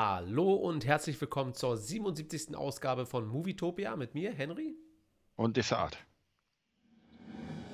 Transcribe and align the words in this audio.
Hallo 0.00 0.54
und 0.54 0.86
herzlich 0.86 1.20
willkommen 1.20 1.54
zur 1.54 1.76
77. 1.76 2.56
Ausgabe 2.56 3.04
von 3.04 3.26
Movietopia 3.26 3.96
mit 3.96 4.14
mir, 4.14 4.32
Henry. 4.32 4.76
Und 5.34 5.56
Desart. 5.56 5.98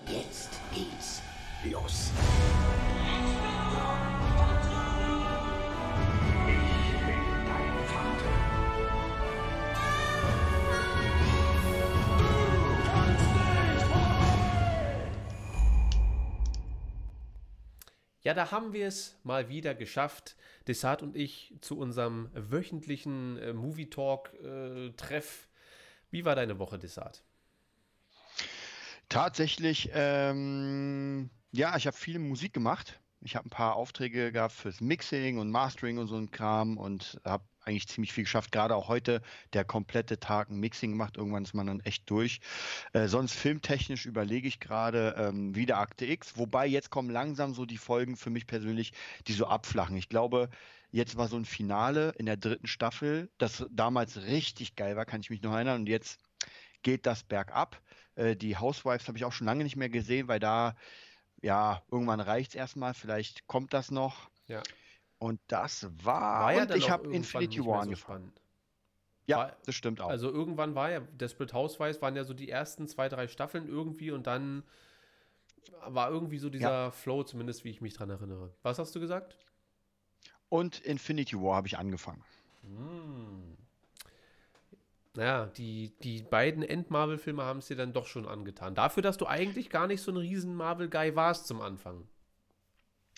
Jetzt 0.07 0.59
geht's 0.75 1.21
los. 1.71 2.11
Ja, 18.25 18.33
da 18.33 18.51
haben 18.51 18.73
wir 18.73 18.89
es 18.89 19.19
mal 19.23 19.51
wieder 19.51 19.75
geschafft, 19.75 20.37
Desart 20.67 21.03
und 21.03 21.15
ich 21.15 21.55
zu 21.61 21.79
unserem 21.79 22.31
wöchentlichen 22.33 23.37
äh, 23.37 23.53
Movie 23.53 23.91
Talk 23.91 24.33
äh, 24.43 24.93
Treff. 24.97 25.47
Wie 26.11 26.25
war 26.25 26.35
deine 26.35 26.59
Woche, 26.59 26.79
Desart? 26.79 27.23
Tatsächlich, 29.11 29.91
ähm, 29.93 31.29
ja, 31.53 31.77
ich 31.77 31.87
habe 31.87 31.97
viel 31.97 32.19
Musik 32.19 32.55
gemacht. 32.55 32.99
Ich 33.21 33.37
habe 33.37 33.47
ein 33.47 33.51
paar 33.51 33.77
Aufträge 33.77 34.33
gehabt 34.33 34.55
fürs 34.55 34.81
Mixing 34.81 35.37
und 35.37 35.51
Mastering 35.51 35.99
und 35.99 36.07
so 36.07 36.17
ein 36.17 36.31
Kram 36.31 36.79
und 36.79 37.21
habe 37.25 37.45
eigentlich 37.65 37.89
ziemlich 37.89 38.13
viel 38.13 38.25
geschafft. 38.25 38.53
Gerade 38.53 38.77
auch 38.77 38.89
heute 38.89 39.23
der 39.53 39.65
komplette 39.65 40.19
Tag 40.19 40.51
ein 40.51 40.61
Mixing 40.61 40.93
gemacht. 40.93 41.17
Irgendwann 41.17 41.45
ist 41.45 41.55
man 41.55 41.67
dann 41.67 41.81
echt 41.81 42.09
durch. 42.11 42.41
Äh, 42.93 43.09
sonst 43.09 43.35
filmtechnisch 43.35 44.07
überlege 44.07 44.49
ich 44.49 44.61
gerade 44.61 45.15
ähm, 45.19 45.55
wieder 45.55 45.79
Akte 45.79 46.07
X. 46.07 46.37
Wobei 46.37 46.67
jetzt 46.67 46.91
kommen 46.91 47.11
langsam 47.11 47.55
so 47.55 47.67
die 47.67 47.79
Folgen 47.79 48.17
für 48.17 48.31
mich 48.31 48.47
persönlich, 48.47 48.93
die 49.27 49.33
so 49.33 49.47
abflachen. 49.47 49.97
Ich 49.97 50.09
glaube, 50.09 50.51
jetzt 50.91 51.17
war 51.17 51.29
so 51.29 51.37
ein 51.37 51.45
Finale 51.45 52.15
in 52.19 52.27
der 52.27 52.37
dritten 52.37 52.67
Staffel, 52.67 53.29
das 53.39 53.67
damals 53.71 54.23
richtig 54.23 54.77
geil 54.77 54.97
war, 54.97 55.05
kann 55.05 55.21
ich 55.21 55.31
mich 55.31 55.43
noch 55.43 55.53
erinnern. 55.53 55.81
Und 55.81 55.89
jetzt 55.89 56.21
geht 56.83 57.07
das 57.07 57.25
bergab. 57.25 57.83
Äh, 58.15 58.37
die 58.37 58.57
Housewives 58.57 59.09
habe 59.09 59.19
ich 59.19 59.25
auch 59.25 59.33
schon 59.33 59.47
lange 59.47 59.65
nicht 59.65 59.77
mehr 59.77 59.89
gesehen, 59.89 60.29
weil 60.29 60.39
da, 60.39 60.77
ja, 61.43 61.83
irgendwann 61.91 62.21
reicht 62.21 62.51
es 62.51 62.55
erstmal. 62.55 62.95
Vielleicht 62.95 63.47
kommt 63.47 63.75
das 63.75 63.91
noch. 63.91 64.31
Ja. 64.47 64.63
Und 65.19 65.41
das 65.47 65.89
war. 66.05 66.45
War 66.45 66.53
ja 66.53 66.63
und 66.63 66.75
ich 66.75 66.91
habe 66.91 67.09
Infinity 67.09 67.61
War 67.61 67.65
so 67.65 67.73
angefangen. 67.75 68.33
Ja, 69.27 69.39
War- 69.39 69.57
das 69.65 69.75
stimmt 69.75 70.01
auch. 70.01 70.09
Also 70.09 70.31
irgendwann 70.31 70.75
war 70.75 70.91
ja 70.91 71.01
Desperate 71.01 71.55
Housewives 71.55 72.03
waren 72.03 72.15
ja 72.15 72.25
so 72.25 72.35
die 72.35 72.51
ersten 72.51 72.87
zwei, 72.89 73.09
drei 73.09 73.27
Staffeln 73.27 73.67
irgendwie 73.69 74.11
und 74.11 74.27
dann 74.27 74.65
war 75.87 76.11
irgendwie 76.11 76.39
so 76.39 76.51
dieser 76.51 76.93
Flow, 76.93 77.23
zumindest 77.23 77.65
wie 77.65 77.71
ich 77.71 77.81
mich 77.81 77.95
dran 77.95 78.11
erinnere. 78.11 78.53
Was 78.63 78.79
hast 78.79 78.95
du 78.95 79.01
gesagt? 79.01 79.37
und 80.51 80.79
Infinity 80.81 81.37
War 81.41 81.57
habe 81.57 81.67
ich 81.67 81.79
angefangen. 81.79 82.23
Naja, 85.15 85.47
die, 85.47 85.93
die 86.03 86.23
beiden 86.23 86.63
End-Marvel-Filme 86.63 87.43
haben 87.43 87.59
es 87.59 87.67
dir 87.67 87.77
dann 87.77 87.93
doch 87.93 88.07
schon 88.07 88.27
angetan. 88.27 88.75
Dafür, 88.75 89.03
dass 89.03 89.17
du 89.17 89.27
eigentlich 89.27 89.71
gar 89.71 89.87
nicht 89.87 90.03
so 90.03 90.13
ein 90.13 90.17
riesen 90.17 90.55
Marvel-Guy 90.55 91.17
warst 91.17 91.47
zum 91.47 91.61
Anfang. 91.61 92.07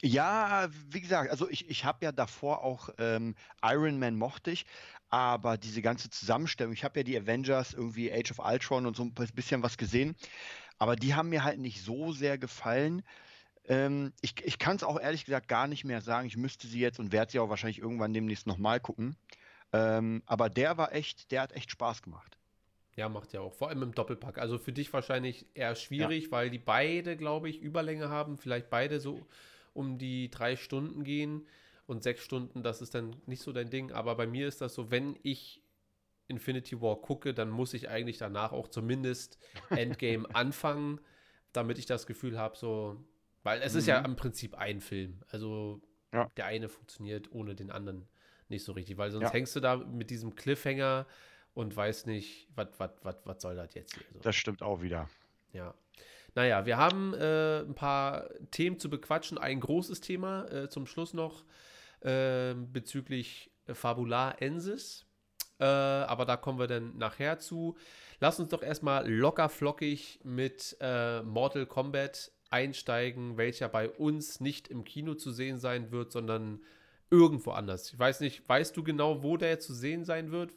Ja, 0.02 0.68
wie 0.90 1.00
gesagt, 1.00 1.30
also 1.30 1.48
ich, 1.48 1.68
ich 1.70 1.84
habe 1.84 2.04
ja 2.04 2.12
davor 2.12 2.62
auch 2.62 2.90
ähm, 2.98 3.34
Iron 3.62 3.98
Man 3.98 4.16
mochte 4.16 4.50
ich, 4.50 4.66
aber 5.08 5.56
diese 5.56 5.80
ganze 5.80 6.10
Zusammenstellung, 6.10 6.72
ich 6.72 6.84
habe 6.84 7.00
ja 7.00 7.04
die 7.04 7.16
Avengers, 7.16 7.72
irgendwie 7.72 8.12
Age 8.12 8.32
of 8.32 8.38
Ultron 8.38 8.86
und 8.86 8.96
so 8.96 9.04
ein 9.04 9.14
bisschen 9.14 9.62
was 9.62 9.78
gesehen, 9.78 10.14
aber 10.78 10.96
die 10.96 11.14
haben 11.14 11.30
mir 11.30 11.44
halt 11.44 11.58
nicht 11.58 11.82
so 11.82 12.12
sehr 12.12 12.36
gefallen. 12.36 13.02
Ähm, 13.64 14.12
ich 14.20 14.34
ich 14.44 14.58
kann 14.58 14.76
es 14.76 14.82
auch 14.82 15.00
ehrlich 15.00 15.24
gesagt 15.24 15.48
gar 15.48 15.66
nicht 15.66 15.84
mehr 15.84 16.00
sagen. 16.00 16.26
Ich 16.26 16.36
müsste 16.36 16.66
sie 16.66 16.80
jetzt 16.80 17.00
und 17.00 17.12
werde 17.12 17.32
sie 17.32 17.38
auch 17.38 17.48
wahrscheinlich 17.48 17.78
irgendwann 17.78 18.12
demnächst 18.12 18.46
nochmal 18.46 18.80
gucken. 18.80 19.16
Ähm, 19.72 20.22
aber 20.26 20.50
der 20.50 20.76
war 20.76 20.92
echt, 20.92 21.30
der 21.32 21.42
hat 21.42 21.52
echt 21.52 21.70
Spaß 21.70 22.02
gemacht. 22.02 22.36
Ja, 22.94 23.08
macht 23.08 23.32
ja 23.32 23.40
auch. 23.40 23.52
Vor 23.52 23.68
allem 23.68 23.82
im 23.82 23.94
Doppelpack. 23.94 24.38
Also 24.38 24.58
für 24.58 24.72
dich 24.72 24.92
wahrscheinlich 24.92 25.46
eher 25.54 25.74
schwierig, 25.74 26.30
weil 26.30 26.50
die 26.50 26.58
beide, 26.58 27.16
glaube 27.16 27.48
ich, 27.48 27.60
Überlänge 27.60 28.08
haben. 28.08 28.38
Vielleicht 28.38 28.70
beide 28.70 29.00
so 29.00 29.26
um 29.76 29.98
die 29.98 30.30
drei 30.30 30.56
Stunden 30.56 31.04
gehen. 31.04 31.46
Und 31.86 32.02
sechs 32.02 32.24
Stunden, 32.24 32.62
das 32.64 32.82
ist 32.82 32.94
dann 32.94 33.14
nicht 33.26 33.42
so 33.42 33.52
dein 33.52 33.70
Ding. 33.70 33.92
Aber 33.92 34.16
bei 34.16 34.26
mir 34.26 34.48
ist 34.48 34.60
das 34.60 34.74
so, 34.74 34.90
wenn 34.90 35.16
ich 35.22 35.62
Infinity 36.28 36.80
War 36.80 36.96
gucke, 37.00 37.32
dann 37.32 37.50
muss 37.50 37.74
ich 37.74 37.88
eigentlich 37.88 38.18
danach 38.18 38.50
auch 38.52 38.66
zumindest 38.68 39.38
Endgame 39.70 40.26
anfangen, 40.34 41.00
damit 41.52 41.78
ich 41.78 41.86
das 41.86 42.06
Gefühl 42.06 42.38
habe, 42.38 42.56
so. 42.56 42.96
Weil 43.44 43.62
es 43.62 43.76
ist 43.76 43.86
ja 43.86 44.00
im 44.00 44.16
Prinzip 44.16 44.54
ein 44.56 44.80
Film. 44.80 45.22
Also 45.28 45.80
Ja. 46.12 46.28
der 46.36 46.46
eine 46.46 46.68
funktioniert 46.68 47.30
ohne 47.30 47.54
den 47.54 47.70
anderen 47.70 48.08
nicht 48.48 48.64
so 48.64 48.72
richtig. 48.72 48.96
Weil 48.98 49.12
sonst 49.12 49.28
Ja. 49.28 49.32
hängst 49.32 49.54
du 49.54 49.60
da 49.60 49.76
mit 49.76 50.10
diesem 50.10 50.34
Cliffhanger 50.34 51.06
und 51.54 51.76
weiß 51.76 52.06
nicht, 52.06 52.48
was 52.56 52.68
was 52.78 53.40
soll 53.40 53.54
das 53.54 53.72
jetzt 53.74 53.94
hier? 53.94 54.06
So. 54.12 54.18
Das 54.20 54.34
stimmt 54.34 54.62
auch 54.62 54.82
wieder. 54.82 55.08
Ja. 55.52 55.72
Naja, 56.36 56.66
wir 56.66 56.76
haben 56.76 57.14
äh, 57.14 57.60
ein 57.60 57.74
paar 57.74 58.28
Themen 58.50 58.78
zu 58.78 58.90
bequatschen. 58.90 59.38
Ein 59.38 59.58
großes 59.58 60.02
Thema 60.02 60.44
äh, 60.52 60.68
zum 60.68 60.86
Schluss 60.86 61.14
noch 61.14 61.44
äh, 62.00 62.54
bezüglich 62.54 63.50
Fabular 63.72 64.40
Ensis. 64.42 65.06
Äh, 65.58 65.64
aber 65.64 66.26
da 66.26 66.36
kommen 66.36 66.58
wir 66.58 66.66
dann 66.66 66.98
nachher 66.98 67.38
zu. 67.38 67.78
Lass 68.20 68.38
uns 68.38 68.50
doch 68.50 68.62
erstmal 68.62 69.10
locker 69.10 69.48
flockig 69.48 70.20
mit 70.24 70.76
äh, 70.80 71.22
Mortal 71.22 71.64
Kombat 71.64 72.32
einsteigen, 72.50 73.38
welcher 73.38 73.70
bei 73.70 73.88
uns 73.88 74.38
nicht 74.38 74.68
im 74.68 74.84
Kino 74.84 75.14
zu 75.14 75.30
sehen 75.30 75.58
sein 75.58 75.90
wird, 75.90 76.12
sondern 76.12 76.60
irgendwo 77.10 77.52
anders. 77.52 77.90
Ich 77.90 77.98
weiß 77.98 78.20
nicht, 78.20 78.46
weißt 78.46 78.76
du 78.76 78.84
genau, 78.84 79.22
wo 79.22 79.38
der 79.38 79.58
zu 79.58 79.72
sehen 79.72 80.04
sein 80.04 80.32
wird? 80.32 80.52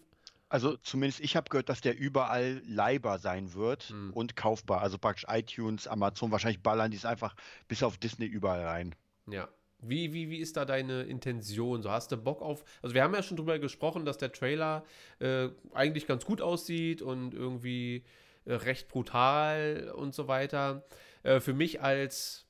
Also 0.50 0.76
zumindest 0.78 1.20
ich 1.20 1.36
habe 1.36 1.50
gehört, 1.50 1.70
dass 1.70 1.82
der 1.82 1.98
überall 1.98 2.62
leihbar 2.66 3.20
sein 3.20 3.54
wird 3.54 3.84
Hm. 3.84 4.12
und 4.14 4.36
kaufbar. 4.36 4.82
Also 4.82 4.98
praktisch 4.98 5.26
iTunes, 5.30 5.88
Amazon, 5.88 6.32
wahrscheinlich 6.32 6.62
ballern 6.62 6.92
die 6.92 6.98
es 6.98 7.06
einfach 7.06 7.36
bis 7.68 7.84
auf 7.84 7.98
Disney 7.98 8.26
überall 8.26 8.66
rein. 8.66 8.96
Ja. 9.28 9.48
Wie, 9.82 10.12
wie, 10.12 10.30
wie 10.30 10.40
ist 10.40 10.58
da 10.58 10.66
deine 10.66 11.04
Intention? 11.04 11.82
So 11.82 11.90
hast 11.90 12.12
du 12.12 12.18
Bock 12.18 12.42
auf. 12.42 12.66
Also, 12.82 12.94
wir 12.94 13.02
haben 13.02 13.14
ja 13.14 13.24
schon 13.24 13.38
drüber 13.38 13.60
gesprochen, 13.60 14.04
dass 14.04 14.18
der 14.18 14.34
Trailer 14.34 14.84
äh, 15.20 15.48
eigentlich 15.74 16.06
ganz 16.06 16.26
gut 16.26 16.42
aussieht 16.42 17.02
und 17.02 17.34
irgendwie 17.34 18.04
äh, 18.44 18.56
recht 18.56 18.90
brutal 18.90 19.94
und 19.96 20.14
so 20.14 20.28
weiter. 20.28 20.84
Äh, 21.24 21.40
für 21.40 21.54
mich 21.54 21.82
als 21.82 22.46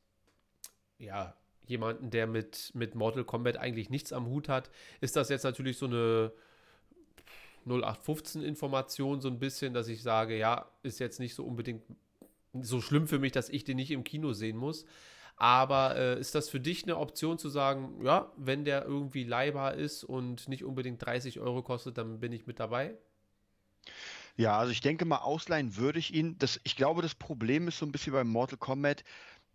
ja, 0.97 1.35
jemanden, 1.67 2.09
der 2.09 2.25
mit, 2.25 2.71
mit 2.73 2.95
Mortal 2.95 3.23
Kombat 3.23 3.57
eigentlich 3.57 3.91
nichts 3.91 4.11
am 4.11 4.25
Hut 4.25 4.49
hat, 4.49 4.71
ist 4.99 5.15
das 5.15 5.29
jetzt 5.29 5.43
natürlich 5.43 5.77
so 5.77 5.85
eine 5.85 6.31
0815-Information, 7.67 9.21
so 9.21 9.29
ein 9.29 9.39
bisschen, 9.39 9.73
dass 9.73 9.87
ich 9.87 10.01
sage, 10.01 10.37
ja, 10.37 10.69
ist 10.83 10.99
jetzt 10.99 11.19
nicht 11.19 11.35
so 11.35 11.43
unbedingt 11.43 11.83
so 12.53 12.81
schlimm 12.81 13.07
für 13.07 13.19
mich, 13.19 13.31
dass 13.31 13.49
ich 13.49 13.63
den 13.63 13.77
nicht 13.77 13.91
im 13.91 14.03
Kino 14.03 14.33
sehen 14.33 14.57
muss. 14.57 14.85
Aber 15.35 15.95
äh, 15.95 16.19
ist 16.19 16.35
das 16.35 16.49
für 16.49 16.59
dich 16.59 16.83
eine 16.83 16.97
Option 16.97 17.37
zu 17.37 17.47
sagen, 17.47 18.03
ja, 18.03 18.31
wenn 18.35 18.65
der 18.65 18.83
irgendwie 18.83 19.23
leihbar 19.23 19.75
ist 19.75 20.03
und 20.03 20.49
nicht 20.49 20.65
unbedingt 20.65 21.03
30 21.03 21.39
Euro 21.39 21.61
kostet, 21.63 21.97
dann 21.97 22.19
bin 22.19 22.33
ich 22.33 22.45
mit 22.45 22.59
dabei? 22.59 22.97
Ja, 24.35 24.57
also 24.57 24.71
ich 24.71 24.81
denke 24.81 25.05
mal, 25.05 25.17
ausleihen 25.17 25.77
würde 25.77 25.99
ich 25.99 26.13
ihn. 26.13 26.37
Das, 26.39 26.59
ich 26.63 26.75
glaube, 26.75 27.01
das 27.01 27.15
Problem 27.15 27.67
ist 27.67 27.77
so 27.77 27.85
ein 27.85 27.91
bisschen 27.91 28.13
beim 28.13 28.27
Mortal 28.27 28.57
Kombat, 28.57 29.03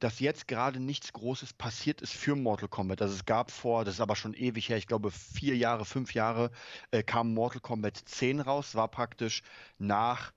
dass 0.05 0.21
jetzt 0.21 0.49
gerade 0.49 0.81
nichts 0.81 1.15
Großes 1.15 1.55
passiert 1.55 2.03
ist 2.03 2.13
für 2.13 2.37
Mortal 2.37 2.69
Kombat. 2.69 3.01
Also 3.01 3.15
es 3.15 3.25
gab 3.25 3.51
vor, 3.51 3.87
das 3.87 3.95
ist 3.95 4.01
aber 4.03 4.17
schon 4.17 4.35
ewig 4.35 4.69
her, 4.69 4.77
ich 4.77 4.87
glaube 4.87 5.11
vier 5.11 5.57
Jahre, 5.57 5.87
fünf 5.87 6.13
Jahre, 6.13 6.51
äh, 6.91 7.03
kam 7.03 7.33
Mortal 7.33 7.63
Kombat 7.63 7.97
10 8.05 8.41
raus, 8.41 8.75
war 8.75 8.89
praktisch 8.89 9.43
nach, 9.79 10.35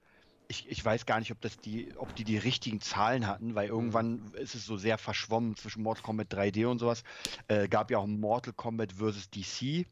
ich, 0.48 0.70
ich 0.70 0.86
weiß 0.86 1.06
gar 1.06 1.20
nicht, 1.20 1.34
ob 1.34 1.42
das 1.42 1.60
die, 1.60 1.92
ob 1.98 2.16
die 2.16 2.24
die 2.24 2.38
richtigen 2.38 2.80
Zahlen 2.80 3.28
hatten, 3.28 3.56
weil 3.56 3.68
irgendwann 3.68 4.32
ist 4.36 4.56
es 4.56 4.66
so 4.66 4.78
sehr 4.78 4.98
verschwommen 4.98 5.58
zwischen 5.58 5.84
Mortal 5.84 6.04
Kombat 6.04 6.34
3D 6.34 6.66
und 6.66 6.80
sowas. 6.80 7.04
Äh, 7.50 7.68
gab 7.68 7.92
ja 7.92 7.98
auch 7.98 8.08
Mortal 8.08 8.54
Kombat 8.54 8.94
vs. 8.94 9.30
DC. 9.32 9.86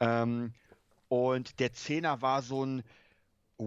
Ähm, 0.00 0.54
und 1.08 1.60
der 1.60 1.74
Zehner 1.74 2.22
war 2.22 2.40
so 2.40 2.64
ein 2.64 2.82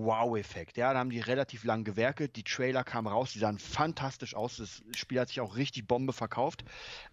Wow-Effekt. 0.04 0.78
Ja, 0.78 0.94
da 0.94 1.00
haben 1.00 1.10
die 1.10 1.20
relativ 1.20 1.64
lang 1.64 1.84
gewerkelt. 1.84 2.36
Die 2.36 2.44
Trailer 2.44 2.84
kamen 2.84 3.08
raus, 3.08 3.32
die 3.34 3.40
sahen 3.40 3.60
fantastisch 3.60 4.36
aus. 4.36 4.58
Das 4.58 4.84
Spiel 4.94 5.20
hat 5.20 5.30
sich 5.30 5.40
auch 5.42 5.56
richtig 5.56 5.88
Bombe 5.88 6.14
verkauft. 6.14 6.64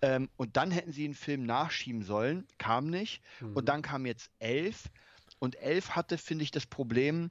Ähm, 0.00 0.29
und 0.37 0.56
dann 0.56 0.70
hätten 0.70 0.93
sie 0.93 1.02
den 1.02 1.14
Film 1.14 1.44
nachschieben 1.44 2.02
sollen, 2.02 2.46
kam 2.58 2.88
nicht. 2.88 3.23
Und 3.55 3.69
dann 3.69 3.82
kam 3.82 4.06
jetzt 4.06 4.31
11. 4.40 4.90
Und 5.38 5.56
11 5.56 5.90
hatte, 5.96 6.19
finde 6.19 6.44
ich, 6.44 6.50
das 6.50 6.67
Problem, 6.67 7.31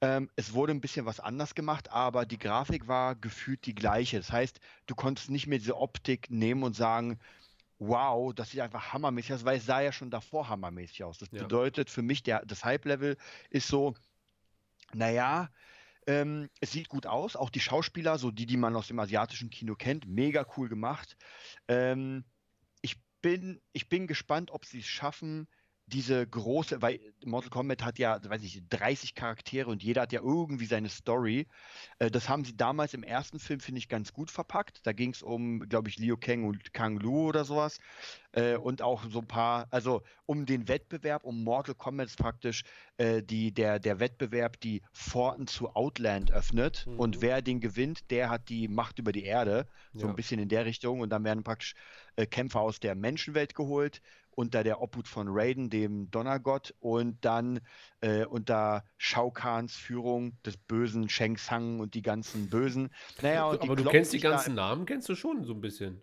ähm, 0.00 0.30
es 0.36 0.52
wurde 0.52 0.72
ein 0.72 0.80
bisschen 0.80 1.06
was 1.06 1.20
anders 1.20 1.54
gemacht, 1.54 1.90
aber 1.90 2.24
die 2.24 2.38
Grafik 2.38 2.86
war 2.86 3.16
gefühlt 3.16 3.66
die 3.66 3.74
gleiche. 3.74 4.18
Das 4.18 4.30
heißt, 4.30 4.60
du 4.86 4.94
konntest 4.94 5.30
nicht 5.30 5.46
mehr 5.46 5.58
diese 5.58 5.76
Optik 5.76 6.30
nehmen 6.30 6.62
und 6.62 6.74
sagen, 6.76 7.18
wow, 7.78 8.32
das 8.34 8.50
sieht 8.50 8.60
einfach 8.60 8.92
hammermäßig 8.92 9.34
aus, 9.34 9.44
weil 9.44 9.58
es 9.58 9.66
sah 9.66 9.80
ja 9.80 9.92
schon 9.92 10.10
davor 10.10 10.48
hammermäßig 10.48 11.04
aus. 11.04 11.18
Das 11.18 11.30
Ja. 11.32 11.42
bedeutet 11.42 11.90
für 11.90 12.02
mich, 12.02 12.22
der, 12.22 12.44
das 12.44 12.64
Hype-Level 12.64 13.16
ist 13.50 13.68
so, 13.68 13.94
naja, 14.94 15.50
ähm, 16.06 16.48
es 16.60 16.72
sieht 16.72 16.88
gut 16.88 17.06
aus. 17.06 17.36
Auch 17.36 17.50
die 17.50 17.60
Schauspieler, 17.60 18.18
so 18.18 18.30
die, 18.30 18.46
die 18.46 18.56
man 18.56 18.74
aus 18.76 18.88
dem 18.88 18.98
asiatischen 18.98 19.50
Kino 19.50 19.74
kennt, 19.74 20.06
mega 20.06 20.46
cool 20.56 20.68
gemacht. 20.68 21.16
Ähm, 21.68 22.24
ich 22.80 22.96
bin, 23.20 23.60
ich 23.72 23.88
bin 23.88 24.06
gespannt, 24.06 24.50
ob 24.50 24.64
sie 24.64 24.78
es 24.80 24.86
schaffen, 24.86 25.48
diese 25.88 26.26
große, 26.26 26.82
weil 26.82 27.00
Mortal 27.24 27.50
Kombat 27.50 27.84
hat 27.84 27.98
ja, 27.98 28.18
weiß 28.22 28.42
ich, 28.42 28.62
30 28.68 29.14
Charaktere 29.14 29.70
und 29.70 29.82
jeder 29.82 30.02
hat 30.02 30.12
ja 30.12 30.20
irgendwie 30.20 30.66
seine 30.66 30.88
Story. 30.88 31.46
Äh, 31.98 32.10
das 32.10 32.28
haben 32.28 32.44
sie 32.44 32.56
damals 32.56 32.94
im 32.94 33.02
ersten 33.02 33.38
Film, 33.38 33.60
finde 33.60 33.78
ich, 33.78 33.88
ganz 33.88 34.12
gut 34.12 34.30
verpackt. 34.30 34.86
Da 34.86 34.92
ging 34.92 35.10
es 35.10 35.22
um, 35.22 35.60
glaube 35.68 35.88
ich, 35.88 35.98
Liu 35.98 36.16
Kang 36.16 36.44
und 36.44 36.72
Kang 36.72 36.98
Lu 36.98 37.28
oder 37.28 37.44
sowas. 37.44 37.78
Äh, 38.32 38.56
und 38.56 38.82
auch 38.82 39.04
so 39.10 39.20
ein 39.20 39.26
paar, 39.26 39.66
also 39.70 40.02
um 40.26 40.46
den 40.46 40.68
Wettbewerb, 40.68 41.24
um 41.24 41.42
Mortal 41.42 41.74
Kombat 41.74 42.08
ist 42.08 42.18
praktisch 42.18 42.64
äh, 42.98 43.22
die, 43.22 43.52
der, 43.52 43.78
der 43.78 43.98
Wettbewerb, 44.00 44.60
die 44.60 44.82
Pforten 44.92 45.46
zu 45.46 45.74
Outland 45.74 46.30
öffnet. 46.30 46.86
Mhm. 46.86 47.00
Und 47.00 47.22
wer 47.22 47.40
den 47.42 47.60
gewinnt, 47.60 48.10
der 48.10 48.30
hat 48.30 48.48
die 48.48 48.68
Macht 48.68 48.98
über 48.98 49.12
die 49.12 49.24
Erde. 49.24 49.66
So 49.94 50.06
Ja. 50.06 50.10
ein 50.10 50.16
bisschen 50.16 50.38
in 50.38 50.48
der 50.48 50.66
Richtung. 50.66 51.00
Und 51.00 51.10
dann 51.10 51.24
werden 51.24 51.42
praktisch 51.42 51.74
Kämpfer 52.30 52.60
aus 52.60 52.80
der 52.80 52.94
Menschenwelt 52.94 53.54
geholt 53.54 54.02
unter 54.38 54.62
der 54.62 54.80
Obhut 54.80 55.08
von 55.08 55.26
Raiden, 55.28 55.68
dem 55.68 56.12
Donnergott, 56.12 56.72
und 56.78 57.24
dann 57.24 57.58
äh, 58.00 58.24
unter 58.24 58.84
Shao 58.96 59.32
Kahns 59.32 59.74
Führung 59.74 60.40
des 60.46 60.56
bösen 60.56 61.08
Shang 61.08 61.34
Tsung 61.34 61.80
und 61.80 61.94
die 61.94 62.02
ganzen 62.02 62.48
Bösen. 62.48 62.90
Naja, 63.20 63.46
und 63.48 63.60
Aber 63.60 63.74
du 63.74 63.82
kennst 63.82 64.12
die 64.12 64.20
ganzen 64.20 64.54
Namen, 64.54 64.86
kennst 64.86 65.08
du 65.08 65.16
schon 65.16 65.42
so 65.42 65.54
ein 65.54 65.60
bisschen. 65.60 66.02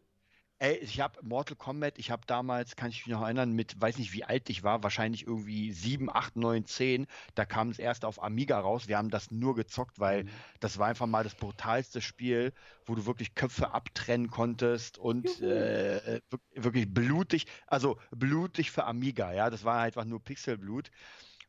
Ey, 0.57 0.77
ich 0.77 1.01
habe 1.01 1.19
Mortal 1.21 1.57
Kombat, 1.57 1.99
ich 1.99 2.11
habe 2.11 2.23
damals, 2.25 2.77
kann 2.77 2.89
ich 2.89 3.05
mich 3.05 3.13
noch 3.13 3.21
erinnern, 3.23 3.51
mit, 3.51 3.79
weiß 3.79 3.97
nicht 3.97 4.13
wie 4.13 4.23
alt 4.23 4.49
ich 4.49 4.63
war, 4.63 4.83
wahrscheinlich 4.83 5.27
irgendwie 5.27 5.73
7, 5.73 6.09
8, 6.09 6.37
9, 6.37 6.65
10, 6.65 7.07
da 7.35 7.45
kam 7.45 7.69
es 7.69 7.77
erst 7.77 8.05
auf 8.05 8.23
Amiga 8.23 8.57
raus. 8.61 8.87
Wir 8.87 8.97
haben 8.97 9.09
das 9.09 9.31
nur 9.31 9.53
gezockt, 9.55 9.99
weil 9.99 10.23
Mhm. 10.23 10.29
das 10.61 10.77
war 10.77 10.87
einfach 10.87 11.07
mal 11.07 11.25
das 11.25 11.35
brutalste 11.35 11.99
Spiel, 12.01 12.53
wo 12.85 12.95
du 12.95 13.05
wirklich 13.05 13.35
Köpfe 13.35 13.71
abtrennen 13.71 14.29
konntest 14.29 14.97
und 14.97 15.41
äh, 15.41 16.21
wir- 16.29 16.39
wirklich 16.63 16.93
blutig, 16.93 17.47
also 17.67 17.99
blutig 18.11 18.71
für 18.71 18.85
Amiga, 18.85 19.33
ja, 19.33 19.49
das 19.49 19.65
war 19.65 19.81
einfach 19.81 20.05
nur 20.05 20.23
Pixelblut. 20.23 20.89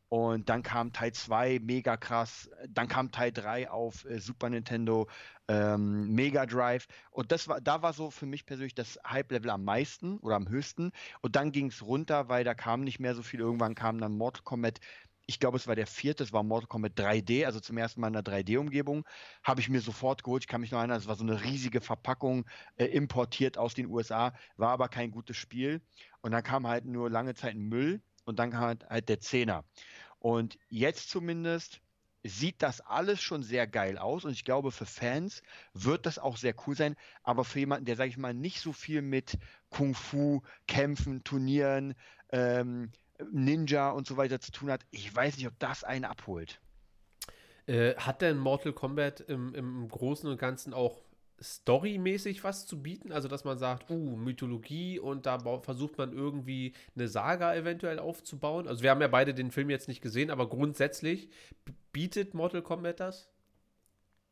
Und 0.09 0.47
dann 0.49 0.63
kam 0.63 0.93
Teil 0.93 1.11
2, 1.11 1.59
mega 1.59 1.97
krass. 1.97 2.49
Dann 2.69 2.87
kam 2.87 3.11
Teil 3.11 3.31
3 3.33 3.69
auf 3.69 4.05
äh, 4.05 4.19
Super 4.19 4.49
Nintendo, 4.49 5.07
ähm, 5.49 6.13
Mega 6.13 6.45
Drive. 6.45 6.87
Und 7.11 7.31
das 7.31 7.47
war, 7.49 7.59
da 7.59 7.81
war 7.81 7.91
so 7.93 8.09
für 8.09 8.25
mich 8.25 8.45
persönlich 8.45 8.73
das 8.75 8.97
Hype-Level 9.05 9.49
am 9.49 9.65
meisten 9.65 10.17
oder 10.19 10.35
am 10.37 10.47
höchsten. 10.47 10.91
Und 11.21 11.35
dann 11.35 11.51
ging 11.51 11.67
es 11.67 11.83
runter, 11.83 12.29
weil 12.29 12.45
da 12.45 12.53
kam 12.53 12.83
nicht 12.83 12.99
mehr 12.99 13.15
so 13.15 13.23
viel. 13.23 13.41
Irgendwann 13.41 13.75
kam 13.75 13.99
dann 13.99 14.17
Mortal 14.17 14.43
Kombat. 14.43 14.79
Ich 15.29 15.41
glaube, 15.41 15.57
es 15.57 15.67
war 15.67 15.75
der 15.75 15.87
vierte, 15.87 16.23
es 16.23 16.31
war 16.31 16.41
Mortal 16.43 16.67
Kombat 16.67 16.93
3D, 16.97 17.45
also 17.45 17.59
zum 17.59 17.77
ersten 17.77 17.99
Mal 17.99 18.07
in 18.07 18.15
einer 18.15 18.23
3D-Umgebung. 18.23 19.05
Habe 19.43 19.59
ich 19.59 19.67
mir 19.67 19.81
sofort 19.81 20.23
geholt. 20.23 20.43
Ich 20.43 20.47
kann 20.47 20.61
mich 20.61 20.71
noch 20.71 20.79
erinnern, 20.79 20.97
es 20.99 21.07
war 21.07 21.15
so 21.17 21.23
eine 21.25 21.43
riesige 21.43 21.81
Verpackung, 21.81 22.45
äh, 22.77 22.85
importiert 22.85 23.57
aus 23.57 23.73
den 23.73 23.87
USA, 23.87 24.33
war 24.55 24.69
aber 24.69 24.87
kein 24.87 25.11
gutes 25.11 25.35
Spiel. 25.35 25.81
Und 26.21 26.31
dann 26.31 26.43
kam 26.43 26.65
halt 26.65 26.85
nur 26.85 27.09
lange 27.09 27.35
Zeit 27.35 27.55
Müll 27.57 28.01
und 28.27 28.39
dann 28.39 28.51
kam 28.51 28.61
halt, 28.61 28.89
halt 28.89 29.09
der 29.09 29.19
Zehner. 29.19 29.63
Und 30.19 30.57
jetzt 30.69 31.09
zumindest 31.09 31.81
sieht 32.23 32.61
das 32.61 32.81
alles 32.81 33.21
schon 33.21 33.43
sehr 33.43 33.67
geil 33.67 33.97
aus 33.97 34.25
und 34.25 34.31
ich 34.31 34.43
glaube, 34.43 34.71
für 34.71 34.85
Fans 34.85 35.41
wird 35.73 36.05
das 36.05 36.19
auch 36.19 36.35
sehr 36.35 36.53
cool 36.65 36.75
sein, 36.75 36.95
aber 37.23 37.45
für 37.45 37.59
jemanden, 37.59 37.85
der, 37.85 37.95
sage 37.95 38.09
ich 38.09 38.17
mal, 38.17 38.33
nicht 38.33 38.59
so 38.59 38.73
viel 38.73 39.01
mit 39.01 39.37
Kung 39.69 39.95
Fu, 39.95 40.41
Kämpfen, 40.67 41.23
Turnieren, 41.23 41.93
ähm, 42.29 42.91
Ninja 43.31 43.91
und 43.91 44.07
so 44.07 44.17
weiter 44.17 44.39
zu 44.41 44.51
tun 44.51 44.69
hat, 44.69 44.85
ich 44.91 45.13
weiß 45.15 45.37
nicht, 45.37 45.47
ob 45.47 45.57
das 45.59 45.83
einen 45.83 46.05
abholt. 46.05 46.59
Äh, 47.65 47.95
hat 47.95 48.21
denn 48.21 48.37
Mortal 48.37 48.73
Kombat 48.73 49.21
im, 49.21 49.53
im 49.53 49.87
Großen 49.87 50.29
und 50.29 50.37
Ganzen 50.37 50.73
auch 50.73 51.01
storymäßig 51.41 52.43
was 52.43 52.65
zu 52.65 52.81
bieten? 52.81 53.11
Also, 53.11 53.27
dass 53.27 53.43
man 53.43 53.57
sagt, 53.57 53.89
uh, 53.89 54.15
Mythologie 54.15 54.99
und 54.99 55.25
da 55.25 55.39
versucht 55.59 55.97
man 55.97 56.13
irgendwie 56.13 56.73
eine 56.95 57.07
Saga 57.07 57.55
eventuell 57.55 57.99
aufzubauen. 57.99 58.67
Also, 58.67 58.83
wir 58.83 58.89
haben 58.89 59.01
ja 59.01 59.07
beide 59.07 59.33
den 59.33 59.51
Film 59.51 59.69
jetzt 59.69 59.87
nicht 59.87 60.01
gesehen, 60.01 60.31
aber 60.31 60.49
grundsätzlich 60.49 61.29
bietet 61.91 62.33
Mortal 62.33 62.61
Kombat 62.61 62.99
das? 62.99 63.29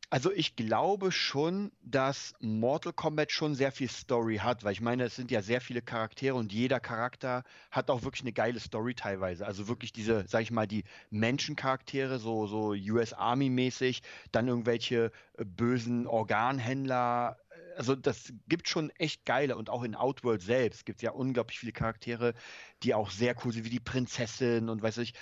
Also 0.08 0.30
ich 0.32 0.54
glaube 0.54 1.10
schon, 1.10 1.72
dass 1.82 2.34
Mortal 2.40 2.92
Kombat 2.92 3.32
schon 3.32 3.56
sehr 3.56 3.72
viel 3.72 3.90
Story 3.90 4.36
hat, 4.36 4.62
weil 4.62 4.72
ich 4.72 4.80
meine, 4.80 5.04
es 5.04 5.16
sind 5.16 5.32
ja 5.32 5.42
sehr 5.42 5.60
viele 5.60 5.82
Charaktere 5.82 6.36
und 6.36 6.52
jeder 6.52 6.78
Charakter 6.78 7.42
hat 7.72 7.90
auch 7.90 8.04
wirklich 8.04 8.22
eine 8.22 8.32
geile 8.32 8.60
Story 8.60 8.94
teilweise. 8.94 9.44
Also 9.44 9.66
wirklich 9.66 9.92
diese, 9.92 10.24
sag 10.28 10.42
ich 10.42 10.52
mal, 10.52 10.68
die 10.68 10.84
Menschencharaktere, 11.10 12.20
so, 12.20 12.46
so 12.46 12.68
US 12.70 13.14
Army 13.14 13.50
mäßig, 13.50 14.02
dann 14.30 14.46
irgendwelche 14.46 15.10
äh, 15.38 15.44
bösen 15.44 16.06
Organhändler. 16.06 17.38
Also 17.76 17.94
das 17.94 18.32
gibt 18.48 18.68
schon 18.68 18.90
echt 18.90 19.24
geile 19.26 19.56
und 19.56 19.68
auch 19.70 19.82
in 19.82 19.94
Outworld 19.94 20.42
selbst 20.42 20.86
gibt 20.86 20.98
es 20.98 21.02
ja 21.02 21.10
unglaublich 21.10 21.58
viele 21.58 21.72
Charaktere, 21.72 22.34
die 22.82 22.94
auch 22.94 23.10
sehr 23.10 23.34
cool 23.44 23.52
sind, 23.52 23.64
wie 23.64 23.70
die 23.70 23.80
Prinzessin 23.80 24.68
und 24.68 24.82
weiß 24.82 24.98
ich. 24.98 25.12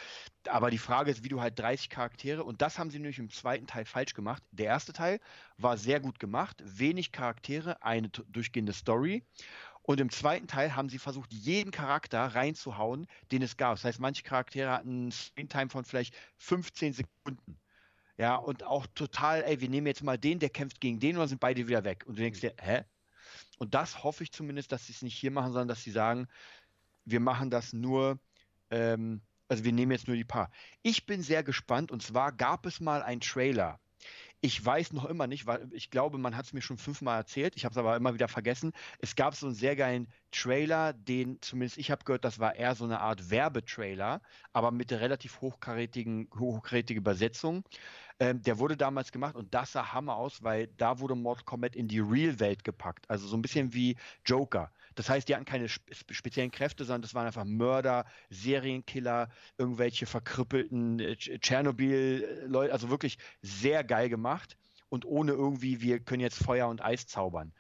Aber 0.49 0.71
die 0.71 0.79
Frage 0.79 1.11
ist, 1.11 1.25
wie 1.25 1.29
du 1.29 1.41
halt 1.41 1.59
30 1.59 1.91
Charaktere, 1.91 2.45
und 2.45 2.63
das 2.63 2.79
haben 2.79 2.91
sie 2.91 2.99
nämlich 2.99 3.19
im 3.19 3.31
zweiten 3.31 3.67
Teil 3.67 3.85
falsch 3.85 4.15
gemacht. 4.15 4.43
Der 4.53 4.67
erste 4.67 4.93
Teil 4.93 5.21
war 5.59 5.77
sehr 5.77 6.01
gut 6.01 6.21
gemacht, 6.21 6.63
wenig 6.65 7.13
Charaktere, 7.13 7.83
eine 7.83 8.09
durchgehende 8.09 8.73
Story. 8.73 9.25
Und 9.83 10.01
im 10.01 10.11
zweiten 10.11 10.47
Teil 10.47 10.75
haben 10.77 10.89
sie 10.89 10.99
versucht, 10.99 11.33
jeden 11.33 11.71
Charakter 11.71 12.21
reinzuhauen, 12.21 13.07
den 13.33 13.43
es 13.43 13.57
gab. 13.57 13.75
Das 13.75 13.85
heißt, 13.85 14.01
manche 14.01 14.23
Charaktere 14.23 14.71
hatten 14.71 14.89
einen 14.89 15.13
Screentime 15.13 15.71
von 15.71 15.85
vielleicht 15.85 16.15
15 16.39 16.95
Sekunden. 16.95 17.61
Ja, 18.17 18.37
und 18.37 18.63
auch 18.63 18.87
total, 18.95 19.43
ey, 19.43 19.61
wir 19.61 19.69
nehmen 19.69 19.89
jetzt 19.89 20.03
mal 20.03 20.19
den, 20.19 20.39
der 20.39 20.51
kämpft 20.51 20.81
gegen 20.81 21.01
den 21.01 21.17
und 21.17 21.21
dann 21.21 21.29
sind 21.29 21.41
beide 21.41 21.67
wieder 21.67 21.85
weg. 21.85 22.05
Und 22.07 22.17
du 22.17 22.23
denkst 22.23 22.41
dir, 22.41 22.55
hä? 22.61 22.85
Und 23.59 23.75
das 23.75 24.05
hoffe 24.05 24.23
ich 24.25 24.33
zumindest, 24.33 24.73
dass 24.73 24.87
sie 24.87 24.93
es 24.93 25.03
nicht 25.03 25.17
hier 25.17 25.31
machen, 25.31 25.53
sondern 25.53 25.69
dass 25.69 25.83
sie 25.83 25.91
sagen, 25.91 26.29
wir 27.05 27.21
machen 27.21 27.51
das 27.51 27.73
nur, 27.73 28.19
ähm, 28.71 29.23
also 29.49 29.65
wir 29.65 29.73
nehmen 29.73 29.93
jetzt 29.93 30.07
nur 30.07 30.17
die 30.17 30.25
paar. 30.25 30.51
Ich 30.83 31.07
bin 31.07 31.23
sehr 31.23 31.43
gespannt 31.43 31.91
und 31.91 32.03
zwar 32.03 32.33
gab 32.33 32.67
es 32.67 32.81
mal 32.81 33.03
einen 33.03 33.21
Trailer. 33.21 33.81
Ich 34.41 34.65
weiß 34.65 34.93
noch 34.93 35.07
immer 35.07 35.27
nicht, 35.27 35.47
weil 35.47 35.69
ich 35.73 35.91
glaube, 35.91 36.19
man 36.19 36.37
hat 36.37 36.47
es 36.47 36.53
mir 36.53 36.63
schon 36.63 36.79
fünfmal 36.79 37.19
erzählt. 37.19 37.57
Ich 37.57 37.65
habe 37.65 37.73
es 37.73 37.79
aber 37.79 37.97
immer 37.97 38.15
wieder 38.15 38.29
vergessen. 38.29 38.73
Es 38.99 39.17
gab 39.17 39.35
so 39.35 39.47
einen 39.47 39.55
sehr 39.55 39.75
geilen 39.77 40.09
Trailer, 40.35 40.93
den 40.93 41.41
zumindest 41.41 41.79
ich 41.79 41.91
habe 41.91 42.05
gehört, 42.05 42.25
das 42.25 42.39
war 42.41 42.57
eher 42.57 42.75
so 42.75 42.85
eine 42.85 43.01
Art 43.01 43.31
Werbetrailer, 43.31 44.21
aber 44.53 44.71
mit 44.73 44.91
der 44.91 45.01
relativ 45.01 45.41
hochkarätigen, 45.41 46.29
hochkarätige 46.39 46.99
Übersetzung. 46.99 47.65
Ähm, 48.21 48.43
der 48.43 48.59
wurde 48.59 48.77
damals 48.77 49.13
gemacht 49.13 49.37
und 49.37 49.55
das 49.55 49.73
sah 49.73 49.93
Hammer 49.93 50.17
aus, 50.17 50.43
weil 50.43 50.69
da 50.69 50.99
wurde 51.01 51.15
Mortal 51.15 51.45
Kombat 51.45 51.77
in 51.77 51.89
die 51.89 52.01
Real-Welt 52.01 52.65
gepackt. 52.65 53.09
Also 53.11 53.27
so 53.27 53.37
ein 53.37 53.43
bisschen 53.43 53.75
wie 53.75 53.97
Joker. 54.25 54.73
Das 54.95 55.09
heißt, 55.09 55.29
die 55.29 55.35
hatten 55.35 55.45
keine 55.45 55.69
spe 55.69 55.93
speziellen 56.11 56.51
Kräfte, 56.51 56.85
sondern 56.85 57.03
das 57.03 57.15
waren 57.15 57.27
einfach 57.27 57.45
Mörder, 57.45 58.05
Serienkiller, 58.31 59.29
irgendwelche 59.59 60.07
verkrüppelten 60.07 61.01
äh, 61.01 61.13
Tsch- 61.13 61.41
Tschernobyl-Leute. 61.41 62.73
Also 62.73 62.91
wirklich 62.91 63.19
sehr 63.43 63.85
geil 63.85 64.09
gemacht 64.09 64.57
und 64.89 65.05
ohne 65.05 65.33
irgendwie, 65.33 65.81
wir 65.81 66.01
können 66.01 66.21
jetzt 66.21 66.43
Feuer 66.43 66.69
und 66.69 66.83
Eis 66.85 67.07
zaubern. 67.07 67.53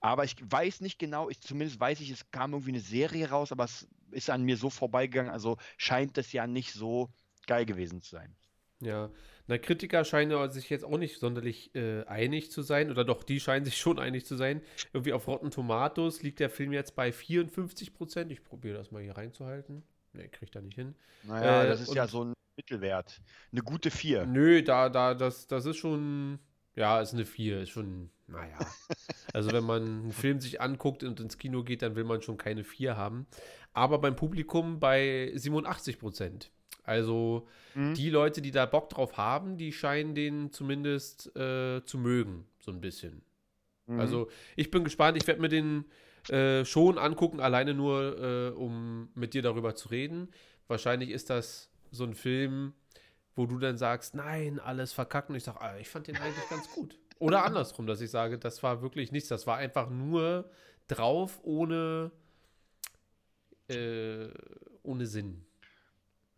Aber 0.00 0.24
ich 0.24 0.36
weiß 0.40 0.80
nicht 0.80 0.98
genau, 0.98 1.28
ich, 1.30 1.40
zumindest 1.40 1.78
weiß 1.78 2.00
ich, 2.00 2.10
es 2.10 2.30
kam 2.30 2.52
irgendwie 2.52 2.72
eine 2.72 2.80
Serie 2.80 3.30
raus, 3.30 3.52
aber 3.52 3.64
es 3.64 3.86
ist 4.10 4.30
an 4.30 4.42
mir 4.42 4.56
so 4.56 4.70
vorbeigegangen, 4.70 5.30
also 5.30 5.56
scheint 5.76 6.16
das 6.16 6.32
ja 6.32 6.46
nicht 6.46 6.72
so 6.72 7.10
geil 7.46 7.66
gewesen 7.66 8.00
zu 8.00 8.16
sein. 8.16 8.34
Ja, 8.80 9.10
na, 9.46 9.58
Kritiker 9.58 10.04
scheinen 10.04 10.50
sich 10.50 10.70
jetzt 10.70 10.84
auch 10.84 10.96
nicht 10.96 11.18
sonderlich 11.18 11.74
äh, 11.74 12.04
einig 12.04 12.50
zu 12.50 12.62
sein, 12.62 12.90
oder 12.90 13.04
doch, 13.04 13.24
die 13.24 13.40
scheinen 13.40 13.64
sich 13.64 13.76
schon 13.76 13.98
einig 13.98 14.24
zu 14.24 14.36
sein. 14.36 14.62
Irgendwie 14.92 15.12
auf 15.12 15.26
Rotten 15.26 15.50
Tomatoes 15.50 16.22
liegt 16.22 16.40
der 16.40 16.50
Film 16.50 16.72
jetzt 16.72 16.94
bei 16.94 17.12
54 17.12 17.92
Prozent. 17.92 18.32
Ich 18.32 18.44
probiere 18.44 18.78
das 18.78 18.90
mal 18.90 19.02
hier 19.02 19.16
reinzuhalten. 19.16 19.82
Ne, 20.12 20.28
kriegt 20.28 20.54
er 20.54 20.62
nicht 20.62 20.76
hin. 20.76 20.94
Naja, 21.24 21.64
Äh, 21.64 21.68
das 21.68 21.80
ist 21.80 21.94
ja 21.94 22.06
so 22.06 22.24
ein 22.24 22.32
Mittelwert. 22.56 23.20
Eine 23.52 23.62
gute 23.62 23.90
4. 23.90 24.24
Nö, 24.26 24.62
da, 24.62 24.88
da, 24.88 25.14
das, 25.14 25.46
das 25.46 25.66
ist 25.66 25.76
schon, 25.76 26.38
ja, 26.76 27.00
ist 27.00 27.12
eine 27.12 27.26
4, 27.26 27.62
ist 27.62 27.70
schon, 27.70 28.10
naja. 28.28 28.58
Also 29.32 29.52
wenn 29.52 29.64
man 29.64 29.82
einen 29.82 30.12
Film 30.12 30.40
sich 30.40 30.60
anguckt 30.60 31.02
und 31.04 31.20
ins 31.20 31.38
Kino 31.38 31.62
geht, 31.62 31.82
dann 31.82 31.94
will 31.96 32.04
man 32.04 32.22
schon 32.22 32.36
keine 32.36 32.64
4 32.64 32.96
haben. 32.96 33.26
Aber 33.72 33.98
beim 33.98 34.16
Publikum 34.16 34.80
bei 34.80 35.32
87 35.34 35.98
Prozent. 35.98 36.50
Also 36.84 37.46
Mhm. 37.74 37.94
die 37.94 38.10
Leute, 38.10 38.42
die 38.42 38.50
da 38.50 38.66
Bock 38.66 38.88
drauf 38.88 39.16
haben, 39.16 39.56
die 39.56 39.72
scheinen 39.72 40.14
den 40.16 40.50
zumindest 40.52 41.34
äh, 41.36 41.84
zu 41.84 41.98
mögen, 41.98 42.46
so 42.58 42.72
ein 42.72 42.80
bisschen. 42.80 43.22
Mhm. 43.86 44.00
Also 44.00 44.28
ich 44.56 44.70
bin 44.72 44.82
gespannt, 44.82 45.16
ich 45.16 45.26
werde 45.28 45.40
mir 45.40 45.48
den 45.48 45.84
äh, 46.28 46.64
schon 46.64 46.98
angucken, 46.98 47.38
alleine 47.40 47.74
nur, 47.74 48.18
äh, 48.18 48.50
um 48.50 49.08
mit 49.14 49.34
dir 49.34 49.42
darüber 49.42 49.74
zu 49.76 49.88
reden. 49.88 50.28
Wahrscheinlich 50.66 51.10
ist 51.10 51.30
das 51.30 51.70
so 51.92 52.04
ein 52.04 52.14
Film, 52.14 52.72
wo 53.36 53.46
du 53.46 53.58
dann 53.58 53.78
sagst, 53.78 54.14
nein, 54.16 54.58
alles 54.58 54.92
verkackt 54.92 55.30
und 55.30 55.36
ich 55.36 55.44
sage, 55.44 55.60
ah, 55.60 55.76
ich 55.78 55.88
fand 55.88 56.08
den 56.08 56.16
eigentlich 56.16 56.48
ganz 56.50 56.68
gut. 56.72 56.98
Oder 57.20 57.44
andersrum, 57.44 57.86
dass 57.86 58.00
ich 58.00 58.10
sage, 58.10 58.38
das 58.38 58.62
war 58.62 58.82
wirklich 58.82 59.12
nichts, 59.12 59.28
das 59.28 59.46
war 59.46 59.58
einfach 59.58 59.88
nur 59.90 60.50
drauf 60.88 61.38
ohne, 61.42 62.10
äh, 63.68 64.28
ohne 64.82 65.06
Sinn. 65.06 65.46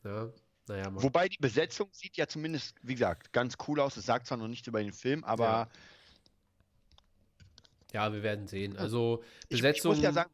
Ja, 0.05 0.29
naja. 0.69 0.89
Wobei 0.95 1.29
die 1.29 1.39
Besetzung 1.39 1.89
sieht 1.93 2.17
ja 2.17 2.27
zumindest, 2.27 2.77
wie 2.83 2.95
gesagt, 2.95 3.33
ganz 3.33 3.57
cool 3.67 3.81
aus. 3.81 3.97
Es 3.97 4.07
sagt 4.07 4.27
zwar 4.27 4.39
noch 4.39 4.49
nichts 4.49 4.67
über 4.67 4.83
den 4.83 4.93
Film, 4.93 5.25
aber 5.25 5.45
Ja. 5.45 5.69
Ja, 7.93 8.13
wir 8.13 8.23
werden 8.23 8.47
sehen. 8.47 8.77
Also 8.77 9.23
ich, 9.49 9.57
ich 9.57 9.63
Besetzung. 9.63 9.93
muss 9.93 10.03
ja 10.03 10.13
sagen, 10.13 10.31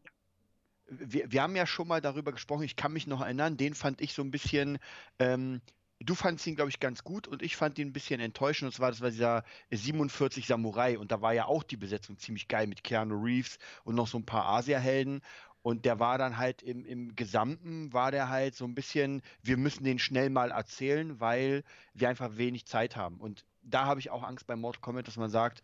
wir, 0.86 1.30
wir 1.30 1.42
haben 1.42 1.56
ja 1.56 1.66
schon 1.66 1.88
mal 1.88 2.00
darüber 2.00 2.32
gesprochen, 2.32 2.62
ich 2.62 2.76
kann 2.76 2.92
mich 2.92 3.06
noch 3.06 3.20
erinnern, 3.20 3.56
den 3.56 3.74
fand 3.74 4.00
ich 4.00 4.14
so 4.14 4.22
ein 4.22 4.30
bisschen, 4.30 4.78
ähm, 5.18 5.60
du 6.00 6.14
fandst 6.14 6.46
ihn, 6.46 6.54
glaube 6.54 6.70
ich, 6.70 6.80
ganz 6.80 7.02
gut 7.02 7.26
und 7.26 7.42
ich 7.42 7.56
fand 7.56 7.78
ihn 7.78 7.88
ein 7.88 7.92
bisschen 7.92 8.20
enttäuschend. 8.20 8.68
Und 8.68 8.72
zwar, 8.72 8.90
das 8.90 9.00
war 9.00 9.10
dieser 9.10 9.44
47 9.70 10.46
Samurai 10.46 10.98
und 10.98 11.10
da 11.10 11.20
war 11.20 11.32
ja 11.32 11.46
auch 11.46 11.62
die 11.62 11.76
Besetzung 11.76 12.18
ziemlich 12.18 12.48
geil 12.48 12.66
mit 12.66 12.84
Keanu 12.84 13.20
Reeves 13.20 13.58
und 13.84 13.94
noch 13.94 14.06
so 14.06 14.18
ein 14.18 14.26
paar 14.26 14.46
Asia-Helden. 14.46 15.22
Und 15.62 15.84
der 15.84 15.98
war 15.98 16.18
dann 16.18 16.38
halt 16.38 16.62
im, 16.62 16.86
im 16.86 17.16
Gesamten, 17.16 17.92
war 17.92 18.10
der 18.10 18.28
halt 18.28 18.54
so 18.54 18.64
ein 18.64 18.74
bisschen, 18.74 19.22
wir 19.42 19.56
müssen 19.56 19.84
den 19.84 19.98
schnell 19.98 20.30
mal 20.30 20.50
erzählen, 20.50 21.20
weil 21.20 21.64
wir 21.94 22.08
einfach 22.08 22.36
wenig 22.36 22.64
Zeit 22.66 22.96
haben. 22.96 23.16
Und 23.16 23.44
da 23.62 23.84
habe 23.84 24.00
ich 24.00 24.10
auch 24.10 24.22
Angst 24.22 24.46
bei 24.46 24.56
Mortal 24.56 24.80
Kombat, 24.80 25.08
dass 25.08 25.16
man 25.16 25.28
sagt, 25.28 25.62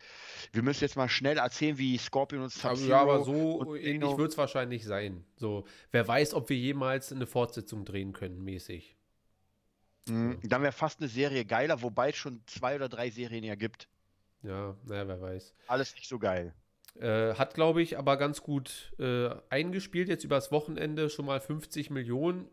wir 0.52 0.62
müssen 0.62 0.82
jetzt 0.84 0.96
mal 0.96 1.08
schnell 1.08 1.38
erzählen, 1.38 1.78
wie 1.78 1.96
Scorpion 1.96 2.42
und 2.42 2.52
Sub-Zero 2.52 2.88
Ja, 2.88 3.00
aber 3.00 3.24
so 3.24 3.76
ähnlich 3.76 4.18
wird 4.18 4.32
es 4.32 4.36
wahrscheinlich 4.36 4.84
sein. 4.84 5.24
So, 5.36 5.64
wer 5.90 6.06
weiß, 6.06 6.34
ob 6.34 6.48
wir 6.50 6.56
jemals 6.56 7.12
eine 7.12 7.26
Fortsetzung 7.26 7.84
drehen 7.84 8.12
können, 8.12 8.42
mäßig. 8.42 8.96
Mhm. 10.08 10.38
Dann 10.42 10.62
wäre 10.62 10.72
fast 10.72 11.00
eine 11.00 11.08
Serie 11.08 11.44
geiler, 11.44 11.82
wobei 11.82 12.10
es 12.10 12.16
schon 12.16 12.42
zwei 12.46 12.76
oder 12.76 12.88
drei 12.88 13.10
Serien 13.10 13.44
ja 13.44 13.54
gibt. 13.54 13.88
Ja, 14.42 14.76
naja, 14.84 15.08
wer 15.08 15.20
weiß. 15.20 15.54
Alles 15.68 15.94
nicht 15.94 16.08
so 16.08 16.18
geil. 16.18 16.52
Äh, 17.00 17.34
hat, 17.34 17.54
glaube 17.54 17.82
ich, 17.82 17.98
aber 17.98 18.16
ganz 18.16 18.42
gut 18.42 18.92
äh, 18.98 19.30
eingespielt. 19.48 20.08
Jetzt 20.08 20.24
übers 20.24 20.52
Wochenende 20.52 21.10
schon 21.10 21.26
mal 21.26 21.40
50 21.40 21.90
Millionen. 21.90 22.48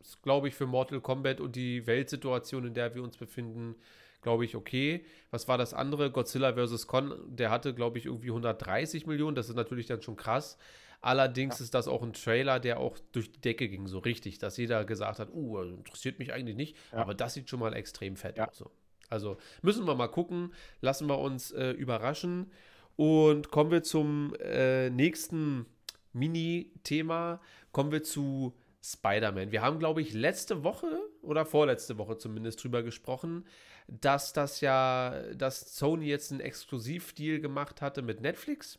Ist, 0.00 0.22
glaube 0.22 0.48
ich, 0.48 0.54
für 0.54 0.66
Mortal 0.66 1.00
Kombat 1.00 1.40
und 1.40 1.54
die 1.54 1.86
Weltsituation, 1.86 2.66
in 2.66 2.74
der 2.74 2.94
wir 2.94 3.02
uns 3.02 3.16
befinden, 3.16 3.76
glaube 4.22 4.44
ich, 4.44 4.56
okay. 4.56 5.04
Was 5.30 5.46
war 5.46 5.58
das 5.58 5.74
andere? 5.74 6.10
Godzilla 6.10 6.54
vs. 6.54 6.86
Con, 6.86 7.14
der 7.36 7.50
hatte, 7.50 7.74
glaube 7.74 7.98
ich, 7.98 8.06
irgendwie 8.06 8.30
130 8.30 9.06
Millionen. 9.06 9.36
Das 9.36 9.48
ist 9.48 9.54
natürlich 9.54 9.86
dann 9.86 10.02
schon 10.02 10.16
krass. 10.16 10.58
Allerdings 11.00 11.58
ja. 11.58 11.64
ist 11.64 11.74
das 11.74 11.88
auch 11.88 12.02
ein 12.02 12.12
Trailer, 12.12 12.60
der 12.60 12.80
auch 12.80 12.98
durch 13.12 13.30
die 13.30 13.40
Decke 13.40 13.68
ging, 13.68 13.86
so 13.86 13.98
richtig, 13.98 14.38
dass 14.38 14.56
jeder 14.56 14.84
gesagt 14.84 15.18
hat, 15.18 15.30
uh, 15.32 15.60
interessiert 15.62 16.18
mich 16.18 16.32
eigentlich 16.32 16.56
nicht, 16.56 16.76
ja. 16.92 16.98
aber 16.98 17.14
das 17.14 17.34
sieht 17.34 17.48
schon 17.48 17.60
mal 17.60 17.74
extrem 17.74 18.16
fett 18.16 18.40
aus. 18.40 18.56
So. 18.56 18.70
Also 19.08 19.36
müssen 19.62 19.86
wir 19.86 19.94
mal 19.94 20.08
gucken, 20.08 20.52
lassen 20.80 21.08
wir 21.08 21.18
uns 21.18 21.52
äh, 21.52 21.70
überraschen. 21.70 22.50
Und 22.96 23.50
kommen 23.50 23.70
wir 23.70 23.82
zum 23.82 24.34
äh, 24.40 24.88
nächsten 24.90 25.66
Mini-Thema. 26.12 27.40
Kommen 27.70 27.92
wir 27.92 28.02
zu 28.02 28.56
Spider-Man. 28.82 29.52
Wir 29.52 29.62
haben, 29.62 29.78
glaube 29.78 30.00
ich, 30.00 30.14
letzte 30.14 30.64
Woche 30.64 30.86
oder 31.22 31.44
vorletzte 31.44 31.98
Woche 31.98 32.16
zumindest 32.18 32.62
drüber 32.62 32.82
gesprochen, 32.82 33.44
dass 33.88 34.32
das 34.32 34.60
ja, 34.60 35.22
dass 35.34 35.76
Sony 35.76 36.06
jetzt 36.06 36.30
einen 36.30 36.40
Exklusivdeal 36.40 37.40
gemacht 37.40 37.82
hatte 37.82 38.02
mit 38.02 38.20
Netflix. 38.20 38.78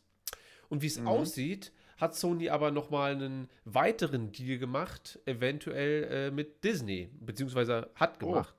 Und 0.68 0.82
wie 0.82 0.86
es 0.86 0.98
mhm. 0.98 1.08
aussieht, 1.08 1.72
hat 1.98 2.14
Sony 2.14 2.48
aber 2.48 2.70
noch 2.70 2.90
mal 2.90 3.12
einen 3.12 3.48
weiteren 3.64 4.32
Deal 4.32 4.58
gemacht, 4.58 5.18
eventuell 5.26 6.04
äh, 6.04 6.30
mit 6.30 6.64
Disney, 6.64 7.10
beziehungsweise 7.20 7.90
hat 7.94 8.22
oh. 8.22 8.26
gemacht. 8.26 8.54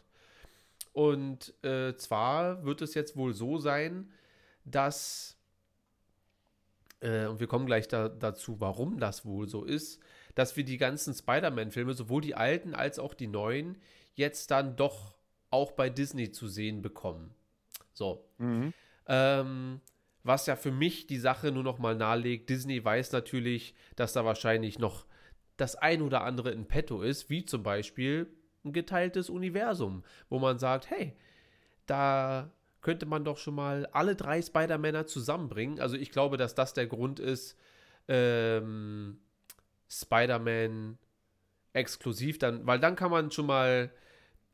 Oh. 0.93 1.09
Und 1.09 1.53
äh, 1.63 1.95
zwar 1.95 2.65
wird 2.65 2.81
es 2.81 2.93
jetzt 2.93 3.15
wohl 3.15 3.33
so 3.33 3.57
sein, 3.57 4.11
dass 4.65 5.39
äh, 7.01 7.25
und 7.27 7.39
wir 7.39 7.47
kommen 7.47 7.65
gleich 7.65 7.87
da, 7.87 8.09
dazu, 8.09 8.59
warum 8.59 8.99
das 8.99 9.25
wohl 9.25 9.47
so 9.47 9.63
ist, 9.63 10.01
dass 10.35 10.55
wir 10.57 10.63
die 10.63 10.77
ganzen 10.77 11.13
Spider-Man-Filme, 11.13 11.93
sowohl 11.93 12.21
die 12.21 12.35
alten 12.35 12.73
als 12.75 12.99
auch 12.99 13.13
die 13.13 13.27
neuen, 13.27 13.77
jetzt 14.15 14.51
dann 14.51 14.75
doch 14.75 15.13
auch 15.49 15.71
bei 15.71 15.89
Disney 15.89 16.31
zu 16.31 16.47
sehen 16.47 16.81
bekommen. 16.81 17.33
So. 17.93 18.25
Mhm. 18.37 18.73
Ähm, 19.07 19.81
was 20.29 20.45
ja 20.45 20.55
für 20.55 20.71
mich 20.71 21.07
die 21.07 21.17
Sache 21.17 21.51
nur 21.51 21.63
noch 21.63 21.79
mal 21.79 21.95
nahelegt, 21.95 22.51
Disney 22.51 22.85
weiß 22.85 23.13
natürlich, 23.13 23.73
dass 23.95 24.13
da 24.13 24.25
wahrscheinlich 24.25 24.77
noch 24.77 25.07
das 25.57 25.75
ein 25.75 26.03
oder 26.03 26.21
andere 26.21 26.51
in 26.51 26.67
petto 26.67 27.01
ist, 27.01 27.31
wie 27.31 27.45
zum 27.45 27.63
Beispiel 27.63 28.31
ein 28.63 28.71
geteiltes 28.71 29.31
Universum, 29.31 30.03
wo 30.29 30.37
man 30.37 30.59
sagt, 30.59 30.91
hey, 30.91 31.15
da 31.87 32.51
könnte 32.81 33.07
man 33.07 33.25
doch 33.25 33.39
schon 33.39 33.55
mal 33.55 33.87
alle 33.87 34.15
drei 34.15 34.39
Spider-Männer 34.39 35.07
zusammenbringen. 35.07 35.79
Also 35.79 35.95
ich 35.95 36.11
glaube, 36.11 36.37
dass 36.37 36.53
das 36.53 36.75
der 36.75 36.85
Grund 36.85 37.19
ist, 37.19 37.57
ähm, 38.07 39.19
Spider-Man 39.89 40.99
exklusiv 41.73 42.37
dann, 42.37 42.67
weil 42.67 42.79
dann 42.79 42.95
kann 42.95 43.09
man 43.09 43.31
schon 43.31 43.47
mal 43.47 43.91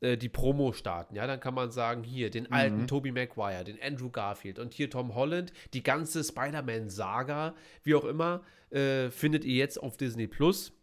äh, 0.01 0.17
die 0.17 0.29
Promo 0.29 0.73
starten, 0.73 1.15
ja, 1.15 1.27
dann 1.27 1.39
kann 1.39 1.53
man 1.53 1.71
sagen, 1.71 2.03
hier, 2.03 2.29
den 2.29 2.51
alten 2.51 2.81
mhm. 2.81 2.87
Tobey 2.87 3.11
Maguire, 3.11 3.63
den 3.63 3.81
Andrew 3.81 4.09
Garfield 4.09 4.59
und 4.59 4.73
hier 4.73 4.89
Tom 4.89 5.15
Holland, 5.15 5.53
die 5.73 5.83
ganze 5.83 6.23
Spider-Man-Saga, 6.23 7.55
wie 7.83 7.95
auch 7.95 8.05
immer, 8.05 8.43
äh, 8.71 9.09
findet 9.09 9.45
ihr 9.45 9.55
jetzt 9.55 9.81
auf 9.81 9.97
Disney 9.97 10.27
Plus 10.27 10.73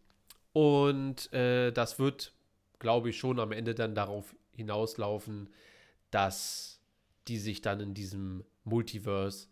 und 0.53 1.31
äh, 1.33 1.71
das 1.71 1.99
wird, 1.99 2.33
glaube 2.79 3.09
ich, 3.09 3.17
schon 3.17 3.39
am 3.39 3.51
Ende 3.51 3.75
dann 3.75 3.95
darauf 3.95 4.35
hinauslaufen, 4.51 5.49
dass 6.11 6.79
die 7.27 7.37
sich 7.37 7.61
dann 7.61 7.79
in 7.79 7.93
diesem 7.93 8.43
Multiverse 8.63 9.47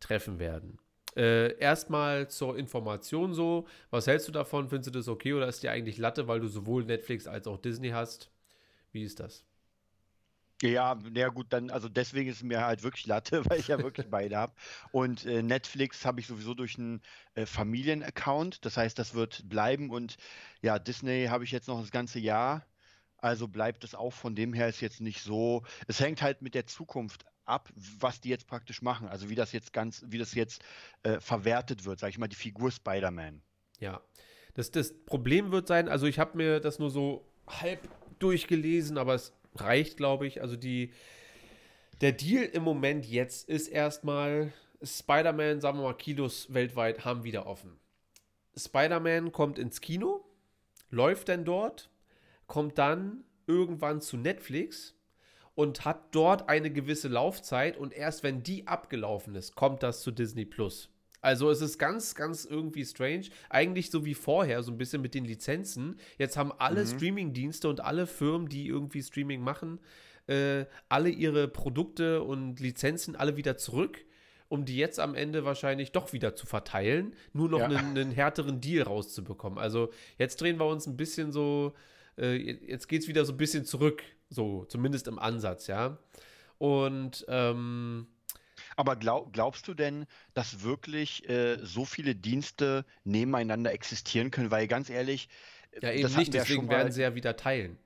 treffen 0.00 0.38
werden. 0.38 0.78
Äh, 1.16 1.58
erstmal 1.58 2.28
zur 2.28 2.56
Information 2.56 3.34
so, 3.34 3.66
was 3.90 4.06
hältst 4.06 4.28
du 4.28 4.32
davon? 4.32 4.68
Findest 4.68 4.94
du 4.94 4.98
das 4.98 5.08
okay 5.08 5.32
oder 5.32 5.48
ist 5.48 5.62
dir 5.62 5.72
eigentlich 5.72 5.98
Latte, 5.98 6.28
weil 6.28 6.40
du 6.40 6.46
sowohl 6.46 6.84
Netflix 6.84 7.26
als 7.26 7.46
auch 7.46 7.58
Disney 7.58 7.90
hast? 7.90 8.30
Wie 8.92 9.04
ist 9.04 9.20
das? 9.20 9.44
Ja, 10.60 10.98
ja 11.14 11.28
gut, 11.28 11.46
dann, 11.50 11.70
also 11.70 11.88
deswegen 11.88 12.28
ist 12.28 12.38
es 12.38 12.42
mir 12.42 12.64
halt 12.64 12.82
wirklich 12.82 13.06
Latte, 13.06 13.44
weil 13.48 13.60
ich 13.60 13.68
ja 13.68 13.78
wirklich 13.78 14.06
beide 14.10 14.36
habe. 14.36 14.52
Und 14.90 15.24
äh, 15.24 15.42
Netflix 15.42 16.04
habe 16.04 16.20
ich 16.20 16.26
sowieso 16.26 16.54
durch 16.54 16.78
einen 16.78 17.00
äh, 17.34 17.46
Familienaccount, 17.46 18.64
das 18.64 18.76
heißt, 18.76 18.98
das 18.98 19.14
wird 19.14 19.48
bleiben. 19.48 19.90
Und 19.90 20.16
ja, 20.60 20.78
Disney 20.78 21.26
habe 21.26 21.44
ich 21.44 21.52
jetzt 21.52 21.68
noch 21.68 21.80
das 21.80 21.90
ganze 21.90 22.18
Jahr. 22.18 22.66
Also 23.18 23.48
bleibt 23.48 23.82
es 23.82 23.94
auch 23.94 24.12
von 24.12 24.36
dem 24.36 24.52
her 24.52 24.68
ist 24.68 24.80
jetzt 24.80 25.00
nicht 25.00 25.22
so. 25.22 25.64
Es 25.88 26.00
hängt 26.00 26.22
halt 26.22 26.40
mit 26.40 26.54
der 26.54 26.66
Zukunft 26.66 27.24
ab, 27.44 27.68
was 27.74 28.20
die 28.20 28.28
jetzt 28.28 28.46
praktisch 28.46 28.82
machen. 28.82 29.08
Also 29.08 29.28
wie 29.28 29.34
das 29.34 29.52
jetzt 29.52 29.72
ganz, 29.72 30.04
wie 30.06 30.18
das 30.18 30.34
jetzt 30.34 30.62
äh, 31.02 31.18
verwertet 31.20 31.84
wird, 31.84 31.98
sag 31.98 32.10
ich 32.10 32.18
mal, 32.18 32.28
die 32.28 32.36
Figur 32.36 32.70
Spider-Man. 32.70 33.42
Ja. 33.80 34.00
Das, 34.54 34.70
das 34.70 34.92
Problem 35.04 35.50
wird 35.52 35.68
sein, 35.68 35.88
also 35.88 36.06
ich 36.06 36.18
habe 36.18 36.36
mir 36.36 36.60
das 36.60 36.78
nur 36.78 36.90
so 36.90 37.24
halb 37.46 37.88
durchgelesen, 38.22 38.98
aber 38.98 39.14
es 39.14 39.32
reicht, 39.54 39.96
glaube 39.96 40.26
ich. 40.26 40.40
Also 40.42 40.56
die, 40.56 40.92
der 42.00 42.12
Deal 42.12 42.44
im 42.44 42.62
Moment 42.62 43.06
jetzt 43.06 43.48
ist 43.48 43.68
erstmal, 43.68 44.52
Spider-Man, 44.82 45.60
sagen 45.60 45.78
wir 45.78 45.84
mal, 45.84 45.94
Kinos 45.94 46.52
weltweit 46.52 47.04
haben 47.04 47.24
wieder 47.24 47.46
offen. 47.46 47.78
Spider-Man 48.56 49.32
kommt 49.32 49.58
ins 49.58 49.80
Kino, 49.80 50.24
läuft 50.90 51.28
denn 51.28 51.44
dort, 51.44 51.90
kommt 52.46 52.78
dann 52.78 53.24
irgendwann 53.46 54.00
zu 54.00 54.16
Netflix 54.16 54.94
und 55.54 55.84
hat 55.84 56.14
dort 56.14 56.48
eine 56.48 56.70
gewisse 56.70 57.08
Laufzeit 57.08 57.76
und 57.76 57.92
erst 57.92 58.22
wenn 58.22 58.42
die 58.42 58.66
abgelaufen 58.66 59.34
ist, 59.34 59.54
kommt 59.54 59.82
das 59.82 60.02
zu 60.02 60.10
Disney 60.10 60.44
Plus. 60.44 60.90
Also 61.20 61.50
es 61.50 61.60
ist 61.60 61.78
ganz, 61.78 62.14
ganz 62.14 62.44
irgendwie 62.44 62.84
strange. 62.84 63.26
Eigentlich 63.50 63.90
so 63.90 64.04
wie 64.04 64.14
vorher, 64.14 64.62
so 64.62 64.70
ein 64.70 64.78
bisschen 64.78 65.02
mit 65.02 65.14
den 65.14 65.24
Lizenzen. 65.24 65.98
Jetzt 66.16 66.36
haben 66.36 66.52
alle 66.58 66.82
mhm. 66.84 66.88
Streaming-Dienste 66.88 67.68
und 67.68 67.80
alle 67.80 68.06
Firmen, 68.06 68.48
die 68.48 68.66
irgendwie 68.66 69.02
Streaming 69.02 69.40
machen, 69.40 69.80
äh, 70.26 70.64
alle 70.88 71.08
ihre 71.08 71.48
Produkte 71.48 72.22
und 72.22 72.60
Lizenzen 72.60 73.16
alle 73.16 73.36
wieder 73.36 73.56
zurück, 73.56 74.04
um 74.48 74.64
die 74.64 74.76
jetzt 74.76 75.00
am 75.00 75.14
Ende 75.14 75.44
wahrscheinlich 75.44 75.92
doch 75.92 76.12
wieder 76.12 76.34
zu 76.34 76.46
verteilen, 76.46 77.14
nur 77.32 77.48
noch 77.48 77.60
ja. 77.60 77.66
einen, 77.66 77.98
einen 77.98 78.10
härteren 78.12 78.60
Deal 78.60 78.84
rauszubekommen. 78.84 79.58
Also 79.58 79.90
jetzt 80.18 80.40
drehen 80.40 80.58
wir 80.58 80.66
uns 80.66 80.86
ein 80.86 80.96
bisschen 80.96 81.32
so 81.32 81.74
äh, 82.18 82.36
jetzt 82.36 82.88
geht 82.88 83.02
es 83.02 83.08
wieder 83.08 83.24
so 83.24 83.32
ein 83.32 83.36
bisschen 83.36 83.64
zurück, 83.64 84.02
so 84.28 84.64
zumindest 84.64 85.08
im 85.08 85.18
Ansatz, 85.18 85.68
ja. 85.68 85.98
Und 86.58 87.24
ähm, 87.28 88.08
aber 88.78 88.94
glaub, 88.94 89.32
glaubst 89.32 89.66
du 89.66 89.74
denn, 89.74 90.06
dass 90.34 90.62
wirklich 90.62 91.28
äh, 91.28 91.58
so 91.62 91.84
viele 91.84 92.14
Dienste 92.14 92.84
nebeneinander 93.02 93.72
existieren 93.72 94.30
können? 94.30 94.52
Weil 94.52 94.68
ganz 94.68 94.88
ehrlich, 94.88 95.28
ja 95.82 95.90
eben 95.90 96.14
nicht, 96.14 96.32
deswegen 96.32 96.68
werden 96.68 96.92
sie 96.92 97.02
ja 97.02 97.16
wieder 97.16 97.36
teilen. 97.36 97.76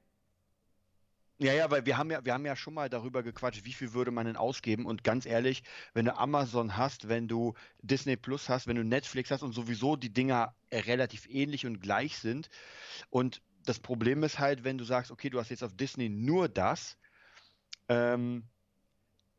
Ja, 1.39 1.55
ja, 1.55 1.71
weil 1.71 1.87
wir 1.87 1.97
haben 1.97 2.11
ja, 2.11 2.23
wir 2.27 2.35
haben 2.35 2.45
ja 2.45 2.57
schon 2.57 2.75
mal 2.75 2.91
darüber 2.91 3.23
gequatscht, 3.23 3.65
wie 3.65 3.73
viel 3.73 3.95
würde 3.95 4.11
man 4.11 4.27
denn 4.27 4.37
ausgeben. 4.37 4.85
Und 4.85 5.03
ganz 5.03 5.25
ehrlich, 5.25 5.63
wenn 5.95 6.05
du 6.05 6.15
Amazon 6.15 6.77
hast, 6.77 7.09
wenn 7.09 7.27
du 7.27 7.55
Disney 7.81 8.17
Plus 8.17 8.51
hast, 8.51 8.67
wenn 8.67 8.77
du 8.77 8.85
Netflix 8.85 9.31
hast 9.31 9.43
und 9.43 9.53
sowieso 9.55 9.97
die 9.97 10.13
Dinger 10.13 10.55
relativ 10.71 11.27
ähnlich 11.31 11.65
und 11.65 11.81
gleich 11.81 12.19
sind 12.19 12.51
und 13.09 13.41
das 13.65 13.81
Problem 13.81 14.25
ist 14.25 14.39
halt, 14.39 14.63
wenn 14.63 14.77
du 14.77 14.85
sagst, 14.85 15.11
okay, 15.11 15.31
du 15.31 15.41
hast 15.41 15.49
jetzt 15.49 15.65
auf 15.65 15.75
Disney 15.75 16.11
nur 16.11 16.51
das, 16.51 16.99
ähm, 17.89 18.45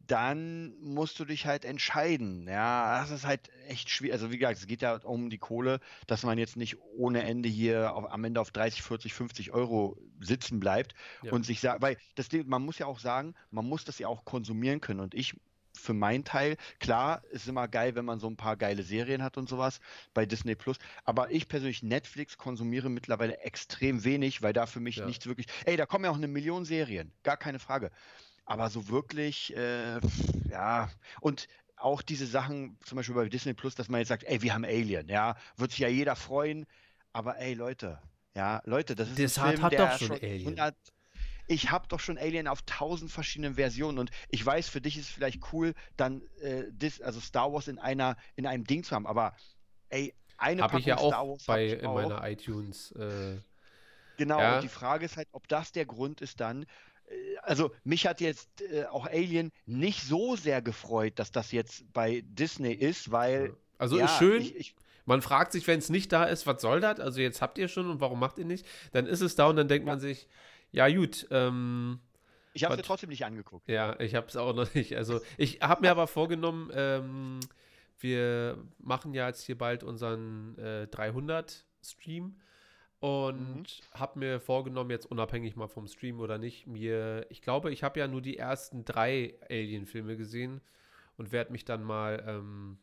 dann 0.07 0.77
musst 0.81 1.19
du 1.19 1.25
dich 1.25 1.45
halt 1.45 1.65
entscheiden. 1.65 2.47
Ja, 2.47 2.99
das 2.99 3.11
ist 3.11 3.25
halt 3.25 3.49
echt 3.67 3.89
schwierig. 3.89 4.13
Also 4.13 4.31
wie 4.31 4.37
gesagt, 4.37 4.59
es 4.59 4.67
geht 4.67 4.81
ja 4.81 4.95
um 4.97 5.29
die 5.29 5.37
Kohle, 5.37 5.79
dass 6.07 6.23
man 6.23 6.37
jetzt 6.37 6.57
nicht 6.57 6.77
ohne 6.81 7.23
Ende 7.23 7.49
hier 7.49 7.95
auf, 7.95 8.11
am 8.11 8.23
Ende 8.23 8.41
auf 8.41 8.51
30, 8.51 8.81
40, 8.83 9.13
50 9.13 9.51
Euro 9.51 9.97
sitzen 10.19 10.59
bleibt 10.59 10.93
ja. 11.21 11.31
und 11.31 11.45
sich 11.45 11.61
sagt, 11.61 11.81
weil 11.81 11.97
das 12.15 12.29
Ding, 12.29 12.47
man 12.47 12.63
muss 12.63 12.79
ja 12.79 12.85
auch 12.85 12.99
sagen, 12.99 13.33
man 13.49 13.65
muss 13.65 13.85
das 13.85 13.99
ja 13.99 14.07
auch 14.07 14.25
konsumieren 14.25 14.81
können. 14.81 14.99
Und 14.99 15.13
ich 15.15 15.35
für 15.75 15.93
meinen 15.93 16.23
Teil. 16.23 16.57
Klar, 16.79 17.23
ist 17.31 17.47
immer 17.47 17.67
geil, 17.67 17.95
wenn 17.95 18.05
man 18.05 18.19
so 18.19 18.27
ein 18.27 18.37
paar 18.37 18.57
geile 18.57 18.83
Serien 18.83 19.23
hat 19.23 19.37
und 19.37 19.49
sowas 19.49 19.79
bei 20.13 20.25
Disney 20.25 20.55
Plus. 20.55 20.77
Aber 21.03 21.31
ich 21.31 21.47
persönlich, 21.47 21.83
Netflix 21.83 22.37
konsumiere 22.37 22.89
mittlerweile 22.89 23.39
extrem 23.39 24.03
wenig, 24.03 24.41
weil 24.41 24.53
da 24.53 24.65
für 24.67 24.79
mich 24.79 24.97
Ja. 24.97 25.05
nichts 25.05 25.25
wirklich. 25.25 25.47
Ey, 25.65 25.75
da 25.77 25.85
kommen 25.85 26.05
ja 26.05 26.11
auch 26.11 26.15
eine 26.15 26.27
Million 26.27 26.65
Serien, 26.65 27.11
gar 27.23 27.37
keine 27.37 27.59
Frage. 27.59 27.91
Aber 28.45 28.69
so 28.69 28.89
wirklich, 28.89 29.55
äh, 29.55 29.99
ja, 30.49 30.89
und 31.21 31.47
auch 31.77 32.01
diese 32.01 32.25
Sachen, 32.27 32.77
zum 32.85 32.97
Beispiel 32.97 33.15
bei 33.15 33.27
Disney 33.29 33.53
Plus, 33.53 33.75
dass 33.75 33.89
man 33.89 33.99
jetzt 33.99 34.09
sagt, 34.09 34.23
ey, 34.25 34.41
wir 34.41 34.53
haben 34.53 34.65
Alien, 34.65 35.07
ja, 35.09 35.35
wird 35.57 35.71
sich 35.71 35.79
ja 35.79 35.87
jeder 35.87 36.15
freuen. 36.15 36.65
Aber 37.13 37.37
ey, 37.39 37.53
Leute, 37.53 38.01
ja, 38.35 38.61
Leute, 38.65 38.95
das 38.95 39.09
ist 39.09 39.19
Das 39.19 39.37
ein 39.37 39.43
hat- 39.43 39.49
Film, 39.51 39.61
hat 39.63 39.71
der 39.73 39.87
doch 39.87 39.97
schon 39.99 40.11
Alien. 40.11 40.41
100 40.47 40.75
ich 41.47 41.71
habe 41.71 41.85
doch 41.89 41.99
schon 41.99 42.17
Alien 42.17 42.47
auf 42.47 42.61
tausend 42.61 43.11
verschiedenen 43.11 43.55
Versionen 43.55 43.99
und 43.99 44.11
ich 44.29 44.45
weiß, 44.45 44.69
für 44.69 44.79
dich 44.79 44.97
ist 44.97 45.07
es 45.07 45.11
vielleicht 45.11 45.41
cool, 45.51 45.73
dann 45.97 46.21
äh, 46.41 46.63
dis, 46.71 47.01
also 47.01 47.19
Star 47.19 47.51
Wars 47.51 47.67
in 47.67 47.79
einer 47.79 48.15
in 48.37 48.47
einem 48.47 48.63
Ding 48.63 48.83
zu 48.85 48.95
haben, 48.95 49.05
aber 49.05 49.35
ey, 49.89 50.13
eine 50.37 50.61
Habe 50.63 50.79
ich 50.79 50.85
ja 50.85 50.97
auch 50.97 51.37
bei 51.45 51.67
in 51.67 51.93
meiner 51.93 52.25
iTunes. 52.29 52.91
Äh, 52.93 53.39
Genau, 54.15 54.39
Ja. 54.39 54.55
und 54.55 54.63
die 54.63 54.69
Frage 54.69 55.05
ist 55.05 55.17
halt, 55.17 55.27
ob 55.31 55.47
das 55.47 55.71
der 55.71 55.85
Grund 55.87 56.21
ist 56.21 56.39
dann. 56.39 56.65
Äh, 57.07 57.37
Also 57.43 57.71
mich 57.83 58.07
hat 58.07 58.21
jetzt 58.21 58.61
äh, 58.61 58.85
auch 58.85 59.05
Alien 59.05 59.51
nicht 59.65 60.03
so 60.03 60.35
sehr 60.35 60.61
gefreut, 60.61 61.13
dass 61.17 61.31
das 61.31 61.51
jetzt 61.51 61.91
bei 61.93 62.23
Disney 62.25 62.73
ist, 62.73 63.11
weil 63.11 63.55
also 63.77 63.97
ja, 63.97 64.05
ist 64.05 64.17
schön. 64.17 64.41
Ich, 64.41 64.55
ich, 64.55 64.75
Man 65.05 65.21
fragt 65.21 65.51
sich, 65.51 65.67
wenn 65.67 65.79
es 65.79 65.89
nicht 65.89 66.11
da 66.11 66.25
ist, 66.25 66.47
was 66.47 66.61
soll 66.61 66.79
das? 66.79 66.99
Also 66.99 67.19
jetzt 67.19 67.41
habt 67.41 67.57
ihr 67.57 67.67
schon 67.67 67.89
und 67.89 67.99
warum 67.99 68.19
macht 68.19 68.37
ihr 68.37 68.45
nicht? 68.45 68.65
Dann 68.91 69.05
ist 69.05 69.21
es 69.21 69.35
da 69.35 69.47
und 69.47 69.55
dann 69.55 69.67
denkt 69.67 69.85
man 69.85 69.99
sich, 69.99 70.27
ja 70.71 70.89
gut, 70.89 71.27
ähm, 71.31 71.99
ich 72.53 72.63
habe 72.63 72.75
es 72.75 72.81
trotzdem 72.83 73.09
nicht 73.09 73.25
angeguckt. 73.25 73.67
ja, 73.67 73.99
ich 73.99 74.15
habe 74.15 74.27
es 74.27 74.37
auch 74.37 74.53
noch 74.53 74.73
nicht. 74.73 74.95
Also 74.95 75.21
ich 75.37 75.61
habe 75.61 75.81
mir 75.81 75.91
aber 75.91 76.07
vorgenommen, 76.07 76.71
ähm, 76.73 77.39
wir 77.99 78.57
machen 78.79 79.13
ja 79.13 79.27
jetzt 79.27 79.43
hier 79.43 79.57
bald 79.57 79.83
unseren 79.83 80.57
äh, 80.57 80.87
300 80.87 81.65
Stream 81.83 82.39
und 83.03 83.57
Mhm. 83.57 83.99
habe 83.99 84.19
mir 84.19 84.39
vorgenommen, 84.39 84.89
jetzt 84.89 85.05
unabhängig 85.05 85.57
mal 85.57 85.67
vom 85.67 85.87
Stream 85.87 86.21
oder 86.21 86.37
nicht, 86.37 86.67
mir, 86.67 87.25
ich 87.29 87.41
glaube, 87.41 87.69
ich 87.73 87.83
habe 87.83 87.99
ja 87.99 88.07
nur 88.07 88.21
die 88.21 88.37
ersten 88.37 88.85
drei 88.85 89.35
Alien-Filme 89.49 90.15
gesehen 90.15 90.61
und 91.17 91.33
werde 91.33 91.51
mich 91.51 91.65
dann 91.65 91.83
mal 91.83 92.23
ähm, 92.25 92.77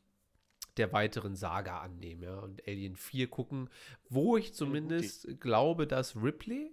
der 0.76 0.92
weiteren 0.92 1.36
Saga 1.36 1.80
annehmen, 1.80 2.22
ja, 2.22 2.38
und 2.38 2.62
Alien 2.68 2.96
4 2.96 3.28
gucken, 3.28 3.70
wo 4.10 4.36
ich 4.36 4.52
zumindest 4.52 5.40
glaube, 5.40 5.86
dass 5.86 6.14
Ripley, 6.16 6.70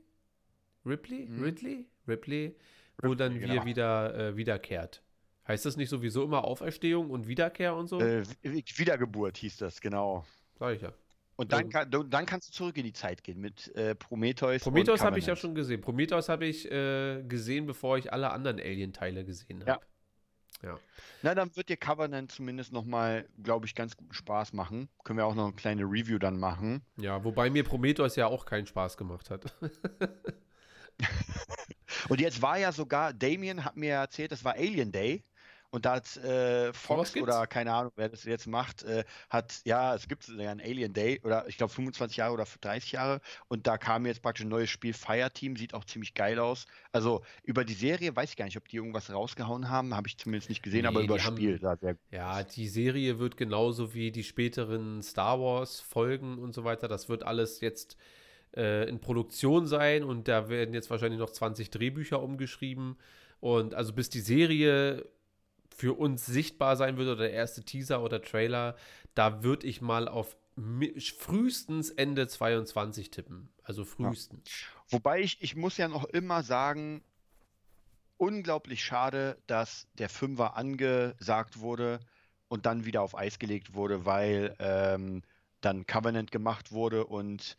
Ripley, 0.85 1.27
Mhm. 1.27 1.43
Ridley, 1.43 1.85
Ripley, 2.05 2.55
wo 3.01 3.15
dann 3.15 3.31
Ripley, 3.31 3.47
wir 3.47 3.53
genau. 3.53 3.65
wieder 3.65 4.15
äh, 4.15 4.35
wiederkehrt. 4.35 5.03
Heißt 5.47 5.65
das 5.65 5.77
nicht 5.77 5.87
sowieso 5.87 6.25
immer 6.25 6.43
Auferstehung 6.43 7.09
und 7.11 7.27
Wiederkehr 7.29 7.73
und 7.75 7.87
so? 7.87 8.01
Äh, 8.01 8.25
Wi- 8.43 8.65
Wiedergeburt 8.75 9.37
hieß 9.37 9.55
das, 9.55 9.79
genau. 9.79 10.25
Sag 10.59 10.75
ich 10.75 10.81
ja. 10.81 10.91
Und 11.37 11.53
dann, 11.53 11.69
kann, 11.69 11.89
dann 11.89 12.25
kannst 12.25 12.49
du 12.49 12.53
zurück 12.53 12.77
in 12.77 12.83
die 12.83 12.93
Zeit 12.93 13.23
gehen 13.23 13.39
mit 13.39 13.73
äh, 13.75 13.95
Prometheus. 13.95 14.63
Prometheus 14.63 15.01
habe 15.01 15.19
ich 15.19 15.27
ja 15.27 15.35
schon 15.35 15.55
gesehen. 15.55 15.81
Prometheus 15.81 16.29
habe 16.29 16.45
ich 16.45 16.69
äh, 16.71 17.23
gesehen, 17.23 17.65
bevor 17.67 17.97
ich 17.97 18.11
alle 18.11 18.31
anderen 18.31 18.59
Alien-Teile 18.59 19.23
gesehen 19.23 19.63
Ja. 19.65 19.75
habe. 19.75 19.85
Ja. 20.63 20.79
Na, 21.21 21.35
dann 21.35 21.55
wird 21.55 21.69
dir 21.69 21.77
Covenant 21.77 22.31
zumindest 22.31 22.73
nochmal, 22.73 23.27
glaube 23.43 23.67
ich, 23.67 23.75
ganz 23.75 23.95
guten 23.95 24.13
Spaß 24.15 24.53
machen. 24.53 24.89
Können 25.03 25.19
wir 25.19 25.25
auch 25.27 25.35
noch 25.35 25.45
eine 25.45 25.53
kleine 25.53 25.83
Review 25.83 26.17
dann 26.17 26.39
machen. 26.39 26.81
ja, 26.97 27.23
wobei 27.23 27.51
mir 27.51 27.63
Prometheus 27.63 28.15
ja 28.15 28.25
auch 28.25 28.43
keinen 28.45 28.65
Spaß 28.65 28.97
gemacht 28.97 29.29
hat. 29.29 29.53
Und 32.09 32.21
jetzt 32.21 32.41
war 32.41 32.57
ja 32.57 32.71
sogar, 32.71 33.13
Damien 33.13 33.63
hat 33.63 33.77
mir 33.77 33.93
erzählt, 33.93 34.31
das 34.31 34.43
war 34.43 34.53
Alien 34.55 34.91
Day. 34.91 35.23
Und 35.69 35.85
da 35.85 35.95
hat 35.95 36.15
äh, 36.17 36.71
Fox 36.71 37.15
oder 37.17 37.45
keine 37.45 37.73
Ahnung, 37.73 37.91
wer 37.97 38.07
das 38.07 38.23
jetzt 38.23 38.47
macht, 38.47 38.83
äh, 38.83 39.03
hat, 39.29 39.61
ja, 39.65 39.95
es 39.95 40.07
gibt 40.07 40.27
ja 40.27 40.49
ein 40.49 40.61
Alien 40.61 40.93
Day 40.93 41.19
oder 41.23 41.47
ich 41.47 41.57
glaube 41.57 41.73
25 41.73 42.17
Jahre 42.17 42.33
oder 42.33 42.45
30 42.61 42.93
Jahre. 42.93 43.19
Und 43.49 43.67
da 43.67 43.77
kam 43.77 44.05
jetzt 44.05 44.21
praktisch 44.21 44.45
ein 44.45 44.49
neues 44.49 44.69
Spiel, 44.69 44.93
Fireteam, 44.93 45.57
sieht 45.57 45.73
auch 45.73 45.83
ziemlich 45.83 46.13
geil 46.13 46.39
aus. 46.39 46.67
Also 46.93 47.21
über 47.43 47.65
die 47.65 47.73
Serie 47.73 48.15
weiß 48.15 48.29
ich 48.29 48.37
gar 48.37 48.45
nicht, 48.45 48.57
ob 48.57 48.67
die 48.69 48.77
irgendwas 48.77 49.11
rausgehauen 49.11 49.69
haben, 49.69 49.93
habe 49.93 50.07
ich 50.07 50.17
zumindest 50.17 50.49
nicht 50.49 50.63
gesehen, 50.63 50.85
aber 50.85 50.99
Nee, 50.99 51.05
über 51.05 51.17
die 51.17 51.23
das 51.23 51.33
Spiel 51.33 51.59
sah 51.59 51.75
sehr 51.75 51.95
gut. 51.95 52.03
Ja, 52.11 52.43
die 52.43 52.67
Serie 52.69 53.19
wird 53.19 53.35
genauso 53.35 53.93
wie 53.93 54.11
die 54.11 54.23
späteren 54.23 55.03
Star 55.03 55.39
Wars-Folgen 55.39 56.37
und 56.37 56.53
so 56.53 56.63
weiter. 56.63 56.87
Das 56.87 57.09
wird 57.09 57.23
alles 57.23 57.59
jetzt 57.59 57.97
äh, 58.55 58.87
in 58.87 58.99
Produktion 58.99 59.67
sein 59.67 60.03
und 60.05 60.29
da 60.29 60.47
werden 60.47 60.73
jetzt 60.73 60.89
wahrscheinlich 60.89 61.19
noch 61.19 61.29
20 61.29 61.69
Drehbücher 61.69 62.23
umgeschrieben. 62.23 62.97
Und 63.39 63.75
also 63.75 63.93
bis 63.93 64.09
die 64.09 64.21
Serie 64.21 65.05
für 65.77 65.97
uns 65.97 66.25
sichtbar 66.25 66.75
sein 66.75 66.97
wird 66.97 67.07
oder 67.07 67.23
der 67.23 67.33
erste 67.33 67.63
Teaser 67.63 68.01
oder 68.01 68.21
Trailer, 68.21 68.75
da 69.13 69.43
würde 69.43 69.67
ich 69.67 69.79
mal 69.79 70.07
auf 70.07 70.35
frühestens 71.19 71.91
Ende 71.91 72.27
22 72.27 73.11
tippen. 73.11 73.49
Also 73.61 73.85
frühestens. 73.85 74.49
Wobei 74.89 75.21
ich, 75.21 75.41
ich 75.41 75.55
muss 75.55 75.77
ja 75.77 75.87
noch 75.87 76.05
immer 76.05 76.41
sagen, 76.41 77.03
unglaublich 78.17 78.83
schade, 78.83 79.37
dass 79.45 79.87
der 79.93 80.09
Fünfer 80.09 80.57
angesagt 80.57 81.59
wurde 81.59 81.99
und 82.47 82.65
dann 82.65 82.85
wieder 82.85 83.03
auf 83.03 83.15
Eis 83.15 83.37
gelegt 83.37 83.75
wurde, 83.75 84.05
weil 84.05 84.55
ähm, 84.57 85.21
dann 85.61 85.85
Covenant 85.85 86.31
gemacht 86.31 86.71
wurde 86.71 87.05
und 87.05 87.55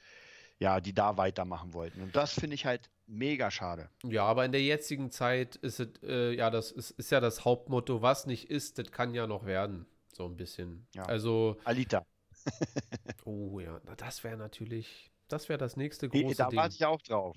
ja, 0.59 0.81
die 0.81 0.92
da 0.92 1.16
weitermachen 1.16 1.72
wollten. 1.72 2.02
Und 2.02 2.16
das 2.16 2.33
finde 2.33 2.54
ich 2.54 2.66
halt 2.66 2.90
mega 3.09 3.51
schade. 3.51 3.90
Ja, 4.05 4.25
aber 4.25 4.44
in 4.44 4.53
der 4.53 4.62
jetzigen 4.62 5.11
Zeit 5.11 5.57
ist 5.57 5.81
es, 5.81 5.88
äh, 6.03 6.33
ja, 6.35 6.51
das 6.51 6.71
ist, 6.71 6.90
ist 6.92 7.11
ja 7.11 7.21
das 7.21 7.44
Hauptmotto, 7.44 8.03
was 8.03 8.27
nicht 8.27 8.51
ist, 8.51 8.79
das 8.79 8.92
kann 8.92 9.14
ja 9.14 9.27
noch 9.27 9.47
werden. 9.47 9.87
So 10.12 10.27
ein 10.27 10.37
bisschen. 10.37 10.87
Ja. 10.94 11.05
Also, 11.05 11.57
Alita, 11.64 12.05
oh 13.25 13.61
ja, 13.61 13.81
na, 13.85 13.94
das 13.97 14.23
wäre 14.25 14.37
natürlich, 14.37 15.11
das 15.29 15.49
wäre 15.49 15.59
das 15.59 15.77
nächste 15.77 16.09
große 16.09 16.37
da 16.37 16.49
Ding. 16.49 16.59
warte 16.59 16.75
ich 16.75 16.85
auch 16.85 17.01
drauf. 17.03 17.37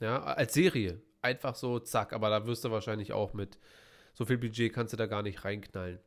Ja, 0.00 0.22
als 0.22 0.54
Serie. 0.54 1.02
Einfach 1.22 1.54
so, 1.54 1.78
zack, 1.78 2.12
aber 2.14 2.30
da 2.30 2.46
wirst 2.46 2.64
du 2.64 2.70
wahrscheinlich 2.70 3.12
auch 3.12 3.34
mit 3.34 3.58
so 4.14 4.24
viel 4.24 4.38
Budget 4.38 4.72
kannst 4.72 4.92
du 4.92 4.96
da 4.96 5.06
gar 5.06 5.22
nicht 5.22 5.44
reinknallen. 5.44 6.00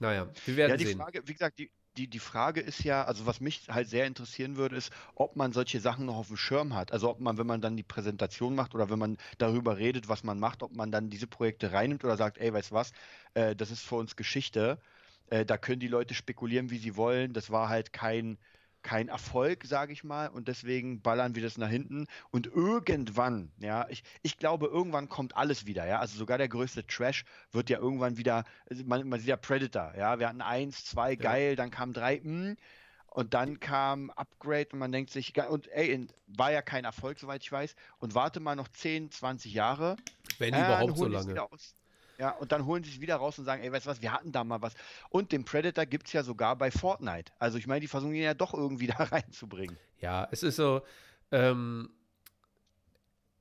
Naja, 0.00 0.28
wir 0.46 0.56
werden 0.56 0.70
Ja, 0.72 0.76
die 0.78 0.86
sehen. 0.86 0.98
Frage, 0.98 1.22
wie 1.26 1.32
gesagt, 1.32 1.58
die, 1.58 1.70
die, 1.96 2.08
die 2.08 2.18
Frage 2.18 2.60
ist 2.60 2.84
ja, 2.84 3.04
also 3.04 3.26
was 3.26 3.40
mich 3.40 3.68
halt 3.68 3.88
sehr 3.88 4.06
interessieren 4.06 4.56
würde, 4.56 4.76
ist, 4.76 4.92
ob 5.14 5.36
man 5.36 5.52
solche 5.52 5.80
Sachen 5.80 6.06
noch 6.06 6.16
auf 6.16 6.28
dem 6.28 6.36
Schirm 6.36 6.74
hat. 6.74 6.92
Also 6.92 7.10
ob 7.10 7.20
man, 7.20 7.36
wenn 7.38 7.46
man 7.46 7.60
dann 7.60 7.76
die 7.76 7.82
Präsentation 7.82 8.54
macht 8.54 8.74
oder 8.74 8.90
wenn 8.90 8.98
man 8.98 9.16
darüber 9.38 9.76
redet, 9.76 10.08
was 10.08 10.22
man 10.24 10.38
macht, 10.38 10.62
ob 10.62 10.72
man 10.74 10.92
dann 10.92 11.10
diese 11.10 11.26
Projekte 11.26 11.72
reinnimmt 11.72 12.04
oder 12.04 12.16
sagt, 12.16 12.38
ey, 12.38 12.52
weißt 12.52 12.70
du 12.70 12.74
was, 12.74 12.92
äh, 13.34 13.56
das 13.56 13.70
ist 13.70 13.82
für 13.82 13.96
uns 13.96 14.16
Geschichte. 14.16 14.80
Äh, 15.30 15.44
da 15.44 15.58
können 15.58 15.80
die 15.80 15.88
Leute 15.88 16.14
spekulieren, 16.14 16.70
wie 16.70 16.78
sie 16.78 16.96
wollen. 16.96 17.32
Das 17.32 17.50
war 17.50 17.68
halt 17.68 17.92
kein, 17.92 18.38
kein 18.82 19.08
Erfolg, 19.08 19.64
sage 19.64 19.92
ich 19.92 20.04
mal, 20.04 20.28
und 20.28 20.48
deswegen 20.48 21.02
ballern 21.02 21.34
wir 21.34 21.42
das 21.42 21.58
nach 21.58 21.68
hinten. 21.68 22.06
Und 22.30 22.46
irgendwann, 22.46 23.52
ja, 23.58 23.86
ich, 23.88 24.02
ich 24.22 24.38
glaube, 24.38 24.66
irgendwann 24.66 25.08
kommt 25.08 25.36
alles 25.36 25.66
wieder, 25.66 25.86
ja. 25.86 25.98
Also 25.98 26.18
sogar 26.18 26.38
der 26.38 26.48
größte 26.48 26.86
Trash 26.86 27.24
wird 27.52 27.70
ja 27.70 27.78
irgendwann 27.78 28.16
wieder, 28.16 28.44
also 28.68 28.84
man, 28.84 29.08
man 29.08 29.20
sieht 29.20 29.28
ja 29.28 29.36
Predator, 29.36 29.94
ja. 29.96 30.18
Wir 30.18 30.28
hatten 30.28 30.42
eins, 30.42 30.84
zwei, 30.84 31.16
geil, 31.16 31.56
dann 31.56 31.70
kam 31.70 31.92
drei, 31.92 32.20
mh, 32.22 32.56
und 33.06 33.34
dann 33.34 33.58
kam 33.58 34.10
Upgrade 34.10 34.68
und 34.72 34.78
man 34.78 34.92
denkt 34.92 35.10
sich, 35.10 35.34
und 35.48 35.66
ey, 35.68 36.06
war 36.28 36.52
ja 36.52 36.62
kein 36.62 36.84
Erfolg, 36.84 37.18
soweit 37.18 37.42
ich 37.42 37.50
weiß, 37.50 37.74
und 37.98 38.14
warte 38.14 38.38
mal 38.40 38.54
noch 38.54 38.68
10, 38.68 39.10
20 39.10 39.52
Jahre. 39.52 39.96
Wenn 40.38 40.54
Ja, 40.54 40.60
dann 40.68 40.82
überhaupt 40.82 40.98
so 40.98 41.06
lange. 41.06 41.42
aus. 41.42 41.74
Ja, 42.20 42.32
und 42.32 42.52
dann 42.52 42.66
holen 42.66 42.84
sie 42.84 42.90
es 42.90 43.00
wieder 43.00 43.16
raus 43.16 43.38
und 43.38 43.46
sagen, 43.46 43.62
ey, 43.62 43.72
weißt 43.72 43.86
du 43.86 43.90
was, 43.90 44.02
wir 44.02 44.12
hatten 44.12 44.30
da 44.30 44.44
mal 44.44 44.60
was. 44.60 44.74
Und 45.08 45.32
den 45.32 45.46
Predator 45.46 45.86
gibt 45.86 46.06
es 46.06 46.12
ja 46.12 46.22
sogar 46.22 46.54
bei 46.54 46.70
Fortnite. 46.70 47.32
Also 47.38 47.56
ich 47.56 47.66
meine, 47.66 47.80
die 47.80 47.88
versuchen 47.88 48.14
ihn 48.14 48.22
ja 48.22 48.34
doch 48.34 48.52
irgendwie 48.52 48.86
da 48.98 49.04
reinzubringen. 49.04 49.78
Ja, 50.00 50.28
es 50.30 50.42
ist 50.42 50.56
so, 50.56 50.82
ähm, 51.32 51.88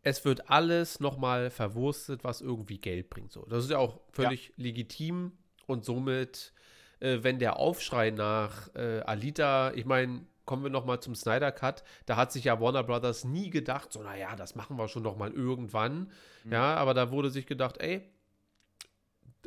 es 0.02 0.24
wird 0.24 0.50
alles 0.50 1.02
nochmal 1.02 1.50
verwurstet, 1.50 2.24
was 2.24 2.40
irgendwie 2.40 2.78
Geld 2.78 3.10
bringt. 3.10 3.34
So. 3.34 3.46
Das 3.50 3.66
ist 3.66 3.70
ja 3.70 3.80
auch 3.80 4.00
völlig 4.14 4.54
legitim 4.56 5.34
und 5.68 5.84
somit, 5.84 6.54
äh, 7.02 7.18
wenn 7.22 7.38
der 7.38 7.58
Aufschrei 7.58 8.12
nach 8.12 8.74
äh, 8.76 9.02
Alita, 9.02 9.74
ich 9.74 9.86
meine, 9.86 10.26
kommen 10.46 10.64
wir 10.64 10.70
nochmal 10.70 11.02
zum 11.02 11.16
Snyder 11.16 11.52
Cut, 11.52 11.84
da 12.06 12.16
hat 12.16 12.32
sich 12.32 12.46
ja 12.46 12.62
Warner 12.62 12.84
Brothers 12.84 13.26
nie 13.26 13.50
gedacht, 13.50 13.92
so, 13.92 14.02
naja, 14.02 14.38
das 14.38 14.56
machen 14.56 14.78
wir 14.78 14.88
schon 14.88 15.04
nochmal 15.04 15.34
irgendwann. 15.34 16.10
Ja, 16.50 16.76
aber 16.76 16.94
da 16.94 17.12
wurde 17.12 17.30
sich 17.30 17.46
gedacht, 17.46 17.78
ey, 17.80 18.10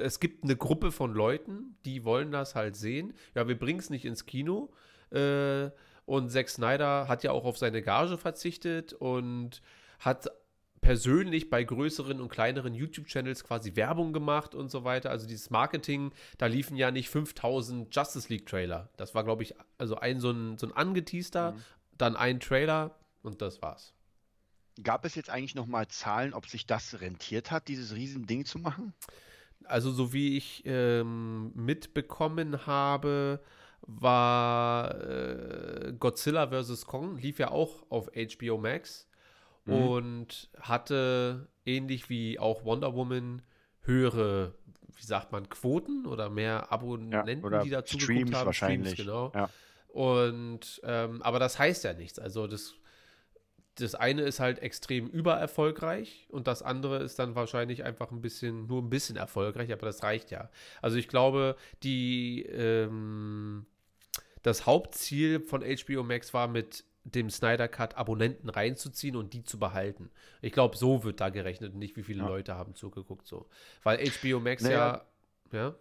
es 0.03 0.21
gibt 0.21 0.45
eine 0.45 0.57
Gruppe 0.57 0.93
von 0.93 1.15
Leuten, 1.15 1.77
die 1.85 2.05
wollen 2.05 2.33
das 2.33 2.55
halt 2.55 2.77
sehen. 2.77 3.15
Ja, 3.35 3.49
wir 3.49 3.59
bringen 3.59 3.79
es 3.81 3.91
nicht 3.91 4.05
ins 4.05 4.27
Kino. 4.27 4.71
Äh, 5.11 5.71
und 6.05 6.31
Zack 6.31 6.49
Snyder 6.49 7.09
hat 7.09 7.23
ja 7.23 7.33
auch 7.33 7.45
auf 7.45 7.59
seine 7.59 7.83
Gage 7.83 8.19
verzichtet 8.19 8.93
und 8.93 9.63
hat 10.01 10.29
persönlich 10.81 11.49
bei 11.49 11.63
größeren 11.63 12.21
und 12.21 12.29
kleineren 12.29 12.75
YouTube-Channels 12.75 13.45
quasi 13.45 13.77
Werbung 13.77 14.13
gemacht 14.13 14.55
und 14.55 14.69
so 14.69 14.83
weiter. 14.83 15.11
Also 15.11 15.27
dieses 15.27 15.49
Marketing, 15.51 16.13
da 16.39 16.47
liefen 16.47 16.77
ja 16.77 16.91
nicht 16.91 17.09
5000 17.09 17.95
Justice 17.95 18.29
League-Trailer. 18.29 18.91
Das 18.97 19.15
war, 19.15 19.23
glaube 19.23 19.45
ich, 19.45 19.55
also 19.79 19.97
ein 19.97 20.21
so 20.21 20.31
ein, 20.31 20.59
so 20.59 20.67
ein 20.67 20.73
angeteaster, 20.73 21.55
dann 21.97 22.17
ein 22.17 22.41
Trailer 22.41 22.97
und 23.23 23.41
das 23.41 23.63
war's. 23.63 23.95
Gab 24.83 25.05
es 25.05 25.15
jetzt 25.15 25.31
eigentlich 25.31 25.55
nochmal 25.55 25.87
Zahlen, 25.87 26.35
ob 26.35 26.49
sich 26.49 26.67
das 26.67 27.01
rentiert 27.01 27.51
hat, 27.51 27.69
dieses 27.69 27.95
Riesending 27.95 28.45
zu 28.45 28.59
machen? 28.59 28.93
Also 29.67 29.91
so 29.91 30.13
wie 30.13 30.37
ich 30.37 30.63
ähm, 30.67 31.53
mitbekommen 31.55 32.67
habe, 32.67 33.41
war 33.83 34.95
äh, 35.01 35.93
Godzilla 35.99 36.49
vs. 36.49 36.87
Kong, 36.87 37.17
lief 37.17 37.39
ja 37.39 37.51
auch 37.51 37.85
auf 37.91 38.11
HBO 38.15 38.59
Max 38.59 39.09
mhm. 39.65 39.75
und 39.75 40.51
hatte 40.61 41.49
ähnlich 41.67 42.09
wie 42.09 42.39
auch 42.39 42.65
Wonder 42.65 42.95
Woman 42.95 43.43
höhere, 43.83 44.55
wie 44.95 45.05
sagt 45.05 45.33
man, 45.33 45.49
Quoten 45.49 46.07
oder 46.07 46.31
mehr 46.31 46.71
Abonnenten, 46.73 47.53
ja, 47.53 47.63
die 47.63 47.71
dazu 47.71 47.99
Streams 47.99 48.33
haben. 48.35 48.47
Wahrscheinlich. 48.47 48.93
Streams, 48.93 49.09
genau. 49.09 49.33
Ja. 49.35 49.51
Und 49.89 50.81
ähm, 50.85 51.21
aber 51.23 51.39
das 51.39 51.59
heißt 51.59 51.85
ja 51.85 51.93
nichts. 51.93 52.19
Also 52.19 52.47
das, 52.47 52.75
das 53.77 53.95
eine 53.95 54.23
ist 54.23 54.39
halt 54.39 54.59
extrem 54.59 55.07
übererfolgreich 55.09 56.27
und 56.31 56.47
das 56.47 56.63
andere 56.63 56.99
ist 56.99 57.19
dann 57.19 57.35
wahrscheinlich 57.35 57.85
einfach 57.85 58.11
ein 58.11 58.21
bisschen, 58.21 58.67
nur 58.67 58.83
ein 58.83 58.91
bisschen 58.91 59.17
erfolgreich, 59.17 59.73
aber 59.73 59.87
das 59.87 60.03
reicht 60.03 60.31
ja. 60.31 60.51
Also 60.83 60.97
ich 60.97 61.09
glaube, 61.09 61.57
die 61.83 62.43
ähm, 62.43 63.67
das 64.43 64.67
Hauptziel 64.67 65.41
von 65.41 65.63
HBO 65.63 66.03
Max 66.03 66.35
war 66.35 66.49
mit 66.49 66.85
dem 67.05 67.31
Snyder 67.31 67.67
Cut 67.67 67.97
Abonnenten 67.97 68.49
reinzuziehen 68.49 69.17
und 69.17 69.33
die 69.33 69.43
zu 69.43 69.59
behalten. 69.59 70.11
Ich 70.41 70.53
glaube, 70.53 70.77
so 70.77 71.03
wird 71.03 71.21
da 71.21 71.31
gerechnet 71.31 71.73
und 71.73 71.79
nicht, 71.79 71.97
wie 71.97 72.03
viele 72.03 72.21
ja. 72.23 72.29
Leute 72.29 72.55
haben 72.55 72.75
zugeguckt 72.75 73.27
so. 73.27 73.49
Weil 73.83 73.99
HBO 74.07 74.39
Max 74.39 74.63
naja. 74.63 75.05
ja, 75.51 75.59
ja 75.59 75.75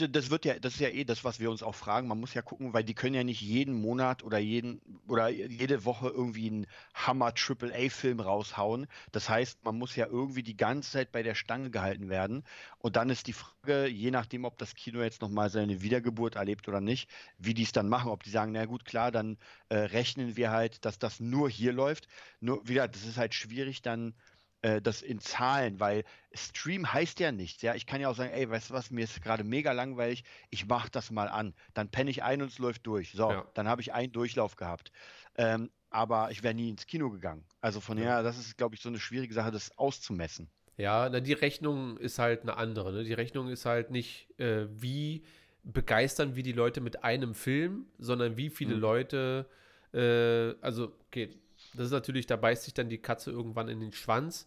das 0.00 0.30
wird 0.30 0.44
ja, 0.44 0.58
das 0.58 0.74
ist 0.74 0.80
ja 0.80 0.88
eh 0.88 1.04
das, 1.04 1.24
was 1.24 1.40
wir 1.40 1.50
uns 1.50 1.62
auch 1.62 1.74
fragen. 1.74 2.08
Man 2.08 2.20
muss 2.20 2.34
ja 2.34 2.42
gucken, 2.42 2.72
weil 2.72 2.84
die 2.84 2.94
können 2.94 3.14
ja 3.14 3.24
nicht 3.24 3.40
jeden 3.40 3.74
Monat 3.74 4.22
oder 4.22 4.38
jeden 4.38 4.80
oder 5.08 5.28
jede 5.28 5.84
Woche 5.84 6.08
irgendwie 6.08 6.48
einen 6.48 6.66
Hammer 6.94 7.34
Triple 7.34 7.74
A 7.74 7.88
Film 7.90 8.20
raushauen. 8.20 8.86
Das 9.12 9.28
heißt, 9.28 9.64
man 9.64 9.76
muss 9.76 9.96
ja 9.96 10.06
irgendwie 10.06 10.42
die 10.42 10.56
ganze 10.56 10.92
Zeit 10.92 11.12
bei 11.12 11.22
der 11.22 11.34
Stange 11.34 11.70
gehalten 11.70 12.08
werden. 12.08 12.44
Und 12.78 12.96
dann 12.96 13.10
ist 13.10 13.26
die 13.26 13.32
Frage, 13.32 13.86
je 13.88 14.10
nachdem, 14.10 14.44
ob 14.44 14.58
das 14.58 14.74
Kino 14.74 15.02
jetzt 15.02 15.20
nochmal 15.22 15.50
seine 15.50 15.82
Wiedergeburt 15.82 16.36
erlebt 16.36 16.68
oder 16.68 16.80
nicht, 16.80 17.10
wie 17.38 17.54
die 17.54 17.64
es 17.64 17.72
dann 17.72 17.88
machen. 17.88 18.10
Ob 18.10 18.22
die 18.22 18.30
sagen, 18.30 18.52
na 18.52 18.64
gut, 18.66 18.84
klar, 18.84 19.10
dann 19.10 19.38
äh, 19.68 19.76
rechnen 19.76 20.36
wir 20.36 20.50
halt, 20.50 20.84
dass 20.84 20.98
das 20.98 21.20
nur 21.20 21.50
hier 21.50 21.72
läuft. 21.72 22.08
Nur 22.40 22.66
wieder, 22.68 22.88
das 22.88 23.04
ist 23.04 23.16
halt 23.18 23.34
schwierig 23.34 23.82
dann 23.82 24.14
äh, 24.62 24.82
das 24.82 25.02
in 25.02 25.20
Zahlen, 25.20 25.78
weil 25.80 26.04
Stream 26.32 26.92
heißt 26.92 27.20
ja 27.20 27.32
nichts. 27.32 27.62
Ja, 27.62 27.74
ich 27.74 27.86
kann 27.86 28.00
ja 28.00 28.08
auch 28.08 28.16
sagen, 28.16 28.32
ey, 28.32 28.48
weißt 28.48 28.70
du 28.70 28.74
was, 28.74 28.90
mir 28.90 29.04
ist 29.04 29.22
gerade 29.22 29.44
mega 29.44 29.72
langweilig, 29.72 30.24
ich 30.50 30.66
mache 30.66 30.90
das 30.90 31.10
mal 31.10 31.28
an. 31.28 31.54
Dann 31.74 31.90
penne 31.90 32.10
ich 32.10 32.22
ein 32.22 32.42
und 32.42 32.48
es 32.48 32.58
läuft 32.58 32.86
durch. 32.86 33.12
So, 33.12 33.30
ja. 33.30 33.46
dann 33.54 33.68
habe 33.68 33.80
ich 33.80 33.92
einen 33.92 34.12
Durchlauf 34.12 34.56
gehabt. 34.56 34.92
Ähm, 35.36 35.70
aber 35.90 36.30
ich 36.30 36.42
wäre 36.42 36.54
nie 36.54 36.70
ins 36.70 36.86
Kino 36.86 37.10
gegangen. 37.10 37.44
Also 37.60 37.80
von 37.80 37.98
ja. 37.98 38.22
das 38.22 38.38
ist, 38.38 38.56
glaube 38.56 38.74
ich, 38.74 38.82
so 38.82 38.88
eine 38.88 38.98
schwierige 38.98 39.32
Sache, 39.32 39.50
das 39.50 39.76
auszumessen. 39.78 40.50
Ja, 40.76 41.08
na, 41.10 41.20
die 41.20 41.32
Rechnung 41.32 41.96
ist 41.96 42.18
halt 42.18 42.42
eine 42.42 42.56
andere. 42.56 42.92
Ne? 42.92 43.04
Die 43.04 43.12
Rechnung 43.12 43.48
ist 43.48 43.64
halt 43.64 43.90
nicht, 43.90 44.28
äh, 44.38 44.66
wie 44.70 45.24
begeistern 45.64 46.36
wir 46.36 46.42
die 46.42 46.52
Leute 46.52 46.80
mit 46.80 47.04
einem 47.04 47.34
Film, 47.34 47.86
sondern 47.98 48.36
wie 48.36 48.48
viele 48.48 48.76
mhm. 48.76 48.80
Leute, 48.80 49.46
äh, 49.92 50.54
also, 50.60 50.94
okay, 51.06 51.30
das 51.74 51.86
ist 51.86 51.92
natürlich, 51.92 52.26
da 52.26 52.36
beißt 52.36 52.64
sich 52.64 52.74
dann 52.74 52.88
die 52.88 52.98
Katze 52.98 53.30
irgendwann 53.30 53.68
in 53.68 53.80
den 53.80 53.92
Schwanz. 53.92 54.46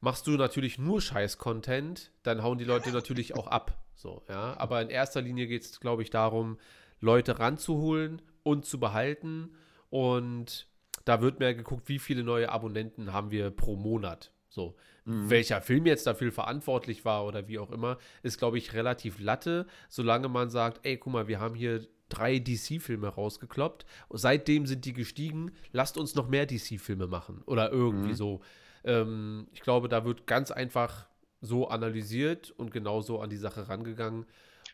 Machst 0.00 0.26
du 0.26 0.32
natürlich 0.32 0.78
nur 0.78 1.00
Scheiß-Content, 1.00 2.10
dann 2.22 2.42
hauen 2.42 2.58
die 2.58 2.64
Leute 2.64 2.90
natürlich 2.90 3.34
auch 3.36 3.46
ab. 3.46 3.78
So, 3.94 4.22
ja. 4.28 4.56
Aber 4.58 4.82
in 4.82 4.88
erster 4.88 5.22
Linie 5.22 5.46
geht 5.46 5.62
es, 5.62 5.80
glaube 5.80 6.02
ich, 6.02 6.10
darum, 6.10 6.58
Leute 7.00 7.38
ranzuholen 7.38 8.20
und 8.42 8.64
zu 8.64 8.80
behalten. 8.80 9.54
Und 9.90 10.66
da 11.04 11.20
wird 11.20 11.38
mehr 11.38 11.54
geguckt, 11.54 11.88
wie 11.88 11.98
viele 11.98 12.24
neue 12.24 12.50
Abonnenten 12.50 13.12
haben 13.12 13.30
wir 13.30 13.50
pro 13.50 13.76
Monat. 13.76 14.32
So, 14.48 14.76
mhm. 15.04 15.30
welcher 15.30 15.62
Film 15.62 15.86
jetzt 15.86 16.06
dafür 16.06 16.30
verantwortlich 16.30 17.04
war 17.04 17.24
oder 17.24 17.48
wie 17.48 17.58
auch 17.58 17.70
immer, 17.70 17.98
ist, 18.22 18.38
glaube 18.38 18.58
ich, 18.58 18.74
relativ 18.74 19.18
latte, 19.18 19.66
solange 19.88 20.28
man 20.28 20.50
sagt, 20.50 20.84
ey, 20.84 20.98
guck 20.98 21.12
mal, 21.12 21.28
wir 21.28 21.40
haben 21.40 21.54
hier 21.54 21.86
drei 22.12 22.38
DC-Filme 22.38 23.08
rausgekloppt. 23.08 23.86
Seitdem 24.10 24.66
sind 24.66 24.84
die 24.84 24.92
gestiegen. 24.92 25.52
Lasst 25.72 25.96
uns 25.96 26.14
noch 26.14 26.28
mehr 26.28 26.46
DC-Filme 26.46 27.06
machen. 27.06 27.42
Oder 27.46 27.72
irgendwie 27.72 28.10
mhm. 28.10 28.16
so. 28.16 28.40
Ähm, 28.84 29.48
ich 29.52 29.60
glaube, 29.60 29.88
da 29.88 30.04
wird 30.04 30.26
ganz 30.26 30.50
einfach 30.50 31.06
so 31.40 31.68
analysiert 31.68 32.50
und 32.50 32.70
genauso 32.70 33.20
an 33.20 33.30
die 33.30 33.36
Sache 33.36 33.68
rangegangen. 33.68 34.26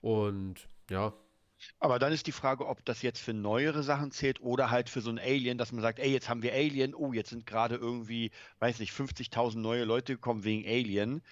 Und 0.03 0.69
ja. 0.91 1.15
Aber 1.81 1.99
dann 1.99 2.13
ist 2.13 2.27
die 2.27 2.33
Frage, 2.33 2.67
ob 2.67 2.85
das 2.85 3.03
jetzt 3.03 3.21
für 3.21 3.35
neuere 3.35 3.83
Sachen 3.83 4.13
zählt 4.13 4.41
oder 4.41 4.71
halt 4.71 4.89
für 4.89 5.01
so 5.01 5.11
ein 5.11 5.19
Alien, 5.19 5.59
dass 5.59 5.73
man 5.73 5.83
sagt, 5.83 5.99
ey, 5.99 6.13
jetzt 6.13 6.29
haben 6.29 6.43
wir 6.43 6.53
Alien, 6.53 6.95
oh, 6.95 7.13
jetzt 7.13 7.31
sind 7.31 7.47
gerade 7.47 7.75
irgendwie, 7.75 8.31
weiß 8.61 8.79
nicht, 8.79 8.93
50.000 8.93 9.59
neue 9.59 9.85
Leute 9.85 10.15
gekommen 10.15 10.45
wegen 10.45 10.69
Alien. 10.69 11.23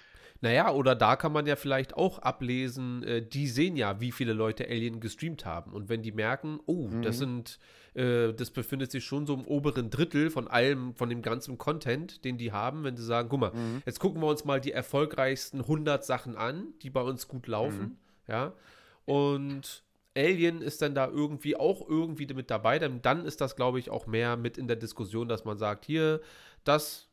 Naja, 0.41 0.73
oder 0.73 0.95
da 0.95 1.17
kann 1.17 1.33
man 1.33 1.47
ja 1.47 1.57
vielleicht 1.57 1.97
auch 1.97 2.19
ablesen, 2.19 3.03
äh, 3.03 3.23
die 3.23 3.49
sehen 3.49 3.77
ja, 3.77 4.01
wie 4.01 4.13
viele 4.13 4.33
Leute 4.33 4.69
Alien 4.69 5.01
gestreamt 5.01 5.45
haben. 5.45 5.73
Und 5.73 5.89
wenn 5.89 6.03
die 6.03 6.13
merken, 6.13 6.61
oh, 6.67 6.89
mhm. 6.89 7.03
das 7.03 7.19
sind, 7.19 7.59
äh, 7.95 8.33
das 8.33 8.51
befindet 8.51 8.91
sich 8.91 9.05
schon 9.05 9.27
so 9.27 9.35
im 9.35 9.47
oberen 9.47 9.91
Drittel 9.91 10.31
von 10.31 10.49
allem, 10.49 10.95
von 10.95 11.09
dem 11.09 11.23
ganzen 11.23 11.59
Content, 11.59 12.25
den 12.25 12.39
die 12.39 12.53
haben, 12.53 12.85
wenn 12.85 12.97
sie 12.97 13.05
sagen, 13.05 13.29
guck 13.29 13.41
mal, 13.41 13.53
mhm. 13.53 13.83
jetzt 13.87 14.01
gucken 14.01 14.21
wir 14.21 14.29
uns 14.29 14.45
mal 14.45 14.61
die 14.61 14.73
erfolgreichsten 14.73 15.61
100 15.61 16.05
Sachen 16.05 16.37
an, 16.37 16.75
die 16.83 16.91
bei 16.91 17.03
uns 17.03 17.29
gut 17.29 17.47
laufen, 17.47 17.81
mhm. 17.81 17.97
ja. 18.29 18.53
Und 19.05 19.85
Alien 20.17 20.63
ist 20.63 20.83
dann 20.83 20.95
da 20.95 21.07
irgendwie 21.07 21.57
auch 21.57 21.87
irgendwie 21.87 22.27
mit 22.35 22.51
dabei, 22.51 22.79
denn 22.79 23.03
dann 23.03 23.25
ist 23.25 23.41
das, 23.41 23.55
glaube 23.55 23.79
ich, 23.79 23.91
auch 23.91 24.07
mehr 24.07 24.37
mit 24.37 24.59
in 24.59 24.67
der 24.67 24.77
Diskussion, 24.77 25.29
dass 25.29 25.45
man 25.45 25.59
sagt, 25.59 25.85
hier, 25.85 26.21
das 26.65 27.06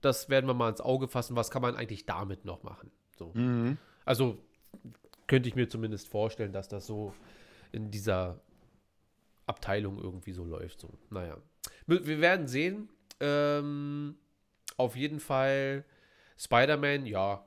das 0.00 0.28
werden 0.28 0.46
wir 0.46 0.54
mal 0.54 0.70
ins 0.70 0.80
Auge 0.80 1.08
fassen. 1.08 1.36
Was 1.36 1.50
kann 1.50 1.62
man 1.62 1.76
eigentlich 1.76 2.06
damit 2.06 2.44
noch 2.44 2.62
machen? 2.62 2.90
So. 3.16 3.32
Mhm. 3.34 3.78
Also 4.04 4.38
könnte 5.26 5.48
ich 5.48 5.56
mir 5.56 5.68
zumindest 5.68 6.08
vorstellen, 6.08 6.52
dass 6.52 6.68
das 6.68 6.86
so 6.86 7.14
in 7.72 7.90
dieser 7.90 8.40
Abteilung 9.46 9.98
irgendwie 9.98 10.32
so 10.32 10.44
läuft. 10.44 10.80
So. 10.80 10.90
Naja. 11.10 11.36
Wir 11.86 12.20
werden 12.20 12.46
sehen. 12.46 12.88
Ähm, 13.20 14.16
auf 14.76 14.94
jeden 14.96 15.20
Fall 15.20 15.84
Spider-Man, 16.36 17.06
ja, 17.06 17.46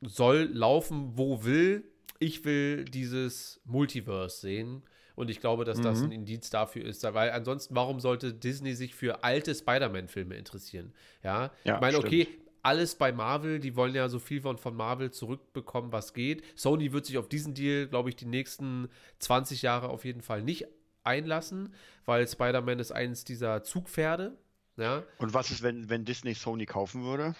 soll 0.00 0.48
laufen, 0.52 1.16
wo 1.16 1.44
will. 1.44 1.84
Ich 2.18 2.44
will 2.44 2.84
dieses 2.84 3.60
Multiverse 3.64 4.40
sehen. 4.40 4.82
Und 5.14 5.30
ich 5.30 5.40
glaube, 5.40 5.64
dass 5.64 5.80
das 5.80 6.00
mhm. 6.00 6.06
ein 6.06 6.12
Indiz 6.12 6.50
dafür 6.50 6.84
ist, 6.84 7.02
weil 7.02 7.30
ansonsten, 7.30 7.74
warum 7.74 8.00
sollte 8.00 8.32
Disney 8.32 8.74
sich 8.74 8.94
für 8.94 9.24
alte 9.24 9.54
Spider-Man-Filme 9.54 10.34
interessieren? 10.34 10.92
Ja, 11.22 11.50
ja 11.64 11.74
ich 11.74 11.80
meine, 11.80 11.98
okay, 11.98 12.28
alles 12.62 12.94
bei 12.94 13.12
Marvel, 13.12 13.58
die 13.58 13.76
wollen 13.76 13.94
ja 13.94 14.08
so 14.08 14.18
viel 14.18 14.40
von, 14.40 14.56
von 14.56 14.74
Marvel 14.74 15.10
zurückbekommen, 15.10 15.92
was 15.92 16.14
geht. 16.14 16.44
Sony 16.54 16.92
wird 16.92 17.06
sich 17.06 17.18
auf 17.18 17.28
diesen 17.28 17.54
Deal, 17.54 17.88
glaube 17.88 18.08
ich, 18.08 18.16
die 18.16 18.26
nächsten 18.26 18.88
20 19.18 19.62
Jahre 19.62 19.88
auf 19.88 20.04
jeden 20.04 20.22
Fall 20.22 20.42
nicht 20.42 20.66
einlassen, 21.04 21.74
weil 22.04 22.26
Spider-Man 22.26 22.78
ist 22.78 22.92
eines 22.92 23.24
dieser 23.24 23.64
Zugpferde. 23.64 24.36
Ja. 24.76 25.02
Und 25.18 25.34
was 25.34 25.50
ist, 25.50 25.62
wenn, 25.62 25.90
wenn 25.90 26.04
Disney 26.04 26.34
Sony 26.34 26.66
kaufen 26.66 27.02
würde? 27.04 27.34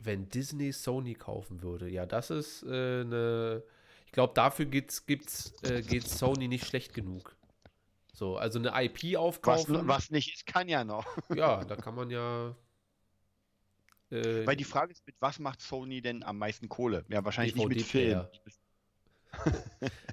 Wenn 0.00 0.28
Disney 0.28 0.72
Sony 0.72 1.14
kaufen 1.14 1.62
würde, 1.62 1.88
ja, 1.88 2.06
das 2.06 2.30
ist 2.30 2.62
äh, 2.62 3.00
eine 3.00 3.64
ich 4.08 4.12
glaube, 4.12 4.32
dafür 4.32 4.64
gibt's, 4.64 5.04
gibt's, 5.04 5.52
äh, 5.64 5.82
geht 5.82 6.08
Sony 6.08 6.48
nicht 6.48 6.66
schlecht 6.66 6.94
genug. 6.94 7.36
So, 8.14 8.38
also 8.38 8.58
eine 8.58 8.72
IP 8.84 9.18
aufkaufen. 9.18 9.74
Was, 9.74 9.86
was 9.86 10.10
nicht 10.10 10.32
ist, 10.32 10.46
kann 10.46 10.66
ja 10.66 10.82
noch. 10.82 11.04
ja, 11.34 11.62
da 11.62 11.76
kann 11.76 11.94
man 11.94 12.08
ja. 12.08 12.56
Äh, 14.10 14.46
Weil 14.46 14.56
die 14.56 14.64
Frage 14.64 14.92
ist, 14.92 15.06
mit 15.06 15.14
was 15.20 15.38
macht 15.38 15.60
Sony 15.60 16.00
denn 16.00 16.22
am 16.22 16.38
meisten 16.38 16.70
Kohle? 16.70 17.04
Ja, 17.08 17.22
wahrscheinlich 17.22 17.54
nicht 17.54 17.68
mit 17.68 17.82
Film. 17.82 18.26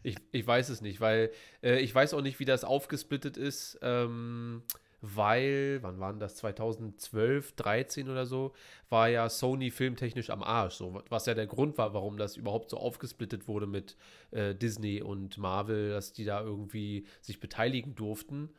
ich, 0.04 0.18
ich 0.34 0.46
weiß 0.46 0.68
es 0.68 0.82
nicht, 0.82 1.00
weil 1.00 1.32
äh, 1.64 1.80
ich 1.80 1.96
weiß 1.96 2.16
auch 2.16 2.22
nicht, 2.22 2.38
wie 2.40 2.46
das 2.46 2.66
aufgesplittet 2.66 3.38
ist. 3.38 3.80
Ähm, 3.82 4.64
weil, 5.14 5.80
wann 5.84 6.00
waren 6.00 6.20
das, 6.20 6.38
2012, 6.38 7.54
13 7.54 8.10
oder 8.10 8.26
so, 8.26 8.54
war 8.90 9.10
ja 9.10 9.30
Sony 9.30 9.70
filmtechnisch 9.70 10.30
am 10.30 10.42
Arsch, 10.42 10.76
so, 10.76 11.02
was 11.10 11.26
ja 11.26 11.34
der 11.34 11.48
Grund 11.48 11.78
war, 11.78 11.94
warum 11.94 12.18
das 12.18 12.38
überhaupt 12.38 12.70
so 12.70 12.78
aufgesplittet 12.78 13.48
wurde 13.48 13.68
mit 13.68 13.96
äh, 14.32 14.56
Disney 14.56 15.02
und 15.02 15.38
Marvel, 15.38 15.90
dass 15.92 16.14
die 16.14 16.26
da 16.26 16.42
irgendwie 16.42 17.06
sich 17.22 17.40
beteiligen 17.40 17.96
durften 17.96 18.50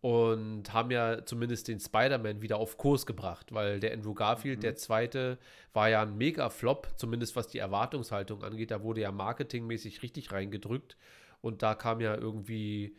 und 0.00 0.72
haben 0.72 0.90
ja 0.92 1.24
zumindest 1.24 1.66
den 1.66 1.80
Spider-Man 1.80 2.40
wieder 2.40 2.58
auf 2.58 2.78
Kurs 2.78 3.04
gebracht, 3.04 3.52
weil 3.52 3.80
der 3.80 3.92
Andrew 3.92 4.14
Garfield, 4.14 4.58
mhm. 4.58 4.62
der 4.62 4.76
zweite, 4.76 5.38
war 5.72 5.88
ja 5.88 6.02
ein 6.02 6.16
Mega-Flop, 6.16 6.88
zumindest 6.96 7.34
was 7.34 7.48
die 7.48 7.58
Erwartungshaltung 7.58 8.44
angeht, 8.44 8.70
da 8.70 8.82
wurde 8.82 9.00
ja 9.00 9.10
marketingmäßig 9.10 10.02
richtig 10.02 10.30
reingedrückt 10.30 10.96
und 11.40 11.62
da 11.62 11.74
kam 11.74 12.00
ja 12.00 12.14
irgendwie 12.14 12.94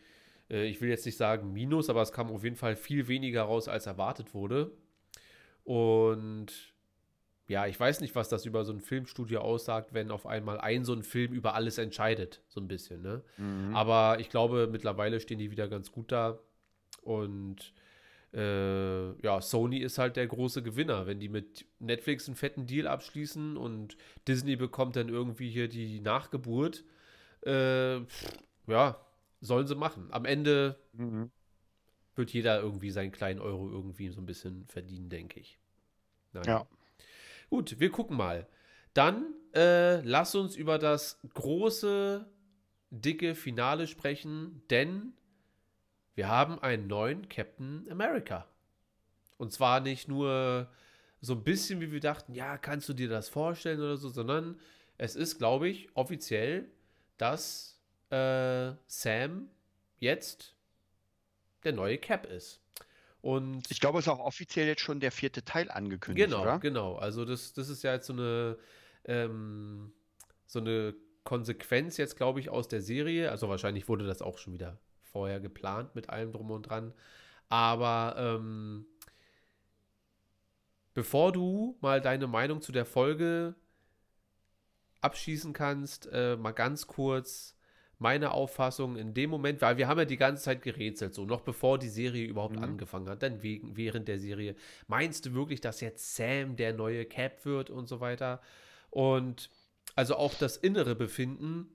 äh, 0.50 0.66
ich 0.66 0.80
will 0.80 0.88
jetzt 0.88 1.06
nicht 1.06 1.16
sagen 1.16 1.52
Minus, 1.52 1.88
aber 1.88 2.02
es 2.02 2.12
kam 2.12 2.30
auf 2.30 2.44
jeden 2.44 2.56
Fall 2.56 2.76
viel 2.76 3.08
weniger 3.08 3.42
raus, 3.42 3.68
als 3.68 3.86
erwartet 3.86 4.34
wurde. 4.34 4.72
Und 5.64 6.74
ja, 7.48 7.66
ich 7.66 7.78
weiß 7.78 8.00
nicht, 8.00 8.14
was 8.14 8.28
das 8.28 8.46
über 8.46 8.64
so 8.64 8.72
ein 8.72 8.80
Filmstudio 8.80 9.40
aussagt, 9.40 9.92
wenn 9.92 10.10
auf 10.10 10.24
einmal 10.26 10.60
ein 10.60 10.84
so 10.84 10.92
ein 10.92 11.02
Film 11.02 11.32
über 11.32 11.54
alles 11.54 11.78
entscheidet, 11.78 12.42
so 12.48 12.60
ein 12.60 12.68
bisschen, 12.68 13.02
ne? 13.02 13.22
Mhm. 13.38 13.74
Aber 13.74 14.20
ich 14.20 14.30
glaube, 14.30 14.68
mittlerweile 14.70 15.18
stehen 15.18 15.40
die 15.40 15.50
wieder 15.50 15.68
ganz 15.68 15.90
gut 15.90 16.12
da. 16.12 16.38
Und 17.02 17.72
äh, 18.32 19.20
ja, 19.20 19.40
Sony 19.40 19.78
ist 19.78 19.98
halt 19.98 20.16
der 20.16 20.28
große 20.28 20.62
Gewinner. 20.62 21.06
Wenn 21.08 21.18
die 21.18 21.28
mit 21.28 21.66
Netflix 21.80 22.28
einen 22.28 22.36
fetten 22.36 22.66
Deal 22.66 22.86
abschließen 22.86 23.56
und 23.56 23.96
Disney 24.28 24.54
bekommt 24.54 24.94
dann 24.94 25.08
irgendwie 25.08 25.50
hier 25.50 25.68
die 25.68 26.00
Nachgeburt, 26.00 26.84
äh, 27.42 28.00
pff, 28.00 28.38
ja, 28.68 28.96
sollen 29.40 29.66
sie 29.66 29.74
machen. 29.74 30.08
Am 30.10 30.24
Ende 30.24 30.78
Mhm. 30.92 31.30
wird 32.14 32.30
jeder 32.32 32.60
irgendwie 32.60 32.90
seinen 32.90 33.12
kleinen 33.12 33.40
Euro 33.40 33.70
irgendwie 33.70 34.08
so 34.10 34.20
ein 34.20 34.26
bisschen 34.26 34.66
verdienen, 34.66 35.08
denke 35.08 35.40
ich. 35.40 35.58
Naja. 36.32 36.46
Ja. 36.60 36.66
Gut, 37.48 37.80
wir 37.80 37.90
gucken 37.90 38.16
mal. 38.16 38.46
Dann 38.94 39.34
äh, 39.54 40.00
lass 40.02 40.34
uns 40.34 40.56
über 40.56 40.78
das 40.78 41.18
große, 41.34 42.26
dicke 42.90 43.34
Finale 43.34 43.86
sprechen, 43.86 44.62
denn 44.70 45.12
wir 46.14 46.28
haben 46.28 46.58
einen 46.58 46.86
neuen 46.86 47.28
Captain 47.28 47.86
America. 47.90 48.46
Und 49.38 49.52
zwar 49.52 49.80
nicht 49.80 50.08
nur 50.08 50.68
so 51.20 51.34
ein 51.34 51.44
bisschen, 51.44 51.80
wie 51.80 51.92
wir 51.92 52.00
dachten, 52.00 52.34
ja, 52.34 52.58
kannst 52.58 52.88
du 52.88 52.92
dir 52.92 53.08
das 53.08 53.28
vorstellen 53.28 53.80
oder 53.80 53.96
so, 53.96 54.08
sondern 54.08 54.58
es 54.98 55.16
ist, 55.16 55.38
glaube 55.38 55.68
ich, 55.68 55.88
offiziell, 55.96 56.68
dass 57.16 57.79
äh, 58.10 58.72
Sam 58.86 59.48
jetzt 59.98 60.54
der 61.64 61.72
neue 61.72 61.98
Cap 61.98 62.26
ist. 62.26 62.60
Und 63.22 63.70
Ich 63.70 63.80
glaube, 63.80 63.98
es 63.98 64.06
ist 64.06 64.12
auch 64.12 64.18
offiziell 64.20 64.66
jetzt 64.66 64.80
schon 64.80 64.98
der 65.00 65.12
vierte 65.12 65.44
Teil 65.44 65.70
angekündigt, 65.70 66.28
Genau, 66.28 66.42
oder? 66.42 66.58
genau. 66.58 66.96
Also 66.96 67.24
das, 67.24 67.52
das 67.52 67.68
ist 67.68 67.82
ja 67.82 67.92
jetzt 67.92 68.06
so 68.06 68.14
eine, 68.14 68.56
ähm, 69.04 69.92
so 70.46 70.58
eine 70.58 70.94
Konsequenz 71.24 71.98
jetzt, 71.98 72.16
glaube 72.16 72.40
ich, 72.40 72.48
aus 72.48 72.66
der 72.68 72.80
Serie. 72.80 73.30
Also 73.30 73.48
wahrscheinlich 73.50 73.88
wurde 73.88 74.06
das 74.06 74.22
auch 74.22 74.38
schon 74.38 74.54
wieder 74.54 74.78
vorher 75.02 75.38
geplant 75.38 75.94
mit 75.94 76.08
allem 76.08 76.32
drum 76.32 76.50
und 76.50 76.62
dran. 76.62 76.94
Aber 77.50 78.14
ähm, 78.16 78.86
bevor 80.94 81.32
du 81.32 81.76
mal 81.80 82.00
deine 82.00 82.26
Meinung 82.26 82.62
zu 82.62 82.72
der 82.72 82.86
Folge 82.86 83.54
abschießen 85.02 85.52
kannst, 85.52 86.08
äh, 86.12 86.36
mal 86.36 86.52
ganz 86.52 86.86
kurz 86.86 87.54
meine 88.00 88.32
Auffassung 88.32 88.96
in 88.96 89.14
dem 89.14 89.30
Moment, 89.30 89.60
weil 89.60 89.76
wir 89.76 89.86
haben 89.86 89.98
ja 89.98 90.04
die 90.06 90.16
ganze 90.16 90.42
Zeit 90.42 90.62
gerätselt, 90.62 91.14
so 91.14 91.26
noch 91.26 91.42
bevor 91.42 91.78
die 91.78 91.88
Serie 91.88 92.26
überhaupt 92.26 92.56
Mhm. 92.56 92.64
angefangen 92.64 93.08
hat, 93.08 93.22
dann 93.22 93.42
wegen, 93.42 93.76
während 93.76 94.08
der 94.08 94.18
Serie. 94.18 94.56
Meinst 94.88 95.26
du 95.26 95.34
wirklich, 95.34 95.60
dass 95.60 95.80
jetzt 95.82 96.16
Sam 96.16 96.56
der 96.56 96.72
neue 96.72 97.04
Cap 97.04 97.44
wird 97.44 97.70
und 97.70 97.88
so 97.88 98.00
weiter? 98.00 98.40
Und 98.88 99.50
also 99.96 100.16
auch 100.16 100.34
das 100.34 100.56
innere 100.56 100.94
Befinden, 100.94 101.68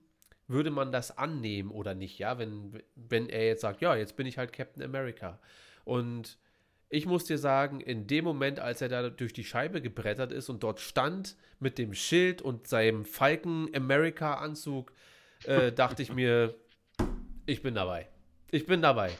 würde 0.48 0.70
man 0.70 0.92
das 0.92 1.16
annehmen 1.16 1.70
oder 1.70 1.94
nicht, 1.94 2.18
ja, 2.18 2.38
wenn, 2.38 2.82
wenn 2.94 3.28
er 3.28 3.46
jetzt 3.46 3.62
sagt, 3.62 3.80
ja, 3.80 3.96
jetzt 3.96 4.16
bin 4.16 4.26
ich 4.26 4.38
halt 4.38 4.52
Captain 4.52 4.82
America. 4.82 5.40
Und 5.84 6.38
ich 6.88 7.06
muss 7.06 7.24
dir 7.24 7.38
sagen, 7.38 7.80
in 7.80 8.06
dem 8.06 8.24
Moment, 8.24 8.60
als 8.60 8.80
er 8.80 8.88
da 8.88 9.10
durch 9.10 9.32
die 9.32 9.44
Scheibe 9.44 9.82
gebrettert 9.82 10.30
ist 10.32 10.48
und 10.48 10.62
dort 10.62 10.80
stand 10.80 11.36
mit 11.58 11.78
dem 11.78 11.94
Schild 11.94 12.42
und 12.42 12.68
seinem 12.68 13.04
Falken 13.04 13.68
America 13.74 14.34
Anzug, 14.34 14.92
äh, 15.44 15.72
dachte 15.72 16.02
ich 16.02 16.12
mir, 16.12 16.54
ich 17.46 17.62
bin 17.62 17.74
dabei. 17.74 18.08
Ich 18.52 18.66
bin 18.66 18.80
dabei. 18.80 19.10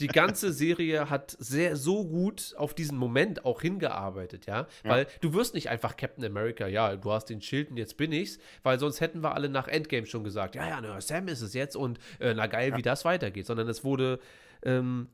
Die 0.00 0.06
ganze 0.06 0.52
Serie 0.52 1.10
hat 1.10 1.36
sehr 1.38 1.76
so 1.76 2.06
gut 2.06 2.54
auf 2.56 2.74
diesen 2.74 2.96
Moment 2.96 3.44
auch 3.44 3.60
hingearbeitet, 3.60 4.46
ja? 4.46 4.68
Weil 4.84 5.08
du 5.20 5.34
wirst 5.34 5.54
nicht 5.54 5.68
einfach 5.68 5.96
Captain 5.96 6.24
America, 6.24 6.68
ja, 6.68 6.94
du 6.94 7.10
hast 7.10 7.26
den 7.26 7.42
Schild 7.42 7.70
und 7.70 7.76
jetzt 7.76 7.96
bin 7.96 8.12
ich's, 8.12 8.38
weil 8.62 8.78
sonst 8.78 9.00
hätten 9.00 9.22
wir 9.22 9.34
alle 9.34 9.48
nach 9.48 9.66
Endgame 9.66 10.06
schon 10.06 10.22
gesagt, 10.22 10.54
ja, 10.54 10.66
ja, 10.68 10.80
na, 10.80 11.00
Sam 11.00 11.26
ist 11.26 11.42
es 11.42 11.54
jetzt 11.54 11.76
und 11.76 11.98
äh, 12.20 12.34
na 12.34 12.46
geil, 12.46 12.76
wie 12.76 12.82
das 12.82 13.04
weitergeht, 13.04 13.46
sondern 13.46 13.68
es 13.68 13.82
wurde 13.82 14.20
ähm, 14.62 15.08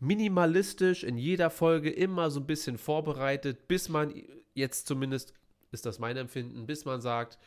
minimalistisch 0.00 1.04
in 1.04 1.18
jeder 1.18 1.50
Folge 1.50 1.90
immer 1.90 2.30
so 2.30 2.40
ein 2.40 2.46
bisschen 2.46 2.78
vorbereitet, 2.78 3.68
bis 3.68 3.88
man 3.88 4.12
jetzt 4.54 4.88
zumindest, 4.88 5.34
ist 5.70 5.86
das 5.86 5.98
mein 6.00 6.16
Empfinden, 6.16 6.66
bis 6.66 6.84
man 6.84 7.00
sagt, 7.00 7.38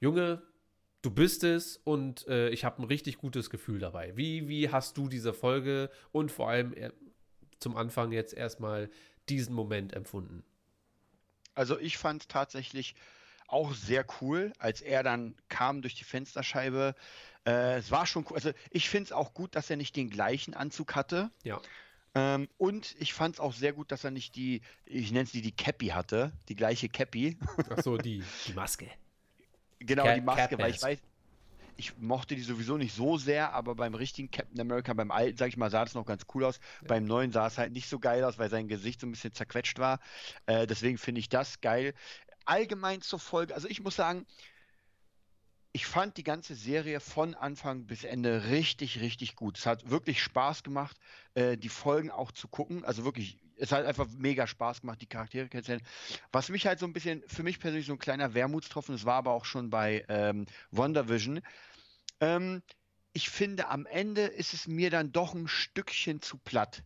Junge, 0.00 0.42
du 1.02 1.10
bist 1.10 1.44
es 1.44 1.76
und 1.76 2.26
äh, 2.28 2.48
ich 2.50 2.64
habe 2.64 2.82
ein 2.82 2.86
richtig 2.86 3.18
gutes 3.18 3.50
Gefühl 3.50 3.78
dabei. 3.78 4.16
Wie, 4.16 4.48
wie 4.48 4.70
hast 4.70 4.96
du 4.96 5.08
diese 5.08 5.32
Folge 5.32 5.90
und 6.12 6.32
vor 6.32 6.48
allem 6.48 6.72
äh, 6.74 6.90
zum 7.60 7.76
Anfang 7.76 8.12
jetzt 8.12 8.34
erstmal 8.34 8.90
diesen 9.28 9.54
Moment 9.54 9.92
empfunden? 9.92 10.44
Also 11.54 11.78
ich 11.78 11.98
fand 11.98 12.22
es 12.22 12.28
tatsächlich 12.28 12.94
auch 13.48 13.72
sehr 13.72 14.04
cool, 14.20 14.52
als 14.58 14.80
er 14.80 15.02
dann 15.02 15.34
kam 15.48 15.82
durch 15.82 15.94
die 15.94 16.04
Fensterscheibe. 16.04 16.94
Äh, 17.46 17.78
es 17.78 17.90
war 17.90 18.06
schon 18.06 18.24
cool. 18.28 18.36
Also 18.36 18.52
ich 18.70 18.88
finde 18.88 19.06
es 19.06 19.12
auch 19.12 19.34
gut, 19.34 19.54
dass 19.54 19.70
er 19.70 19.76
nicht 19.76 19.96
den 19.96 20.10
gleichen 20.10 20.54
Anzug 20.54 20.94
hatte. 20.94 21.30
Ja. 21.44 21.60
Ähm, 22.14 22.48
und 22.58 22.94
ich 22.98 23.12
fand 23.14 23.36
es 23.36 23.40
auch 23.40 23.52
sehr 23.52 23.72
gut, 23.72 23.90
dass 23.90 24.04
er 24.04 24.10
nicht 24.10 24.36
die, 24.36 24.60
ich 24.84 25.12
nenne 25.12 25.24
es 25.24 25.32
die, 25.32 25.42
die 25.42 25.52
Cappy 25.52 25.88
hatte, 25.88 26.32
die 26.48 26.56
gleiche 26.56 26.88
Cappy. 26.88 27.38
Ach 27.70 27.82
so, 27.82 27.96
die, 27.96 28.22
die 28.46 28.52
Maske. 28.52 28.88
Genau, 29.80 30.04
Cap- 30.04 30.14
die 30.14 30.20
Maske, 30.20 30.48
Cap 30.48 30.60
weil 30.60 30.70
ich 30.70 30.82
weiß, 30.82 30.98
ich 31.76 31.96
mochte 31.96 32.34
die 32.34 32.42
sowieso 32.42 32.76
nicht 32.76 32.94
so 32.94 33.18
sehr, 33.18 33.52
aber 33.52 33.76
beim 33.76 33.94
richtigen 33.94 34.30
Captain 34.30 34.60
America, 34.60 34.92
beim 34.94 35.12
alten, 35.12 35.38
sag 35.38 35.48
ich 35.48 35.56
mal, 35.56 35.70
sah 35.70 35.84
das 35.84 35.94
noch 35.94 36.06
ganz 36.06 36.24
cool 36.34 36.44
aus. 36.44 36.58
Beim 36.84 37.04
neuen 37.04 37.30
sah 37.30 37.46
es 37.46 37.56
halt 37.56 37.72
nicht 37.72 37.88
so 37.88 38.00
geil 38.00 38.24
aus, 38.24 38.36
weil 38.36 38.50
sein 38.50 38.66
Gesicht 38.66 39.00
so 39.00 39.06
ein 39.06 39.12
bisschen 39.12 39.32
zerquetscht 39.32 39.78
war. 39.78 40.00
Äh, 40.46 40.66
deswegen 40.66 40.98
finde 40.98 41.20
ich 41.20 41.28
das 41.28 41.60
geil. 41.60 41.94
Allgemein 42.44 43.00
zur 43.00 43.20
Folge, 43.20 43.54
also 43.54 43.68
ich 43.68 43.80
muss 43.80 43.94
sagen, 43.94 44.26
ich 45.72 45.86
fand 45.86 46.16
die 46.16 46.24
ganze 46.24 46.56
Serie 46.56 46.98
von 46.98 47.36
Anfang 47.36 47.86
bis 47.86 48.02
Ende 48.02 48.46
richtig, 48.46 49.00
richtig 49.00 49.36
gut. 49.36 49.58
Es 49.58 49.66
hat 49.66 49.88
wirklich 49.88 50.20
Spaß 50.20 50.64
gemacht, 50.64 50.96
äh, 51.34 51.56
die 51.56 51.68
Folgen 51.68 52.10
auch 52.10 52.32
zu 52.32 52.48
gucken. 52.48 52.84
Also 52.84 53.04
wirklich, 53.04 53.38
es 53.58 53.72
hat 53.72 53.84
einfach 53.84 54.06
mega 54.16 54.46
Spaß 54.46 54.80
gemacht, 54.80 55.00
die 55.00 55.06
Charaktere 55.06 55.48
kennenzulernen. 55.48 55.86
Was 56.32 56.48
mich 56.48 56.66
halt 56.66 56.78
so 56.78 56.86
ein 56.86 56.92
bisschen, 56.92 57.22
für 57.26 57.42
mich 57.42 57.60
persönlich 57.60 57.86
so 57.86 57.92
ein 57.92 57.98
kleiner 57.98 58.34
Wermutstropfen, 58.34 58.94
das 58.94 59.04
war 59.04 59.16
aber 59.16 59.32
auch 59.32 59.44
schon 59.44 59.70
bei 59.70 60.04
ähm, 60.08 60.46
WandaVision. 60.70 61.40
Ähm, 62.20 62.62
ich 63.12 63.30
finde, 63.30 63.68
am 63.68 63.86
Ende 63.86 64.22
ist 64.22 64.54
es 64.54 64.68
mir 64.68 64.90
dann 64.90 65.12
doch 65.12 65.34
ein 65.34 65.48
Stückchen 65.48 66.22
zu 66.22 66.38
platt. 66.38 66.82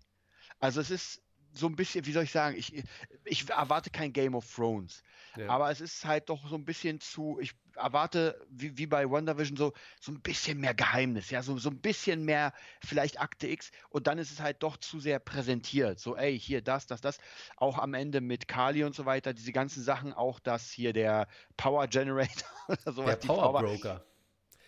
Also 0.58 0.80
es 0.80 0.90
ist 0.90 1.22
so 1.52 1.66
ein 1.66 1.76
bisschen, 1.76 2.06
wie 2.06 2.12
soll 2.12 2.24
ich 2.24 2.32
sagen, 2.32 2.56
ich, 2.56 2.82
ich 3.24 3.48
erwarte 3.50 3.90
kein 3.90 4.12
Game 4.12 4.35
of 4.35 4.50
Thrones. 4.54 5.02
Ja. 5.37 5.48
Aber 5.48 5.70
es 5.70 5.80
ist 5.80 6.04
halt 6.04 6.28
doch 6.28 6.48
so 6.48 6.54
ein 6.54 6.64
bisschen 6.64 7.00
zu, 7.00 7.38
ich 7.40 7.52
erwarte, 7.76 8.40
wie, 8.50 8.76
wie 8.78 8.87
bei 8.87 9.08
WandaVision, 9.11 9.56
so, 9.56 9.72
so 10.00 10.12
ein 10.12 10.20
bisschen 10.20 10.58
mehr 10.61 10.74
Geheimnis, 10.74 11.30
ja, 11.30 11.42
so, 11.42 11.58
so 11.58 11.70
ein 11.70 11.78
bisschen 11.78 12.24
mehr 12.24 12.52
vielleicht 12.85 13.20
Akte 13.20 13.48
X 13.48 13.70
und 13.90 14.06
dann 14.06 14.18
ist 14.18 14.30
es 14.30 14.40
halt 14.40 14.62
doch 14.62 14.76
zu 14.76 15.00
sehr 15.00 15.18
präsentiert. 15.18 15.98
So, 15.98 16.16
ey, 16.16 16.38
hier 16.38 16.62
das, 16.62 16.87
das, 16.87 17.00
das. 17.00 17.18
Auch 17.56 17.78
am 17.78 17.94
Ende 17.94 18.20
mit 18.20 18.48
Kali 18.48 18.85
und 18.85 18.94
so 18.94 19.06
weiter, 19.06 19.32
diese 19.35 19.52
ganzen 19.52 19.82
Sachen, 19.82 20.12
auch 20.12 20.38
das 20.40 20.70
hier 20.70 20.92
der 20.92 21.28
Power 21.56 21.87
Generator 21.88 22.48
oder 22.68 22.92
sowas. 22.92 23.18
Der 23.20 23.26
Power 23.26 23.42
Power, 23.52 23.62
Broker. 23.62 24.04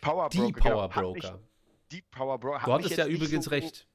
Power 0.01 0.29
Die 0.31 0.39
Broker, 0.39 0.61
genau, 0.61 0.89
Power 0.89 1.13
mich- 1.15 1.23
Broker. 1.23 1.41
Die 1.93 2.03
Power 2.03 2.39
Broker. 2.39 2.65
Du 2.65 2.73
hattest 2.73 2.97
ja 2.97 3.07
übrigens 3.07 3.45
so- 3.45 3.51
recht. 3.51 3.87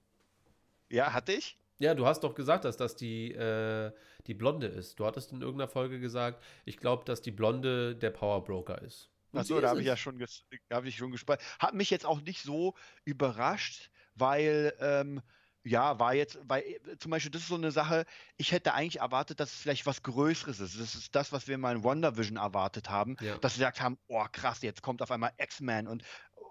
Ja, 0.89 1.13
hatte 1.13 1.33
ich? 1.33 1.57
Ja, 1.79 1.95
du 1.95 2.05
hast 2.05 2.23
doch 2.23 2.35
gesagt, 2.35 2.65
dass 2.65 2.77
das 2.77 2.95
die, 2.95 3.31
äh, 3.31 3.91
die 4.27 4.33
Blonde 4.33 4.67
ist. 4.67 4.99
Du 4.99 5.05
hattest 5.05 5.31
in 5.31 5.41
irgendeiner 5.41 5.69
Folge 5.69 5.99
gesagt, 5.99 6.43
ich 6.65 6.77
glaube, 6.77 7.05
dass 7.05 7.21
die 7.21 7.31
Blonde 7.31 7.95
der 7.95 8.09
Power 8.11 8.43
Broker 8.43 8.81
ist. 8.81 9.09
Und 9.31 9.39
Achso, 9.39 9.61
da 9.61 9.69
habe 9.69 9.79
ich 9.79 9.87
ja 9.87 9.95
schon, 9.95 10.23
hab 10.71 10.85
ich 10.85 10.97
schon 10.97 11.11
gespannt. 11.11 11.41
Hat 11.59 11.73
mich 11.73 11.89
jetzt 11.89 12.05
auch 12.05 12.21
nicht 12.21 12.41
so 12.41 12.75
überrascht, 13.05 13.91
weil, 14.15 14.73
ähm, 14.79 15.21
ja, 15.63 15.99
war 15.99 16.13
jetzt, 16.15 16.39
weil 16.43 16.63
äh, 16.63 16.97
zum 16.97 17.11
Beispiel, 17.11 17.31
das 17.31 17.43
ist 17.43 17.47
so 17.49 17.55
eine 17.55 17.71
Sache, 17.71 18.05
ich 18.37 18.51
hätte 18.51 18.73
eigentlich 18.73 18.99
erwartet, 19.01 19.39
dass 19.39 19.53
es 19.53 19.59
vielleicht 19.59 19.85
was 19.85 20.03
Größeres 20.03 20.59
ist. 20.59 20.79
Das 20.79 20.95
ist 20.95 21.15
das, 21.15 21.31
was 21.31 21.47
wir 21.47 21.57
mal 21.57 21.75
in 21.75 21.83
WandaVision 21.83 22.37
erwartet 22.37 22.89
haben, 22.89 23.15
Ja. 23.21 23.37
dass 23.37 23.53
sie 23.53 23.59
gesagt 23.59 23.81
haben, 23.81 23.97
oh 24.07 24.25
krass, 24.31 24.61
jetzt 24.63 24.81
kommt 24.81 25.01
auf 25.01 25.11
einmal 25.11 25.31
X-Men 25.37 25.87
und, 25.87 26.03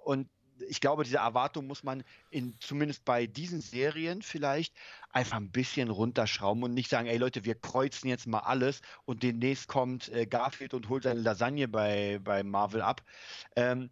und 0.04 0.30
ich 0.68 0.80
glaube, 0.80 1.04
diese 1.04 1.18
Erwartung 1.18 1.66
muss 1.66 1.82
man 1.82 2.02
in, 2.30 2.56
zumindest 2.60 3.04
bei 3.04 3.26
diesen 3.26 3.60
Serien 3.60 4.22
vielleicht 4.22 4.74
einfach 5.10 5.36
ein 5.36 5.50
bisschen 5.50 5.90
runterschrauben 5.90 6.62
und 6.62 6.74
nicht 6.74 6.90
sagen, 6.90 7.06
ey 7.06 7.18
Leute, 7.18 7.44
wir 7.44 7.54
kreuzen 7.54 8.08
jetzt 8.08 8.26
mal 8.26 8.40
alles 8.40 8.80
und 9.04 9.22
demnächst 9.22 9.68
kommt 9.68 10.08
äh, 10.10 10.26
Garfield 10.26 10.74
und 10.74 10.88
holt 10.88 11.04
seine 11.04 11.20
Lasagne 11.20 11.68
bei, 11.68 12.18
bei 12.22 12.42
Marvel 12.42 12.82
ab. 12.82 13.02
Ähm, 13.56 13.90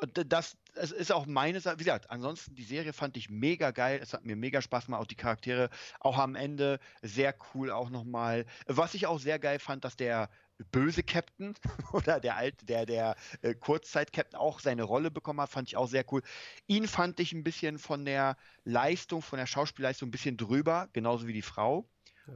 und 0.00 0.32
das, 0.32 0.56
das 0.74 0.92
ist 0.92 1.10
auch 1.10 1.26
meine 1.26 1.60
Sache. 1.60 1.80
Wie 1.80 1.84
gesagt, 1.84 2.08
ansonsten 2.10 2.54
die 2.54 2.62
Serie 2.62 2.92
fand 2.92 3.16
ich 3.16 3.30
mega 3.30 3.72
geil. 3.72 3.98
Es 4.00 4.12
hat 4.12 4.24
mir 4.24 4.36
mega 4.36 4.62
Spaß 4.62 4.86
gemacht. 4.86 5.02
Auch 5.02 5.06
die 5.06 5.16
Charaktere, 5.16 5.70
auch 5.98 6.18
am 6.18 6.36
Ende 6.36 6.78
sehr 7.02 7.34
cool 7.52 7.72
auch 7.72 7.90
nochmal. 7.90 8.46
Was 8.66 8.94
ich 8.94 9.06
auch 9.08 9.18
sehr 9.18 9.40
geil 9.40 9.58
fand, 9.58 9.84
dass 9.84 9.96
der 9.96 10.30
böse 10.72 11.02
Captain 11.02 11.54
oder 11.92 12.20
der 12.20 12.36
alte, 12.36 12.66
der, 12.66 12.86
der 12.86 13.16
äh, 13.42 13.54
Kurzzeit-Captain 13.54 14.38
auch 14.38 14.60
seine 14.60 14.82
Rolle 14.82 15.10
bekommen 15.10 15.40
hat, 15.40 15.50
fand 15.50 15.68
ich 15.68 15.76
auch 15.76 15.88
sehr 15.88 16.04
cool. 16.12 16.22
Ihn 16.66 16.86
fand 16.88 17.20
ich 17.20 17.32
ein 17.32 17.44
bisschen 17.44 17.78
von 17.78 18.04
der 18.04 18.36
Leistung, 18.64 19.22
von 19.22 19.38
der 19.38 19.46
Schauspielleistung 19.46 20.08
ein 20.08 20.12
bisschen 20.12 20.36
drüber, 20.36 20.88
genauso 20.92 21.26
wie 21.26 21.32
die 21.32 21.42
Frau. 21.42 21.88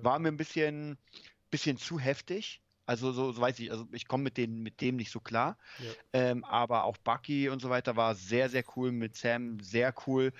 War 0.02 0.18
mir 0.18 0.28
ein 0.28 0.36
bisschen, 0.36 0.96
bisschen 1.50 1.76
zu 1.76 1.98
heftig. 1.98 2.62
Also 2.86 3.12
so, 3.12 3.30
so 3.32 3.40
weiß 3.40 3.58
ich, 3.60 3.70
also 3.70 3.86
ich 3.92 4.08
komme 4.08 4.24
mit, 4.24 4.36
den- 4.36 4.62
mit 4.62 4.80
dem 4.80 4.96
nicht 4.96 5.10
so 5.12 5.20
klar. 5.20 5.56
Ja. 5.78 5.92
Ähm, 6.12 6.44
aber 6.44 6.84
auch 6.84 6.96
Bucky 6.96 7.48
und 7.48 7.60
so 7.60 7.70
weiter 7.70 7.94
war 7.96 8.14
sehr, 8.14 8.48
sehr 8.48 8.64
cool 8.76 8.90
mit 8.90 9.16
Sam, 9.16 9.60
sehr 9.60 9.94
cool. 10.06 10.32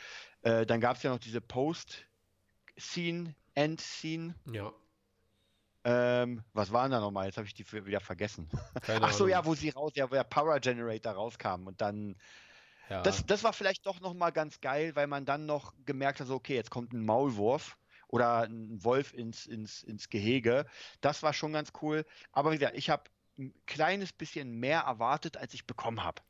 Äh, 0.43 0.67
dann 0.67 0.81
gab 0.81 0.97
es 0.97 1.03
ja 1.03 1.11
noch 1.11 1.19
diese 1.21 1.41
Post, 1.41 2.07
Scene, 2.79 3.35
End-Scene. 3.55 4.35
Ja. 4.53 4.73
Ähm, 5.85 6.45
was 6.53 6.73
waren 6.73 6.91
da 6.91 7.01
nochmal? 7.01 7.27
Jetzt 7.27 7.39
habe 7.39 7.47
ich 7.47 7.55
die 7.55 7.71
wieder 7.73 8.01
vergessen. 8.01 8.49
Keine 8.83 9.05
Ach 9.05 9.13
so, 9.13 9.27
ja, 9.27 9.45
wo 9.45 9.55
sie 9.55 9.71
raus, 9.71 9.93
ja, 9.95 10.09
wo 10.09 10.15
der 10.15 10.25
Power 10.25 10.61
Generator 10.61 11.13
rauskam 11.13 11.67
und 11.67 11.81
dann. 11.81 12.17
Ja. 12.89 13.03
Das, 13.03 13.25
das 13.27 13.43
war 13.43 13.53
vielleicht 13.53 13.87
doch 13.87 14.01
nochmal 14.01 14.33
ganz 14.33 14.61
geil, 14.61 14.95
weil 14.95 15.07
man 15.07 15.25
dann 15.25 15.47
noch 15.47 15.73
gemerkt 15.87 16.21
hat, 16.21 16.27
so, 16.27 16.35
okay, 16.35 16.55
jetzt 16.55 16.71
kommt 16.71 16.93
ein 16.93 17.05
Maulwurf 17.05 17.79
oder 18.09 18.43
ein 18.43 18.85
Wolf 18.85 19.15
ins, 19.15 19.47
ins, 19.47 19.83
ins 19.83 20.11
Gehege. 20.11 20.67
Das 21.01 21.23
war 21.23 21.33
schon 21.33 21.53
ganz 21.53 21.73
cool. 21.81 22.05
Aber 22.33 22.53
wie 22.53 22.59
gesagt, 22.59 22.77
ich 22.77 22.91
habe 22.91 23.05
ein 23.39 23.55
kleines 23.67 24.13
bisschen 24.13 24.61
mehr 24.61 24.81
erwartet, 24.81 25.37
als 25.37 25.55
ich 25.55 25.67
bekommen 25.67 26.05
habe. 26.05 26.23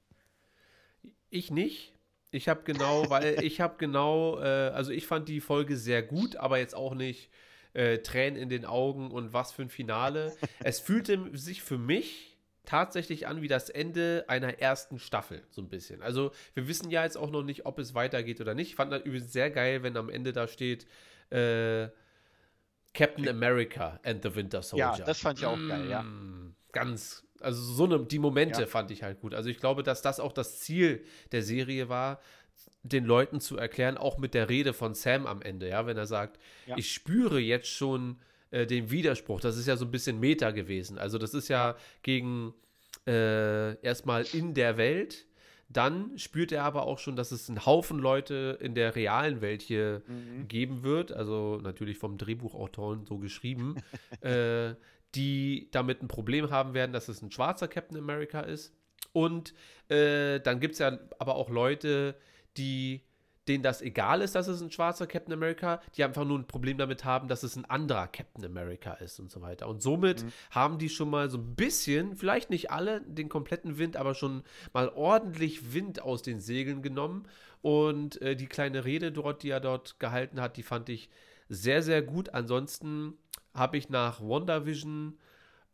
Ich 1.29 1.51
nicht. 1.51 1.93
Ich 2.31 2.49
habe 2.49 2.63
genau, 2.63 3.11
weil 3.11 3.25
ich 3.45 3.61
habe 3.61 3.75
genau, 3.79 4.39
äh, 4.41 4.71
also 4.71 4.93
ich 4.93 5.07
fand 5.07 5.29
die 5.29 5.41
Folge 5.41 5.77
sehr 5.77 6.03
gut, 6.03 6.37
aber 6.37 6.59
jetzt 6.59 6.75
auch 6.75 6.95
nicht 6.95 7.31
äh, 7.75 7.99
Tränen 7.99 8.41
in 8.41 8.49
den 8.49 8.65
Augen 8.65 9.11
und 9.11 9.33
was 9.33 9.53
für 9.53 9.63
ein 9.63 9.71
Finale. 9.71 10.33
es 10.65 10.81
fühlte 10.81 11.31
sich 11.37 11.63
für 11.63 11.79
mich 11.79 12.37
tatsächlich 12.65 13.27
an 13.27 13.43
wie 13.43 13.49
das 13.49 13.71
Ende 13.71 14.25
einer 14.29 14.61
ersten 14.61 14.99
Staffel, 14.99 15.43
so 15.51 15.61
ein 15.61 15.69
bisschen. 15.69 16.01
Also 16.03 16.31
wir 16.55 16.69
wissen 16.69 16.91
ja 16.91 17.03
jetzt 17.03 17.17
auch 17.17 17.31
noch 17.31 17.43
nicht, 17.43 17.67
ob 17.67 17.79
es 17.79 17.95
weitergeht 17.95 18.41
oder 18.41 18.55
nicht. 18.55 18.69
Ich 18.69 18.77
fand 18.77 18.93
das 18.93 19.03
übrigens 19.03 19.33
sehr 19.33 19.51
geil, 19.51 19.83
wenn 19.83 19.97
am 19.97 20.09
Ende 20.09 20.33
da 20.33 20.47
steht, 20.47 20.87
äh, 21.31 21.89
Captain 22.95 23.29
America 23.29 23.99
and 24.05 24.23
the 24.23 24.35
Winter 24.35 24.63
Soldier. 24.63 24.95
Ja, 24.99 25.05
das 25.05 25.21
fand 25.21 25.39
ich 25.39 25.47
auch 25.47 25.59
geil, 25.69 25.89
ja. 25.89 26.03
Mm, 26.03 26.55
Ganz, 26.73 27.27
also 27.41 27.61
so 27.61 27.85
eine, 27.85 28.01
die 28.07 28.19
Momente 28.19 28.63
Ja. 28.63 28.67
fand 28.67 28.91
ich 28.91 29.03
halt 29.03 29.21
gut. 29.21 29.35
Also 29.35 29.51
ich 29.51 29.59
glaube, 29.59 29.83
dass 29.83 30.01
das 30.01 30.21
auch 30.21 30.33
das 30.33 30.61
Ziel 30.61 31.05
der 31.33 31.43
Serie 31.43 31.89
war, 31.89 32.21
den 32.83 33.05
Leuten 33.05 33.41
zu 33.41 33.57
erklären, 33.57 33.97
auch 33.97 34.19
mit 34.19 34.35
der 34.35 34.49
Rede 34.49 34.73
von 34.73 34.95
Sam 34.95 35.27
am 35.27 35.41
Ende, 35.43 35.69
ja, 35.69 35.87
wenn 35.87 35.97
er 35.97 36.07
sagt, 36.07 36.39
Ja. 36.67 36.77
ich 36.77 36.93
spüre 36.93 37.39
jetzt 37.39 37.69
schon 37.69 38.19
äh, 38.51 38.67
den 38.67 38.91
Widerspruch. 38.91 39.41
Das 39.41 39.57
ist 39.57 39.67
ja 39.67 39.77
so 39.77 39.85
ein 39.85 39.91
bisschen 39.91 40.19
Meta 40.21 40.51
gewesen. 40.51 40.99
Also 40.99 41.17
das 41.19 41.33
ist 41.35 41.49
ja 41.49 41.77
gegen 42.03 42.53
äh, 43.07 43.77
erstmal 43.83 44.25
in 44.33 44.55
der 44.55 44.77
Welt. 44.77 45.27
Dann 45.69 46.19
spürt 46.19 46.53
er 46.53 46.65
aber 46.65 46.83
auch 46.87 46.99
schon, 46.99 47.17
dass 47.17 47.33
es 47.33 47.49
einen 47.49 47.65
Haufen 47.65 47.99
Leute 47.99 48.59
in 48.61 48.75
der 48.75 48.95
realen 48.95 49.41
Welt 49.41 49.63
hier 49.63 50.03
Mhm. 50.07 50.49
geben 50.49 50.83
wird, 50.83 51.13
also 51.13 51.59
natürlich 51.63 51.97
vom 51.99 52.19
Drehbuchautoren 52.19 53.07
so 53.07 53.19
geschrieben, 53.19 53.77
äh, 54.21 54.75
die 55.15 55.69
damit 55.73 56.03
ein 56.03 56.09
Problem 56.09 56.51
haben 56.51 56.75
werden, 56.75 56.93
dass 56.93 57.09
es 57.09 57.23
ein 57.23 57.31
schwarzer 57.31 57.69
Captain 57.69 57.97
America 57.99 58.41
ist. 58.41 58.75
Und 59.13 59.55
äh, 59.89 60.41
dann 60.41 60.61
gibt 60.61 60.75
es 60.75 60.79
ja 60.81 60.99
aber 61.19 61.37
auch 61.37 61.49
Leute, 61.51 62.15
die 62.57 63.03
denen 63.49 63.63
das 63.63 63.83
egal 63.83 64.23
ist, 64.23 64.35
dass 64.35 64.47
es 64.47 64.63
ein 64.63 64.71
schwarzer 64.71 65.07
Captain 65.07 65.33
America, 65.33 65.81
die 65.97 66.05
einfach 66.05 66.25
nur 66.25 66.39
ein 66.39 66.47
Problem 66.47 66.79
damit 66.79 67.05
haben, 67.05 67.29
dass 67.29 67.43
es 67.43 67.57
ein 67.57 67.65
anderer 67.65 68.07
Captain 68.07 68.45
America 68.45 68.95
ist 68.95 69.19
und 69.19 69.31
so 69.31 69.41
weiter. 69.43 69.69
Und 69.69 69.83
somit 69.83 70.25
haben 70.51 70.79
die 70.79 70.89
schon 70.89 71.11
mal 71.11 71.29
so 71.29 71.39
ein 71.39 71.55
bisschen, 71.57 72.15
vielleicht 72.17 72.51
nicht 72.51 72.71
alle 72.71 73.01
den 73.01 73.29
kompletten 73.29 73.79
Wind, 73.79 73.97
aber 73.97 74.15
schon 74.15 74.45
mal 74.73 74.89
ordentlich 74.91 75.73
Wind 75.75 76.03
aus 76.03 76.23
den 76.23 76.41
Segeln 76.41 76.83
genommen. 76.83 77.27
Und 77.63 78.21
äh, 78.23 78.37
die 78.37 78.47
kleine 78.47 78.85
Rede 78.85 79.11
dort, 79.11 79.43
die 79.43 79.51
er 79.51 79.61
dort 79.61 79.99
gehalten 79.99 80.41
hat, 80.41 80.57
die 80.57 80.63
fand 80.63 80.89
ich 80.89 81.09
sehr, 81.49 81.83
sehr 81.83 82.03
gut. 82.03 82.31
Ansonsten 82.31 83.15
habe 83.55 83.77
ich 83.77 83.89
nach 83.89 84.21
WandaVision 84.21 85.19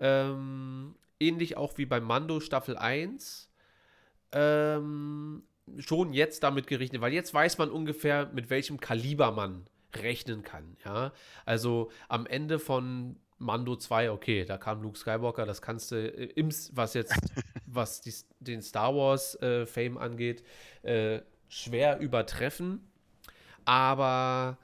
ähm, 0.01 0.95
ähnlich 1.21 1.57
auch 1.57 1.77
wie 1.77 1.87
bei 1.87 2.01
Mando 2.01 2.41
Staffel 2.41 2.77
1 2.77 3.51
ähm, 4.33 5.43
schon 5.78 6.12
jetzt 6.12 6.42
damit 6.42 6.66
gerechnet, 6.66 7.00
weil 7.00 7.12
jetzt 7.12 7.33
weiß 7.33 7.59
man 7.59 7.70
ungefähr, 7.70 8.31
mit 8.33 8.50
welchem 8.50 8.81
Kaliber 8.81 9.33
man 9.33 9.66
rechnen 9.94 10.42
kann, 10.42 10.76
ja. 10.85 11.12
Also 11.44 11.90
am 12.09 12.26
Ende 12.26 12.59
von 12.59 13.16
Mando 13.38 13.76
2, 13.76 14.11
okay, 14.11 14.44
da 14.44 14.59
kam 14.59 14.83
Luke 14.83 14.98
Skywalker, 14.98 15.46
das 15.46 15.62
kannst 15.62 15.92
du 15.92 15.96
äh, 15.96 16.24
im, 16.35 16.50
was 16.72 16.94
jetzt, 16.94 17.14
was 17.66 18.00
die, 18.00 18.12
den 18.40 18.62
Star 18.62 18.94
Wars 18.94 19.40
äh, 19.40 19.66
Fame 19.66 19.96
angeht, 19.96 20.42
äh, 20.83 21.20
schwer 21.48 21.98
übertreffen. 22.00 22.90
Aber 23.64 24.59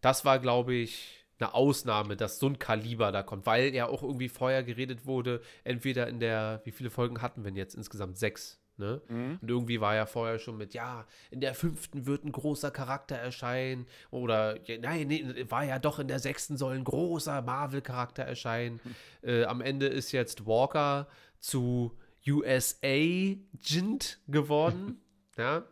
das 0.00 0.24
war, 0.24 0.38
glaube 0.38 0.74
ich, 0.74 1.24
eine 1.38 1.54
Ausnahme, 1.54 2.16
dass 2.16 2.38
so 2.38 2.46
ein 2.46 2.58
Kaliber 2.58 3.12
da 3.12 3.22
kommt, 3.22 3.46
weil 3.46 3.74
ja 3.74 3.86
auch 3.86 4.02
irgendwie 4.02 4.28
vorher 4.28 4.62
geredet 4.62 5.06
wurde, 5.06 5.42
entweder 5.64 6.06
in 6.08 6.18
der, 6.18 6.62
wie 6.64 6.70
viele 6.70 6.90
Folgen 6.90 7.20
hatten 7.20 7.44
wir 7.44 7.50
denn 7.50 7.56
jetzt 7.56 7.74
insgesamt? 7.74 8.16
Sechs. 8.16 8.58
Ne? 8.78 9.00
Mhm. 9.08 9.38
Und 9.40 9.50
irgendwie 9.50 9.80
war 9.80 9.94
ja 9.94 10.06
vorher 10.06 10.38
schon 10.38 10.58
mit, 10.58 10.74
ja, 10.74 11.06
in 11.30 11.40
der 11.40 11.54
fünften 11.54 12.06
wird 12.06 12.24
ein 12.24 12.32
großer 12.32 12.70
Charakter 12.70 13.16
erscheinen. 13.16 13.86
Oder, 14.10 14.62
ja, 14.66 14.78
nein, 14.78 15.08
nee, 15.08 15.46
war 15.48 15.64
ja 15.64 15.78
doch 15.78 15.98
in 15.98 16.08
der 16.08 16.18
sechsten 16.18 16.56
soll 16.56 16.74
ein 16.74 16.84
großer 16.84 17.40
Marvel-Charakter 17.42 18.22
erscheinen. 18.22 18.80
Äh, 19.22 19.44
am 19.44 19.60
Ende 19.60 19.86
ist 19.86 20.12
jetzt 20.12 20.46
Walker 20.46 21.08
zu 21.38 21.96
USA-Agent 22.26 24.20
geworden. 24.26 25.00
ja. 25.38 25.64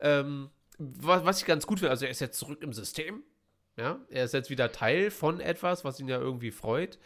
Ähm, 0.00 0.50
was, 0.78 1.24
was 1.24 1.40
ich 1.40 1.46
ganz 1.46 1.66
gut 1.66 1.80
finde, 1.80 1.90
also 1.90 2.04
er 2.04 2.10
ist 2.10 2.20
jetzt 2.20 2.38
zurück 2.38 2.62
im 2.62 2.72
System. 2.72 3.22
Ja, 3.76 3.98
er 4.08 4.24
ist 4.24 4.34
jetzt 4.34 4.50
wieder 4.50 4.70
Teil 4.70 5.10
von 5.10 5.40
etwas, 5.40 5.84
was 5.84 5.98
ihn 5.98 6.08
ja 6.08 6.18
irgendwie 6.20 6.52
freut. 6.52 6.98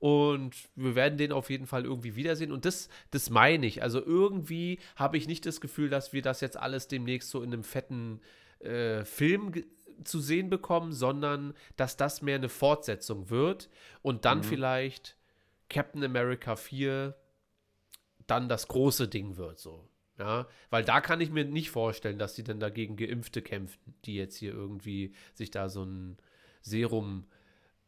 Und 0.00 0.56
wir 0.74 0.94
werden 0.94 1.18
den 1.18 1.30
auf 1.30 1.50
jeden 1.50 1.66
Fall 1.66 1.84
irgendwie 1.84 2.16
wiedersehen. 2.16 2.52
Und 2.52 2.64
das, 2.64 2.88
das 3.10 3.30
meine 3.30 3.66
ich. 3.66 3.82
Also 3.82 4.04
irgendwie 4.04 4.78
habe 4.96 5.18
ich 5.18 5.28
nicht 5.28 5.44
das 5.46 5.60
Gefühl, 5.60 5.90
dass 5.90 6.12
wir 6.12 6.22
das 6.22 6.40
jetzt 6.40 6.56
alles 6.56 6.88
demnächst 6.88 7.30
so 7.30 7.42
in 7.42 7.52
einem 7.52 7.64
fetten 7.64 8.20
äh, 8.60 9.04
Film 9.04 9.52
zu 10.02 10.20
sehen 10.20 10.48
bekommen, 10.48 10.92
sondern 10.92 11.52
dass 11.76 11.98
das 11.98 12.22
mehr 12.22 12.36
eine 12.36 12.48
Fortsetzung 12.48 13.28
wird 13.28 13.68
und 14.00 14.24
dann 14.24 14.42
vielleicht 14.42 15.16
Captain 15.68 16.02
America 16.02 16.56
4 16.56 17.14
dann 18.26 18.48
das 18.48 18.68
große 18.68 19.08
Ding 19.08 19.36
wird, 19.36 19.58
so. 19.58 19.86
Ja, 20.18 20.46
weil 20.68 20.84
da 20.84 21.00
kann 21.00 21.22
ich 21.22 21.30
mir 21.30 21.46
nicht 21.46 21.70
vorstellen, 21.70 22.18
dass 22.18 22.34
sie 22.34 22.44
dann 22.44 22.60
dagegen 22.60 22.96
Geimpfte 22.96 23.40
kämpfen, 23.40 23.94
die 24.04 24.16
jetzt 24.16 24.36
hier 24.36 24.52
irgendwie 24.52 25.14
sich 25.32 25.50
da 25.50 25.70
so 25.70 25.82
ein 25.82 26.18
Serum 26.60 27.26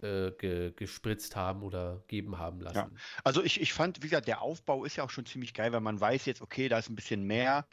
äh, 0.02 0.32
ge 0.38 0.72
gespritzt 0.72 1.36
haben 1.36 1.62
oder 1.62 2.02
geben 2.08 2.38
haben 2.38 2.60
lassen. 2.60 2.76
Ja. 2.76 2.90
Also 3.24 3.42
ich, 3.42 3.60
ich 3.60 3.72
fand, 3.72 4.02
wie 4.02 4.08
gesagt, 4.08 4.28
der 4.28 4.42
Aufbau 4.42 4.84
ist 4.84 4.96
ja 4.96 5.04
auch 5.04 5.10
schon 5.10 5.26
ziemlich 5.26 5.54
geil, 5.54 5.72
weil 5.72 5.80
man 5.80 6.00
weiß 6.00 6.26
jetzt, 6.26 6.40
okay, 6.40 6.68
da 6.68 6.78
ist 6.78 6.88
ein 6.88 6.96
bisschen 6.96 7.24
mehr. 7.24 7.66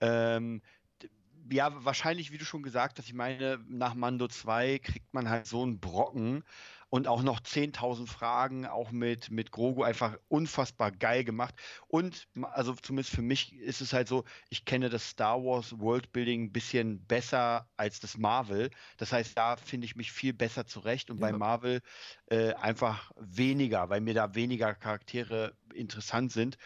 Ähm, 0.00 0.62
ja, 1.50 1.84
wahrscheinlich, 1.84 2.32
wie 2.32 2.38
du 2.38 2.44
schon 2.44 2.62
gesagt 2.62 2.98
hast, 2.98 3.06
ich 3.06 3.14
meine, 3.14 3.58
nach 3.68 3.94
Mando 3.94 4.28
2 4.28 4.78
kriegt 4.78 5.12
man 5.12 5.28
halt 5.28 5.46
so 5.46 5.62
einen 5.62 5.78
Brocken 5.78 6.42
und 6.94 7.08
auch 7.08 7.24
noch 7.24 7.40
10.000 7.40 8.06
Fragen, 8.08 8.66
auch 8.66 8.92
mit, 8.92 9.28
mit 9.28 9.50
Grogu 9.50 9.82
einfach 9.82 10.16
unfassbar 10.28 10.92
geil 10.92 11.24
gemacht. 11.24 11.56
Und 11.88 12.28
also 12.52 12.72
zumindest 12.74 13.12
für 13.16 13.20
mich 13.22 13.52
ist 13.52 13.80
es 13.80 13.92
halt 13.92 14.06
so, 14.06 14.22
ich 14.48 14.64
kenne 14.64 14.90
das 14.90 15.08
Star 15.10 15.42
Wars 15.42 15.76
Worldbuilding 15.76 16.44
ein 16.44 16.52
bisschen 16.52 17.04
besser 17.04 17.68
als 17.76 17.98
das 17.98 18.16
Marvel. 18.16 18.70
Das 18.96 19.10
heißt, 19.12 19.36
da 19.36 19.56
finde 19.56 19.86
ich 19.86 19.96
mich 19.96 20.12
viel 20.12 20.32
besser 20.34 20.66
zurecht 20.66 21.10
und 21.10 21.18
bei 21.18 21.30
Ja. 21.30 21.38
Marvel 21.38 21.80
äh, 22.26 22.54
einfach 22.54 23.10
weniger, 23.16 23.88
weil 23.88 24.00
mir 24.00 24.14
da 24.14 24.36
weniger 24.36 24.72
Charaktere 24.76 25.56
interessant 25.74 26.30
sind. 26.30 26.58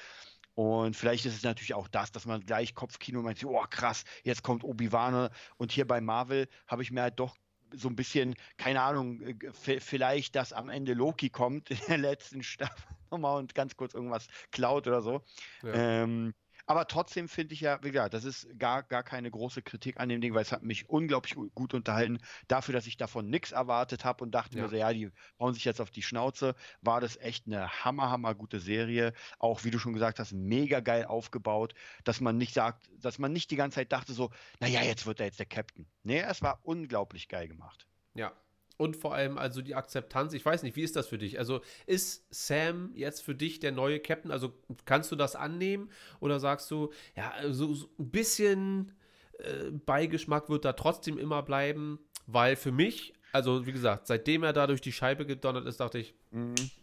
Und 0.55 0.95
vielleicht 0.95 1.25
ist 1.25 1.37
es 1.37 1.43
natürlich 1.43 1.73
auch 1.75 1.89
das, 1.89 2.13
dass 2.13 2.27
man 2.27 2.45
gleich 2.45 2.75
Kopfkino 2.75 3.23
meint, 3.23 3.43
oh 3.45 3.65
krass, 3.71 4.05
jetzt 4.25 4.43
kommt 4.43 4.63
Obi-Wan. 4.65 5.31
Und 5.57 5.73
hier 5.73 5.87
bei 5.87 6.01
Marvel 6.03 6.49
habe 6.67 6.83
ich 6.83 6.91
mir 6.91 7.03
halt 7.03 7.19
doch 7.19 7.37
so 7.73 7.89
ein 7.89 7.97
bisschen, 7.97 8.35
keine 8.57 8.83
Ahnung, 8.83 9.21
äh, 9.21 9.81
vielleicht, 9.81 10.37
dass 10.37 10.53
am 10.53 10.69
Ende 10.69 10.95
Loki 10.95 11.31
kommt 11.31 11.71
in 11.71 11.79
der 11.89 11.99
letzten 11.99 12.43
Staffel 12.43 12.89
nochmal 13.11 13.39
und 13.39 13.55
ganz 13.55 13.77
kurz 13.77 13.95
irgendwas 13.95 14.29
klaut 14.51 14.87
oder 14.87 15.03
so. 15.03 15.23
Ja. 15.63 16.03
Ähm, 16.03 16.35
aber 16.69 16.87
trotzdem 16.87 17.29
finde 17.29 17.55
ich 17.55 17.61
ja, 17.63 17.83
wie 17.83 17.91
gesagt, 17.91 18.15
das 18.15 18.25
ist 18.25 18.47
gar, 18.59 18.83
gar 18.83 19.03
keine 19.03 19.31
große 19.31 19.63
Kritik 19.63 19.99
an 19.99 20.09
dem 20.09 20.21
Ding, 20.21 20.35
weil 20.35 20.43
es 20.43 20.53
hat 20.53 20.63
mich 20.63 20.89
unglaublich 20.89 21.35
gu- 21.35 21.49
gut 21.55 21.75
unterhalten. 21.75 22.19
Dafür, 22.47 22.75
dass 22.75 22.87
ich 22.87 22.97
davon 22.97 23.29
nichts 23.31 23.53
erwartet 23.53 24.05
habe 24.05 24.23
und 24.23 24.31
dachte 24.33 24.57
Ja. 24.57 24.63
mir 24.65 24.69
so, 24.69 24.77
ja, 24.77 24.93
die 24.93 25.11
hauen 25.41 25.55
sich 25.55 25.65
jetzt 25.65 25.81
auf 25.81 25.91
die 25.91 26.03
Schnauze, 26.03 26.55
war 26.83 27.01
das 27.01 27.17
echt 27.17 27.47
eine 27.47 27.69
hammer, 27.85 28.11
hammer 28.11 28.35
gute 28.35 28.61
Serie. 28.61 29.15
Auch, 29.39 29.65
wie 29.65 29.71
du 29.71 29.79
schon 29.79 29.95
gesagt 29.95 30.19
hast, 30.19 30.33
mega 30.33 30.81
geil 30.81 31.07
aufgebaut, 31.07 31.75
dass 32.05 32.21
man 32.21 32.37
nicht 32.37 32.55
sagt, 32.55 32.91
dass 32.99 33.19
man 33.19 33.33
nicht 33.33 33.51
die 33.51 33.57
ganze 33.57 33.77
Zeit 33.77 33.91
dachte 33.91 34.13
so, 34.13 34.31
naja, 34.61 34.83
jetzt 34.83 35.07
wird 35.07 35.21
er 35.21 35.27
jetzt 35.27 35.39
der 35.39 35.47
Captain. 35.47 35.87
Nee, 36.03 36.21
es 36.21 36.43
war 36.43 36.61
unglaublich 36.63 37.29
geil 37.29 37.49
gemacht. 37.49 37.87
Ja. 38.15 38.33
Und 38.79 38.97
vor 38.97 39.15
allem 39.15 39.37
also 39.37 39.61
die 39.61 39.75
Akzeptanz. 39.75 40.33
Ich 40.33 40.47
weiß 40.47 40.63
nicht, 40.63 40.77
wie 40.77 40.83
ist 40.83 40.97
das 40.97 41.09
für 41.09 41.19
dich? 41.19 41.39
Also 41.39 41.61
ist 41.87 42.27
Sam 42.31 42.93
jetzt 42.95 43.23
für 43.23 43.35
dich 43.35 43.59
der 43.59 43.73
neue 43.73 44.01
Captain? 44.01 44.31
Also 44.31 44.55
kannst 44.87 45.13
du 45.13 45.17
das 45.17 45.37
annehmen? 45.37 45.91
Oder 46.21 46.41
sagst 46.41 46.71
du, 46.71 46.93
ja, 47.17 47.35
so, 47.51 47.75
so 47.75 47.91
ein 47.99 48.11
bisschen 48.11 48.93
äh, 49.39 49.73
Beigeschmack 49.73 50.49
wird 50.49 50.65
da 50.65 50.73
trotzdem 50.73 51.19
immer 51.19 51.43
bleiben? 51.43 51.99
Weil 52.27 52.55
für 52.57 52.73
mich, 52.73 53.15
also 53.33 53.67
wie 53.67 53.73
gesagt, 53.73 54.07
seitdem 54.07 54.45
er 54.45 54.53
da 54.53 54.67
durch 54.67 54.81
die 54.81 54.93
Scheibe 54.93 55.27
gedonnert 55.27 55.67
ist, 55.67 55.81
dachte 55.81 55.99
ich, 55.99 56.15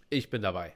ich 0.09 0.29
bin 0.29 0.41
dabei. 0.41 0.75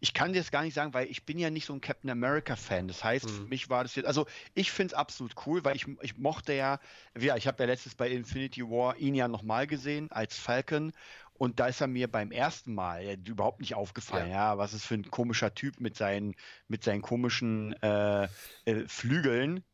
Ich 0.00 0.14
kann 0.14 0.32
dir 0.32 0.40
das 0.40 0.50
gar 0.50 0.62
nicht 0.62 0.74
sagen, 0.74 0.94
weil 0.94 1.08
ich 1.10 1.24
bin 1.24 1.38
ja 1.38 1.50
nicht 1.50 1.66
so 1.66 1.72
ein 1.74 1.80
Captain 1.80 2.10
America-Fan. 2.10 2.88
Das 2.88 3.02
heißt, 3.04 3.30
für 3.30 3.42
Mhm. 3.42 3.48
mich 3.48 3.68
war 3.70 3.82
das 3.84 3.94
jetzt, 3.94 4.06
also 4.06 4.26
ich 4.54 4.70
finde 4.72 4.94
es 4.94 4.94
absolut 4.94 5.34
cool, 5.46 5.64
weil 5.64 5.76
ich, 5.76 5.86
ich 6.00 6.16
mochte 6.18 6.52
ja, 6.52 6.80
ja, 7.18 7.36
ich 7.36 7.46
habe 7.46 7.62
ja 7.62 7.66
letztes 7.68 7.94
bei 7.94 8.10
Infinity 8.10 8.62
War 8.62 8.96
ihn 8.96 9.14
ja 9.14 9.28
nochmal 9.28 9.66
gesehen 9.66 10.10
als 10.12 10.38
Falcon 10.38 10.92
und 11.34 11.60
da 11.60 11.66
ist 11.66 11.80
er 11.80 11.86
mir 11.88 12.10
beim 12.10 12.30
ersten 12.30 12.74
Mal 12.74 13.04
ja, 13.04 13.14
überhaupt 13.14 13.60
nicht 13.60 13.74
aufgefallen, 13.74 14.30
ja. 14.30 14.58
was 14.58 14.72
ist 14.74 14.84
für 14.86 14.94
ein 14.94 15.10
komischer 15.10 15.54
Typ 15.54 15.80
mit 15.80 15.96
seinen, 15.96 16.34
mit 16.68 16.84
seinen 16.84 17.02
komischen 17.02 17.72
äh, 17.82 18.28
äh, 18.64 18.86
Flügeln, 18.88 19.64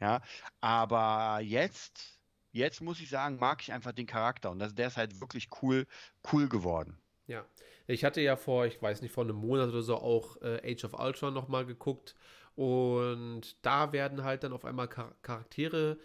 ja, 0.00 0.20
aber 0.60 1.40
jetzt, 1.42 2.20
jetzt 2.52 2.80
muss 2.82 3.00
ich 3.00 3.08
sagen, 3.08 3.38
mag 3.38 3.62
ich 3.62 3.72
einfach 3.72 3.92
den 3.92 4.06
Charakter 4.06 4.50
und 4.50 4.58
das, 4.58 4.74
der 4.74 4.88
ist 4.88 4.96
halt 4.96 5.20
wirklich 5.20 5.48
cool, 5.62 5.86
cool 6.32 6.48
geworden. 6.48 6.98
Ja. 7.26 7.44
Ich 7.86 8.04
hatte 8.04 8.20
ja 8.20 8.36
vor, 8.36 8.66
ich 8.66 8.80
weiß 8.80 9.02
nicht, 9.02 9.12
vor 9.12 9.24
einem 9.24 9.36
Monat 9.36 9.68
oder 9.68 9.82
so 9.82 9.96
auch 9.96 10.40
äh, 10.42 10.72
Age 10.72 10.84
of 10.84 10.98
Ultron 10.98 11.34
nochmal 11.34 11.66
geguckt. 11.66 12.14
Und 12.56 13.56
da 13.62 13.92
werden 13.92 14.24
halt 14.24 14.42
dann 14.42 14.52
auf 14.52 14.64
einmal 14.64 14.88
Char 14.92 15.14
Charaktere 15.22 15.98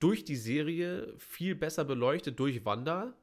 durch 0.00 0.24
die 0.24 0.36
Serie 0.36 1.14
viel 1.18 1.54
besser 1.54 1.84
beleuchtet, 1.84 2.38
durch 2.38 2.64
Wanda. 2.64 3.14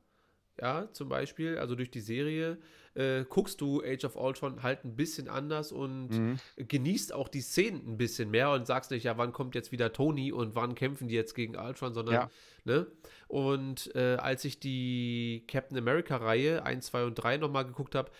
Ja, 0.59 0.91
zum 0.93 1.09
Beispiel, 1.09 1.57
also 1.57 1.75
durch 1.75 1.91
die 1.91 2.01
Serie, 2.01 2.57
äh, 2.95 3.23
guckst 3.27 3.61
du 3.61 3.81
Age 3.83 4.03
of 4.05 4.15
Ultron 4.15 4.63
halt 4.63 4.83
ein 4.83 4.95
bisschen 4.95 5.27
anders 5.29 5.71
und 5.71 6.09
Mhm. 6.09 6.37
genießt 6.57 7.13
auch 7.13 7.27
die 7.29 7.41
Szenen 7.41 7.87
ein 7.87 7.97
bisschen 7.97 8.29
mehr 8.31 8.51
und 8.51 8.67
sagst 8.67 8.91
nicht, 8.91 9.03
ja, 9.03 9.17
wann 9.17 9.31
kommt 9.31 9.55
jetzt 9.55 9.71
wieder 9.71 9.93
Tony 9.93 10.31
und 10.31 10.55
wann 10.55 10.75
kämpfen 10.75 11.07
die 11.07 11.15
jetzt 11.15 11.33
gegen 11.35 11.55
Ultron, 11.55 11.93
sondern, 11.93 12.13
Ja. 12.15 12.29
ne? 12.65 12.87
Und 13.27 13.95
äh, 13.95 14.15
als 14.17 14.43
ich 14.45 14.59
die 14.59 15.45
Captain 15.47 15.77
America-Reihe 15.77 16.63
1, 16.65 16.87
2 16.87 17.05
und 17.05 17.15
3 17.15 17.37
nochmal 17.37 17.65
geguckt 17.65 17.95
habe, 17.95 18.11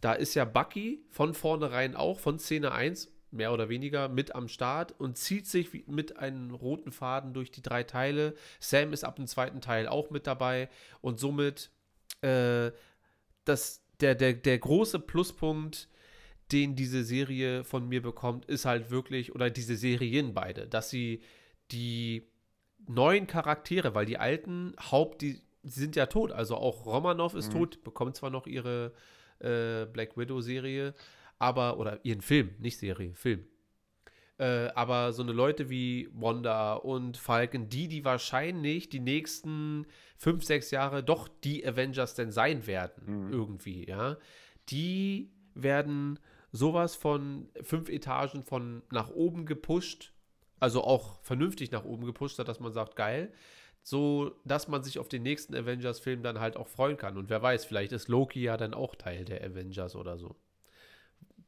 da 0.00 0.12
ist 0.12 0.34
ja 0.34 0.44
Bucky 0.44 1.04
von 1.10 1.32
vornherein 1.32 1.94
auch, 1.96 2.18
von 2.18 2.38
Szene 2.38 2.72
1, 2.72 3.12
mehr 3.30 3.52
oder 3.52 3.68
weniger, 3.68 4.08
mit 4.08 4.34
am 4.34 4.48
Start 4.48 4.94
und 4.98 5.16
zieht 5.18 5.46
sich 5.46 5.86
mit 5.86 6.16
einem 6.18 6.52
roten 6.54 6.90
Faden 6.92 7.32
durch 7.34 7.50
die 7.50 7.62
drei 7.62 7.82
Teile. 7.82 8.34
Sam 8.60 8.92
ist 8.92 9.04
ab 9.04 9.16
dem 9.16 9.26
zweiten 9.26 9.60
Teil 9.60 9.88
auch 9.88 10.10
mit 10.10 10.26
dabei 10.26 10.68
und 11.00 11.18
somit 11.20 11.70
äh, 12.22 12.70
das, 13.44 13.82
der, 14.00 14.14
der, 14.14 14.34
der 14.34 14.58
große 14.58 14.98
Pluspunkt, 15.00 15.88
den 16.52 16.76
diese 16.76 17.04
Serie 17.04 17.64
von 17.64 17.88
mir 17.88 18.02
bekommt, 18.02 18.44
ist 18.44 18.64
halt 18.64 18.90
wirklich, 18.90 19.34
oder 19.34 19.50
diese 19.50 19.76
Serien 19.76 20.34
beide, 20.34 20.66
dass 20.66 20.90
sie 20.90 21.22
die 21.72 22.28
neuen 22.86 23.26
Charaktere, 23.26 23.94
weil 23.94 24.06
die 24.06 24.18
alten 24.18 24.74
Haupt, 24.78 25.22
die, 25.22 25.40
sind 25.64 25.96
ja 25.96 26.06
tot, 26.06 26.30
also 26.30 26.56
auch 26.56 26.86
Romanov 26.86 27.34
ist 27.34 27.48
Mhm. 27.48 27.58
tot, 27.58 27.84
bekommt 27.84 28.16
zwar 28.16 28.30
noch 28.30 28.46
ihre 28.46 28.92
äh, 29.40 29.84
Black 29.86 30.16
Widow-Serie, 30.16 30.94
aber, 31.38 31.78
oder 31.78 31.98
ihren 32.04 32.20
Film, 32.20 32.54
nicht 32.58 32.78
Serie, 32.78 33.14
Film. 33.14 33.44
Äh, 34.38 34.68
aber 34.74 35.12
so 35.12 35.22
eine 35.22 35.32
Leute 35.32 35.68
wie 35.70 36.08
Wanda 36.12 36.74
und 36.74 37.16
Falcon, 37.16 37.68
die, 37.68 37.88
die 37.88 38.04
wahrscheinlich 38.04 38.88
die 38.88 39.00
nächsten 39.00 39.86
fünf, 40.16 40.44
sechs 40.44 40.70
Jahre 40.70 41.02
doch 41.04 41.28
die 41.28 41.66
Avengers 41.66 42.14
denn 42.14 42.30
sein 42.30 42.66
werden, 42.66 43.26
Mhm. 43.26 43.32
irgendwie, 43.32 43.88
ja, 43.88 44.16
die 44.70 45.30
werden 45.54 46.18
sowas 46.52 46.94
von 46.96 47.48
fünf 47.62 47.88
Etagen 47.88 48.42
von 48.42 48.82
nach 48.90 49.10
oben 49.10 49.46
gepusht, 49.46 50.12
also 50.58 50.82
auch 50.84 51.20
vernünftig 51.22 51.70
nach 51.70 51.84
oben 51.84 52.06
gepusht, 52.06 52.38
dass 52.38 52.60
man 52.60 52.72
sagt, 52.72 52.96
geil, 52.96 53.32
so 53.82 54.32
dass 54.44 54.66
man 54.68 54.82
sich 54.82 54.98
auf 54.98 55.08
den 55.08 55.22
nächsten 55.22 55.54
Avengers-Film 55.54 56.22
dann 56.22 56.40
halt 56.40 56.56
auch 56.56 56.66
freuen 56.66 56.96
kann. 56.96 57.16
Und 57.16 57.28
wer 57.30 57.40
weiß, 57.42 57.64
vielleicht 57.66 57.92
ist 57.92 58.08
Loki 58.08 58.42
ja 58.42 58.56
dann 58.56 58.74
auch 58.74 58.94
Teil 58.96 59.24
der 59.24 59.44
Avengers 59.44 59.94
oder 59.94 60.18
so. 60.18 60.34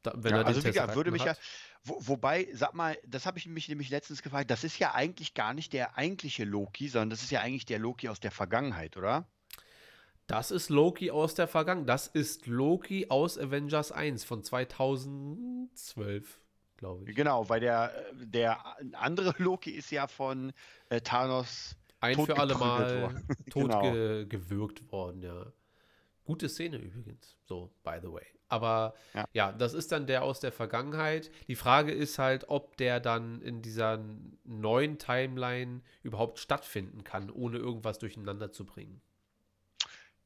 Da, 0.03 0.13
wenn 0.17 0.33
Ja, 0.33 0.41
er 0.43 0.47
also 0.47 0.63
wie 0.63 0.67
gesagt, 0.69 0.95
würde 0.95 1.11
mich 1.11 1.25
ja, 1.25 1.31
hat. 1.33 1.41
Wo, 1.85 1.97
wobei, 2.01 2.49
sag 2.53 2.75
mal, 2.75 2.97
das 3.07 3.27
habe 3.27 3.39
ich 3.39 3.47
mich 3.47 3.69
nämlich 3.69 3.91
letztens 3.91 4.23
gefragt, 4.23 4.51
das 4.51 4.65
ist 4.65 4.79
ja 4.79 4.95
eigentlich 4.95 5.35
gar 5.35 5.55
nicht 5.55 5.73
der 5.73 5.97
eigentliche 5.97 6.45
Loki, 6.45 6.89
sondern 6.89 7.11
das 7.11 7.23
ist 7.23 7.31
ja 7.31 7.41
eigentlich 7.41 7.67
der 7.67 7.79
Loki 7.79 8.09
aus 8.09 8.21
der 8.21 8.31
Vergangenheit, 8.31 8.97
oder? 8.97 9.27
Das 10.27 10.51
ist 10.51 10.69
Loki 10.69 11.11
aus 11.11 11.35
der 11.35 11.49
Vergangenheit. 11.49 11.89
Das 11.89 12.07
ist 12.07 12.47
Loki 12.47 13.07
aus 13.09 13.39
Avengers 13.39 13.93
1 13.93 14.25
von 14.25 14.45
2012, 14.45 16.41
glaube 16.77 17.09
ich. 17.09 17.17
Genau, 17.17 17.49
weil 17.49 17.61
der, 17.61 17.95
äh, 18.11 18.27
der 18.27 18.59
andere 18.93 19.35
Loki 19.43 19.71
ist 19.71 19.91
ja 19.91 20.07
von 20.07 20.53
äh, 20.91 21.01
Thanos 21.01 21.77
Ein 22.01 22.17
für 22.17 22.39
alle 22.39 22.55
Mal 22.57 23.03
worden. 23.03 23.27
tot 23.51 23.63
Genau. 23.71 23.81
ge 23.81 24.27
gewürgt 24.27 24.93
worden, 24.93 25.23
ja. 25.23 25.47
Gute 26.25 26.51
Szene 26.51 26.77
übrigens, 26.77 27.39
so, 27.47 27.73
by 27.83 27.99
the 28.03 28.13
way. 28.13 28.27
Aber 28.49 28.95
ja. 29.15 29.27
Ja. 29.33 29.53
das 29.53 29.75
ist 29.75 29.93
dann 29.93 30.07
der 30.07 30.23
aus 30.23 30.41
der 30.41 30.53
Vergangenheit. 30.53 31.31
Die 31.49 31.55
Frage 31.55 31.93
ist 31.93 32.19
halt, 32.19 32.49
ob 32.49 32.77
der 32.79 32.99
dann 33.01 33.43
in 33.43 33.63
dieser 33.63 34.03
neuen 34.45 34.99
Timeline 34.99 35.83
überhaupt 36.03 36.39
stattfinden 36.39 37.05
kann, 37.05 37.31
ohne 37.31 37.59
irgendwas 37.59 37.99
durcheinander 37.99 38.51
zu 38.51 38.65
bringen. 38.65 39.01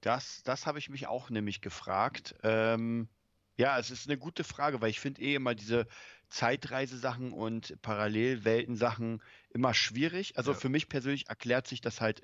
Das, 0.00 0.42
das 0.44 0.66
habe 0.66 0.78
ich 0.78 0.88
mich 0.88 1.06
auch 1.06 1.30
nämlich 1.30 1.60
gefragt. 1.60 2.34
Ähm, 2.42 3.08
ja, 3.56 3.78
es 3.78 3.90
ist 3.90 4.08
eine 4.08 4.18
gute 4.18 4.44
Frage, 4.44 4.80
weil 4.80 4.90
ich 4.90 4.98
finde 5.00 5.20
eh 5.22 5.34
immer 5.34 5.54
diese 5.54 5.86
Zeitreisesachen 6.28 7.32
und 7.32 7.80
Parallelwelten-Sachen 7.82 9.22
immer 9.50 9.74
schwierig. 9.74 10.36
Also 10.38 10.52
Ja. 10.52 10.58
für 10.58 10.68
mich 10.68 10.88
persönlich 10.88 11.28
erklärt 11.28 11.68
sich 11.68 11.80
das 11.80 12.00
halt 12.00 12.22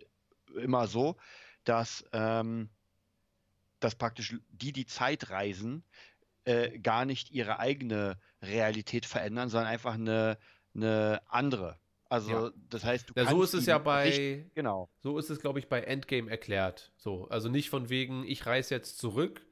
immer 0.55 0.87
so, 0.87 1.17
dass, 1.65 2.05
ähm, 2.13 2.71
dass 3.81 3.95
praktisch 3.95 4.37
die, 4.51 4.73
die 4.73 4.87
Zeit 4.87 5.31
reisen, 5.31 5.85
äh, 6.45 6.79
gar 6.79 7.05
nicht 7.05 7.31
ihre 7.31 7.59
eigene 7.59 8.19
Realität 8.43 9.07
verändern, 9.07 9.49
sondern 9.49 9.69
einfach 9.69 9.95
eine, 9.95 10.39
eine 10.75 11.21
andere. 11.27 11.79
Also 12.09 12.31
Ja. 12.47 12.53
das 12.71 12.85
heißt, 12.85 13.11
du 13.11 13.13
Ja, 13.17 13.27
so 13.27 13.39
kannst 13.39 13.55
ist 13.55 13.61
es 13.61 13.67
ja 13.67 13.79
bei, 13.79 14.51
Genau. 14.55 14.89
so 15.01 15.19
ist 15.19 15.29
es, 15.31 15.41
glaube 15.41 15.59
ich, 15.59 15.69
bei 15.69 15.81
Endgame 15.83 16.31
erklärt. 16.31 16.93
So, 16.97 17.29
also 17.29 17.49
nicht 17.49 17.69
von 17.69 17.91
wegen, 17.91 18.25
ich 18.25 18.47
reise 18.47 18.75
jetzt 18.75 18.99
zurück, 18.99 19.47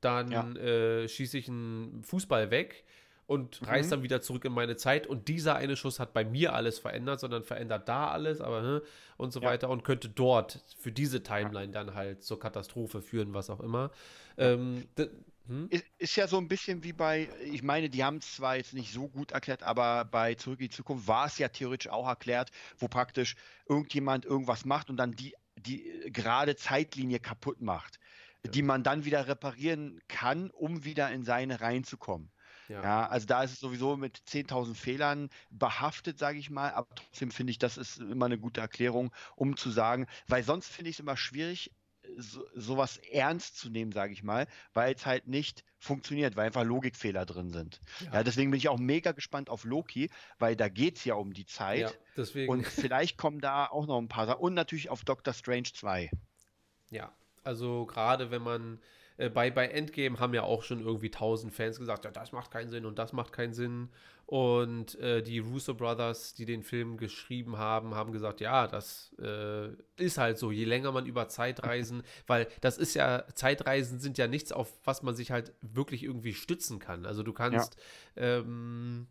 dann 0.00 0.32
Ja. 0.32 0.50
äh, 0.56 1.08
schieße 1.08 1.38
ich 1.38 1.48
einen 1.48 2.02
Fußball 2.02 2.50
weg 2.50 2.84
und 3.30 3.62
Mhm. 3.62 3.90
dann 3.90 4.02
wieder 4.02 4.20
zurück 4.20 4.44
in 4.44 4.52
meine 4.52 4.76
Zeit 4.76 5.06
und 5.06 5.28
dieser 5.28 5.54
eine 5.54 5.76
Schuss 5.76 6.00
hat 6.00 6.12
bei 6.12 6.24
mir 6.24 6.52
alles 6.52 6.80
verändert, 6.80 7.20
sondern 7.20 7.44
verändert 7.44 7.88
da 7.88 8.08
alles, 8.10 8.40
aber 8.40 8.82
und 9.18 9.32
so 9.32 9.40
Ja. 9.40 9.50
weiter 9.50 9.68
und 9.70 9.84
könnte 9.84 10.08
dort 10.08 10.58
für 10.80 10.90
diese 10.90 11.22
Timeline 11.22 11.70
dann 11.70 11.94
halt 11.94 12.24
zur 12.24 12.40
Katastrophe 12.40 13.00
führen, 13.00 13.32
was 13.32 13.48
auch 13.48 13.60
immer. 13.60 13.92
Ähm, 14.36 14.88
hm? 15.46 15.68
Ist, 15.70 15.84
ist 15.98 16.16
ja 16.16 16.26
so 16.26 16.38
ein 16.38 16.48
bisschen 16.48 16.82
wie 16.82 16.92
bei, 16.92 17.28
ich 17.44 17.62
meine, 17.62 17.88
die 17.88 18.02
haben 18.02 18.16
es 18.16 18.34
zwar 18.34 18.56
jetzt 18.56 18.74
nicht 18.74 18.92
so 18.92 19.06
gut 19.06 19.30
erklärt, 19.30 19.62
aber 19.62 20.04
bei 20.06 20.34
Zurück 20.34 20.58
in 20.58 20.66
die 20.66 20.74
Zukunft 20.74 21.06
war 21.06 21.26
es 21.26 21.38
ja 21.38 21.46
theoretisch 21.48 21.88
auch 21.92 22.08
erklärt, 22.08 22.50
wo 22.78 22.88
praktisch 22.88 23.36
irgendjemand 23.68 24.24
irgendwas 24.24 24.64
macht 24.64 24.90
und 24.90 24.96
dann 24.96 25.12
die, 25.12 25.36
die 25.56 25.88
äh, 25.88 26.10
gerade 26.10 26.56
Zeitlinie 26.56 27.20
kaputt 27.20 27.60
macht, 27.60 28.00
Ja. 28.44 28.50
die 28.50 28.62
man 28.62 28.82
dann 28.82 29.04
wieder 29.04 29.28
reparieren 29.28 30.00
kann, 30.08 30.50
um 30.50 30.84
wieder 30.84 31.12
in 31.12 31.22
seine 31.22 31.60
reinzukommen. 31.60 32.32
Ja. 32.70 32.82
Ja, 32.84 33.06
also 33.08 33.26
da 33.26 33.42
ist 33.42 33.52
es 33.52 33.58
sowieso 33.58 33.96
mit 33.96 34.16
10.000 34.28 34.76
Fehlern 34.76 35.28
behaftet, 35.50 36.20
sage 36.20 36.38
ich 36.38 36.50
mal, 36.50 36.70
aber 36.72 36.86
trotzdem 36.94 37.32
finde 37.32 37.50
ich, 37.50 37.58
das 37.58 37.76
ist 37.76 37.98
immer 37.98 38.26
eine 38.26 38.38
gute 38.38 38.60
Erklärung, 38.60 39.12
um 39.34 39.56
zu 39.56 39.70
sagen, 39.70 40.06
weil 40.28 40.44
sonst 40.44 40.68
finde 40.68 40.88
ich 40.90 40.96
es 40.96 41.00
immer 41.00 41.16
schwierig, 41.16 41.72
so, 42.16 42.44
sowas 42.54 42.98
ernst 42.98 43.58
zu 43.58 43.70
nehmen, 43.70 43.90
sage 43.90 44.12
ich 44.12 44.22
mal, 44.22 44.46
weil 44.72 44.94
es 44.94 45.04
halt 45.04 45.26
nicht 45.26 45.64
funktioniert, 45.78 46.36
weil 46.36 46.46
einfach 46.46 46.62
Logikfehler 46.62 47.26
drin 47.26 47.50
sind. 47.50 47.80
Ja. 48.04 48.14
Ja, 48.14 48.22
deswegen 48.22 48.52
bin 48.52 48.58
ich 48.58 48.68
auch 48.68 48.78
mega 48.78 49.10
gespannt 49.12 49.50
auf 49.50 49.64
Loki, 49.64 50.08
weil 50.38 50.54
da 50.54 50.68
geht 50.68 50.98
es 50.98 51.04
ja 51.04 51.14
um 51.14 51.32
die 51.32 51.46
Zeit 51.46 51.80
Ja, 51.80 51.92
deswegen. 52.16 52.52
und 52.52 52.66
vielleicht 52.66 53.18
kommen 53.18 53.40
da 53.40 53.66
auch 53.66 53.86
noch 53.86 53.98
ein 53.98 54.08
paar 54.08 54.26
Sachen 54.26 54.40
und 54.40 54.54
natürlich 54.54 54.90
auf 54.90 55.04
Doctor 55.04 55.34
Strange 55.34 55.70
2. 55.74 56.08
Ja, 56.90 57.12
also 57.42 57.86
gerade 57.86 58.30
wenn 58.30 58.42
man 58.42 58.78
äh, 59.20 59.28
bei, 59.28 59.50
bei 59.50 59.68
Endgame 59.68 60.18
haben 60.18 60.32
ja 60.32 60.42
auch 60.42 60.62
schon 60.62 60.80
irgendwie 60.80 61.10
tausend 61.10 61.52
Fans 61.52 61.78
gesagt, 61.78 62.04
ja, 62.04 62.10
das 62.10 62.32
macht 62.32 62.50
keinen 62.50 62.70
Sinn 62.70 62.86
und 62.86 62.98
das 62.98 63.12
macht 63.12 63.32
keinen 63.32 63.52
Sinn. 63.52 63.90
Und 64.24 64.98
äh, 65.00 65.22
die 65.22 65.40
Russo 65.40 65.74
Brothers, 65.74 66.34
die 66.34 66.46
den 66.46 66.62
Film 66.62 66.96
geschrieben 66.96 67.58
haben, 67.58 67.94
haben 67.94 68.12
gesagt, 68.12 68.40
ja, 68.40 68.66
das 68.66 69.14
äh, 69.20 69.68
ist 69.96 70.18
halt 70.18 70.38
so, 70.38 70.50
je 70.50 70.64
länger 70.64 70.92
man 70.92 71.04
über 71.04 71.28
Zeitreisen, 71.28 72.02
weil 72.26 72.48
das 72.60 72.78
ist 72.78 72.94
ja, 72.94 73.24
Zeitreisen 73.34 73.98
sind 73.98 74.16
ja 74.16 74.26
nichts, 74.26 74.52
auf 74.52 74.72
was 74.84 75.02
man 75.02 75.14
sich 75.14 75.30
halt 75.30 75.52
wirklich 75.60 76.02
irgendwie 76.04 76.32
stützen 76.32 76.78
kann. 76.78 77.04
Also 77.04 77.22
du 77.22 77.32
kannst 77.32 77.76
ähm, 78.16 79.08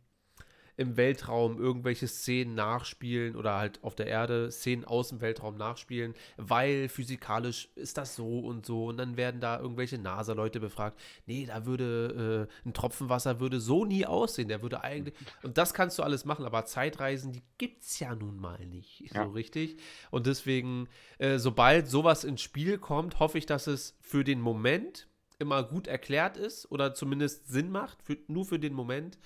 im 0.80 0.96
Weltraum 0.96 1.60
irgendwelche 1.60 2.08
Szenen 2.08 2.56
nachspielen 2.56 3.36
oder 3.36 3.56
halt 3.58 3.84
auf 3.84 3.96
der 3.96 4.08
Erde 4.08 4.50
Szenen 4.50 4.86
aus 4.86 5.10
dem 5.10 5.20
Weltraum 5.20 5.58
nachspielen, 5.58 6.14
weil 6.38 6.88
physikalisch 6.88 7.68
ist 7.76 7.98
das 7.98 8.16
so 8.16 8.40
und 8.40 8.66
so 8.66 8.86
und 8.86 8.96
dann 8.96 9.18
werden 9.18 9.42
da 9.42 9.60
irgendwelche 9.60 9.98
NASA-Leute 9.98 10.62
befragt. 10.62 10.98
Nee, 11.26 11.46
da 11.46 11.66
würde 11.66 12.48
äh, 12.50 12.68
ein 12.68 12.74
Tropfen 12.74 13.10
Wasser 13.10 13.42
würde 13.42 13.60
so 13.60 13.84
nie 13.84 14.06
aussehen, 14.06 14.48
der 14.48 14.62
würde 14.62 14.82
eigentlich 14.82 15.16
und 15.44 15.58
das 15.58 15.74
kannst 15.74 16.00
du 16.00 16.04
alles 16.04 16.24
machen, 16.24 16.46
aber 16.46 16.64
Zeitreisen, 16.64 17.34
die 17.34 17.44
gibt's 17.58 18.00
ja 18.00 18.16
nun 18.16 18.38
mal 18.40 18.66
nicht 18.66 19.02
Ja. 19.14 19.26
so 19.26 19.32
richtig 19.32 19.76
und 20.12 20.28
deswegen, 20.28 20.88
äh, 21.18 21.40
sobald 21.40 21.90
sowas 21.90 22.24
ins 22.24 22.42
Spiel 22.42 22.78
kommt, 22.78 23.20
hoffe 23.20 23.38
ich, 23.38 23.46
dass 23.46 23.68
es 23.68 23.98
für 24.00 24.24
den 24.24 24.40
Moment 24.40 25.10
immer 25.40 25.62
gut 25.62 25.88
erklärt 25.88 26.38
ist 26.38 26.72
oder 26.72 26.94
zumindest 26.94 27.50
Sinn 27.50 27.70
macht, 27.70 28.02
für, 28.02 28.18
nur 28.28 28.46
für 28.46 28.60
den 28.60 28.74
Moment. 28.74 29.20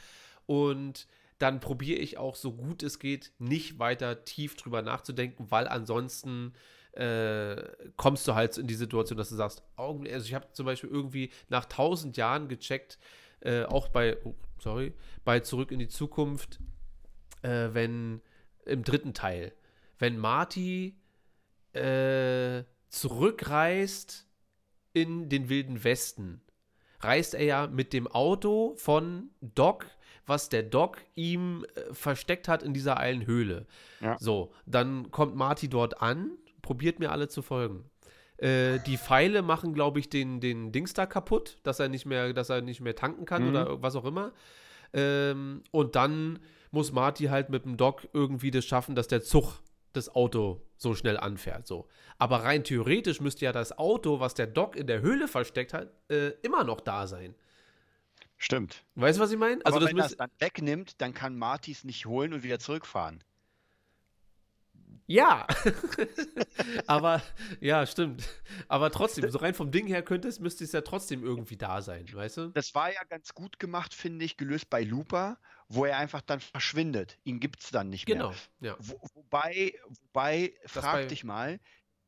Und 0.45 1.07
dann 1.43 1.59
probiere 1.59 1.99
ich 1.99 2.17
auch 2.17 2.35
so 2.35 2.53
gut 2.53 2.83
es 2.83 2.99
geht, 2.99 3.33
nicht 3.37 3.77
weiter 3.77 4.23
tief 4.23 4.55
drüber 4.55 4.81
nachzudenken, 4.81 5.51
weil 5.51 5.67
ansonsten 5.67 6.53
äh, 6.93 7.61
kommst 7.97 8.25
du 8.29 8.33
halt 8.33 8.57
in 8.57 8.65
die 8.65 8.75
Situation, 8.75 9.17
dass 9.17 9.27
du 9.27 9.35
sagst, 9.35 9.61
also 9.75 10.25
ich 10.25 10.33
habe 10.33 10.47
zum 10.53 10.65
Beispiel 10.65 10.89
irgendwie 10.89 11.31
nach 11.49 11.65
tausend 11.65 12.15
Jahren 12.15 12.47
gecheckt, 12.47 12.97
äh, 13.41 13.65
auch 13.65 13.89
bei, 13.89 14.17
oh, 14.23 14.35
sorry, 14.57 14.93
bei 15.25 15.41
Zurück 15.41 15.71
in 15.71 15.79
die 15.79 15.89
Zukunft, 15.89 16.61
äh, 17.41 17.73
wenn 17.73 18.21
im 18.65 18.85
dritten 18.85 19.13
Teil, 19.13 19.51
wenn 19.99 20.17
Marty 20.17 20.95
äh, 21.73 22.63
zurückreist 22.87 24.27
in 24.93 25.27
den 25.27 25.49
Wilden 25.49 25.83
Westen, 25.83 26.39
reist 27.01 27.33
er 27.33 27.43
ja 27.43 27.67
mit 27.67 27.91
dem 27.91 28.07
Auto 28.07 28.75
von 28.77 29.31
Doc, 29.41 29.87
was 30.25 30.49
der 30.49 30.63
Doc 30.63 30.97
ihm 31.15 31.65
äh, 31.75 31.93
versteckt 31.93 32.47
hat 32.47 32.63
in 32.63 32.73
dieser 32.73 32.99
eilen 32.99 33.25
Höhle. 33.25 33.65
Ja. 34.01 34.17
So, 34.19 34.53
dann 34.65 35.11
kommt 35.11 35.35
Marty 35.35 35.67
dort 35.69 36.01
an, 36.01 36.31
probiert 36.61 36.99
mir 36.99 37.11
alle 37.11 37.27
zu 37.27 37.41
folgen. 37.41 37.85
Äh, 38.37 38.79
die 38.79 38.97
Pfeile 38.97 39.41
machen, 39.41 39.73
glaube 39.73 39.99
ich, 39.99 40.09
den, 40.09 40.39
den 40.39 40.71
Dings 40.71 40.93
da 40.93 41.05
kaputt, 41.05 41.57
dass 41.63 41.79
er 41.79 41.89
nicht 41.89 42.05
mehr, 42.05 42.33
dass 42.33 42.49
er 42.49 42.61
nicht 42.61 42.81
mehr 42.81 42.95
tanken 42.95 43.25
kann 43.25 43.43
Mhm. 43.43 43.49
oder 43.49 43.81
was 43.81 43.95
auch 43.95 44.05
immer. 44.05 44.31
Ähm, 44.93 45.63
und 45.71 45.95
dann 45.95 46.39
muss 46.71 46.91
Marty 46.91 47.25
halt 47.25 47.49
mit 47.49 47.65
dem 47.65 47.77
Doc 47.77 48.07
irgendwie 48.13 48.51
das 48.51 48.65
schaffen, 48.65 48.95
dass 48.95 49.07
der 49.07 49.21
Zug 49.21 49.59
das 49.93 50.13
Auto 50.15 50.61
so 50.75 50.95
schnell 50.95 51.17
anfährt. 51.17 51.67
So. 51.67 51.87
Aber 52.17 52.37
rein 52.43 52.63
theoretisch 52.63 53.21
müsste 53.21 53.45
ja 53.45 53.51
das 53.51 53.77
Auto, 53.77 54.19
was 54.19 54.33
der 54.33 54.47
Doc 54.47 54.75
in 54.75 54.87
der 54.87 55.01
Höhle 55.01 55.27
versteckt 55.27 55.73
hat, 55.73 55.89
äh, 56.09 56.29
immer 56.41 56.63
noch 56.63 56.81
da 56.81 57.05
sein. 57.05 57.35
Stimmt. 58.37 58.83
Weißt 58.95 59.17
du, 59.19 59.23
was 59.23 59.31
ich 59.31 59.37
meine? 59.37 59.65
Also 59.65 59.77
Aber 59.77 59.87
wenn 59.87 59.95
das 59.95 60.05
müsste. 60.11 60.17
dann 60.17 60.31
wegnimmt, 60.39 60.99
dann 61.01 61.13
kann 61.13 61.37
Martys 61.37 61.83
nicht 61.83 62.05
holen 62.05 62.33
und 62.33 62.43
wieder 62.43 62.59
zurückfahren. 62.59 63.23
Ja. 65.05 65.45
Aber, 66.87 67.21
ja, 67.59 67.85
stimmt. 67.85 68.23
Aber 68.69 68.89
trotzdem, 68.89 69.29
so 69.29 69.37
rein 69.39 69.53
vom 69.53 69.69
Ding 69.71 69.85
her 69.87 70.01
könnte 70.01 70.27
es, 70.29 70.39
müsste 70.39 70.63
es 70.63 70.71
ja 70.71 70.81
trotzdem 70.81 71.23
irgendwie 71.23 71.57
da 71.57 71.81
sein, 71.81 72.05
weißt 72.11 72.37
du? 72.37 72.47
Das 72.49 72.73
war 72.73 72.91
ja 72.91 73.03
ganz 73.03 73.33
gut 73.33 73.59
gemacht, 73.59 73.93
finde 73.93 74.23
ich, 74.23 74.37
gelöst 74.37 74.69
bei 74.69 74.81
Looper, 74.83 75.37
wo 75.67 75.85
er 75.85 75.97
einfach 75.97 76.21
dann 76.21 76.39
verschwindet. 76.39 77.17
Ihn 77.25 77.39
gibt 77.41 77.61
es 77.63 77.69
dann 77.71 77.89
nicht 77.89 78.05
Genau, 78.05 78.33
mehr. 78.59 78.71
ja. 78.71 78.75
Wo, 78.79 78.99
wobei, 79.13 79.73
wobei, 79.87 80.53
frag 80.65 80.93
bei- 80.93 81.05
dich 81.05 81.23
mal, 81.25 81.59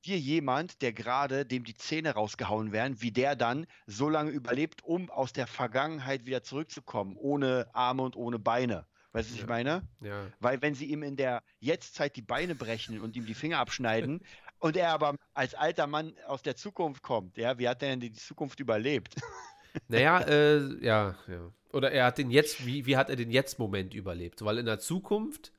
dir 0.05 0.17
jemand, 0.19 0.81
der 0.81 0.93
gerade 0.93 1.45
dem 1.45 1.63
die 1.63 1.75
Zähne 1.75 2.11
rausgehauen 2.11 2.71
werden, 2.71 3.01
wie 3.01 3.11
der 3.11 3.35
dann 3.35 3.65
so 3.87 4.09
lange 4.09 4.31
überlebt, 4.31 4.83
um 4.83 5.09
aus 5.09 5.33
der 5.33 5.47
Vergangenheit 5.47 6.25
wieder 6.25 6.43
zurückzukommen, 6.43 7.15
ohne 7.17 7.67
Arme 7.73 8.03
und 8.03 8.15
ohne 8.15 8.39
Beine. 8.39 8.85
Weißt 9.11 9.29
du, 9.29 9.33
was 9.33 9.37
Ja. 9.39 9.43
ich 9.43 9.49
meine? 9.49 9.87
Ja. 10.01 10.27
Weil 10.39 10.61
wenn 10.61 10.75
sie 10.75 10.85
ihm 10.85 11.03
in 11.03 11.15
der 11.15 11.41
Jetztzeit 11.59 12.15
die 12.15 12.21
Beine 12.21 12.53
brechen 12.55 12.99
und 13.01 13.15
ihm 13.15 13.25
die 13.25 13.33
Finger 13.33 13.59
abschneiden 13.59 14.21
und 14.59 14.77
er 14.77 14.89
aber 14.91 15.15
als 15.33 15.53
alter 15.55 15.87
Mann 15.87 16.13
aus 16.27 16.41
der 16.41 16.55
Zukunft 16.55 17.01
kommt, 17.01 17.37
ja, 17.37 17.57
wie 17.57 17.67
hat 17.67 17.81
er 17.81 17.89
denn 17.89 17.99
die 18.01 18.13
Zukunft 18.13 18.59
überlebt? 18.59 19.15
Naja, 19.89 20.21
äh, 20.21 20.85
ja, 20.85 21.15
ja. 21.27 21.51
Oder 21.73 21.91
er 21.91 22.05
hat 22.05 22.17
den 22.17 22.31
jetzt, 22.31 22.65
wie, 22.65 22.85
wie 22.85 22.95
hat 22.95 23.09
er 23.09 23.17
den 23.17 23.29
Jetzt-Moment 23.29 23.93
überlebt? 23.93 24.43
Weil 24.45 24.57
in 24.59 24.65
der 24.65 24.79
Zukunft, 24.79 25.51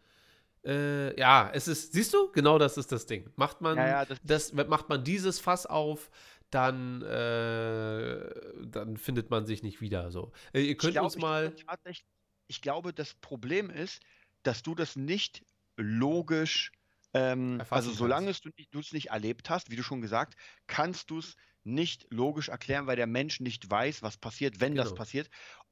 äh, 0.67 1.19
ja, 1.19 1.51
es 1.55 1.69
ist, 1.69 1.93
siehst 1.93 2.12
du, 2.12 2.31
genau 2.33 2.59
das 2.59 2.77
ist 2.77 2.91
das 2.93 3.07
Ding. 3.07 3.31
Macht 3.37 3.61
man, 3.61 3.77
Ja, 3.77 3.87
ja, 3.89 4.05
das- 4.05 4.19
das, 4.25 4.53
macht 4.53 4.89
man 4.89 5.05
dieses 5.05 5.39
Fass 5.41 5.64
auf, 5.67 6.11
dann, 6.51 7.03
äh, 7.03 8.31
dann 8.67 8.97
findet 8.97 9.31
man 9.31 9.47
sich 9.47 9.62
nicht 9.62 9.81
wieder. 9.81 10.11
So. 10.11 10.33
Äh, 10.53 10.61
ihr 10.62 10.77
könnt 10.77 10.93
glaub, 10.95 11.05
uns 11.07 11.17
mal. 11.17 11.55
tatsächlich- 11.67 12.07
ich 12.49 12.62
glaube, 12.62 12.93
das 12.93 13.14
Problem 13.14 13.71
ist, 13.71 14.01
dass 14.43 14.62
du 14.62 14.75
das 14.75 14.97
nicht 14.97 15.43
logisch, 15.77 16.73
ähm, 17.14 17.62
also 17.71 17.91
solange 17.91 18.33
du 18.71 18.79
es 18.81 18.93
nicht 18.93 19.11
erlebt 19.11 19.51
hast, 19.51 19.71
wie 19.71 19.77
du 19.77 19.83
schon 19.83 20.01
gesagt, 20.01 20.37
kannst 20.67 21.11
du 21.11 21.19
es 21.19 21.37
nicht 21.64 22.07
logisch 22.11 22.49
erklären, 22.49 22.87
weil 22.87 22.95
der 22.97 23.09
Mensch 23.09 23.41
nicht 23.41 23.69
weiß, 23.69 24.03
was 24.03 24.17
passiert, 24.17 24.61
wenn 24.61 24.77
das 24.77 24.89
Genau. 24.91 24.99
passiert 24.99 25.29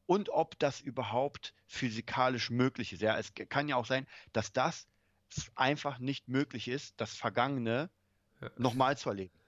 und 0.07 0.29
ob 0.31 0.59
das 0.59 0.81
überhaupt 0.81 1.55
physikalisch 1.67 2.51
möglich 2.51 2.93
ist. 2.93 3.03
Ja, 3.03 3.19
es 3.19 3.33
kann 3.35 3.69
ja 3.69 3.77
auch 3.77 3.87
sein, 3.87 4.07
dass 4.33 4.53
das 4.53 4.89
einfach 5.55 5.99
nicht 5.99 6.29
möglich 6.29 6.69
ist, 6.69 7.01
das 7.01 7.17
Vergangene 7.17 7.91
Ja. 8.41 8.51
nochmal 8.57 8.97
zu 8.99 9.11
erleben. 9.11 9.39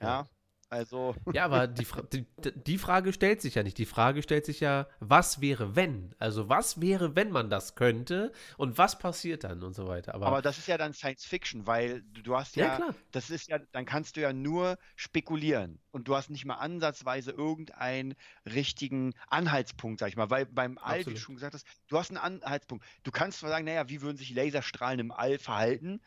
Ja. 0.00 0.24
Ja, 0.24 0.28
also 0.72 1.14
Ja, 1.34 1.44
aber 1.44 1.66
die, 1.66 1.84
Fra 1.84 2.00
die, 2.00 2.24
die 2.54 2.78
Frage 2.78 3.12
stellt 3.12 3.42
sich 3.42 3.56
ja 3.56 3.62
nicht. 3.62 3.76
Die 3.76 3.84
Frage 3.84 4.22
stellt 4.22 4.46
sich 4.46 4.60
ja, 4.60 4.86
was 5.00 5.42
wäre, 5.42 5.76
wenn? 5.76 6.14
Also, 6.18 6.48
was 6.48 6.80
wäre, 6.80 7.14
wenn 7.14 7.30
man 7.30 7.50
das 7.50 7.74
könnte 7.74 8.32
und 8.56 8.78
was 8.78 8.98
passiert 8.98 9.44
dann 9.44 9.62
und 9.62 9.74
so 9.74 9.86
weiter. 9.86 10.14
Aber, 10.14 10.26
Aber 10.26 10.40
das 10.40 10.56
ist 10.56 10.68
ja 10.68 10.78
dann 10.78 10.94
Science 10.94 11.26
Fiction, 11.26 11.66
weil 11.66 12.02
du, 12.02 12.34
hast 12.34 12.56
Ja, 12.56 12.64
ja, 12.64 12.76
klar. 12.76 12.94
das 13.10 13.28
ist 13.28 13.48
ja, 13.50 13.58
dann 13.72 13.84
kannst 13.84 14.16
du 14.16 14.22
ja 14.22 14.32
nur 14.32 14.78
spekulieren 14.96 15.78
und 15.90 16.08
du 16.08 16.16
hast 16.16 16.30
nicht 16.30 16.46
mal 16.46 16.54
ansatzweise 16.54 17.32
irgendeinen 17.32 18.14
richtigen 18.46 19.12
Anhaltspunkt, 19.28 20.00
sag 20.00 20.08
ich 20.08 20.16
mal, 20.16 20.30
weil 20.30 20.46
beim 20.46 20.78
All, 20.78 20.94
wie 20.94 21.00
Absolut. 21.00 21.18
du 21.18 21.20
schon 21.20 21.34
gesagt 21.34 21.52
hast, 21.54 21.66
du 21.88 21.98
hast 21.98 22.08
einen 22.08 22.16
Anhaltspunkt. 22.16 22.82
Du 23.02 23.10
kannst 23.10 23.40
zwar 23.40 23.50
sagen, 23.50 23.66
naja, 23.66 23.90
wie 23.90 24.00
würden 24.00 24.16
sich 24.16 24.30
Laserstrahlen 24.34 25.00
im 25.00 25.12
All 25.12 25.38
verhalten, 25.38 26.00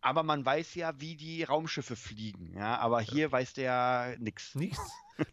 aber 0.00 0.22
man 0.22 0.44
weiß 0.44 0.74
ja, 0.74 0.92
wie 1.00 1.16
die 1.16 1.44
Raumschiffe 1.44 1.96
fliegen, 1.96 2.52
ja, 2.56 2.78
aber 2.78 3.00
hier 3.00 3.32
weiß 3.32 3.54
der 3.54 4.16
nix. 4.18 4.54
Nichts. 4.54 4.80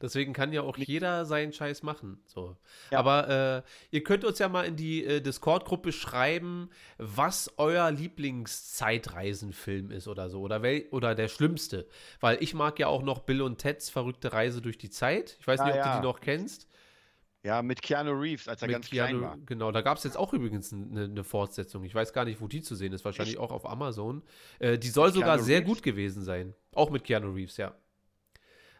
Deswegen 0.01 0.32
kann 0.32 0.53
ja 0.53 0.61
auch 0.61 0.78
jeder 0.78 1.26
seinen 1.26 1.51
Scheiß 1.51 1.84
machen. 1.84 2.24
So. 2.26 2.55
Ja. 2.89 2.99
Aber 2.99 3.30
äh, 3.30 3.61
ihr 3.91 4.03
könnt 4.03 4.24
uns 4.24 4.39
ja 4.39 4.47
mal 4.47 4.64
in 4.64 4.78
die 4.78 5.03
äh, 5.03 5.20
Discord-Gruppe 5.22 5.91
schreiben, 5.91 6.70
was 6.97 7.51
euer 7.57 7.91
Lieblingszeitreisenfilm 7.91 9.91
ist 9.91 10.07
oder 10.07 10.30
so. 10.30 10.39
Oder, 10.41 10.61
wel 10.61 10.86
oder 10.91 11.16
der 11.16 11.28
schlimmste. 11.28 11.88
Weil 12.22 12.38
ich 12.41 12.53
mag 12.53 12.80
ja 12.80 12.88
auch 12.88 13.03
noch 13.03 13.20
Bill 13.20 13.41
und 13.41 13.57
Teds 13.57 13.89
verrückte 13.89 14.32
Reise 14.34 14.61
durch 14.61 14.78
die 14.78 14.89
Zeit. 14.89 15.36
Ich 15.39 15.47
weiß 15.47 15.59
Ja, 15.59 15.66
nicht, 15.66 15.76
ob 15.76 15.86
ja. 15.86 15.93
du 15.95 15.99
die 15.99 16.05
noch 16.07 16.22
kennst. 16.22 16.68
Ja, 17.45 17.61
mit 17.61 17.81
Keanu 17.81 18.11
Reeves, 18.11 18.47
als 18.47 18.61
er 18.61 18.67
Mit 18.69 18.75
ganz 18.75 18.89
klein 18.89 19.15
Keanu- 19.17 19.21
war. 19.21 19.37
Genau, 19.45 19.71
da 19.73 19.81
gab 19.81 19.97
es 19.97 20.05
jetzt 20.05 20.15
auch 20.17 20.31
übrigens 20.33 20.71
eine, 20.71 21.03
eine 21.03 21.23
Fortsetzung. 21.25 21.83
Ich 21.83 21.93
weiß 21.93 22.13
gar 22.13 22.23
nicht, 22.23 22.39
wo 22.39 22.47
die 22.47 22.61
zu 22.61 22.73
sehen 22.75 22.93
ist. 22.93 23.03
Wahrscheinlich 23.03 23.37
auch 23.37 23.51
auf 23.51 23.69
Amazon. 23.69 24.23
Äh, 24.59 24.77
die 24.77 24.87
soll 24.87 25.07
Mit 25.07 25.15
sogar 25.15 25.35
Keanu 25.35 25.43
sehr 25.43 25.59
Reeves? 25.59 25.67
gut 25.69 25.83
gewesen 25.83 26.23
sein. 26.23 26.53
Auch 26.73 26.89
mit 26.89 27.03
Keanu 27.03 27.31
Reeves, 27.33 27.57
ja. 27.57 27.75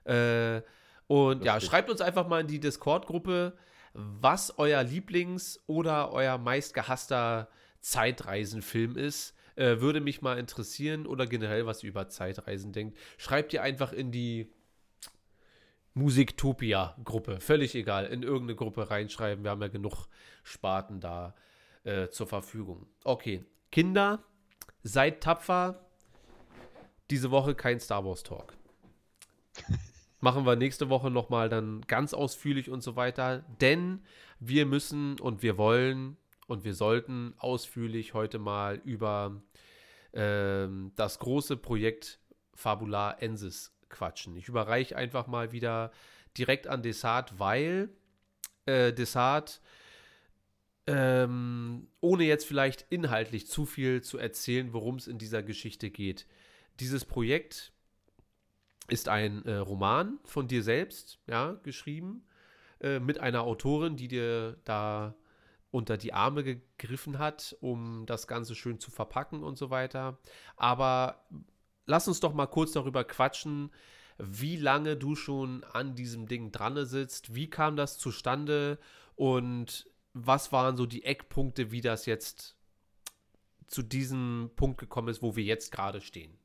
Äh, 0.06 0.62
und 1.08 1.44
ja, 1.44 1.56
Lustig. 1.56 1.70
schreibt 1.70 1.90
uns 1.90 2.00
einfach 2.02 2.28
mal 2.28 2.40
in 2.42 2.48
die 2.48 2.60
Discord-Gruppe, 2.62 3.58
was 3.94 4.58
euer 4.58 4.82
Lieblings- 4.82 5.60
oder 5.68 6.12
euer 6.14 6.38
meistgehasster 6.38 7.50
Zeitreisenfilm 7.82 8.96
ist. 8.98 9.36
Äh, 9.56 9.82
würde 9.82 10.02
mich 10.02 10.22
mal 10.22 10.40
interessieren 10.40 11.06
oder 11.06 11.28
generell, 11.28 11.66
was 11.66 11.84
ihr 11.84 11.90
über 11.90 12.10
Zeitreisen 12.10 12.72
denkt. 12.72 12.98
Schreibt 13.18 13.54
ihr 13.54 13.62
einfach 13.62 13.94
in 13.94 14.12
die 14.12 14.52
Musiktopia-Gruppe. 15.94 17.40
Völlig 17.40 17.76
egal. 17.76 18.06
In 18.06 18.24
irgendeine 18.24 18.56
Gruppe 18.56 18.90
reinschreiben. 18.90 19.44
Wir 19.44 19.52
haben 19.52 19.62
ja 19.62 19.68
genug 19.68 20.08
Sparten 20.44 21.00
da 21.00 21.36
äh, 21.84 22.10
zur 22.10 22.28
Verfügung. 22.28 22.88
Okay. 23.04 23.46
Kinder, 23.72 24.24
seid 24.84 25.22
tapfer. 25.22 25.86
Diese 27.10 27.32
Woche 27.32 27.56
kein 27.56 27.80
Star 27.80 28.06
Wars 28.06 28.24
Talk. 28.24 28.54
Machen 30.20 30.46
wir 30.46 30.56
nächste 30.56 30.90
Woche 30.90 31.12
nochmal 31.12 31.50
dann 31.50 31.82
ganz 31.82 32.14
ausführlich 32.14 32.70
und 32.70 32.82
so 32.82 32.96
weiter. 32.96 33.44
Denn 33.62 34.04
wir 34.40 34.66
müssen 34.66 35.20
und 35.20 35.44
wir 35.44 35.58
wollen 35.58 36.18
und 36.48 36.64
wir 36.64 36.74
sollten 36.74 37.34
ausführlich 37.38 38.14
heute 38.14 38.40
mal 38.40 38.82
über 38.86 39.42
ähm, 40.14 40.92
das 40.96 41.20
große 41.20 41.58
Projekt 41.58 42.20
Fabular 42.56 43.22
Ensis 43.22 43.73
quatschen. 43.94 44.36
Ich 44.36 44.50
überreiche 44.50 44.98
einfach 44.98 45.28
mal 45.28 45.54
wieder 45.54 45.92
direkt 46.38 46.68
an 46.68 46.82
Desart, 46.82 47.40
weil 47.40 47.90
äh, 48.66 48.92
Desart, 48.92 49.62
ähm, 50.88 51.88
ohne 52.02 52.26
jetzt 52.26 52.46
vielleicht 52.46 52.86
inhaltlich 52.90 53.48
zu 53.48 53.66
viel 53.66 54.02
zu 54.02 54.18
erzählen, 54.18 54.74
worum 54.74 54.96
es 54.96 55.08
in 55.08 55.18
dieser 55.18 55.44
Geschichte 55.44 55.90
geht. 55.90 56.28
Dieses 56.82 57.06
Projekt 57.06 57.72
ist 58.90 59.08
ein 59.08 59.46
äh, 59.46 59.56
Roman 59.56 60.20
von 60.26 60.48
dir 60.48 60.64
selbst, 60.64 61.20
ja, 61.28 61.54
geschrieben, 61.64 62.26
äh, 62.82 63.00
mit 63.00 63.20
einer 63.20 63.44
Autorin, 63.44 63.96
die 63.96 64.10
dir 64.10 64.58
da 64.66 65.16
unter 65.72 65.98
die 65.98 66.14
Arme 66.14 66.44
gegriffen 66.44 67.18
hat, 67.18 67.56
um 67.60 68.06
das 68.06 68.28
Ganze 68.28 68.54
schön 68.54 68.80
zu 68.80 68.92
verpacken 68.92 69.42
und 69.44 69.58
so 69.58 69.70
weiter. 69.70 70.20
Aber 70.56 71.26
lass 71.86 72.08
uns 72.08 72.20
doch 72.20 72.34
mal 72.34 72.48
kurz 72.48 72.72
darüber 72.74 73.04
quatschen, 73.04 73.72
wie 74.18 74.58
lange 74.58 74.96
du 74.96 75.16
schon 75.16 75.64
an 75.64 75.96
diesem 75.96 76.28
Ding 76.28 76.52
dran 76.52 76.86
sitzt, 76.86 77.36
wie 77.36 77.50
kam 77.50 77.76
das 77.76 77.98
zustande 77.98 78.78
und 79.16 79.90
was 80.14 80.52
waren 80.52 80.78
so 80.78 80.86
die 80.86 81.04
Eckpunkte, 81.04 81.72
wie 81.72 81.82
das 81.82 82.06
jetzt 82.06 82.56
zu 83.68 83.82
diesem 83.82 84.52
Punkt 84.56 84.80
gekommen 84.80 85.08
ist, 85.08 85.22
wo 85.22 85.36
wir 85.36 85.44
jetzt 85.44 85.72
gerade 85.72 86.02
stehen. 86.02 86.38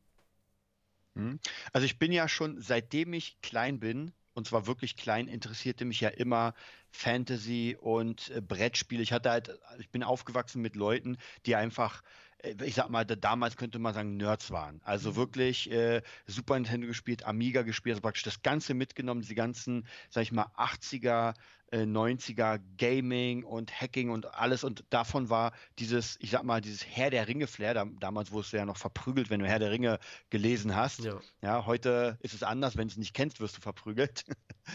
Hm. 1.14 1.39
Also 1.72 1.84
ich 1.84 1.99
bin 1.99 2.12
ja 2.12 2.28
schon, 2.28 2.61
seitdem 2.61 3.12
ich 3.12 3.41
klein 3.43 3.80
bin 3.80 4.12
und 4.32 4.47
zwar 4.47 4.66
wirklich 4.66 4.97
klein, 4.97 5.28
interessierte 5.28 5.84
mich 5.84 6.01
ja 6.01 6.09
immer 6.09 6.55
Fantasy 6.91 7.76
und 7.78 8.30
äh, 8.30 8.41
Brettspiele. 8.41 9.03
Ich 9.03 9.12
hatte 9.12 9.30
halt, 9.30 9.59
ich 9.78 9.91
bin 9.91 10.03
aufgewachsen 10.03 10.62
mit 10.62 10.76
Leuten, 10.76 11.18
die 11.45 11.57
einfach 11.57 12.03
ich 12.43 12.74
sag 12.74 12.89
mal, 12.89 13.05
damals 13.05 13.57
könnte 13.57 13.78
man 13.78 13.95
sagen, 13.95 14.16
Nerds 14.16 14.51
waren. 14.51 14.80
Also 14.84 15.12
mhm. 15.12 15.16
wirklich 15.16 15.70
äh, 15.70 16.03
Super 16.26 16.55
Nintendo 16.55 16.86
gespielt, 16.86 17.24
Amiga 17.24 17.62
gespielt, 17.62 17.95
also 17.95 18.03
praktisch 18.03 18.22
das 18.22 18.43
Ganze 18.43 18.74
mitgenommen, 18.74 19.22
die 19.22 19.34
ganzen, 19.34 19.86
sag 20.09 20.22
ich 20.22 20.32
mal, 20.32 20.47
80er, 20.57 21.34
äh, 21.72 21.82
90er 21.82 22.61
Gaming 22.76 23.43
und 23.43 23.72
Hacking 23.72 24.11
und 24.11 24.32
alles. 24.34 24.62
Und 24.62 24.84
davon 24.91 25.30
war 25.30 25.53
dieses, 25.78 26.16
ich 26.20 26.30
sag 26.30 26.45
mal, 26.45 26.61
dieses 26.61 26.86
Herr 26.86 27.11
der 27.11 27.26
Ringe-Flair. 27.26 27.74
Da, 27.74 27.86
damals 27.99 28.30
wurdest 28.30 28.53
du 28.53 28.59
ja 28.59 28.64
noch 28.64 28.76
verprügelt, 28.76 29.30
wenn 29.30 29.41
du 29.41 29.47
Herr 29.49 29.59
der 29.59 29.72
Ringe 29.72 29.99
gelesen 30.30 30.76
hast. 30.76 31.01
Ja, 31.01 31.18
ja 31.43 31.66
heute 31.66 32.18
ist 32.20 32.34
es 32.34 32.45
anders, 32.45 32.76
wenn 32.76 32.86
du 32.86 32.93
es 32.93 32.99
nicht 32.99 33.14
kennst, 33.14 33.41
wirst 33.41 33.57
du 33.57 33.61
verprügelt. 33.61 34.24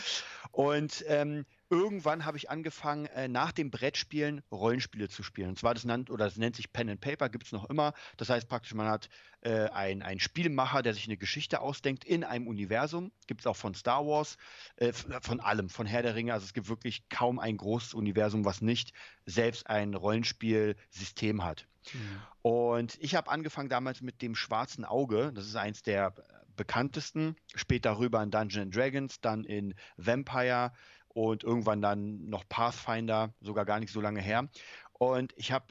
und 0.52 1.04
ähm, 1.08 1.46
irgendwann 1.74 2.26
habe 2.26 2.38
ich 2.38 2.50
angefangen, 2.50 3.06
äh, 3.08 3.28
nach 3.28 3.52
dem 3.52 3.72
Brettspielen 3.72 4.42
Rollenspiele 4.52 5.10
zu 5.10 5.24
spielen. 5.24 5.50
Und 5.50 5.60
zwar 5.60 5.74
das 5.74 5.86
nennt, 5.86 6.10
oder 6.10 6.26
das 6.26 6.38
nennt 6.38 6.56
sich 6.56 6.72
Pen 6.72 6.90
and 6.90 7.02
Paper, 7.02 7.30
gibt 7.30 7.46
es 7.46 7.52
noch 7.52 7.70
immer. 7.70 7.94
Das 8.18 8.30
heißt 8.30 8.48
praktisch, 8.48 8.74
man 8.74 8.88
hat 8.88 9.10
äh, 9.42 9.70
einen 9.70 10.20
Spielmacher, 10.20 10.82
der 10.82 10.94
sich 10.94 11.06
eine 11.06 11.18
Geschichte 11.18 11.62
ausdenkt 11.62 12.06
in 12.06 12.24
einem 12.24 12.48
Universum. 12.48 13.12
Gibt 13.28 13.42
es 13.42 13.48
auch 13.48 13.56
von 13.56 13.74
Star 13.74 14.06
Wars, 14.06 14.38
äh, 14.76 14.94
von 14.94 15.40
allem, 15.40 15.70
von 15.70 15.86
Herr 15.86 16.04
der 16.04 16.16
Ringe. 16.16 16.34
Also 16.34 16.46
es 16.46 16.54
gibt 16.54 16.70
wirklich 16.70 17.10
kaum 17.10 17.40
ein 17.40 17.58
großes 17.58 17.94
Universum, 17.94 18.46
was 18.46 18.62
nicht 18.62 18.94
selbst 19.26 19.68
ein 19.68 19.94
Rollenspielsystem 19.94 21.44
hat. 21.44 21.68
Mhm. 21.94 22.22
Und 22.42 22.98
ich 23.02 23.16
habe 23.16 23.30
angefangen 23.30 23.70
damals 23.70 24.02
mit 24.02 24.22
dem 24.22 24.36
schwarzen 24.36 24.86
Auge. 24.86 25.32
Das 25.34 25.46
ist 25.46 25.56
eins 25.56 25.82
der 25.82 26.14
bekanntesten. 26.56 27.36
Später 27.56 27.98
rüber 27.98 28.22
in 28.22 28.32
Dungeons 28.32 28.76
Dragons, 28.76 29.22
dann 29.22 29.44
in 29.44 29.74
Vampire 29.98 30.72
und 31.14 31.44
irgendwann 31.44 31.82
dann 31.82 32.30
noch 32.30 32.48
Pathfinder, 32.48 33.34
sogar 33.42 33.66
gar 33.66 33.80
nicht 33.80 33.92
so 33.92 34.02
lange 34.02 34.22
her. 34.22 34.50
Und 34.94 35.34
ich 35.38 35.52
habe 35.52 35.66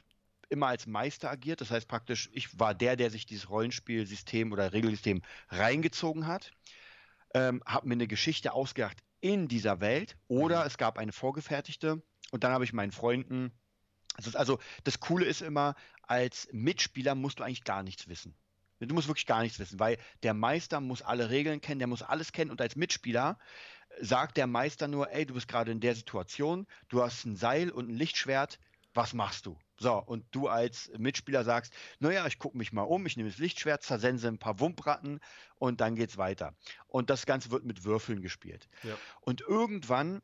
immer 0.49 0.67
als 0.67 0.85
Meister 0.87 1.29
agiert, 1.29 1.61
das 1.61 1.71
heißt 1.71 1.87
praktisch, 1.87 2.29
ich 2.31 2.59
war 2.59 2.73
der, 2.73 2.95
der 2.95 3.09
sich 3.09 3.25
dieses 3.25 3.49
Rollenspielsystem 3.49 4.51
oder 4.51 4.71
Regelsystem 4.71 5.21
reingezogen 5.49 6.27
hat, 6.27 6.51
ähm, 7.33 7.63
habe 7.65 7.87
mir 7.87 7.95
eine 7.95 8.07
Geschichte 8.07 8.53
ausgedacht 8.53 8.97
in 9.19 9.47
dieser 9.47 9.79
Welt 9.79 10.17
oder 10.27 10.61
mhm. 10.61 10.67
es 10.67 10.77
gab 10.77 10.97
eine 10.97 11.11
vorgefertigte 11.11 12.01
und 12.31 12.43
dann 12.43 12.51
habe 12.51 12.65
ich 12.65 12.73
meinen 12.73 12.91
Freunden, 12.91 13.51
also, 14.15 14.37
also 14.37 14.59
das 14.83 14.99
Coole 14.99 15.25
ist 15.25 15.41
immer, 15.41 15.75
als 16.03 16.47
Mitspieler 16.51 17.15
musst 17.15 17.39
du 17.39 17.43
eigentlich 17.43 17.63
gar 17.63 17.83
nichts 17.83 18.07
wissen. 18.07 18.35
Du 18.79 18.93
musst 18.93 19.07
wirklich 19.07 19.25
gar 19.25 19.41
nichts 19.41 19.59
wissen, 19.59 19.79
weil 19.79 19.97
der 20.23 20.33
Meister 20.33 20.81
muss 20.81 21.01
alle 21.01 21.29
Regeln 21.29 21.61
kennen, 21.61 21.79
der 21.79 21.87
muss 21.87 22.01
alles 22.01 22.33
kennen 22.33 22.51
und 22.51 22.59
als 22.59 22.75
Mitspieler 22.75 23.39
sagt 24.01 24.37
der 24.37 24.47
Meister 24.47 24.87
nur, 24.87 25.11
ey, 25.11 25.25
du 25.25 25.33
bist 25.33 25.47
gerade 25.47 25.71
in 25.71 25.79
der 25.79 25.95
Situation, 25.95 26.67
du 26.89 27.01
hast 27.01 27.25
ein 27.25 27.35
Seil 27.35 27.69
und 27.69 27.89
ein 27.89 27.95
Lichtschwert, 27.95 28.59
was 28.93 29.13
machst 29.13 29.45
du? 29.45 29.57
So, 29.77 29.95
und 29.95 30.25
du 30.31 30.47
als 30.47 30.91
Mitspieler 30.97 31.43
sagst, 31.43 31.73
naja, 31.99 32.25
ich 32.27 32.37
gucke 32.37 32.57
mich 32.57 32.71
mal 32.71 32.83
um, 32.83 33.05
ich 33.05 33.17
nehme 33.17 33.29
das 33.29 33.39
Lichtschwert, 33.39 33.83
zersense 33.83 34.27
ein 34.27 34.37
paar 34.37 34.59
Wumpratten 34.59 35.19
und 35.55 35.81
dann 35.81 35.95
geht's 35.95 36.17
weiter. 36.17 36.55
Und 36.87 37.09
das 37.09 37.25
Ganze 37.25 37.51
wird 37.51 37.65
mit 37.65 37.83
Würfeln 37.83 38.21
gespielt. 38.21 38.69
Ja. 38.83 38.95
Und 39.21 39.41
irgendwann 39.41 40.21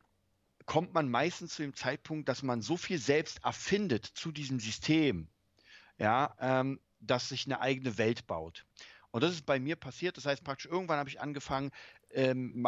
kommt 0.66 0.94
man 0.94 1.10
meistens 1.10 1.56
zu 1.56 1.64
dem 1.64 1.74
Zeitpunkt, 1.74 2.30
dass 2.30 2.44
man 2.44 2.62
so 2.62 2.78
viel 2.78 3.00
selbst 3.00 3.44
erfindet 3.44 4.06
zu 4.06 4.32
diesem 4.32 4.60
System, 4.60 5.28
ja, 5.98 6.36
ähm, 6.40 6.80
dass 7.00 7.30
sich 7.30 7.46
eine 7.46 7.60
eigene 7.60 7.98
Welt 7.98 8.28
baut. 8.28 8.66
Und 9.12 9.24
das 9.24 9.34
ist 9.34 9.46
bei 9.46 9.60
mir 9.60 9.76
passiert. 9.76 10.18
Das 10.18 10.28
heißt 10.28 10.44
praktisch, 10.44 10.70
irgendwann 10.72 11.00
habe 11.00 11.10
ich 11.10 11.20
angefangen, 11.20 11.72
ähm, 12.12 12.66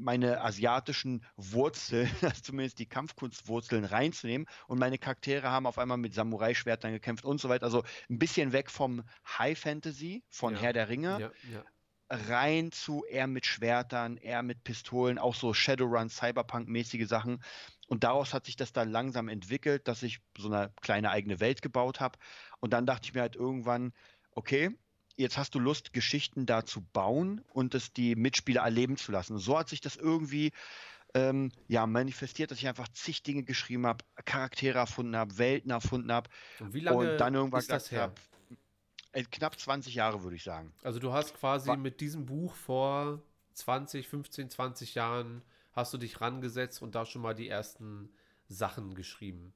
meine 0.00 0.40
asiatischen 0.40 1.24
Wurzeln, 1.36 2.10
also 2.22 2.40
zumindest 2.42 2.78
die 2.78 2.86
Kampfkunstwurzeln 2.86 3.84
reinzunehmen 3.84 4.46
und 4.66 4.78
meine 4.78 4.98
Charaktere 4.98 5.50
haben 5.50 5.66
auf 5.66 5.78
einmal 5.78 5.98
mit 5.98 6.14
Samurai-Schwertern 6.14 6.92
gekämpft 6.92 7.24
und 7.24 7.40
so 7.40 7.48
weiter. 7.48 7.64
Also 7.64 7.84
ein 8.08 8.18
bisschen 8.18 8.52
weg 8.52 8.70
vom 8.70 9.04
High 9.38 9.58
Fantasy, 9.58 10.24
von 10.28 10.54
ja. 10.54 10.60
Herr 10.60 10.72
der 10.72 10.88
Ringe, 10.88 11.20
ja, 11.20 11.30
ja. 11.52 11.64
rein 12.08 12.72
zu 12.72 13.04
eher 13.04 13.26
mit 13.26 13.46
Schwertern, 13.46 14.16
eher 14.16 14.42
mit 14.42 14.64
Pistolen, 14.64 15.18
auch 15.18 15.34
so 15.34 15.54
Shadowrun, 15.54 16.08
Cyberpunk-mäßige 16.08 17.06
Sachen. 17.06 17.42
Und 17.88 18.04
daraus 18.04 18.32
hat 18.34 18.46
sich 18.46 18.56
das 18.56 18.72
dann 18.72 18.90
langsam 18.90 19.28
entwickelt, 19.28 19.88
dass 19.88 20.02
ich 20.02 20.20
so 20.38 20.48
eine 20.48 20.72
kleine 20.80 21.10
eigene 21.10 21.40
Welt 21.40 21.60
gebaut 21.60 22.00
habe. 22.00 22.18
Und 22.60 22.72
dann 22.72 22.86
dachte 22.86 23.06
ich 23.06 23.14
mir 23.14 23.20
halt 23.20 23.36
irgendwann, 23.36 23.92
okay, 24.32 24.70
jetzt 25.16 25.38
hast 25.38 25.54
du 25.54 25.58
Lust, 25.58 25.92
Geschichten 25.92 26.46
da 26.46 26.64
zu 26.64 26.82
bauen 26.92 27.42
und 27.52 27.74
es 27.74 27.92
die 27.92 28.16
Mitspieler 28.16 28.62
erleben 28.62 28.96
zu 28.96 29.12
lassen. 29.12 29.38
So 29.38 29.58
hat 29.58 29.68
sich 29.68 29.80
das 29.80 29.96
irgendwie 29.96 30.52
ähm, 31.14 31.50
ja, 31.68 31.86
manifestiert, 31.86 32.50
dass 32.50 32.58
ich 32.58 32.68
einfach 32.68 32.88
zig 32.88 33.22
Dinge 33.22 33.42
geschrieben 33.42 33.86
habe, 33.86 34.04
Charaktere 34.24 34.78
erfunden 34.78 35.16
habe, 35.16 35.38
Welten 35.38 35.70
erfunden 35.70 36.12
habe. 36.12 36.30
Und 36.60 36.72
wie 36.72 36.80
lange 36.80 37.12
und 37.12 37.18
dann 37.18 37.34
irgendwann 37.34 37.60
ist 37.60 37.70
das 37.70 37.90
her? 37.90 38.02
Hab, 38.02 38.20
äh, 39.12 39.24
knapp 39.24 39.58
20 39.58 39.94
Jahre, 39.94 40.22
würde 40.22 40.36
ich 40.36 40.44
sagen. 40.44 40.72
Also 40.82 41.00
du 41.00 41.12
hast 41.12 41.34
quasi 41.34 41.68
War 41.68 41.76
mit 41.76 42.00
diesem 42.00 42.26
Buch 42.26 42.54
vor 42.54 43.22
20, 43.54 44.08
15, 44.08 44.50
20 44.50 44.94
Jahren 44.94 45.42
hast 45.72 45.92
du 45.92 45.98
dich 45.98 46.20
rangesetzt 46.20 46.82
und 46.82 46.94
da 46.94 47.06
schon 47.06 47.22
mal 47.22 47.34
die 47.34 47.48
ersten 47.48 48.10
Sachen 48.48 48.94
geschrieben. 48.94 49.52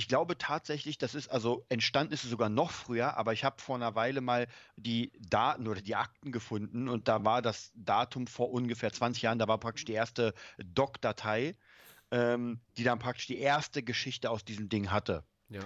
Ich 0.00 0.08
glaube 0.08 0.38
tatsächlich, 0.38 0.96
das 0.96 1.14
ist 1.14 1.28
also 1.28 1.66
entstanden 1.68 2.14
ist 2.14 2.24
es 2.24 2.30
sogar 2.30 2.48
noch 2.48 2.70
früher, 2.70 3.18
aber 3.18 3.34
ich 3.34 3.44
habe 3.44 3.60
vor 3.60 3.76
einer 3.76 3.94
Weile 3.96 4.22
mal 4.22 4.46
die 4.76 5.12
Daten 5.20 5.68
oder 5.68 5.82
die 5.82 5.94
Akten 5.94 6.32
gefunden 6.32 6.88
und 6.88 7.06
da 7.06 7.22
war 7.26 7.42
das 7.42 7.70
Datum 7.74 8.26
vor 8.26 8.50
ungefähr 8.50 8.90
20 8.90 9.20
Jahren, 9.20 9.38
da 9.38 9.46
war 9.46 9.58
praktisch 9.58 9.84
die 9.84 9.92
erste 9.92 10.32
Doc-Datei, 10.56 11.54
ähm, 12.12 12.62
die 12.78 12.82
dann 12.82 12.98
praktisch 12.98 13.26
die 13.26 13.40
erste 13.40 13.82
Geschichte 13.82 14.30
aus 14.30 14.42
diesem 14.42 14.70
Ding 14.70 14.90
hatte. 14.90 15.22
Ja. 15.50 15.60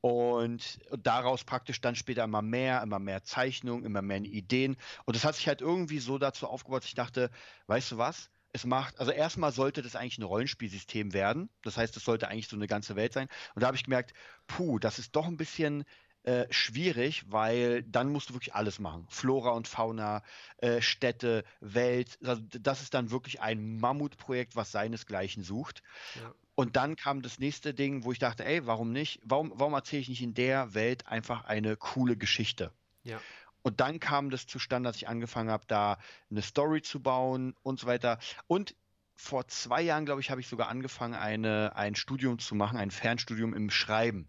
Und 0.00 0.78
daraus 0.96 1.42
praktisch 1.42 1.80
dann 1.80 1.96
später 1.96 2.22
immer 2.22 2.40
mehr, 2.40 2.84
immer 2.84 3.00
mehr 3.00 3.24
Zeichnungen, 3.24 3.84
immer 3.84 4.00
mehr 4.00 4.18
Ideen. 4.18 4.76
Und 5.06 5.16
das 5.16 5.24
hat 5.24 5.34
sich 5.34 5.48
halt 5.48 5.60
irgendwie 5.60 5.98
so 5.98 6.18
dazu 6.18 6.46
aufgebaut, 6.46 6.82
dass 6.82 6.88
ich 6.88 6.94
dachte, 6.94 7.32
weißt 7.66 7.90
du 7.90 7.98
was? 7.98 8.30
Es 8.52 8.64
macht, 8.64 9.00
also 9.00 9.12
erstmal 9.12 9.52
sollte 9.52 9.82
das 9.82 9.96
eigentlich 9.96 10.18
ein 10.18 10.24
Rollenspielsystem 10.24 11.12
werden. 11.12 11.48
Das 11.62 11.76
heißt, 11.76 11.96
es 11.96 12.04
sollte 12.04 12.28
eigentlich 12.28 12.48
so 12.48 12.56
eine 12.56 12.66
ganze 12.66 12.96
Welt 12.96 13.12
sein. 13.12 13.28
Und 13.54 13.62
da 13.62 13.66
habe 13.66 13.76
ich 13.76 13.84
gemerkt, 13.84 14.12
puh, 14.46 14.78
das 14.78 14.98
ist 14.98 15.16
doch 15.16 15.26
ein 15.26 15.38
bisschen 15.38 15.84
äh, 16.24 16.46
schwierig, 16.50 17.24
weil 17.28 17.82
dann 17.82 18.10
musst 18.10 18.30
du 18.30 18.34
wirklich 18.34 18.54
alles 18.54 18.78
machen. 18.78 19.06
Flora 19.08 19.50
und 19.50 19.68
Fauna, 19.68 20.22
äh, 20.58 20.80
Städte, 20.80 21.44
Welt. 21.60 22.18
Also 22.22 22.42
das 22.60 22.82
ist 22.82 22.94
dann 22.94 23.10
wirklich 23.10 23.40
ein 23.40 23.78
Mammutprojekt, 23.78 24.54
was 24.54 24.70
seinesgleichen 24.70 25.42
sucht. 25.42 25.82
Ja. 26.14 26.34
Und 26.54 26.76
dann 26.76 26.96
kam 26.96 27.22
das 27.22 27.38
nächste 27.38 27.72
Ding, 27.72 28.04
wo 28.04 28.12
ich 28.12 28.18
dachte, 28.18 28.44
ey, 28.44 28.66
warum 28.66 28.92
nicht? 28.92 29.20
Warum, 29.24 29.52
warum 29.56 29.72
erzähle 29.72 30.02
ich 30.02 30.08
nicht 30.10 30.22
in 30.22 30.34
der 30.34 30.74
Welt 30.74 31.06
einfach 31.06 31.46
eine 31.46 31.76
coole 31.76 32.16
Geschichte? 32.16 32.72
Ja. 33.02 33.20
Und 33.62 33.80
dann 33.80 34.00
kam 34.00 34.30
das 34.30 34.46
zustande, 34.46 34.88
dass 34.88 34.96
ich 34.96 35.08
angefangen 35.08 35.50
habe, 35.50 35.64
da 35.66 35.98
eine 36.30 36.42
Story 36.42 36.82
zu 36.82 37.00
bauen 37.00 37.54
und 37.62 37.80
so 37.80 37.86
weiter. 37.86 38.18
Und 38.46 38.74
vor 39.14 39.46
zwei 39.46 39.82
Jahren, 39.82 40.04
glaube 40.04 40.20
ich, 40.20 40.30
habe 40.30 40.40
ich 40.40 40.48
sogar 40.48 40.68
angefangen, 40.68 41.14
eine, 41.14 41.76
ein 41.76 41.94
Studium 41.94 42.38
zu 42.38 42.54
machen, 42.54 42.76
ein 42.76 42.90
Fernstudium 42.90 43.54
im 43.54 43.70
Schreiben. 43.70 44.28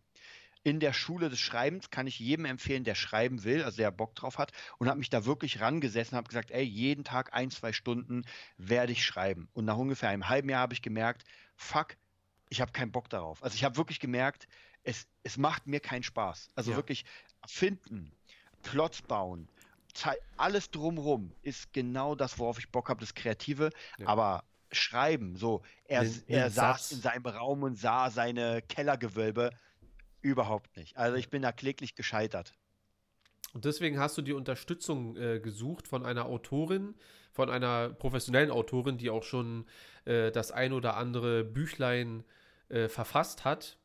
In 0.65 0.79
der 0.79 0.93
Schule 0.93 1.29
des 1.29 1.39
Schreibens 1.39 1.89
kann 1.89 2.07
ich 2.07 2.19
jedem 2.19 2.45
empfehlen, 2.45 2.85
der 2.85 2.95
schreiben 2.95 3.43
will, 3.43 3.63
also 3.63 3.77
der 3.77 3.91
Bock 3.91 4.15
drauf 4.15 4.37
hat, 4.37 4.53
und 4.77 4.87
habe 4.87 4.99
mich 4.99 5.09
da 5.09 5.25
wirklich 5.25 5.59
rangesessen 5.59 6.13
und 6.13 6.17
habe 6.17 6.29
gesagt, 6.29 6.51
ey, 6.51 6.63
jeden 6.63 7.03
Tag 7.03 7.33
ein, 7.33 7.51
zwei 7.51 7.73
Stunden 7.73 8.23
werde 8.57 8.93
ich 8.93 9.03
schreiben. 9.03 9.49
Und 9.53 9.65
nach 9.65 9.77
ungefähr 9.77 10.09
einem 10.09 10.29
halben 10.29 10.49
Jahr 10.49 10.61
habe 10.61 10.73
ich 10.73 10.81
gemerkt, 10.81 11.23
fuck, 11.55 11.97
ich 12.49 12.61
habe 12.61 12.71
keinen 12.71 12.91
Bock 12.91 13.09
darauf. 13.09 13.43
Also 13.43 13.55
ich 13.55 13.63
habe 13.63 13.75
wirklich 13.75 13.99
gemerkt, 13.99 14.47
es, 14.83 15.07
es 15.23 15.37
macht 15.37 15.67
mir 15.67 15.79
keinen 15.79 16.03
Spaß. 16.03 16.49
Also 16.55 16.71
ja. 16.71 16.77
wirklich 16.77 17.03
finden, 17.45 18.11
Plots 18.63 19.01
bauen, 19.01 19.47
alles 20.37 20.71
drumrum 20.71 21.31
ist 21.41 21.71
genau 21.73 22.15
das, 22.15 22.39
worauf 22.39 22.59
ich 22.59 22.69
Bock 22.69 22.89
habe, 22.89 22.99
das 22.99 23.13
Kreative. 23.13 23.69
Ja. 23.97 24.07
Aber 24.07 24.43
schreiben, 24.71 25.35
so, 25.35 25.61
er, 25.85 26.03
den, 26.03 26.23
er 26.27 26.49
saß 26.49 26.89
Satz. 26.89 26.91
in 26.91 27.01
seinem 27.01 27.25
Raum 27.25 27.63
und 27.63 27.77
sah 27.77 28.09
seine 28.09 28.61
Kellergewölbe. 28.63 29.51
Überhaupt 30.21 30.75
nicht. 30.77 30.97
Also 30.97 31.17
ich 31.17 31.29
bin 31.29 31.41
da 31.41 31.51
kläglich 31.51 31.95
gescheitert. 31.95 32.53
Und 33.53 33.65
deswegen 33.65 33.99
hast 33.99 34.17
du 34.17 34.21
die 34.21 34.33
Unterstützung 34.33 35.15
äh, 35.15 35.39
gesucht 35.39 35.87
von 35.87 36.05
einer 36.05 36.25
Autorin, 36.25 36.95
von 37.31 37.49
einer 37.49 37.89
professionellen 37.89 38.49
Autorin, 38.49 38.97
die 38.97 39.09
auch 39.09 39.23
schon 39.23 39.67
äh, 40.05 40.31
das 40.31 40.51
ein 40.51 40.73
oder 40.73 40.97
andere 40.97 41.43
Büchlein 41.43 42.23
äh, 42.69 42.87
verfasst 42.87 43.45
hat. 43.45 43.77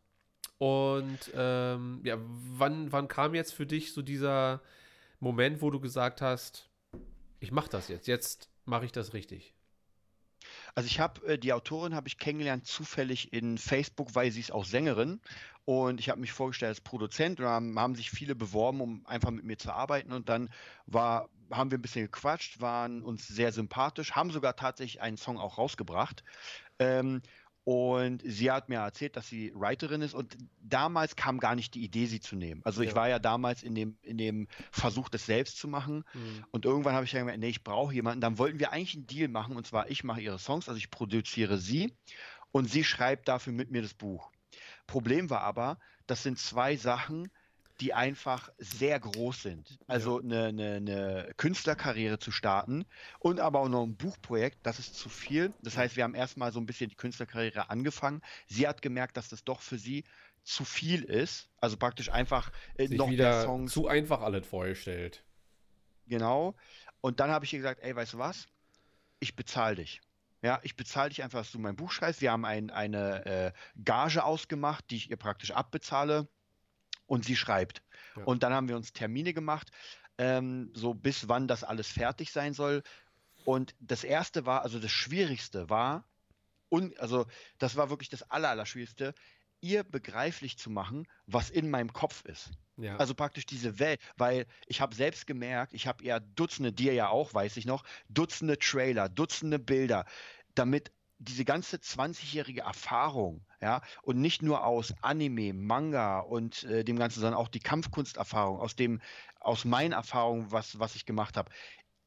Und 0.59 1.18
ähm, 1.34 2.00
ja, 2.04 2.16
wann, 2.18 2.90
wann 2.90 3.09
kam 3.09 3.34
jetzt 3.34 3.54
für 3.54 3.66
dich 3.66 3.92
so 3.92 4.02
dieser 4.02 4.61
Moment, 5.20 5.62
wo 5.62 5.70
du 5.70 5.80
gesagt 5.80 6.20
hast, 6.20 6.68
ich 7.40 7.52
mache 7.52 7.70
das 7.70 7.88
jetzt, 7.88 8.09
jetzt 8.09 8.48
mache 8.64 8.84
ich 8.84 8.92
das 8.92 9.14
richtig? 9.14 9.54
Also 10.74 10.86
ich 10.86 11.00
habe 11.00 11.26
äh, 11.26 11.38
die 11.38 11.52
Autorin 11.52 11.94
habe 11.94 12.09
ich 12.09 12.18
kennengelernt 12.18 12.66
zufällig 12.66 13.32
in 13.32 13.59
Facebook, 13.59 14.14
weil 14.14 14.30
sie 14.30 14.40
ist 14.40 14.52
auch 14.52 14.64
Sängerin 14.64 15.20
und 15.64 16.00
ich 16.00 16.09
habe 16.09 16.20
mich 16.20 16.32
vorgestellt 16.32 16.70
als 16.70 16.80
Produzent 16.80 17.40
und 17.40 17.46
haben, 17.46 17.78
haben 17.78 17.94
sich 17.94 18.11
viele 18.11 18.34
beworben, 18.34 18.80
um 18.80 19.06
einfach 19.06 19.30
mit 19.30 19.44
mir 19.44 19.59
zu 19.59 19.72
arbeiten 19.72 20.12
und 20.12 20.28
dann 20.28 20.50
war 20.86 21.28
haben 21.50 21.70
wir 21.70 21.78
ein 21.78 21.82
bisschen 21.82 22.04
gequatscht, 22.04 22.61
waren 22.61 23.02
uns 23.02 23.26
sehr 23.26 23.52
sympathisch, 23.52 24.12
haben 24.12 24.30
sogar 24.30 24.54
tatsächlich 24.54 25.00
einen 25.00 25.16
Song 25.16 25.38
auch 25.38 25.56
rausgebracht. 25.56 26.22
Ähm, 26.78 27.22
und 27.68 28.22
sie 28.24 28.50
hat 28.50 28.70
mir 28.70 28.76
erzählt, 28.78 29.14
dass 29.16 29.28
sie 29.28 29.52
Writerin 29.54 30.00
ist 30.00 30.14
und 30.14 30.38
damals 30.58 31.16
kam 31.16 31.38
gar 31.38 31.54
nicht 31.54 31.74
die 31.74 31.84
Idee, 31.84 32.06
sie 32.06 32.18
zu 32.18 32.34
nehmen. 32.34 32.62
Also 32.64 32.80
ich 32.80 32.92
Ja. 32.92 32.96
war 32.96 33.08
ja 33.10 33.18
damals 33.18 33.62
in 33.62 33.74
dem, 33.74 33.98
in 34.00 34.16
dem 34.16 34.48
Versuch, 34.70 35.10
das 35.10 35.26
selbst 35.26 35.58
zu 35.58 35.68
machen. 35.68 36.02
Mhm. 36.14 36.46
Und 36.50 36.64
irgendwann 36.64 36.94
habe 36.94 37.04
ich 37.04 37.10
dann 37.10 37.20
gemerkt, 37.20 37.40
nee, 37.40 37.50
ich 37.50 37.64
brauche 37.64 37.92
jemanden. 37.92 38.22
Dann 38.22 38.38
wollten 38.38 38.58
wir 38.58 38.72
eigentlich 38.72 38.94
einen 38.94 39.06
Deal 39.06 39.28
machen 39.28 39.54
und 39.54 39.66
zwar 39.66 39.90
ich 39.90 40.02
mache 40.02 40.22
ihre 40.22 40.38
Songs, 40.38 40.70
also 40.70 40.78
ich 40.78 40.90
produziere 40.90 41.58
sie 41.58 41.94
und 42.52 42.70
sie 42.70 42.84
schreibt 42.84 43.28
dafür 43.28 43.52
mit 43.52 43.70
mir 43.70 43.82
das 43.82 43.92
Buch. 43.92 44.30
Problem 44.86 45.28
war 45.28 45.42
aber, 45.42 45.78
das 46.06 46.22
sind 46.22 46.38
zwei 46.38 46.74
Sachen, 46.74 47.28
die 47.80 47.94
einfach 47.94 48.50
sehr 48.58 48.98
groß 48.98 49.42
sind. 49.42 49.78
Also 49.86 50.20
eine, 50.20 50.46
eine, 50.46 50.74
eine 50.76 51.32
Künstlerkarriere 51.36 52.18
zu 52.18 52.32
starten 52.32 52.84
und 53.20 53.40
aber 53.40 53.60
auch 53.60 53.68
noch 53.68 53.84
ein 53.84 53.96
Buchprojekt, 53.96 54.58
das 54.64 54.78
ist 54.78 54.96
zu 54.96 55.08
viel. 55.08 55.52
Das 55.62 55.76
heißt, 55.76 55.96
wir 55.96 56.04
haben 56.04 56.14
erstmal 56.14 56.52
so 56.52 56.60
ein 56.60 56.66
bisschen 56.66 56.90
die 56.90 56.96
Künstlerkarriere 56.96 57.70
angefangen. 57.70 58.22
Sie 58.46 58.66
hat 58.66 58.82
gemerkt, 58.82 59.16
dass 59.16 59.28
das 59.28 59.44
doch 59.44 59.60
für 59.60 59.78
sie 59.78 60.04
zu 60.42 60.64
viel 60.64 61.04
ist. 61.04 61.48
Also 61.60 61.76
praktisch 61.76 62.10
einfach 62.10 62.50
äh, 62.76 62.88
noch 62.88 63.06
mehr 63.06 63.12
wieder 63.12 63.42
Songs 63.42 63.72
zu 63.72 63.86
einfach 63.86 64.22
alles 64.22 64.46
vorgestellt. 64.46 65.22
Genau. 66.06 66.54
Und 67.00 67.20
dann 67.20 67.30
habe 67.30 67.44
ich 67.44 67.52
ihr 67.52 67.60
gesagt, 67.60 67.82
ey, 67.82 67.94
weißt 67.94 68.14
du 68.14 68.18
was? 68.18 68.48
Ich 69.20 69.36
bezahle 69.36 69.76
dich. 69.76 70.00
Ja, 70.42 70.60
ich 70.62 70.76
bezahle 70.76 71.10
dich 71.10 71.22
einfach, 71.22 71.40
dass 71.40 71.52
du 71.52 71.58
mein 71.58 71.76
Buch 71.76 71.90
schreibst. 71.92 72.20
Wir 72.20 72.32
haben 72.32 72.44
ein, 72.44 72.70
eine 72.70 73.26
äh, 73.26 73.52
Gage 73.84 74.24
ausgemacht, 74.24 74.84
die 74.90 74.96
ich 74.96 75.10
ihr 75.10 75.16
praktisch 75.16 75.50
abbezahle 75.50 76.28
und 77.09 77.24
sie 77.24 77.34
schreibt. 77.34 77.82
Ja. 78.16 78.22
Und 78.22 78.44
dann 78.44 78.52
haben 78.52 78.68
wir 78.68 78.76
uns 78.76 78.92
Termine 78.92 79.34
gemacht, 79.34 79.72
ähm, 80.18 80.70
so 80.74 80.94
bis 80.94 81.28
wann 81.28 81.48
das 81.48 81.64
alles 81.64 81.88
fertig 81.88 82.30
sein 82.30 82.54
soll. 82.54 82.84
Und 83.44 83.74
das 83.80 84.04
erste 84.04 84.46
war, 84.46 84.62
also 84.62 84.78
das 84.78 84.92
Schwierigste 84.92 85.68
war, 85.68 86.04
un, 86.70 86.94
also 86.98 87.26
das 87.59 87.74
war 87.76 87.90
wirklich 87.90 88.11
das 88.11 88.30
Aller, 88.30 88.50
Allerschwierigste, 88.50 89.14
ihr 89.61 89.82
begreiflich 89.82 90.59
zu 90.59 90.70
machen, 90.70 91.09
was 91.26 91.50
in 91.50 91.70
meinem 91.70 91.92
Kopf 91.92 92.24
ist. 92.24 92.50
Ja. 92.76 92.96
Also 92.96 93.14
praktisch 93.14 93.46
diese 93.46 93.80
Welt, 93.80 94.00
weil 94.16 94.46
ich 94.66 94.80
habe 94.80 94.94
selbst 94.94 95.26
gemerkt, 95.26 95.74
ich 95.74 95.86
habe 95.88 96.04
ja 96.04 96.20
Dutzende, 96.20 96.72
dir 96.72 96.92
ja 96.92 97.09
auch, 97.09 97.34
weiß 97.34 97.56
ich 97.56 97.66
noch, 97.66 97.84
Dutzende 98.09 98.59
Trailer, 98.59 99.09
Dutzende 99.09 99.59
Bilder, 99.59 100.04
damit 100.54 100.92
diese 101.18 101.44
ganze 101.44 101.76
20-jährige 101.76 102.62
Erfahrung, 102.62 103.44
ja, 103.60 103.82
und 104.02 104.20
nicht 104.20 104.42
nur 104.42 104.64
aus 104.64 104.94
Anime, 105.02 105.52
Manga 105.52 106.20
und 106.20 106.64
äh, 106.64 106.84
dem 106.84 106.98
Ganzen, 106.98 107.20
sondern 107.20 107.38
auch 107.38 107.48
die 107.48 107.60
Kampfkunsterfahrung, 107.60 108.60
aus 108.60 108.76
dem, 108.76 109.00
aus 109.40 109.64
meinen 109.64 109.92
Erfahrungen, 109.92 110.50
was, 110.52 110.78
was 110.78 110.94
ich 110.94 111.06
gemacht 111.06 111.36
habe, 111.36 111.50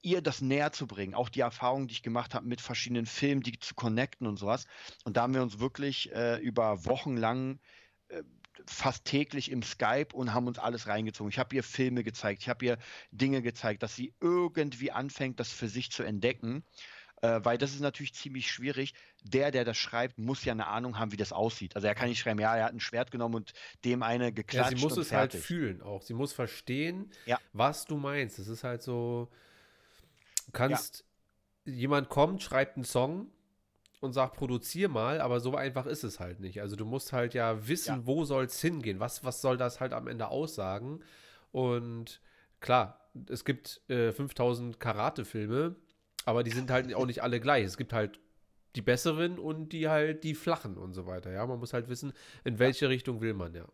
ihr 0.02 0.22
das 0.22 0.42
näher 0.42 0.72
zu 0.72 0.88
bringen, 0.88 1.14
auch 1.14 1.30
die 1.30 1.42
Erfahrungen, 1.42 1.88
die 1.88 1.94
ich 1.94 2.04
gemacht 2.04 2.34
habe 2.34 2.48
mit 2.48 2.62
verschiedenen 2.62 3.06
Filmen, 3.06 3.42
die 3.42 3.60
zu 3.60 3.76
connecten 3.76 4.28
und 4.28 4.38
sowas. 4.38 4.66
Und 5.04 5.18
da 5.18 5.24
haben 5.24 5.34
wir 5.34 5.44
uns 5.44 5.60
wirklich 5.60 6.12
äh, 6.14 6.38
über 6.38 6.86
Wochen 6.86 7.18
lang 7.18 7.60
äh, 8.08 8.24
fast 8.66 9.06
täglich 9.06 9.52
im 9.52 9.64
Skype 9.64 10.10
und 10.14 10.34
haben 10.34 10.48
uns 10.48 10.60
alles 10.60 10.88
reingezogen. 10.88 11.30
Ich 11.30 11.40
habe 11.40 11.56
ihr 11.56 11.64
Filme 11.64 12.04
gezeigt, 12.04 12.42
ich 12.42 12.50
habe 12.50 12.66
ihr 12.66 12.78
Dinge 13.12 13.42
gezeigt, 13.42 13.84
dass 13.84 13.96
sie 13.96 14.14
irgendwie 14.20 14.92
anfängt, 14.92 15.40
das 15.40 15.52
für 15.52 15.68
sich 15.68 15.92
zu 15.92 16.04
entdecken. 16.04 16.64
Äh, 17.22 17.40
weil 17.44 17.58
das 17.58 17.72
ist 17.72 17.82
natürlich 17.82 18.14
ziemlich 18.16 18.52
schwierig. 18.52 18.94
Der, 19.24 19.52
der 19.52 19.64
das 19.64 19.78
schreibt, 19.78 20.18
muss 20.18 20.44
ja 20.44 20.54
eine 20.54 20.68
Ahnung 20.68 20.98
haben, 20.98 21.12
wie 21.12 21.18
das 21.18 21.32
aussieht. 21.32 21.76
Also 21.76 21.88
er 21.88 21.94
kann 21.96 22.10
nicht 22.10 22.20
schreiben, 22.20 22.40
ja, 22.40 22.56
er 22.56 22.66
hat 22.66 22.74
ein 22.74 22.80
Schwert 22.80 23.12
genommen 23.12 23.36
und 23.36 23.54
dem 23.86 24.02
eine 24.02 24.26
Ja, 24.26 24.30
geklatscht 24.32 24.78
sie 24.78 24.84
muss 24.84 24.98
es 24.98 25.12
halt 25.12 25.32
fertig. 25.34 25.46
fühlen 25.46 25.82
auch. 25.84 26.02
Sie 26.02 26.14
muss 26.16 26.34
verstehen, 26.34 27.12
Ja. 27.26 27.40
was 27.54 27.86
du 27.86 27.98
meinst. 27.98 28.40
Es 28.40 28.48
ist 28.48 28.64
halt 28.64 28.82
so, 28.82 29.30
du 30.48 30.52
kannst, 30.52 31.06
jemand 31.66 32.10
kommt, 32.10 32.42
schreibt 32.42 32.76
einen 32.78 32.86
Song 32.86 33.28
und 34.00 34.14
sagt, 34.14 34.36
produzier 34.36 34.90
mal, 34.90 35.22
aber 35.22 35.40
so 35.40 35.56
einfach 35.56 35.86
ist 35.86 36.04
es 36.04 36.20
halt 36.20 36.40
nicht. 36.40 36.60
Also 36.60 36.76
du 36.76 36.86
musst 36.86 37.14
halt 37.14 37.36
ja 37.36 37.68
wissen, 37.68 37.98
Ja. 38.00 38.06
wo 38.08 38.26
soll 38.26 38.46
es 38.46 38.60
hingehen, 38.60 39.00
was, 39.00 39.24
was 39.24 39.42
soll 39.42 39.58
das 39.58 39.80
halt 39.80 39.94
am 39.94 40.08
Ende 40.08 40.30
aussagen. 40.30 41.04
Und 41.52 42.20
klar, 42.62 43.12
es 43.30 43.46
gibt 43.46 43.82
äh, 43.92 44.12
5000 44.12 44.80
Karate-Filme, 44.80 45.76
aber 46.26 46.44
die 46.44 46.52
sind 46.52 46.70
halt 46.72 46.94
auch 46.94 47.06
nicht 47.06 47.24
alle 47.24 47.40
gleich. 47.40 47.66
Es 47.66 47.78
gibt 47.78 47.94
halt 47.94 48.20
die 48.76 48.82
besseren 48.82 49.38
und 49.38 49.70
die 49.70 49.90
halt 49.90 50.24
die 50.24 50.36
flachen 50.36 50.78
und 50.78 50.94
so 50.94 51.06
weiter. 51.06 51.32
Ja, 51.32 51.46
man 51.46 51.60
muss 51.60 51.74
halt 51.74 51.90
wissen, 51.90 52.14
in 52.44 52.60
welche 52.60 52.90
Richtung 52.90 53.22
will 53.22 53.34
man, 53.34 53.54
ja. 53.54 53.68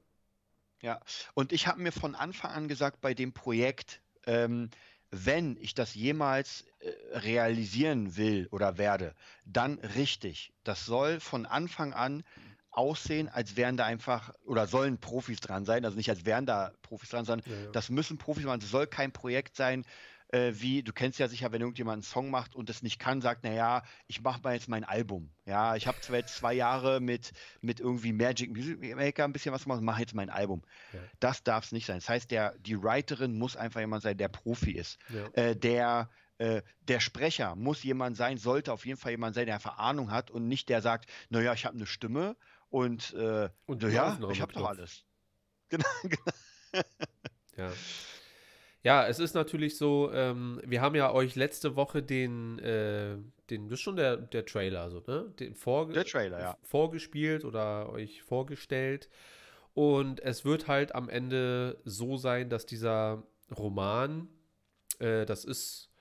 Ja, 0.82 1.00
und 1.34 1.52
ich 1.54 1.68
habe 1.68 1.82
mir 1.82 1.92
von 1.92 2.16
Anfang 2.16 2.52
an 2.52 2.68
gesagt, 2.68 3.02
bei 3.02 3.14
dem 3.14 3.34
Projekt, 3.34 4.02
ähm, 4.28 4.70
wenn 5.10 5.58
ich 5.58 5.74
das 5.74 5.96
jemals 5.96 6.66
äh, 6.80 7.18
realisieren 7.18 8.16
will 8.16 8.48
oder 8.52 8.78
werde, 8.78 9.16
dann 9.46 9.80
richtig. 9.80 10.54
Das 10.64 10.86
soll 10.86 11.20
von 11.20 11.46
Anfang 11.46 11.94
an 11.94 12.24
aussehen, 12.70 13.28
als 13.28 13.56
wären 13.56 13.76
da 13.76 13.86
einfach, 13.86 14.34
oder 14.46 14.68
sollen 14.68 15.00
Profis 15.00 15.40
dran 15.40 15.66
sein, 15.66 15.84
also 15.84 15.98
nicht 15.98 16.12
als 16.12 16.26
wären 16.26 16.46
da 16.46 16.72
Profis 16.84 17.10
dran, 17.10 17.26
sondern 17.26 17.50
Ja, 17.52 17.64
ja. 17.64 17.72
das 17.72 17.90
müssen 17.90 18.20
Profis 18.20 18.46
machen. 18.46 18.62
Es 18.62 18.70
soll 18.70 18.86
kein 18.86 19.12
Projekt 19.12 19.56
sein, 19.56 19.84
äh, 20.30 20.52
wie, 20.56 20.84
du 20.84 20.92
kennst 20.94 21.20
ja 21.20 21.28
sicher, 21.28 21.52
wenn 21.52 21.62
irgendjemand 21.62 21.96
einen 21.96 22.04
Song 22.04 22.30
macht 22.30 22.56
und 22.56 22.70
es 22.70 22.84
nicht 22.84 23.00
kann, 23.00 23.22
sagt, 23.22 23.44
naja, 23.44 23.84
ich 24.08 24.22
mache 24.22 24.42
mal 24.42 24.54
jetzt 24.54 24.68
mein 24.68 24.84
Album. 24.84 25.32
Ja, 25.46 25.76
ich 25.76 25.88
habe 25.88 26.00
zwar 26.02 26.18
jetzt 26.18 26.36
zwei 26.36 26.54
Jahre 26.54 27.00
mit, 27.00 27.32
mit 27.62 27.80
irgendwie 27.80 28.12
Magic 28.12 28.52
Music 28.52 28.96
Maker 28.96 29.24
ein 29.24 29.34
bisschen 29.34 29.54
was 29.54 29.64
gemacht, 29.64 29.82
mache 29.82 30.02
jetzt 30.02 30.14
mein 30.14 30.30
Album. 30.30 30.64
Ja. 30.94 31.00
Das 31.20 31.44
darf 31.44 31.66
es 31.66 31.72
nicht 31.72 31.86
sein. 31.86 31.98
Das 31.98 32.10
heißt, 32.10 32.32
der, 32.32 32.58
die 32.60 32.82
Writerin 32.82 33.38
muss 33.38 33.56
einfach 33.56 33.80
jemand 33.80 34.04
sein, 34.04 34.18
der 34.18 34.28
Profi 34.28 34.72
ist. 34.72 35.00
Ja. 35.10 35.28
Äh, 35.34 35.56
der, 35.56 36.10
äh, 36.40 36.62
der 36.82 37.00
Sprecher 37.00 37.56
muss 37.56 37.84
jemand 37.84 38.18
sein, 38.18 38.38
sollte 38.38 38.74
auf 38.74 38.86
jeden 38.86 39.00
Fall 39.00 39.12
jemand 39.12 39.36
sein, 39.36 39.46
der 39.46 39.56
einfach 39.56 39.78
Ahnung 39.78 40.12
hat 40.12 40.30
und 40.30 40.48
nicht 40.48 40.70
der 40.70 40.82
sagt, 40.82 41.10
naja, 41.30 41.54
ich 41.54 41.66
habe 41.66 41.76
eine 41.76 41.88
Stimme 41.88 42.36
und, 42.70 43.14
äh, 43.14 43.50
Und 43.66 43.82
naja, 43.82 44.18
ich 44.32 44.42
habe 44.42 44.54
doch 44.54 44.68
alles. 44.68 45.04
Genau, 45.70 45.84
genau. 46.04 46.84
Ja. 47.58 47.74
Ja, 48.88 49.06
es 49.06 49.20
ist 49.20 49.34
natürlich 49.34 49.76
so, 49.76 50.10
ähm, 50.14 50.62
wir 50.64 50.80
haben 50.80 50.96
ja 50.96 51.12
euch 51.12 51.36
letzte 51.36 51.76
Woche 51.76 52.02
den, 52.02 52.58
äh, 52.60 53.18
den, 53.50 53.68
das 53.68 53.80
ist 53.80 53.82
schon 53.82 53.98
der, 53.98 54.16
der 54.16 54.46
Trailer, 54.46 54.90
so, 54.90 55.04
ne? 55.06 55.26
Den 55.42 55.56
vorge 55.56 55.92
Der 55.92 56.06
Trailer, 56.06 56.40
ja. 56.40 56.58
vorgespielt 56.62 57.44
oder 57.44 57.90
euch 57.90 58.24
vorgestellt. 58.24 59.10
Und 59.74 60.22
es 60.22 60.46
wird 60.46 60.70
halt 60.70 60.96
am 60.96 61.10
Ende 61.10 61.82
so 61.84 62.16
sein, 62.16 62.50
dass 62.50 62.66
dieser 62.66 63.24
Roman, 63.58 64.30
äh, 65.00 65.26
das 65.26 65.44
ist 65.44 65.92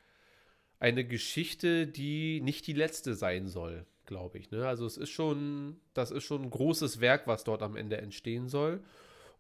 eine 0.79 1.05
Geschichte, 1.05 1.89
die 1.89 2.41
nicht 2.41 2.69
die 2.69 2.73
letzte 2.73 3.17
sein 3.17 3.49
soll, 3.49 3.85
glaube 4.05 4.39
ich. 4.39 4.53
Ne? 4.53 4.65
Also 4.65 4.87
es 4.87 4.97
ist 4.97 5.11
schon, 5.11 5.81
das 5.93 6.13
ist 6.13 6.23
schon 6.23 6.43
ein 6.43 6.51
großes 6.51 7.01
Werk, 7.01 7.27
was 7.27 7.43
dort 7.43 7.63
am 7.63 7.75
Ende 7.75 7.97
entstehen 7.97 8.49
soll. 8.49 8.79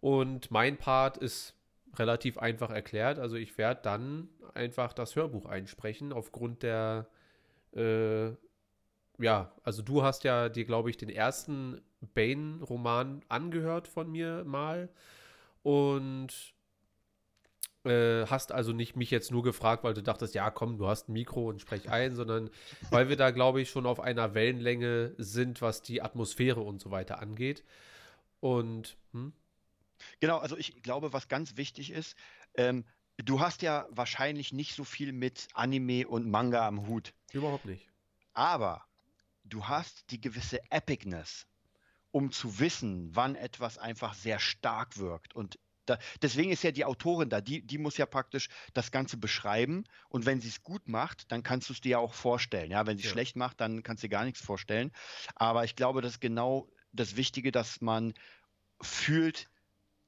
Und 0.00 0.50
mein 0.50 0.78
Part 0.78 1.16
ist 1.16 1.56
relativ 1.98 2.38
einfach 2.38 2.70
erklärt. 2.70 3.18
Also 3.18 3.36
ich 3.36 3.56
werde 3.58 3.80
dann 3.82 4.28
einfach 4.54 4.92
das 4.92 5.16
Hörbuch 5.16 5.46
einsprechen 5.46 6.12
aufgrund 6.12 6.62
der, 6.62 7.08
äh, 7.74 8.28
ja, 9.18 9.52
also 9.62 9.82
du 9.82 10.02
hast 10.02 10.24
ja 10.24 10.48
dir, 10.48 10.64
glaube 10.64 10.90
ich, 10.90 10.96
den 10.96 11.08
ersten 11.08 11.80
Bane-Roman 12.14 13.22
angehört 13.28 13.88
von 13.88 14.10
mir 14.10 14.44
mal 14.44 14.88
und 15.62 16.54
äh, 17.86 18.26
hast 18.26 18.52
also 18.52 18.72
nicht 18.72 18.96
mich 18.96 19.10
jetzt 19.10 19.30
nur 19.30 19.42
gefragt, 19.42 19.84
weil 19.84 19.94
du 19.94 20.02
dachtest, 20.02 20.34
ja, 20.34 20.50
komm, 20.50 20.76
du 20.76 20.88
hast 20.88 21.08
ein 21.08 21.12
Mikro 21.12 21.48
und 21.48 21.60
sprech 21.60 21.90
ein, 21.90 22.14
sondern 22.14 22.50
weil 22.90 23.08
wir 23.08 23.16
da, 23.16 23.30
glaube 23.30 23.60
ich, 23.60 23.70
schon 23.70 23.86
auf 23.86 24.00
einer 24.00 24.34
Wellenlänge 24.34 25.14
sind, 25.18 25.62
was 25.62 25.82
die 25.82 26.02
Atmosphäre 26.02 26.60
und 26.60 26.80
so 26.80 26.90
weiter 26.90 27.20
angeht. 27.20 27.64
Und, 28.40 28.96
hm? 29.12 29.32
Genau, 30.20 30.38
also 30.38 30.56
ich 30.56 30.82
glaube, 30.82 31.12
was 31.12 31.28
ganz 31.28 31.56
wichtig 31.56 31.90
ist, 31.90 32.16
ähm, 32.56 32.86
du 33.16 33.40
hast 33.40 33.62
ja 33.62 33.86
wahrscheinlich 33.90 34.52
nicht 34.52 34.74
so 34.74 34.84
viel 34.84 35.12
mit 35.12 35.48
Anime 35.54 36.06
und 36.08 36.28
Manga 36.30 36.66
am 36.66 36.86
Hut, 36.86 37.14
Überhaupt 37.30 37.66
nicht. 37.66 37.92
aber 38.34 38.86
du 39.44 39.68
hast 39.68 40.10
die 40.10 40.20
gewisse 40.20 40.60
Epicness, 40.70 41.46
um 42.12 42.32
zu 42.32 42.60
wissen, 42.60 43.14
wann 43.16 43.36
etwas 43.36 43.78
einfach 43.78 44.14
sehr 44.14 44.40
stark 44.40 44.98
wirkt. 44.98 45.34
Und 45.34 45.58
da, 45.86 45.98
deswegen 46.22 46.52
ist 46.52 46.64
ja 46.64 46.72
die 46.72 46.84
Autorin 46.86 47.30
da, 47.30 47.40
die, 47.42 47.66
die 47.66 47.78
muss 47.78 47.98
ja 47.98 48.06
praktisch 48.06 48.48
das 48.74 48.90
Ganze 48.92 49.18
beschreiben. 49.18 49.84
Und 50.10 50.26
wenn 50.26 50.40
sie 50.40 50.48
es 50.48 50.62
gut 50.62 50.88
macht, 50.88 51.32
dann 51.32 51.42
kannst 51.42 51.68
du 51.68 51.74
es 51.74 51.80
dir 51.82 51.90
ja 51.90 51.98
auch 51.98 52.14
vorstellen. 52.14 52.70
Ja, 52.72 52.86
wenn 52.86 52.98
sie 52.98 53.04
Ja. 53.04 53.10
schlecht 53.10 53.36
macht, 53.36 53.60
dann 53.60 53.82
kannst 53.82 54.02
du 54.02 54.08
dir 54.08 54.12
gar 54.16 54.24
nichts 54.24 54.42
vorstellen. 54.42 54.92
Aber 55.36 55.64
ich 55.64 55.76
glaube, 55.76 56.02
das 56.02 56.14
ist 56.14 56.20
genau 56.20 56.70
das 56.92 57.16
Wichtige, 57.16 57.52
dass 57.52 57.80
man 57.82 58.14
fühlt, 58.82 59.50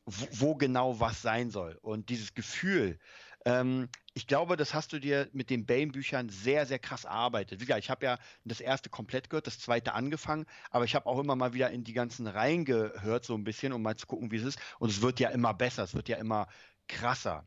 wo, 0.08 0.54
genau 0.54 1.00
was 1.00 1.22
sein 1.22 1.50
soll. 1.50 1.78
Und 1.82 2.08
dieses 2.08 2.34
Gefühl, 2.34 2.98
ähm, 3.44 3.88
ich 4.14 4.26
glaube, 4.26 4.56
das 4.56 4.74
hast 4.74 4.92
du 4.92 4.98
dir 4.98 5.28
mit 5.32 5.50
den 5.50 5.64
Bane-Büchern 5.64 6.28
sehr, 6.28 6.66
sehr 6.66 6.78
krass 6.78 7.04
erarbeitet. 7.04 7.60
Wie 7.60 7.66
gesagt, 7.66 7.84
ich 7.84 7.90
habe 7.90 8.04
ja 8.04 8.18
das 8.44 8.60
erste 8.60 8.90
komplett 8.90 9.30
gehört, 9.30 9.46
das 9.46 9.58
zweite 9.58 9.94
angefangen, 9.94 10.46
aber 10.70 10.84
ich 10.84 10.94
habe 10.94 11.06
auch 11.06 11.18
immer 11.18 11.36
mal 11.36 11.52
wieder 11.52 11.70
in 11.70 11.84
die 11.84 11.92
ganzen 11.92 12.26
Reihen 12.26 12.64
gehört, 12.64 13.24
so 13.24 13.34
ein 13.34 13.44
bisschen, 13.44 13.72
um 13.72 13.82
mal 13.82 13.96
zu 13.96 14.06
gucken, 14.06 14.30
wie 14.30 14.36
es 14.36 14.44
ist. 14.44 14.58
Und 14.78 14.90
es 14.90 15.02
wird 15.02 15.20
ja 15.20 15.28
immer 15.28 15.54
besser, 15.54 15.84
es 15.84 15.94
wird 15.94 16.08
ja 16.08 16.16
immer 16.16 16.48
krasser. 16.88 17.46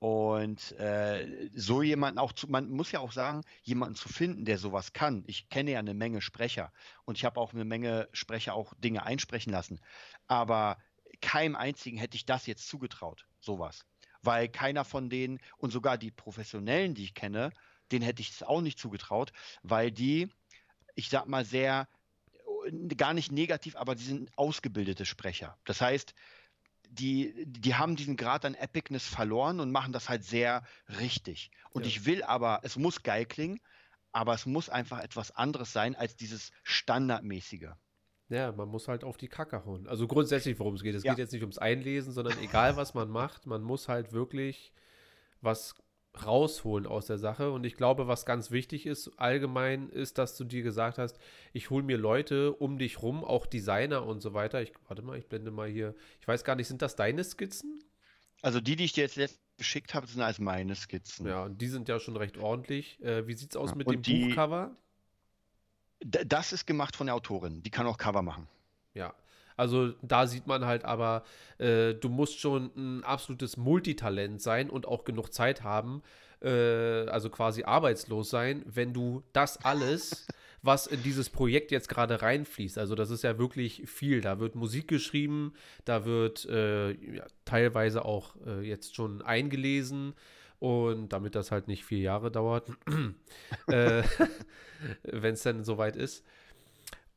Und 0.00 0.72
äh, 0.78 1.50
so 1.54 1.82
jemanden 1.82 2.18
auch 2.18 2.32
zu, 2.32 2.48
man 2.48 2.70
muss 2.70 2.92
ja 2.92 3.00
auch 3.00 3.10
sagen, 3.10 3.42
jemanden 3.62 3.96
zu 3.96 4.08
finden, 4.08 4.44
der 4.44 4.58
sowas 4.58 4.92
kann. 4.92 5.24
Ich 5.26 5.48
kenne 5.48 5.72
ja 5.72 5.80
eine 5.80 5.94
Menge 5.94 6.20
Sprecher 6.20 6.72
und 7.04 7.18
ich 7.18 7.24
habe 7.24 7.40
auch 7.40 7.52
eine 7.52 7.64
Menge 7.64 8.08
Sprecher 8.12 8.54
auch 8.54 8.74
Dinge 8.74 9.04
einsprechen 9.04 9.52
lassen. 9.52 9.80
Aber 10.28 10.78
keinem 11.20 11.56
einzigen 11.56 11.98
hätte 11.98 12.16
ich 12.16 12.26
das 12.26 12.46
jetzt 12.46 12.68
zugetraut, 12.68 13.26
sowas. 13.40 13.84
Weil 14.22 14.48
keiner 14.48 14.84
von 14.84 15.10
denen 15.10 15.40
und 15.58 15.70
sogar 15.70 15.98
die 15.98 16.10
Professionellen, 16.10 16.94
die 16.94 17.04
ich 17.04 17.14
kenne, 17.14 17.50
denen 17.92 18.04
hätte 18.04 18.22
ich 18.22 18.30
es 18.30 18.42
auch 18.42 18.60
nicht 18.60 18.78
zugetraut, 18.78 19.32
weil 19.62 19.90
die, 19.90 20.28
ich 20.94 21.08
sag 21.08 21.26
mal, 21.26 21.44
sehr, 21.44 21.88
gar 22.96 23.14
nicht 23.14 23.32
negativ, 23.32 23.76
aber 23.76 23.94
die 23.94 24.04
sind 24.04 24.36
ausgebildete 24.36 25.06
Sprecher. 25.06 25.56
Das 25.64 25.80
heißt, 25.80 26.14
die, 26.90 27.44
die 27.46 27.74
haben 27.74 27.96
diesen 27.96 28.16
Grad 28.16 28.44
an 28.44 28.54
Epicness 28.54 29.06
verloren 29.06 29.60
und 29.60 29.70
machen 29.70 29.92
das 29.92 30.08
halt 30.08 30.24
sehr 30.24 30.64
richtig. 30.88 31.50
Und 31.70 31.82
ja. 31.82 31.88
ich 31.88 32.06
will 32.06 32.22
aber, 32.22 32.60
es 32.62 32.76
muss 32.76 33.02
geil 33.02 33.26
klingen, 33.26 33.60
aber 34.12 34.34
es 34.34 34.46
muss 34.46 34.68
einfach 34.68 35.00
etwas 35.00 35.30
anderes 35.30 35.72
sein 35.72 35.94
als 35.94 36.16
dieses 36.16 36.50
Standardmäßige. 36.62 37.70
Ja, 38.28 38.52
man 38.52 38.68
muss 38.68 38.88
halt 38.88 39.04
auf 39.04 39.16
die 39.16 39.28
Kacke 39.28 39.64
hauen. 39.64 39.86
Also 39.88 40.06
grundsätzlich, 40.06 40.58
worum 40.58 40.74
es 40.74 40.82
geht. 40.82 40.94
Es 40.94 41.02
ja. 41.02 41.12
geht 41.12 41.18
jetzt 41.18 41.32
nicht 41.32 41.42
ums 41.42 41.58
Einlesen, 41.58 42.12
sondern 42.12 42.38
egal, 42.42 42.76
was 42.76 42.92
man 42.94 43.08
macht, 43.08 43.46
man 43.46 43.62
muss 43.62 43.88
halt 43.88 44.12
wirklich 44.12 44.72
was 45.40 45.74
rausholen 46.24 46.86
aus 46.86 47.06
der 47.06 47.18
Sache. 47.18 47.50
Und 47.52 47.64
ich 47.64 47.76
glaube, 47.76 48.06
was 48.06 48.26
ganz 48.26 48.50
wichtig 48.50 48.86
ist, 48.86 49.08
allgemein 49.18 49.88
ist, 49.88 50.18
dass 50.18 50.36
du 50.36 50.44
dir 50.44 50.62
gesagt 50.62 50.98
hast, 50.98 51.18
ich 51.52 51.70
hole 51.70 51.84
mir 51.84 51.96
Leute 51.96 52.52
um 52.52 52.78
dich 52.78 53.02
rum, 53.02 53.24
auch 53.24 53.46
Designer 53.46 54.04
und 54.04 54.20
so 54.20 54.34
weiter. 54.34 54.60
Ich, 54.60 54.72
warte 54.88 55.02
mal, 55.02 55.18
ich 55.18 55.26
blende 55.26 55.50
mal 55.50 55.68
hier. 55.68 55.94
Ich 56.20 56.28
weiß 56.28 56.44
gar 56.44 56.54
nicht, 56.54 56.68
sind 56.68 56.82
das 56.82 56.96
deine 56.96 57.24
Skizzen? 57.24 57.82
Also 58.42 58.60
die, 58.60 58.76
die 58.76 58.84
ich 58.84 58.92
dir 58.92 59.02
jetzt, 59.02 59.16
jetzt 59.16 59.40
geschickt 59.56 59.94
habe, 59.94 60.06
sind 60.06 60.22
als 60.22 60.38
meine 60.38 60.74
Skizzen. 60.74 61.26
Ja, 61.26 61.44
und 61.44 61.60
die 61.60 61.68
sind 61.68 61.88
ja 61.88 61.98
schon 61.98 62.16
recht 62.16 62.38
ordentlich. 62.38 63.02
Äh, 63.02 63.26
wie 63.26 63.34
sieht 63.34 63.50
es 63.50 63.56
aus 63.56 63.70
ja, 63.70 63.76
mit 63.76 63.90
dem 63.90 64.02
die, 64.02 64.26
Buchcover? 64.26 64.76
Das 66.00 66.52
ist 66.52 66.66
gemacht 66.66 66.96
von 66.96 67.06
der 67.06 67.14
Autorin. 67.14 67.62
Die 67.62 67.70
kann 67.70 67.86
auch 67.86 67.98
Cover 67.98 68.22
machen. 68.22 68.46
Ja, 68.94 69.14
also 69.58 69.92
da 70.02 70.26
sieht 70.28 70.46
man 70.46 70.64
halt 70.64 70.84
aber, 70.84 71.24
äh, 71.58 71.94
du 71.94 72.08
musst 72.08 72.38
schon 72.38 72.70
ein 72.76 73.04
absolutes 73.04 73.56
Multitalent 73.56 74.40
sein 74.40 74.70
und 74.70 74.86
auch 74.86 75.04
genug 75.04 75.34
Zeit 75.34 75.64
haben, 75.64 76.02
äh, 76.40 77.08
also 77.08 77.28
quasi 77.28 77.64
arbeitslos 77.64 78.30
sein, 78.30 78.62
wenn 78.66 78.94
du 78.94 79.24
das 79.32 79.64
alles, 79.64 80.28
was 80.62 80.86
in 80.86 81.02
dieses 81.02 81.28
Projekt 81.28 81.72
jetzt 81.72 81.88
gerade 81.88 82.22
reinfließt, 82.22 82.78
also 82.78 82.94
das 82.94 83.10
ist 83.10 83.24
ja 83.24 83.36
wirklich 83.38 83.82
viel. 83.86 84.20
Da 84.20 84.38
wird 84.38 84.54
Musik 84.54 84.86
geschrieben, 84.86 85.54
da 85.84 86.04
wird 86.04 86.44
äh, 86.46 86.92
ja, 86.92 87.26
teilweise 87.44 88.04
auch 88.04 88.36
äh, 88.46 88.60
jetzt 88.60 88.94
schon 88.94 89.22
eingelesen. 89.22 90.14
Und 90.58 91.10
damit 91.10 91.34
das 91.34 91.52
halt 91.52 91.68
nicht 91.68 91.84
vier 91.84 92.00
Jahre 92.00 92.30
dauert, 92.30 92.70
äh, 93.68 94.02
wenn 95.02 95.34
es 95.34 95.42
dann 95.42 95.64
soweit 95.64 95.96
ist. 95.96 96.24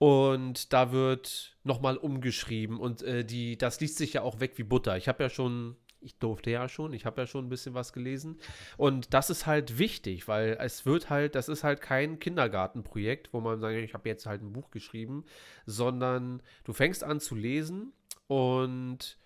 Und 0.01 0.73
da 0.73 0.91
wird 0.91 1.55
nochmal 1.63 1.95
umgeschrieben 1.95 2.79
und 2.79 3.03
äh, 3.03 3.23
die, 3.23 3.55
das 3.55 3.79
liest 3.79 3.97
sich 3.97 4.13
ja 4.13 4.23
auch 4.23 4.39
weg 4.39 4.53
wie 4.55 4.63
Butter. 4.63 4.97
Ich 4.97 5.07
habe 5.07 5.21
ja 5.21 5.29
schon, 5.29 5.75
ich 5.99 6.17
durfte 6.17 6.49
ja 6.49 6.67
schon, 6.67 6.93
ich 6.93 7.05
habe 7.05 7.21
ja 7.21 7.27
schon 7.27 7.45
ein 7.45 7.49
bisschen 7.49 7.75
was 7.75 7.93
gelesen. 7.93 8.39
Und 8.77 9.13
das 9.13 9.29
ist 9.29 9.45
halt 9.45 9.77
wichtig, 9.77 10.27
weil 10.27 10.57
es 10.59 10.87
wird 10.87 11.11
halt, 11.11 11.35
das 11.35 11.49
ist 11.49 11.63
halt 11.63 11.81
kein 11.81 12.17
Kindergartenprojekt, 12.17 13.31
wo 13.31 13.41
man 13.41 13.59
sagt, 13.59 13.75
ich 13.75 13.93
habe 13.93 14.09
jetzt 14.09 14.25
halt 14.25 14.41
ein 14.41 14.53
Buch 14.53 14.71
geschrieben, 14.71 15.23
sondern 15.67 16.41
du 16.63 16.73
fängst 16.73 17.03
an 17.03 17.19
zu 17.19 17.35
lesen 17.35 17.93
und 18.25 19.19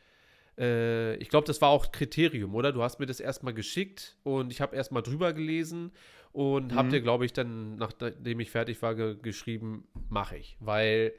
äh, 0.57 1.15
ich 1.17 1.29
glaube, 1.29 1.47
das 1.47 1.61
war 1.61 1.69
auch 1.69 1.91
Kriterium, 1.91 2.55
oder? 2.55 2.71
Du 2.71 2.81
hast 2.81 2.99
mir 2.99 3.05
das 3.05 3.19
erstmal 3.19 3.53
geschickt 3.53 4.17
und 4.23 4.51
ich 4.51 4.61
habe 4.61 4.75
erstmal 4.75 5.03
drüber 5.03 5.33
gelesen 5.33 5.91
und 6.31 6.71
mhm. 6.71 6.75
habt 6.75 6.93
ihr, 6.93 7.01
glaube 7.01 7.25
ich, 7.25 7.33
dann, 7.33 7.77
nachdem 7.77 8.39
ich 8.39 8.51
fertig 8.51 8.81
war, 8.81 8.95
ge 8.95 9.15
geschrieben, 9.21 9.87
mache 10.09 10.37
ich. 10.37 10.57
Weil, 10.59 11.13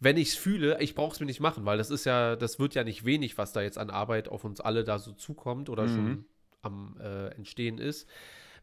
wenn 0.00 0.16
ich 0.16 0.28
es 0.28 0.34
fühle, 0.36 0.80
ich 0.80 0.94
brauche 0.94 1.12
es 1.12 1.20
mir 1.20 1.26
nicht 1.26 1.40
machen, 1.40 1.64
weil 1.64 1.78
das 1.78 1.90
ist 1.90 2.04
ja, 2.04 2.36
das 2.36 2.58
wird 2.58 2.74
ja 2.74 2.84
nicht 2.84 3.04
wenig, 3.04 3.38
was 3.38 3.52
da 3.52 3.62
jetzt 3.62 3.78
an 3.78 3.90
Arbeit 3.90 4.28
auf 4.28 4.44
uns 4.44 4.60
alle 4.60 4.84
da 4.84 4.98
so 4.98 5.12
zukommt 5.12 5.68
oder 5.68 5.84
mhm. 5.84 5.88
schon 5.88 6.24
am 6.62 6.96
äh, 7.00 7.28
Entstehen 7.34 7.78
ist. 7.78 8.08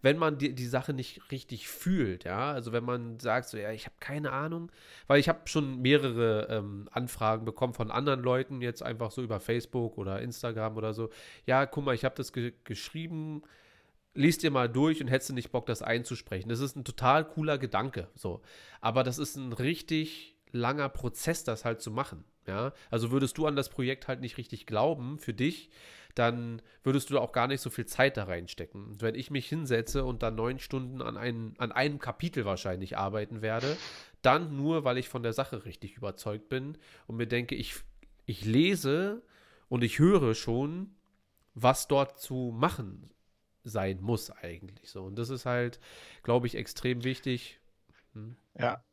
Wenn 0.01 0.17
man 0.17 0.37
die, 0.37 0.55
die 0.55 0.67
Sache 0.67 0.93
nicht 0.93 1.31
richtig 1.31 1.67
fühlt, 1.67 2.23
ja, 2.23 2.51
also 2.51 2.71
wenn 2.71 2.83
man 2.83 3.19
sagt, 3.19 3.49
so, 3.49 3.57
ja, 3.57 3.71
ich 3.71 3.85
habe 3.85 3.95
keine 3.99 4.31
Ahnung, 4.31 4.71
weil 5.07 5.19
ich 5.19 5.27
habe 5.27 5.41
schon 5.45 5.81
mehrere 5.81 6.47
ähm, 6.49 6.87
Anfragen 6.91 7.45
bekommen 7.45 7.73
von 7.73 7.91
anderen 7.91 8.21
Leuten, 8.21 8.61
jetzt 8.61 8.81
einfach 8.81 9.11
so 9.11 9.21
über 9.21 9.39
Facebook 9.39 9.97
oder 9.97 10.21
Instagram 10.21 10.77
oder 10.77 10.93
so, 10.93 11.09
ja, 11.45 11.65
guck 11.65 11.85
mal, 11.85 11.95
ich 11.95 12.05
habe 12.05 12.15
das 12.15 12.31
ge 12.31 12.53
geschrieben, 12.63 13.43
liest 14.13 14.43
dir 14.43 14.51
mal 14.51 14.69
durch 14.69 15.01
und 15.01 15.07
hättest 15.07 15.29
du 15.29 15.33
nicht 15.33 15.51
Bock, 15.51 15.65
das 15.65 15.81
einzusprechen. 15.81 16.49
Das 16.49 16.59
ist 16.59 16.75
ein 16.75 16.83
total 16.83 17.25
cooler 17.25 17.57
Gedanke, 17.57 18.07
so. 18.15 18.41
Aber 18.81 19.03
das 19.03 19.17
ist 19.17 19.35
ein 19.35 19.53
richtig 19.53 20.35
langer 20.51 20.89
Prozess, 20.89 21.43
das 21.43 21.65
halt 21.65 21.81
zu 21.81 21.91
machen, 21.91 22.23
ja. 22.47 22.73
Also 22.89 23.11
würdest 23.11 23.37
du 23.37 23.45
an 23.45 23.55
das 23.55 23.69
Projekt 23.69 24.07
halt 24.07 24.21
nicht 24.21 24.37
richtig 24.37 24.65
glauben 24.65 25.19
für 25.19 25.33
dich, 25.33 25.69
dann 26.15 26.61
würdest 26.83 27.09
du 27.09 27.19
auch 27.19 27.31
gar 27.31 27.47
nicht 27.47 27.61
so 27.61 27.69
viel 27.69 27.85
Zeit 27.85 28.17
da 28.17 28.25
reinstecken. 28.25 28.99
Wenn 28.99 29.15
ich 29.15 29.31
mich 29.31 29.47
hinsetze 29.47 30.03
und 30.03 30.23
dann 30.23 30.35
neun 30.35 30.59
Stunden 30.59 31.01
an, 31.01 31.17
ein, 31.17 31.53
an 31.59 31.71
einem 31.71 31.99
Kapitel 31.99 32.45
wahrscheinlich 32.45 32.97
arbeiten 32.97 33.41
werde, 33.41 33.77
dann 34.21 34.57
nur, 34.57 34.83
weil 34.83 34.97
ich 34.97 35.07
von 35.07 35.23
der 35.23 35.33
Sache 35.33 35.65
richtig 35.65 35.95
überzeugt 35.95 36.49
bin 36.49 36.77
und 37.07 37.15
mir 37.17 37.27
denke, 37.27 37.55
ich, 37.55 37.75
ich 38.25 38.43
lese 38.43 39.21
und 39.69 39.83
ich 39.83 39.99
höre 39.99 40.35
schon, 40.35 40.95
was 41.53 41.87
dort 41.87 42.19
zu 42.19 42.53
machen 42.55 43.11
sein 43.63 44.01
muss 44.01 44.31
eigentlich 44.31 44.89
so. 44.89 45.03
Und 45.03 45.15
das 45.17 45.29
ist 45.29 45.45
halt, 45.45 45.79
glaube 46.23 46.47
ich, 46.47 46.55
extrem 46.55 47.03
wichtig. 47.03 47.59
Hm? 48.13 48.35
Ja, 48.57 48.83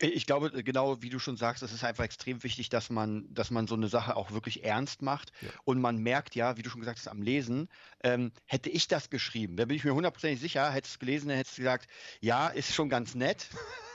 ich 0.00 0.26
glaube, 0.26 0.50
genau 0.62 1.02
wie 1.02 1.10
du 1.10 1.18
schon 1.18 1.36
sagst, 1.36 1.62
es 1.62 1.72
ist 1.72 1.84
einfach 1.84 2.04
extrem 2.04 2.42
wichtig, 2.42 2.68
dass 2.68 2.90
man, 2.90 3.32
dass 3.32 3.50
man 3.50 3.66
so 3.66 3.74
eine 3.74 3.88
Sache 3.88 4.16
auch 4.16 4.30
wirklich 4.30 4.64
ernst 4.64 5.02
macht. 5.02 5.32
Ja. 5.40 5.48
Und 5.64 5.80
man 5.80 5.98
merkt 5.98 6.34
ja, 6.34 6.56
wie 6.56 6.62
du 6.62 6.70
schon 6.70 6.80
gesagt 6.80 6.98
hast, 6.98 7.08
am 7.08 7.22
Lesen, 7.22 7.68
ähm, 8.02 8.32
hätte 8.46 8.70
ich 8.70 8.88
das 8.88 9.10
geschrieben, 9.10 9.56
da 9.56 9.64
bin 9.66 9.76
ich 9.76 9.84
mir 9.84 9.94
hundertprozentig 9.94 10.40
sicher, 10.40 10.70
hättest 10.70 10.94
du 10.94 10.96
es 10.96 10.98
gelesen, 11.00 11.28
dann 11.28 11.36
hättest 11.36 11.58
du 11.58 11.62
gesagt, 11.62 11.88
ja, 12.20 12.48
ist 12.48 12.74
schon 12.74 12.88
ganz 12.88 13.14
nett. 13.14 13.46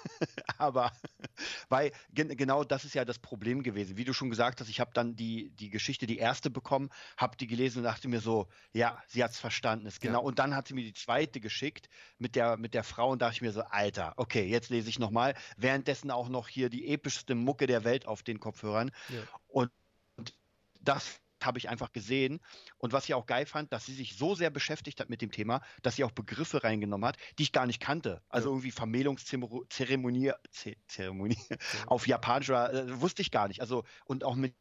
Aber 0.58 0.92
weil 1.70 1.92
gen 2.14 2.36
genau 2.36 2.64
das 2.64 2.86
ist 2.86 2.96
ja 2.96 3.06
das 3.06 3.20
Problem 3.20 3.64
gewesen. 3.64 3.98
Wie 3.98 4.04
du 4.04 4.14
schon 4.14 4.30
gesagt 4.30 4.62
hast, 4.62 4.70
ich 4.70 4.80
habe 4.80 4.92
dann 4.94 5.16
die, 5.16 5.50
die 5.52 5.70
Geschichte, 5.70 6.06
die 6.06 6.18
erste 6.18 6.50
bekommen, 6.50 6.90
habe 7.18 7.38
die 7.38 7.48
gelesen 7.48 7.80
und 7.80 7.86
dachte 7.86 8.08
mir 8.08 8.20
so, 8.20 8.48
ja, 8.74 9.02
sie 9.08 9.24
hat 9.24 9.32
es 9.32 9.40
verstanden. 9.40 9.88
Ist 9.88 10.02
genau. 10.02 10.20
Ja. 10.20 10.26
Und 10.26 10.40
dann 10.40 10.56
hat 10.56 10.68
sie 10.68 10.74
mir 10.74 10.84
die 10.84 10.94
zweite 10.94 11.40
geschickt 11.40 11.90
mit 12.18 12.36
der, 12.36 12.58
mit 12.58 12.74
der 12.74 12.84
Frau 12.84 13.12
und 13.12 13.22
dachte 13.22 13.36
ich 13.36 13.42
mir 13.42 13.52
so, 13.52 13.62
Alter, 13.62 14.14
okay, 14.18 14.46
jetzt 14.46 14.70
lese 14.70 14.90
ich 14.90 15.00
nochmal. 15.00 15.34
Währenddessen 15.58 15.95
auch 16.04 16.30
noch 16.30 16.48
hier 16.48 16.70
die 16.70 16.88
epischste 16.88 17.36
Mucke 17.36 17.68
der 17.68 17.84
Welt 17.84 18.08
auf 18.08 18.24
den 18.24 18.40
Kopfhörern. 18.40 18.92
Ja. 19.10 19.22
Und, 19.48 19.72
und 20.18 20.34
das 20.82 21.20
habe 21.44 21.58
ich 21.58 21.70
einfach 21.70 21.92
gesehen. 21.92 22.40
Und 22.78 22.94
was 22.94 23.06
ich 23.06 23.14
auch 23.14 23.26
geil 23.26 23.46
fand, 23.46 23.72
dass 23.72 23.86
sie 23.86 23.94
sich 23.94 24.18
so 24.18 24.36
sehr 24.36 24.50
beschäftigt 24.50 25.00
hat 25.00 25.10
mit 25.10 25.22
dem 25.22 25.32
Thema, 25.32 25.62
dass 25.82 25.96
sie 25.96 26.04
auch 26.04 26.12
Begriffe 26.12 26.64
reingenommen 26.64 27.08
hat, 27.08 27.18
die 27.38 27.44
ich 27.44 27.52
gar 27.52 27.66
nicht 27.66 27.80
kannte. 27.80 28.22
Also 28.30 28.50
ja. 28.50 28.54
irgendwie 28.54 28.72
Vermählungszeremonie 28.72 30.32
Zeremonie 30.88 31.38
ja. 31.50 31.58
auf 31.88 32.08
Japanisch 32.08 32.50
äh, 32.50 33.02
wusste 33.02 33.22
ich 33.22 33.32
gar 33.32 33.48
nicht. 33.48 33.62
Also 33.62 33.84
und 34.06 34.24
auch 34.24 34.36
mit 34.36 34.56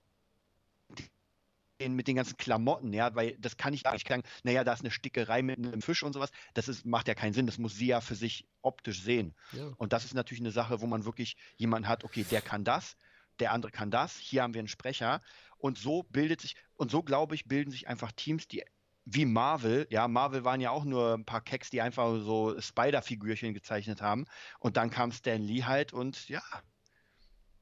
den, 1.85 1.95
mit 1.95 2.09
den 2.09 2.17
ganzen 2.17 2.37
Klamotten, 2.37 2.93
ja, 2.93 3.15
weil 3.15 3.37
das 3.39 3.57
kann 3.57 3.73
ich 3.73 3.85
gar 3.85 3.93
nicht 3.93 4.09
sagen, 4.09 4.23
naja, 4.43 4.65
da 4.65 4.73
ist 4.73 4.81
eine 4.81 4.91
Stickerei 4.91 5.43
mit 5.43 5.59
einem 5.59 5.83
Fisch 5.83 6.03
und 6.03 6.13
sowas, 6.13 6.31
das 6.55 6.69
ist, 6.69 6.85
macht 6.85 7.09
ja 7.09 7.15
keinen 7.15 7.33
Sinn, 7.33 7.47
das 7.47 7.59
muss 7.59 7.77
sie 7.77 7.87
ja 7.87 8.01
für 8.01 8.15
sich 8.15 8.47
optisch 8.63 9.03
sehen. 9.03 9.35
Ja. 9.53 9.73
Und 9.77 9.93
das 9.93 10.05
ist 10.05 10.15
natürlich 10.15 10.43
eine 10.43 10.51
Sache, 10.51 10.81
wo 10.81 10.87
man 10.87 11.05
wirklich 11.05 11.37
jemanden 11.57 11.89
hat, 11.89 12.05
okay, 12.05 12.25
der 12.31 12.43
kann 12.43 12.65
das, 12.65 12.97
der 13.41 13.53
andere 13.53 13.73
kann 13.73 13.91
das, 13.91 14.17
hier 14.17 14.43
haben 14.43 14.55
wir 14.55 14.61
einen 14.61 14.69
Sprecher 14.69 15.21
und 15.59 15.79
so 15.79 16.03
bildet 16.03 16.41
sich, 16.41 16.57
und 16.75 16.91
so 16.91 17.03
glaube 17.03 17.35
ich, 17.35 17.47
bilden 17.47 17.71
sich 17.71 17.89
einfach 17.89 18.13
Teams, 18.13 18.49
die 18.49 18.65
wie 19.07 19.27
Marvel, 19.27 19.87
ja, 19.91 20.09
Marvel 20.09 20.45
waren 20.45 20.61
ja 20.61 20.71
auch 20.71 20.85
nur 20.85 21.15
ein 21.15 21.25
paar 21.25 21.43
Keks, 21.43 21.71
die 21.71 21.83
einfach 21.83 22.19
so 22.21 22.59
Spider-Figürchen 22.59 23.53
gezeichnet 23.53 24.01
haben. 24.01 24.25
Und 24.59 24.77
dann 24.77 24.91
kam 24.91 25.13
Stan 25.13 25.41
Lee 25.41 25.65
halt 25.65 25.93
und 25.93 26.29
ja. 26.29 26.43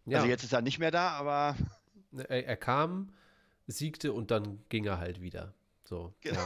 ja. 0.05 0.19
Also 0.19 0.29
jetzt 0.29 0.45
ist 0.45 0.53
er 0.53 0.63
nicht 0.63 0.79
mehr 0.79 0.93
da, 0.93 1.11
aber. 1.11 1.57
Er, 2.29 2.47
er, 2.47 2.57
kam, 2.57 3.13
siegte 3.73 4.13
und 4.13 4.31
dann 4.31 4.61
ging 4.69 4.85
er 4.85 4.99
halt 4.99 5.21
wieder. 5.21 5.55
So. 5.85 6.15
Genau. 6.21 6.41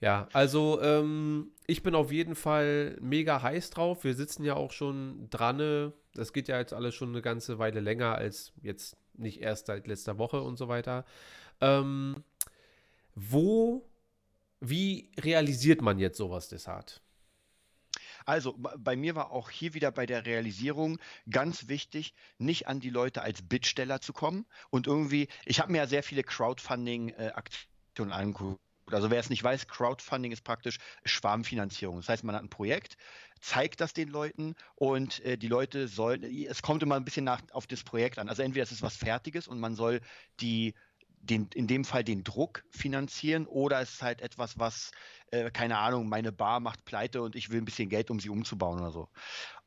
Ja. 0.00 0.22
ja 0.22 0.28
also 0.32 0.80
ähm, 0.80 1.52
ich 1.66 1.82
bin 1.82 1.94
auf 1.94 2.10
jeden 2.12 2.34
Fall 2.34 2.96
mega 3.00 3.42
heiß 3.42 3.70
drauf. 3.70 4.04
Wir 4.04 4.14
sitzen 4.14 4.44
ja 4.44 4.54
auch 4.54 4.72
schon 4.72 5.28
dran. 5.30 5.92
Das 6.14 6.32
geht 6.32 6.48
ja 6.48 6.58
jetzt 6.58 6.72
alles 6.72 6.94
schon 6.94 7.10
eine 7.10 7.22
ganze 7.22 7.58
Weile 7.58 7.80
länger 7.80 8.14
als 8.14 8.52
jetzt 8.62 8.96
nicht 9.14 9.40
erst 9.40 9.66
seit 9.66 9.86
letzter 9.86 10.18
Woche 10.18 10.40
und 10.40 10.56
so 10.56 10.68
weiter. 10.68 11.04
Ähm, 11.60 12.24
wo, 13.14 13.86
wie 14.60 15.10
realisiert 15.20 15.82
man 15.82 15.98
jetzt 15.98 16.16
sowas 16.16 16.48
Desart? 16.48 17.02
Also 18.26 18.56
bei 18.58 18.96
mir 18.96 19.14
war 19.14 19.30
auch 19.30 19.50
hier 19.50 19.74
wieder 19.74 19.90
bei 19.92 20.06
der 20.06 20.26
Realisierung 20.26 20.98
ganz 21.30 21.68
wichtig, 21.68 22.14
nicht 22.38 22.68
an 22.68 22.80
die 22.80 22.90
Leute 22.90 23.22
als 23.22 23.42
Bittsteller 23.42 24.00
zu 24.00 24.12
kommen 24.12 24.46
und 24.70 24.86
irgendwie, 24.86 25.28
ich 25.44 25.60
habe 25.60 25.72
mir 25.72 25.78
ja 25.78 25.86
sehr 25.86 26.02
viele 26.02 26.22
Crowdfunding-Aktionen 26.22 28.12
angeguckt 28.12 28.60
Also 28.92 29.10
wer 29.10 29.20
es 29.20 29.30
nicht 29.30 29.42
weiß, 29.44 29.68
Crowdfunding 29.68 30.32
ist 30.32 30.42
praktisch 30.42 30.78
Schwarmfinanzierung. 31.04 31.96
Das 31.96 32.08
heißt, 32.08 32.24
man 32.24 32.34
hat 32.34 32.42
ein 32.42 32.50
Projekt, 32.50 32.96
zeigt 33.40 33.80
das 33.80 33.92
den 33.92 34.08
Leuten 34.08 34.54
und 34.74 35.20
äh, 35.24 35.38
die 35.38 35.48
Leute 35.48 35.88
sollen, 35.88 36.22
es 36.24 36.62
kommt 36.62 36.82
immer 36.82 36.96
ein 36.96 37.04
bisschen 37.04 37.24
nach, 37.24 37.40
auf 37.52 37.66
das 37.66 37.84
Projekt 37.84 38.18
an. 38.18 38.28
Also 38.28 38.42
entweder 38.42 38.64
es 38.64 38.72
ist 38.72 38.82
was 38.82 38.96
Fertiges 38.96 39.48
und 39.48 39.60
man 39.60 39.74
soll 39.74 40.00
die 40.40 40.74
den, 41.20 41.48
in 41.54 41.66
dem 41.66 41.84
Fall 41.84 42.02
den 42.02 42.24
Druck 42.24 42.64
finanzieren 42.70 43.46
oder 43.46 43.80
es 43.80 43.94
ist 43.94 44.02
halt 44.02 44.20
etwas, 44.22 44.58
was, 44.58 44.90
äh, 45.30 45.50
keine 45.50 45.78
Ahnung, 45.78 46.08
meine 46.08 46.32
Bar 46.32 46.60
macht 46.60 46.84
pleite 46.84 47.22
und 47.22 47.36
ich 47.36 47.50
will 47.50 47.60
ein 47.60 47.64
bisschen 47.64 47.88
Geld, 47.88 48.10
um 48.10 48.20
sie 48.20 48.30
umzubauen 48.30 48.80
oder 48.80 48.90
so. 48.90 49.08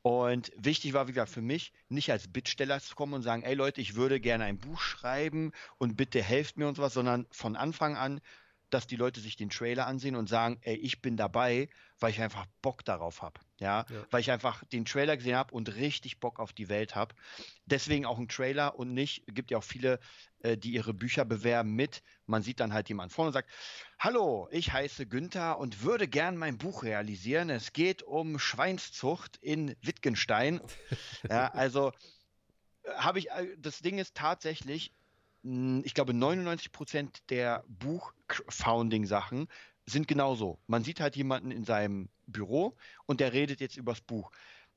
Und 0.01 0.51
wichtig 0.57 0.93
war, 0.93 1.07
wie 1.07 1.13
gesagt, 1.13 1.31
für 1.31 1.41
mich, 1.41 1.71
nicht 1.87 2.11
als 2.11 2.27
Bittsteller 2.27 2.81
zu 2.81 2.95
kommen 2.95 3.13
und 3.13 3.21
sagen, 3.21 3.43
ey 3.43 3.53
Leute, 3.53 3.79
ich 3.81 3.95
würde 3.95 4.19
gerne 4.19 4.43
ein 4.43 4.59
Buch 4.59 4.81
schreiben 4.81 5.51
und 5.77 5.95
bitte 5.95 6.21
helft 6.21 6.57
mir 6.57 6.67
und 6.67 6.75
sowas, 6.75 6.93
sondern 6.93 7.25
von 7.31 7.55
Anfang 7.55 7.95
an 7.95 8.19
dass 8.73 8.87
die 8.87 8.95
Leute 8.95 9.19
sich 9.19 9.35
den 9.35 9.49
Trailer 9.49 9.87
ansehen 9.87 10.15
und 10.15 10.27
sagen, 10.27 10.57
ey, 10.61 10.75
ich 10.75 11.01
bin 11.01 11.15
dabei, 11.15 11.69
weil 11.99 12.11
ich 12.11 12.21
einfach 12.21 12.45
Bock 12.61 12.83
darauf 12.83 13.21
habe. 13.21 13.39
Ja? 13.59 13.85
ja? 13.89 14.05
weil 14.09 14.21
ich 14.21 14.31
einfach 14.31 14.63
den 14.65 14.85
Trailer 14.85 15.15
gesehen 15.15 15.35
habe 15.35 15.53
und 15.53 15.75
richtig 15.75 16.19
Bock 16.19 16.39
auf 16.39 16.53
die 16.53 16.69
Welt 16.69 16.95
habe. 16.95 17.15
Deswegen 17.65 18.05
auch 18.05 18.17
ein 18.17 18.27
Trailer 18.27 18.77
und 18.77 18.93
nicht, 18.93 19.23
gibt 19.27 19.51
ja 19.51 19.59
auch 19.59 19.63
viele, 19.63 19.99
äh, 20.39 20.57
die 20.57 20.71
ihre 20.71 20.93
Bücher 20.93 21.23
bewerben 21.23 21.73
mit. 21.75 22.01
Man 22.25 22.41
sieht 22.41 22.59
dann 22.59 22.73
halt 22.73 22.89
jemand 22.89 23.13
vorne 23.13 23.27
und 23.27 23.33
sagt, 23.33 23.49
hallo, 23.99 24.47
ich 24.51 24.73
heiße 24.73 25.05
Günther 25.05 25.59
und 25.59 25.83
würde 25.83 26.07
gern 26.07 26.35
mein 26.35 26.57
Buch 26.57 26.83
realisieren. 26.83 27.49
Es 27.49 27.73
geht 27.73 28.03
um 28.03 28.39
Schweinszucht 28.39 29.37
in 29.37 29.75
Wittgenstein. 29.81 30.61
ja, 31.29 31.47
also 31.51 31.91
äh, 32.83 32.91
habe 32.95 33.19
ich, 33.19 33.29
äh, 33.29 33.55
das 33.57 33.79
Ding 33.79 33.99
ist 33.99 34.15
tatsächlich, 34.15 34.93
ich 35.43 35.93
glaube, 35.93 36.13
99 36.13 36.71
Prozent 36.71 37.29
der 37.29 37.63
Buch-Founding-Sachen 37.67 39.47
sind 39.85 40.07
genauso. 40.07 40.57
Man 40.67 40.83
sieht 40.83 41.01
halt 41.01 41.15
jemanden 41.15 41.51
in 41.51 41.65
seinem 41.65 42.09
Büro 42.27 42.77
und 43.05 43.19
der 43.19 43.33
redet 43.33 43.59
jetzt 43.59 43.75
übers 43.75 43.99
Buch, 43.99 44.31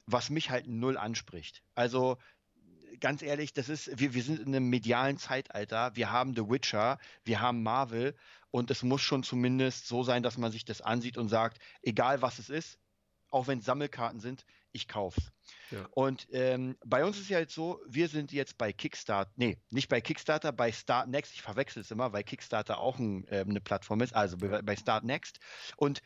was 0.06 0.30
mich 0.30 0.50
halt 0.50 0.66
null 0.66 0.96
anspricht. 0.96 1.62
Also 1.76 2.18
ganz 2.98 3.22
ehrlich, 3.22 3.52
das 3.52 3.68
ist, 3.68 3.98
wir, 3.98 4.14
wir 4.14 4.22
sind 4.22 4.40
in 4.40 4.48
einem 4.48 4.68
medialen 4.68 5.18
Zeitalter. 5.18 5.94
Wir 5.94 6.10
haben 6.10 6.34
The 6.34 6.48
Witcher, 6.48 6.98
wir 7.24 7.40
haben 7.40 7.62
Marvel 7.62 8.16
und 8.50 8.70
es 8.70 8.82
muss 8.82 9.02
schon 9.02 9.22
zumindest 9.22 9.86
so 9.86 10.02
sein, 10.02 10.22
dass 10.22 10.38
man 10.38 10.50
sich 10.50 10.64
das 10.64 10.80
ansieht 10.80 11.16
und 11.18 11.28
sagt, 11.28 11.58
egal 11.82 12.22
was 12.22 12.38
es 12.38 12.48
ist, 12.48 12.78
auch 13.30 13.46
wenn 13.46 13.58
es 13.58 13.64
Sammelkarten 13.64 14.20
sind, 14.20 14.44
ich 14.72 14.88
kauf's. 14.88 15.32
Ja. 15.70 15.88
Und 15.92 16.28
ähm, 16.30 16.76
bei 16.84 17.04
uns 17.04 17.18
ist 17.18 17.30
ja 17.30 17.38
jetzt 17.38 17.54
so, 17.54 17.80
wir 17.86 18.08
sind 18.08 18.32
jetzt 18.32 18.58
bei 18.58 18.72
Kickstarter, 18.72 19.32
nee, 19.36 19.58
nicht 19.70 19.88
bei 19.88 20.00
Kickstarter, 20.00 20.52
bei 20.52 20.70
Start 20.70 21.08
Next, 21.08 21.32
ich 21.32 21.42
verwechsel 21.42 21.82
es 21.82 21.90
immer, 21.90 22.12
weil 22.12 22.24
Kickstarter 22.24 22.78
auch 22.78 22.98
ein, 22.98 23.26
äh, 23.28 23.40
eine 23.40 23.60
Plattform 23.60 24.00
ist, 24.00 24.14
also 24.14 24.36
bei, 24.36 24.62
bei 24.62 24.76
Start 24.76 25.04
Next. 25.04 25.38
Und 25.76 26.02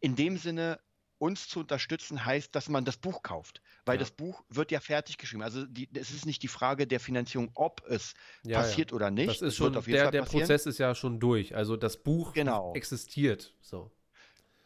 in 0.00 0.16
dem 0.16 0.38
Sinne, 0.38 0.80
uns 1.18 1.48
zu 1.48 1.60
unterstützen 1.60 2.24
heißt, 2.24 2.54
dass 2.54 2.68
man 2.68 2.84
das 2.84 2.96
Buch 2.96 3.22
kauft, 3.22 3.62
weil 3.84 3.96
ja. 3.96 4.00
das 4.00 4.10
Buch 4.10 4.44
wird 4.48 4.70
ja 4.70 4.80
fertig 4.80 5.16
geschrieben. 5.18 5.42
Also 5.42 5.64
die, 5.64 5.88
es 5.94 6.10
ist 6.10 6.26
nicht 6.26 6.42
die 6.42 6.48
Frage 6.48 6.86
der 6.86 7.00
Finanzierung, 7.00 7.50
ob 7.54 7.82
es 7.88 8.14
ja, 8.42 8.58
passiert 8.58 8.92
oder 8.92 9.10
nicht. 9.10 9.28
Das 9.28 9.42
ist 9.42 9.56
schon, 9.56 9.72
der, 9.72 10.10
der 10.10 10.22
Prozess 10.22 10.66
ist 10.66 10.78
ja 10.78 10.94
schon 10.94 11.18
durch. 11.18 11.54
Also 11.56 11.76
das 11.76 12.02
Buch 12.02 12.34
genau. 12.34 12.74
existiert. 12.74 13.54
So. 13.60 13.90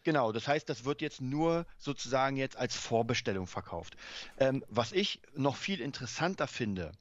Genau, 0.03 0.33
das 0.33 0.49
heißt, 0.49 0.69
das 0.69 0.85
wird 0.85 1.03
jetzt 1.03 1.21
nur 1.21 1.67
sozusagen 1.79 2.37
jetzt 2.37 2.57
als 2.57 2.75
Vorbestellung 2.75 3.47
verkauft. 3.47 3.97
Ähm, 4.39 4.65
was 4.69 4.93
ich 4.93 5.21
noch 5.35 5.57
viel 5.57 5.81
interessanter 5.81 6.47
finde, 6.47 6.93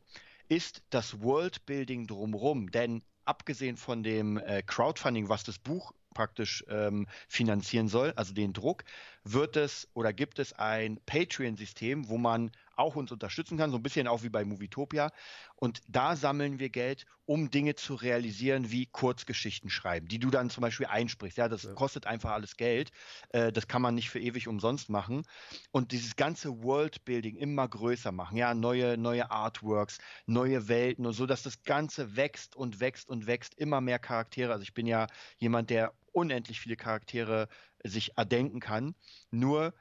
ist 0.49 0.81
das 0.89 1.21
Worldbuilding 1.21 2.07
drumherum. 2.07 2.71
Denn 2.71 3.01
abgesehen 3.23 3.77
von 3.77 4.03
dem 4.03 4.37
äh, 4.37 4.63
Crowdfunding, 4.63 5.29
was 5.29 5.43
das 5.43 5.59
Buch 5.59 5.93
praktisch 6.13 6.65
ähm, 6.67 7.07
finanzieren 7.27 7.87
soll, 7.87 8.11
also 8.15 8.33
den 8.33 8.51
Druck, 8.51 8.83
wird 9.23 9.55
es 9.55 9.87
oder 9.93 10.11
gibt 10.11 10.39
es 10.39 10.53
ein 10.53 10.99
Patreon-System, 11.05 12.09
wo 12.09 12.17
man 12.17 12.51
auch 12.79 12.95
uns 12.95 13.11
unterstützen 13.11 13.57
kann, 13.57 13.71
so 13.71 13.77
ein 13.77 13.83
bisschen 13.83 14.07
auch 14.07 14.23
wie 14.23 14.29
bei 14.29 14.45
Movietopia. 14.45 15.11
Und 15.55 15.81
da 15.87 16.15
sammeln 16.15 16.59
wir 16.59 16.69
Geld, 16.69 17.05
um 17.25 17.51
Dinge 17.51 17.75
zu 17.75 17.93
realisieren, 17.95 18.71
wie 18.71 18.87
Kurzgeschichten 18.87 19.69
schreiben, 19.69 20.07
die 20.07 20.19
du 20.19 20.29
dann 20.31 20.49
zum 20.49 20.61
Beispiel 20.61 20.87
einsprichst. 20.87 21.37
Ja, 21.37 21.47
das 21.47 21.63
ja. 21.63 21.73
kostet 21.73 22.07
einfach 22.07 22.31
alles 22.31 22.55
Geld. 22.55 22.91
Äh, 23.29 23.51
das 23.51 23.67
kann 23.67 23.81
man 23.81 23.93
nicht 23.93 24.09
für 24.09 24.19
ewig 24.19 24.47
umsonst 24.47 24.89
machen. 24.89 25.23
Und 25.71 25.91
dieses 25.91 26.15
ganze 26.15 26.63
Worldbuilding 26.63 27.35
immer 27.35 27.67
größer 27.67 28.11
machen, 28.11 28.37
ja, 28.37 28.53
neue, 28.53 28.97
neue 28.97 29.29
Artworks, 29.29 29.99
neue 30.25 30.67
Welten 30.67 31.05
und 31.05 31.13
so, 31.13 31.25
dass 31.25 31.43
das 31.43 31.63
Ganze 31.63 32.15
wächst 32.15 32.55
und 32.55 32.79
wächst 32.79 33.09
und 33.09 33.27
wächst, 33.27 33.53
immer 33.55 33.81
mehr 33.81 33.99
Charaktere. 33.99 34.51
Also 34.53 34.63
ich 34.63 34.73
bin 34.73 34.87
ja 34.87 35.07
jemand, 35.37 35.69
der 35.69 35.93
unendlich 36.11 36.59
viele 36.59 36.77
Charaktere 36.77 37.47
sich 37.83 38.17
erdenken 38.17 38.59
kann. 38.59 38.95
Nur 39.31 39.73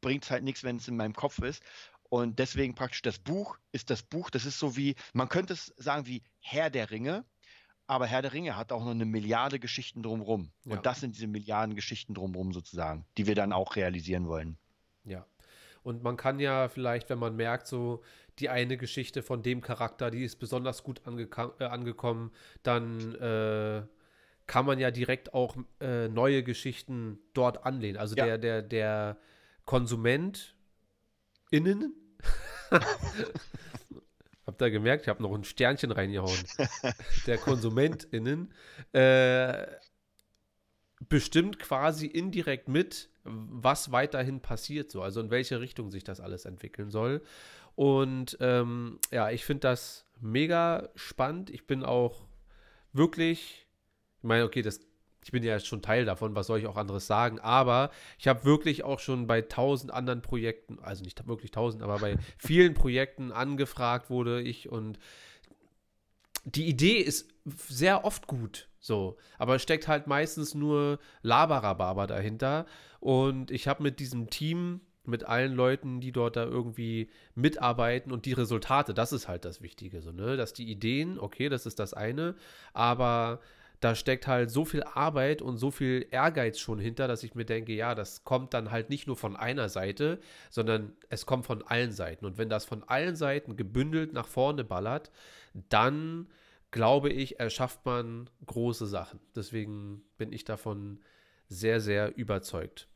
bringt 0.00 0.24
es 0.24 0.30
halt 0.30 0.42
nichts, 0.42 0.64
wenn 0.64 0.76
es 0.76 0.88
in 0.88 0.96
meinem 0.96 1.14
Kopf 1.14 1.38
ist. 1.40 1.62
Und 2.12 2.38
deswegen 2.38 2.74
praktisch 2.74 3.00
das 3.00 3.18
Buch 3.18 3.56
ist 3.72 3.88
das 3.88 4.02
Buch, 4.02 4.28
das 4.28 4.44
ist 4.44 4.58
so 4.58 4.76
wie, 4.76 4.96
man 5.14 5.30
könnte 5.30 5.54
es 5.54 5.72
sagen 5.78 6.06
wie 6.06 6.22
Herr 6.40 6.68
der 6.68 6.90
Ringe, 6.90 7.24
aber 7.86 8.04
Herr 8.04 8.20
der 8.20 8.34
Ringe 8.34 8.54
hat 8.54 8.70
auch 8.70 8.84
noch 8.84 8.90
eine 8.90 9.06
Milliarde 9.06 9.58
Geschichten 9.58 10.02
drumherum. 10.02 10.50
Ja. 10.66 10.76
Und 10.76 10.84
das 10.84 11.00
sind 11.00 11.14
diese 11.14 11.26
Milliarden 11.26 11.74
Geschichten 11.74 12.12
drumherum 12.12 12.52
sozusagen, 12.52 13.06
die 13.16 13.26
wir 13.26 13.34
dann 13.34 13.54
auch 13.54 13.76
realisieren 13.76 14.28
wollen. 14.28 14.58
Ja. 15.04 15.24
Und 15.84 16.02
man 16.02 16.18
kann 16.18 16.38
ja 16.38 16.68
vielleicht, 16.68 17.08
wenn 17.08 17.18
man 17.18 17.34
merkt, 17.34 17.66
so 17.66 18.02
die 18.38 18.50
eine 18.50 18.76
Geschichte 18.76 19.22
von 19.22 19.42
dem 19.42 19.62
Charakter, 19.62 20.10
die 20.10 20.22
ist 20.22 20.36
besonders 20.36 20.82
gut 20.82 21.00
äh, 21.06 21.64
angekommen, 21.64 22.30
dann 22.62 23.14
äh, 23.14 23.84
kann 24.46 24.66
man 24.66 24.78
ja 24.78 24.90
direkt 24.90 25.32
auch 25.32 25.56
äh, 25.80 26.08
neue 26.08 26.42
Geschichten 26.42 27.20
dort 27.32 27.64
anlehnen. 27.64 27.96
Also 27.96 28.16
ja. 28.16 28.26
der, 28.26 28.36
der, 28.36 28.60
der 28.60 29.16
Konsument 29.64 30.54
innen 31.50 31.94
Habt 34.46 34.60
ihr 34.60 34.70
gemerkt, 34.70 35.02
ich 35.04 35.08
habe 35.08 35.22
noch 35.22 35.32
ein 35.34 35.44
Sternchen 35.44 35.92
reingehauen. 35.92 36.38
Der 37.26 37.38
KonsumentInnen 37.38 38.52
äh, 38.92 39.66
bestimmt 41.08 41.58
quasi 41.58 42.06
indirekt 42.06 42.68
mit, 42.68 43.08
was 43.24 43.92
weiterhin 43.92 44.40
passiert, 44.40 44.90
so, 44.90 45.02
also 45.02 45.20
in 45.20 45.30
welche 45.30 45.60
Richtung 45.60 45.90
sich 45.90 46.04
das 46.04 46.20
alles 46.20 46.44
entwickeln 46.44 46.90
soll. 46.90 47.22
Und 47.76 48.36
ähm, 48.40 48.98
ja, 49.10 49.30
ich 49.30 49.44
finde 49.44 49.60
das 49.60 50.06
mega 50.20 50.90
spannend. 50.94 51.50
Ich 51.50 51.66
bin 51.66 51.84
auch 51.84 52.26
wirklich, 52.92 53.66
ich 54.18 54.24
meine, 54.24 54.44
okay, 54.44 54.62
das 54.62 54.80
ich 55.24 55.30
bin 55.30 55.42
ja 55.42 55.58
schon 55.60 55.82
Teil 55.82 56.04
davon, 56.04 56.34
was 56.34 56.46
soll 56.46 56.58
ich 56.58 56.66
auch 56.66 56.76
anderes 56.76 57.06
sagen, 57.06 57.38
aber 57.38 57.90
ich 58.18 58.28
habe 58.28 58.44
wirklich 58.44 58.84
auch 58.84 58.98
schon 58.98 59.26
bei 59.26 59.40
tausend 59.42 59.92
anderen 59.92 60.22
Projekten, 60.22 60.78
also 60.80 61.04
nicht 61.04 61.26
wirklich 61.26 61.50
tausend, 61.50 61.82
aber 61.82 61.98
bei 61.98 62.16
vielen 62.38 62.74
Projekten 62.74 63.32
angefragt 63.32 64.10
wurde 64.10 64.40
ich 64.42 64.68
und 64.68 64.98
die 66.44 66.66
Idee 66.66 66.96
ist 66.96 67.30
sehr 67.44 68.04
oft 68.04 68.26
gut, 68.26 68.68
so, 68.80 69.16
aber 69.38 69.56
es 69.56 69.62
steckt 69.62 69.86
halt 69.86 70.08
meistens 70.08 70.54
nur 70.54 70.98
Labarababa 71.22 72.06
dahinter 72.06 72.66
und 72.98 73.50
ich 73.50 73.68
habe 73.68 73.82
mit 73.82 74.00
diesem 74.00 74.28
Team, 74.28 74.80
mit 75.04 75.24
allen 75.24 75.54
Leuten, 75.54 76.00
die 76.00 76.12
dort 76.12 76.36
da 76.36 76.44
irgendwie 76.44 77.10
mitarbeiten 77.34 78.12
und 78.12 78.24
die 78.24 78.32
Resultate, 78.32 78.94
das 78.94 79.12
ist 79.12 79.26
halt 79.28 79.44
das 79.44 79.60
Wichtige, 79.60 80.00
so, 80.00 80.12
ne, 80.12 80.36
dass 80.36 80.52
die 80.52 80.70
Ideen, 80.70 81.18
okay, 81.18 81.48
das 81.48 81.66
ist 81.66 81.78
das 81.78 81.94
eine, 81.94 82.34
aber 82.72 83.40
da 83.82 83.96
steckt 83.96 84.28
halt 84.28 84.48
so 84.48 84.64
viel 84.64 84.84
Arbeit 84.84 85.42
und 85.42 85.58
so 85.58 85.72
viel 85.72 86.06
Ehrgeiz 86.12 86.60
schon 86.60 86.78
hinter, 86.78 87.08
dass 87.08 87.24
ich 87.24 87.34
mir 87.34 87.44
denke, 87.44 87.72
ja, 87.72 87.96
das 87.96 88.22
kommt 88.22 88.54
dann 88.54 88.70
halt 88.70 88.90
nicht 88.90 89.08
nur 89.08 89.16
von 89.16 89.36
einer 89.36 89.68
Seite, 89.68 90.20
sondern 90.50 90.92
es 91.08 91.26
kommt 91.26 91.46
von 91.46 91.62
allen 91.62 91.90
Seiten. 91.90 92.24
Und 92.24 92.38
wenn 92.38 92.48
das 92.48 92.64
von 92.64 92.84
allen 92.84 93.16
Seiten 93.16 93.56
gebündelt 93.56 94.12
nach 94.12 94.28
vorne 94.28 94.62
ballert, 94.62 95.10
dann 95.68 96.28
glaube 96.70 97.10
ich, 97.10 97.40
erschafft 97.40 97.84
man 97.84 98.30
große 98.46 98.86
Sachen. 98.86 99.18
Deswegen 99.34 100.04
bin 100.16 100.32
ich 100.32 100.44
davon 100.44 101.00
sehr, 101.48 101.80
sehr 101.80 102.16
überzeugt. 102.16 102.86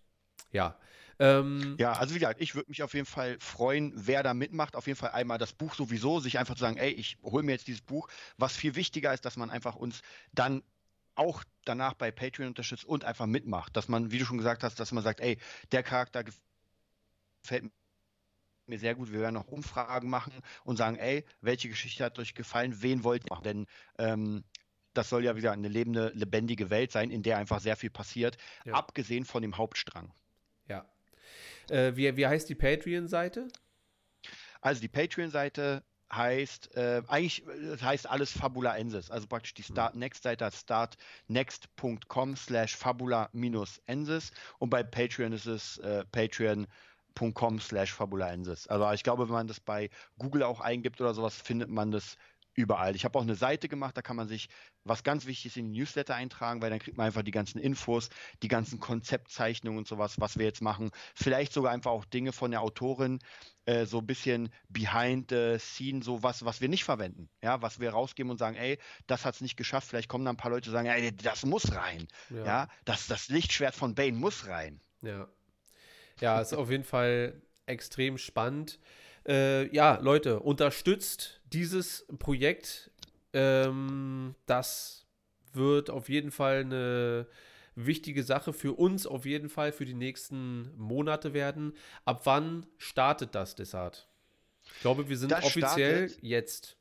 Ja. 0.53 0.79
Ähm, 1.19 1.75
ja, 1.81 1.95
also 1.95 2.15
wie 2.15 2.21
gesagt, 2.21 2.41
ich 2.41 2.55
würde 2.55 2.71
mich 2.71 2.85
auf 2.85 2.95
jeden 2.95 3.07
Fall 3.07 3.39
freuen, 3.41 3.93
wer 3.97 4.23
da 4.23 4.35
mitmacht. 4.35 4.77
Auf 4.77 4.87
jeden 4.87 4.99
Fall 4.99 5.11
einmal 5.11 5.39
das 5.39 5.53
Buch 5.53 5.75
sowieso, 5.75 6.21
sich 6.21 6.39
einfach 6.39 6.55
zu 6.55 6.61
sagen, 6.61 6.77
ey, 6.77 6.93
ich 6.93 7.19
hole 7.25 7.43
mir 7.43 7.53
jetzt 7.53 7.67
dieses 7.67 7.83
Buch. 7.83 8.09
Was 8.39 8.55
viel 8.57 8.77
wichtiger 8.77 9.13
ist, 9.13 9.25
dass 9.25 9.37
man 9.37 9.51
einfach 9.51 9.75
uns 9.75 10.03
dann 10.33 10.63
auch 11.17 11.45
danach 11.65 11.95
bei 11.95 12.11
Patreon 12.11 12.49
unterstützt 12.49 12.85
und 12.85 13.05
einfach 13.05 13.27
mitmacht. 13.27 13.77
Dass 13.77 13.89
man, 13.89 14.11
wie 14.11 14.19
du 14.19 14.25
schon 14.25 14.39
gesagt 14.39 14.63
hast, 14.63 14.79
dass 14.79 14.93
man 14.93 15.03
sagt, 15.03 15.21
ey, 15.21 15.39
der 15.73 15.83
Charakter 15.83 16.25
gefällt 16.25 17.71
mir 18.67 18.79
sehr 18.79 18.95
gut. 18.95 19.13
Wir 19.13 19.21
werden 19.21 19.35
noch 19.35 19.49
Umfragen 19.49 20.09
machen 20.09 20.33
und 20.65 20.77
sagen, 20.77 20.97
ey, 20.97 21.25
welche 21.41 21.69
Geschichte 21.69 22.05
hat 22.05 22.19
euch 22.19 22.35
gefallen? 22.35 22.83
Wen 22.83 23.05
wollt 23.05 23.25
ihr 23.25 23.31
machen? 23.31 23.45
Denn 23.45 23.67
ähm, 23.99 24.45
das 24.95 25.09
soll 25.09 25.25
ja 25.25 25.37
wieder 25.37 25.53
eine 25.53 25.69
lebende, 25.69 26.11
lebendige 26.15 26.71
Welt 26.71 26.91
sein, 26.91 27.11
in 27.11 27.23
der 27.23 27.39
einfach 27.39 27.61
sehr 27.61 27.77
viel 27.77 27.91
passiert, 27.91 28.39
ja. 28.65 28.75
abgesehen 28.75 29.25
von 29.25 29.43
dem 29.43 29.57
Hauptstrang. 29.57 30.13
Ja. 30.69 30.87
Äh, 31.69 31.97
wie, 31.97 32.17
wie 32.17 32.27
heißt 32.27 32.49
die 32.49 32.55
Patreon-Seite? 32.55 33.49
Also 34.61 34.81
die 34.81 34.89
Patreon-Seite 34.89 35.85
heißt, 36.13 36.77
äh, 36.77 37.03
eigentlich 37.09 37.45
das 37.71 37.83
heißt 37.83 38.09
alles 38.09 38.33
Fabulaensis. 38.33 39.11
Also 39.11 39.27
praktisch 39.27 39.55
die 39.55 39.63
Start 39.63 39.97
Next 39.97 40.23
Seite 40.23 40.49
startnext.com 40.53 42.37
slash 42.37 42.77
fabula-ensis 42.77 44.31
und 44.59 44.71
bei 44.71 44.83
Patreon 44.83 45.33
ist 45.33 45.47
es 45.47 45.79
äh, 45.79 46.05
patreon.com 46.13 47.61
slash 47.61 47.93
fabulaensis. 47.93 48.67
Also 48.69 48.91
ich 48.93 49.03
glaube, 49.03 49.29
wenn 49.29 49.35
man 49.35 49.49
das 49.49 49.61
bei 49.61 49.91
Google 50.19 50.43
auch 50.43 50.61
eingibt 50.61 51.01
oder 51.01 51.15
sowas, 51.15 51.35
findet 51.41 51.71
man 51.71 51.91
das 51.91 52.17
überall. 52.57 52.97
Ich 52.97 53.05
habe 53.05 53.19
auch 53.19 53.23
eine 53.23 53.35
Seite 53.35 53.69
gemacht, 53.69 53.97
da 53.97 54.03
kann 54.03 54.17
man 54.17 54.27
sich 54.27 54.49
was 54.85 55.05
ganz 55.05 55.27
Wichtiges 55.27 55.57
in 55.57 55.73
die 55.73 55.81
Newsletter 55.81 56.15
eintragen, 56.15 56.63
weil 56.63 56.71
dann 56.71 56.79
kriegt 56.79 56.97
man 56.97 57.07
einfach 57.07 57.23
die 57.23 57.31
ganzen 57.31 57.59
Infos, 57.59 58.09
die 58.43 58.49
ganzen 58.49 58.81
Konzeptzeichnungen 58.81 59.79
und 59.79 59.87
sowas, 59.87 60.19
was 60.21 60.39
wir 60.39 60.47
jetzt 60.47 60.63
machen. 60.63 60.91
Vielleicht 61.15 61.53
sogar 61.53 61.73
einfach 61.73 61.91
auch 61.91 62.05
Dinge 62.05 62.33
von 62.33 62.51
der 62.51 62.63
Autorin, 62.63 63.21
äh, 63.67 63.85
so 63.85 63.99
ein 63.99 64.07
bisschen 64.07 64.49
behind 64.69 65.31
the 65.31 65.59
scene, 65.59 66.03
so 66.03 66.23
was, 66.23 66.45
was 66.45 66.61
wir 66.61 66.69
nicht 66.69 66.85
verwenden. 66.85 67.29
Ja, 67.43 67.63
was 67.63 67.79
wir 67.79 67.91
rausgeben 67.91 68.31
und 68.31 68.39
sagen, 68.39 68.57
ey, 68.57 68.79
das 69.07 69.25
hat 69.25 69.35
es 69.35 69.41
nicht 69.41 69.57
geschafft. 69.57 69.89
Vielleicht 69.89 70.09
kommen 70.09 70.25
dann 70.25 70.35
ein 70.35 70.39
paar 70.39 70.51
Leute 70.51 70.71
und 70.71 70.73
sagen, 70.73 70.89
ey, 70.89 71.15
das 71.15 71.45
muss 71.45 71.75
rein. 71.75 72.09
Ja, 72.31 72.45
ja 72.45 72.69
das, 72.85 73.07
das 73.07 73.29
Lichtschwert 73.29 73.75
von 73.75 73.95
Bane 73.95 74.17
muss 74.17 74.47
rein. 74.47 74.81
Ja. 75.03 75.29
Ja, 76.21 76.41
ist 76.41 76.55
auf 76.55 76.71
jeden 76.71 76.85
Fall 76.85 77.43
extrem 77.67 78.17
spannend. 78.17 78.79
Äh, 79.27 79.75
ja, 79.75 79.99
Leute, 80.01 80.41
unterstützt 80.41 81.36
dieses 81.53 82.07
Projekt. 82.19 82.91
Ähm, 83.33 84.35
das 84.47 85.07
wird 85.53 85.91
auf 85.91 86.09
jeden 86.09 86.31
Fall 86.31 86.61
eine 86.61 87.27
wichtige 87.75 88.25
Sache 88.25 88.53
für 88.53 88.73
uns, 88.73 89.07
auf 89.07 89.27
jeden 89.27 89.49
Fall 89.49 89.73
für 89.73 89.85
die 89.85 89.95
nächsten 89.95 90.77
Monate 90.77 91.35
werden. 91.35 91.75
Ab 92.05 92.23
wann 92.25 92.67
startet 92.79 93.35
das, 93.35 93.55
Desart? 93.55 94.09
Ich 94.75 94.81
glaube, 94.81 95.09
wir 95.09 95.17
sind 95.17 95.31
das 95.31 95.45
offiziell 95.45 96.11
jetzt. 96.21 96.77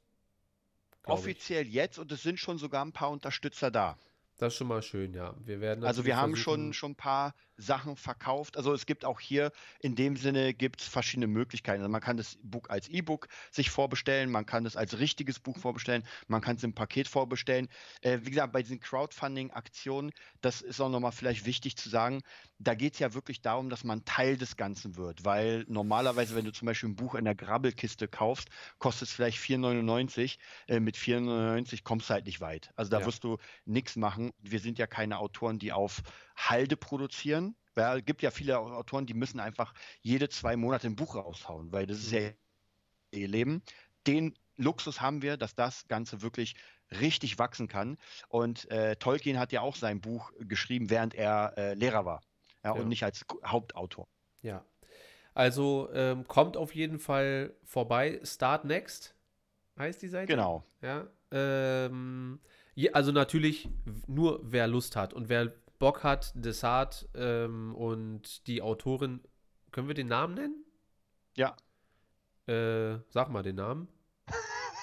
Offiziell 1.03 1.67
ich. 1.67 1.73
jetzt 1.73 1.99
und 1.99 2.11
es 2.11 2.23
sind 2.23 2.39
schon 2.39 2.57
sogar 2.57 2.83
ein 2.83 2.93
paar 2.93 3.11
Unterstützer 3.11 3.69
da. 3.69 3.97
Das 4.37 4.53
ist 4.53 4.57
schon 4.57 4.67
mal 4.67 4.81
schön, 4.81 5.13
ja. 5.13 5.33
Wir 5.45 5.61
werden 5.61 5.85
also 5.85 6.03
wir 6.03 6.17
haben 6.17 6.35
schon, 6.35 6.73
schon 6.73 6.91
ein 6.91 6.95
paar 6.95 7.35
Sachen 7.57 7.95
verkauft. 7.95 8.57
Also 8.57 8.73
es 8.73 8.85
gibt 8.85 9.05
auch 9.05 9.19
hier 9.19 9.51
in 9.79 9.95
dem 9.95 10.17
Sinne 10.17 10.53
gibt 10.53 10.81
es 10.81 10.87
verschiedene 10.87 11.27
Möglichkeiten. 11.27 11.81
Also 11.81 11.91
man 11.91 12.01
kann 12.01 12.17
das 12.17 12.37
Buch 12.43 12.69
als 12.69 12.89
E-Book 12.89 13.27
sich 13.51 13.69
vorbestellen, 13.69 14.29
man 14.29 14.45
kann 14.45 14.65
es 14.65 14.75
als 14.75 14.99
richtiges 14.99 15.39
Buch 15.39 15.57
vorbestellen, 15.57 16.03
man 16.27 16.41
kann 16.41 16.57
es 16.57 16.63
im 16.63 16.73
Paket 16.73 17.07
vorbestellen. 17.07 17.69
Äh, 18.01 18.19
wie 18.23 18.31
gesagt, 18.31 18.53
bei 18.53 18.61
diesen 18.61 18.79
Crowdfunding-Aktionen, 18.79 20.11
das 20.41 20.61
ist 20.61 20.81
auch 20.81 20.89
nochmal 20.89 21.11
vielleicht 21.11 21.45
wichtig 21.45 21.77
zu 21.77 21.89
sagen, 21.89 22.21
da 22.59 22.73
geht 22.73 22.93
es 22.93 22.99
ja 22.99 23.13
wirklich 23.13 23.41
darum, 23.41 23.69
dass 23.69 23.83
man 23.83 24.05
Teil 24.05 24.37
des 24.37 24.55
Ganzen 24.55 24.95
wird, 24.95 25.25
weil 25.25 25.65
normalerweise, 25.67 26.35
wenn 26.35 26.45
du 26.45 26.53
zum 26.53 26.67
Beispiel 26.67 26.89
ein 26.89 26.95
Buch 26.95 27.15
in 27.15 27.25
der 27.25 27.35
Grabbelkiste 27.35 28.07
kaufst, 28.07 28.49
kostet 28.79 29.09
es 29.09 29.13
vielleicht 29.13 29.37
4,99. 29.39 30.37
Äh, 30.67 30.79
mit 30.79 30.95
4,99 30.95 31.83
kommst 31.83 32.09
du 32.09 32.13
halt 32.13 32.25
nicht 32.25 32.41
weit. 32.41 32.71
Also 32.75 32.91
da 32.91 32.99
ja. 32.99 33.05
wirst 33.05 33.23
du 33.23 33.37
nichts 33.65 33.95
machen. 33.95 34.31
Wir 34.41 34.59
sind 34.59 34.79
ja 34.79 34.87
keine 34.87 35.19
Autoren, 35.19 35.59
die 35.59 35.71
auf 35.71 36.01
Halde 36.35 36.77
produzieren. 36.77 37.55
Weil 37.75 37.99
es 37.99 38.05
gibt 38.05 38.21
ja 38.21 38.31
viele 38.31 38.57
Autoren, 38.57 39.05
die 39.05 39.13
müssen 39.13 39.39
einfach 39.39 39.73
jede 40.01 40.29
zwei 40.29 40.55
Monate 40.55 40.87
ein 40.87 40.95
Buch 40.95 41.15
raushauen, 41.15 41.73
weil 41.73 41.85
das 41.85 41.97
ist 41.97 42.11
ja 42.11 42.31
ihr 43.11 43.27
Leben. 43.27 43.63
Den 44.07 44.33
Luxus 44.55 45.01
haben 45.01 45.21
wir, 45.21 45.35
dass 45.35 45.55
das 45.55 45.87
Ganze 45.87 46.21
wirklich 46.21 46.55
richtig 46.91 47.37
wachsen 47.37 47.67
kann. 47.67 47.97
Und 48.29 48.69
äh, 48.71 48.95
Tolkien 48.95 49.39
hat 49.39 49.51
ja 49.51 49.61
auch 49.61 49.75
sein 49.75 50.01
Buch 50.01 50.31
geschrieben, 50.39 50.89
während 50.89 51.15
er 51.15 51.53
äh, 51.57 51.73
Lehrer 51.73 52.05
war 52.05 52.21
ja, 52.63 52.73
ja. 52.75 52.81
und 52.81 52.87
nicht 52.87 53.03
als 53.03 53.25
Hauptautor. 53.45 54.07
Ja. 54.41 54.63
Also 55.33 55.89
ähm, 55.93 56.27
kommt 56.27 56.55
auf 56.55 56.73
jeden 56.73 56.99
Fall 56.99 57.53
vorbei. 57.65 58.21
Start 58.23 58.63
Next 58.63 59.15
heißt 59.77 60.01
die 60.01 60.07
Seite. 60.07 60.27
Genau. 60.27 60.63
Ja. 60.81 61.07
Ähm, 61.31 62.39
also 62.93 63.11
natürlich 63.11 63.69
nur 64.07 64.39
wer 64.43 64.67
Lust 64.67 64.95
hat 64.95 65.13
und 65.13 65.27
wer 65.27 65.53
Bock 65.79 66.03
hat, 66.03 66.31
Desart 66.35 67.07
ähm, 67.15 67.75
und 67.75 68.47
die 68.47 68.61
Autorin, 68.61 69.21
können 69.71 69.87
wir 69.87 69.95
den 69.95 70.07
Namen 70.07 70.35
nennen? 70.35 70.65
Ja. 71.35 71.55
Äh, 72.47 72.99
sag 73.09 73.29
mal 73.29 73.43
den 73.43 73.55
Namen. 73.55 73.87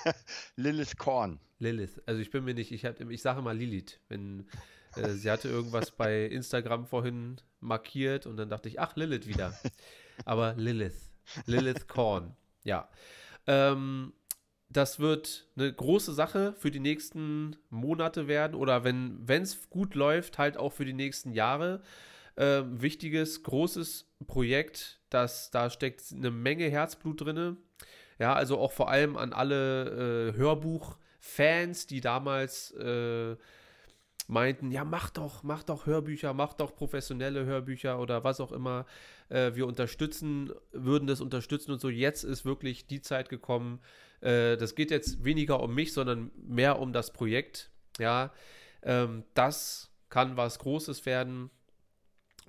Lilith 0.56 0.98
Korn. 0.98 1.40
Lilith. 1.58 2.02
Also 2.06 2.20
ich 2.20 2.30
bin 2.30 2.44
mir 2.44 2.54
nicht, 2.54 2.72
ich, 2.72 2.84
ich 2.84 3.22
sage 3.22 3.40
mal 3.40 3.56
Lilith. 3.56 4.00
Wenn, 4.08 4.48
äh, 4.96 5.10
sie 5.10 5.30
hatte 5.30 5.48
irgendwas 5.48 5.90
bei 5.96 6.26
Instagram 6.26 6.86
vorhin 6.86 7.36
markiert 7.60 8.26
und 8.26 8.36
dann 8.36 8.50
dachte 8.50 8.68
ich, 8.68 8.80
ach, 8.80 8.96
Lilith 8.96 9.26
wieder. 9.26 9.54
Aber 10.24 10.54
Lilith. 10.54 11.10
Lilith 11.46 11.88
Korn. 11.88 12.36
Ja. 12.64 12.88
Ähm, 13.46 14.12
das 14.72 15.00
wird 15.00 15.46
eine 15.56 15.72
große 15.72 16.12
Sache 16.12 16.54
für 16.56 16.70
die 16.70 16.80
nächsten 16.80 17.56
Monate 17.70 18.28
werden 18.28 18.54
oder 18.54 18.84
wenn 18.84 19.26
es 19.28 19.68
gut 19.70 19.94
läuft, 19.94 20.38
halt 20.38 20.56
auch 20.56 20.72
für 20.72 20.84
die 20.84 20.92
nächsten 20.92 21.32
Jahre. 21.32 21.82
Äh, 22.34 22.62
wichtiges, 22.66 23.42
großes 23.42 24.06
Projekt, 24.26 25.00
das, 25.10 25.50
da 25.50 25.68
steckt 25.68 26.02
eine 26.12 26.30
Menge 26.30 26.70
Herzblut 26.70 27.20
drin. 27.20 27.58
Ja, 28.18 28.32
also 28.32 28.58
auch 28.58 28.72
vor 28.72 28.88
allem 28.88 29.16
an 29.16 29.32
alle 29.32 30.30
äh, 30.30 30.36
Hörbuchfans, 30.36 31.86
die 31.86 32.00
damals 32.00 32.70
äh, 32.72 33.36
meinten, 34.28 34.70
ja, 34.70 34.84
mach 34.84 35.10
doch, 35.10 35.42
mach 35.42 35.62
doch 35.62 35.86
Hörbücher, 35.86 36.32
mach 36.32 36.54
doch 36.54 36.74
professionelle 36.74 37.44
Hörbücher 37.44 37.98
oder 37.98 38.24
was 38.24 38.40
auch 38.40 38.52
immer. 38.52 38.86
Äh, 39.28 39.54
wir 39.54 39.66
unterstützen, 39.66 40.52
würden 40.70 41.06
das 41.06 41.20
unterstützen 41.20 41.72
und 41.72 41.80
so. 41.80 41.90
Jetzt 41.90 42.24
ist 42.24 42.44
wirklich 42.44 42.86
die 42.86 43.02
Zeit 43.02 43.28
gekommen, 43.28 43.80
äh, 44.22 44.56
das 44.56 44.74
geht 44.74 44.90
jetzt 44.90 45.24
weniger 45.24 45.60
um 45.60 45.74
mich, 45.74 45.92
sondern 45.92 46.30
mehr 46.36 46.78
um 46.78 46.92
das 46.92 47.12
Projekt. 47.12 47.70
Ja, 47.98 48.32
ähm, 48.82 49.24
das 49.34 49.90
kann 50.08 50.36
was 50.36 50.58
Großes 50.58 51.06
werden. 51.06 51.50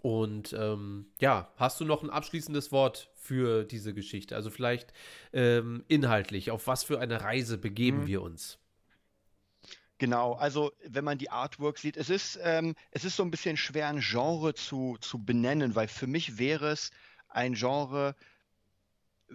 Und 0.02 0.54
ähm, 0.54 1.08
ja, 1.22 1.54
hast 1.56 1.80
du 1.80 1.86
noch 1.86 2.04
ein 2.04 2.10
abschließendes 2.10 2.72
Wort 2.74 3.10
für 3.16 3.64
diese 3.64 3.94
Geschichte? 3.94 4.36
Also 4.36 4.50
vielleicht 4.50 4.92
ähm, 5.32 5.86
inhaltlich, 5.88 6.52
auf 6.52 6.68
was 6.68 6.84
für 6.84 7.00
eine 7.00 7.22
Reise 7.22 7.58
begeben 7.58 8.02
mhm. 8.02 8.08
wir 8.08 8.22
uns? 8.22 8.60
Genau, 10.00 10.34
also 10.34 10.74
wenn 10.86 11.06
man 11.06 11.18
die 11.18 11.30
Artwork 11.30 11.78
sieht, 11.78 11.96
es 11.96 12.10
ist, 12.10 12.38
ähm, 12.44 12.76
es 12.92 13.06
ist 13.06 13.16
so 13.16 13.24
ein 13.24 13.32
bisschen 13.32 13.56
schwer, 13.56 13.88
ein 13.88 14.02
Genre 14.02 14.54
zu, 14.54 14.98
zu 15.00 15.24
benennen, 15.24 15.76
weil 15.76 15.88
für 15.88 16.08
mich 16.08 16.38
wäre 16.38 16.72
es 16.72 16.92
ein 17.30 17.54
Genre, 17.54 18.16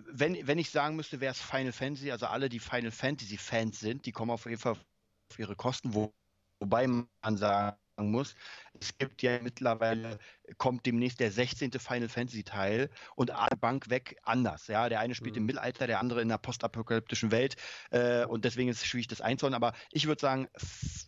wenn, 0.06 0.46
wenn 0.46 0.58
ich 0.58 0.70
sagen 0.70 0.96
müsste, 0.96 1.20
wäre 1.20 1.32
es 1.32 1.40
Final 1.40 1.72
Fantasy, 1.72 2.10
also 2.10 2.26
alle, 2.26 2.48
die 2.48 2.60
Final 2.60 2.90
Fantasy 2.90 3.36
Fans 3.36 3.80
sind, 3.80 4.06
die 4.06 4.12
kommen 4.12 4.30
auf 4.30 4.46
jeden 4.46 4.58
Fall 4.58 4.72
auf 4.72 5.38
ihre 5.38 5.56
Kosten, 5.56 5.94
wo, 5.94 6.12
wobei 6.60 6.86
man 6.86 7.36
sagen 7.36 7.76
muss, 8.06 8.34
es 8.80 8.96
gibt 8.96 9.22
ja 9.22 9.38
mittlerweile, 9.42 10.18
kommt 10.56 10.86
demnächst 10.86 11.20
der 11.20 11.30
16. 11.30 11.72
Final 11.72 12.08
Fantasy 12.08 12.44
Teil 12.44 12.90
und 13.16 13.32
Bank 13.60 13.90
weg 13.90 14.16
anders. 14.22 14.66
Ja, 14.68 14.88
der 14.88 15.00
eine 15.00 15.14
spielt 15.14 15.34
mhm. 15.34 15.42
im 15.42 15.46
Mittelalter, 15.46 15.86
der 15.86 16.00
andere 16.00 16.22
in 16.22 16.28
der 16.28 16.38
postapokalyptischen 16.38 17.30
Welt 17.30 17.56
äh, 17.90 18.24
und 18.24 18.44
deswegen 18.44 18.68
ist 18.70 18.78
es 18.78 18.86
schwierig, 18.86 19.08
das 19.08 19.20
einzuordnen. 19.20 19.62
Aber 19.62 19.76
ich 19.92 20.06
würde 20.06 20.20
sagen, 20.20 20.48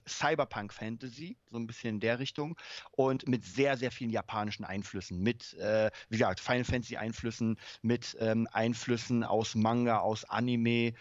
Cyberpunk 0.06 0.72
Fantasy, 0.72 1.38
so 1.50 1.58
ein 1.58 1.66
bisschen 1.66 1.96
in 1.96 2.00
der 2.00 2.18
Richtung 2.18 2.56
und 2.92 3.28
mit 3.28 3.44
sehr, 3.44 3.76
sehr 3.76 3.90
vielen 3.90 4.10
japanischen 4.10 4.64
Einflüssen, 4.64 5.20
mit, 5.20 5.54
äh, 5.54 5.90
wie 6.08 6.18
gesagt, 6.18 6.40
Final 6.40 6.64
Fantasy 6.64 6.96
Einflüssen, 6.96 7.58
mit 7.82 8.16
ähm, 8.20 8.48
Einflüssen 8.52 9.24
aus 9.24 9.54
Manga, 9.54 9.98
aus 9.98 10.24
Anime 10.24 10.94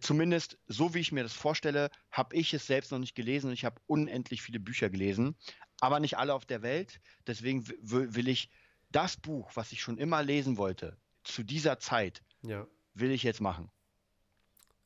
zumindest 0.00 0.58
so 0.66 0.94
wie 0.94 1.00
ich 1.00 1.12
mir 1.12 1.22
das 1.22 1.34
vorstelle, 1.34 1.90
habe 2.10 2.34
ich 2.36 2.54
es 2.54 2.66
selbst 2.66 2.92
noch 2.92 2.98
nicht 2.98 3.14
gelesen 3.14 3.48
und 3.48 3.52
ich 3.52 3.64
habe 3.64 3.80
unendlich 3.86 4.42
viele 4.42 4.60
Bücher 4.60 4.88
gelesen, 4.88 5.36
aber 5.80 6.00
nicht 6.00 6.16
alle 6.16 6.34
auf 6.34 6.46
der 6.46 6.62
Welt. 6.62 7.00
Deswegen 7.26 7.68
will 7.68 8.28
ich 8.28 8.50
das 8.90 9.16
Buch, 9.16 9.52
was 9.54 9.72
ich 9.72 9.80
schon 9.80 9.98
immer 9.98 10.22
lesen 10.22 10.56
wollte, 10.56 10.98
zu 11.24 11.42
dieser 11.42 11.78
Zeit, 11.78 12.22
ja. 12.42 12.66
will 12.94 13.10
ich 13.10 13.22
jetzt 13.22 13.40
machen. 13.40 13.70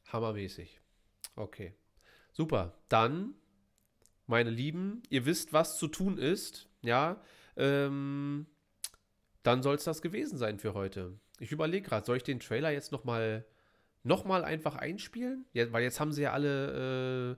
Hammermäßig. 0.08 0.80
Okay. 1.34 1.74
Super. 2.32 2.78
Dann, 2.88 3.34
meine 4.26 4.50
Lieben, 4.50 5.02
ihr 5.08 5.24
wisst, 5.24 5.52
was 5.52 5.78
zu 5.78 5.88
tun 5.88 6.18
ist. 6.18 6.68
Ja. 6.82 7.22
Ähm, 7.56 8.46
dann 9.42 9.62
soll 9.62 9.76
es 9.76 9.84
das 9.84 10.02
gewesen 10.02 10.38
sein 10.38 10.58
für 10.58 10.74
heute. 10.74 11.18
Ich 11.38 11.52
überlege 11.52 11.88
gerade, 11.88 12.06
soll 12.06 12.16
ich 12.16 12.22
den 12.22 12.40
Trailer 12.40 12.70
jetzt 12.70 12.92
nochmal 12.92 13.46
nochmal 14.06 14.44
einfach 14.44 14.76
einspielen? 14.76 15.44
Ja, 15.52 15.70
weil 15.72 15.82
jetzt 15.82 16.00
haben 16.00 16.12
sie 16.12 16.22
ja 16.22 16.32
alle 16.32 17.32
äh, 17.32 17.36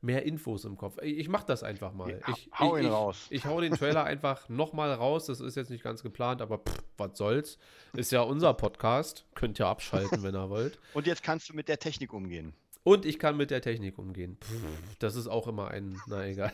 mehr 0.00 0.24
Infos 0.24 0.64
im 0.64 0.76
Kopf. 0.76 0.98
Ich, 1.02 1.18
ich 1.18 1.28
mache 1.28 1.46
das 1.46 1.62
einfach 1.62 1.92
mal. 1.92 2.10
Ja, 2.10 2.18
ich, 2.28 2.50
hau 2.58 2.76
ich, 2.76 2.84
ihn 2.84 2.90
raus. 2.90 3.26
Ich, 3.30 3.44
hau 3.44 3.60
den 3.60 3.72
Trailer 3.72 4.04
einfach 4.04 4.48
nochmal 4.48 4.92
raus. 4.92 5.26
Das 5.26 5.40
ist 5.40 5.56
jetzt 5.56 5.70
nicht 5.70 5.82
ganz 5.82 6.02
geplant, 6.02 6.40
aber 6.40 6.58
pff, 6.58 6.82
was 6.96 7.18
soll's. 7.18 7.58
Ist 7.94 8.12
ja 8.12 8.20
unser 8.20 8.54
Podcast. 8.54 9.26
Könnt 9.34 9.58
ihr 9.58 9.66
abschalten, 9.66 10.22
wenn 10.22 10.34
ihr 10.34 10.48
wollt. 10.48 10.78
Und 10.94 11.06
jetzt 11.06 11.22
kannst 11.22 11.48
du 11.48 11.54
mit 11.54 11.68
der 11.68 11.78
Technik 11.78 12.12
umgehen. 12.12 12.54
Und 12.84 13.06
ich 13.06 13.18
kann 13.18 13.36
mit 13.36 13.50
der 13.50 13.62
Technik 13.62 13.98
umgehen. 13.98 14.36
Pff, 14.40 14.96
das 14.98 15.16
ist 15.16 15.26
auch 15.26 15.48
immer 15.48 15.68
ein, 15.68 15.98
na 16.06 16.26
egal. 16.26 16.52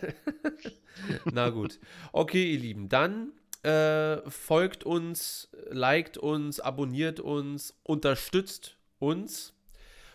na 1.25 1.51
gut. 1.51 1.81
Okay, 2.13 2.53
ihr 2.53 2.61
Lieben, 2.61 2.89
dann 2.89 3.33
äh, 3.65 4.19
folgt 4.31 4.85
uns, 4.85 5.51
liked 5.69 6.19
uns, 6.19 6.61
abonniert 6.61 7.19
uns, 7.19 7.77
unterstützt 7.83 8.77
uns. 9.01 9.53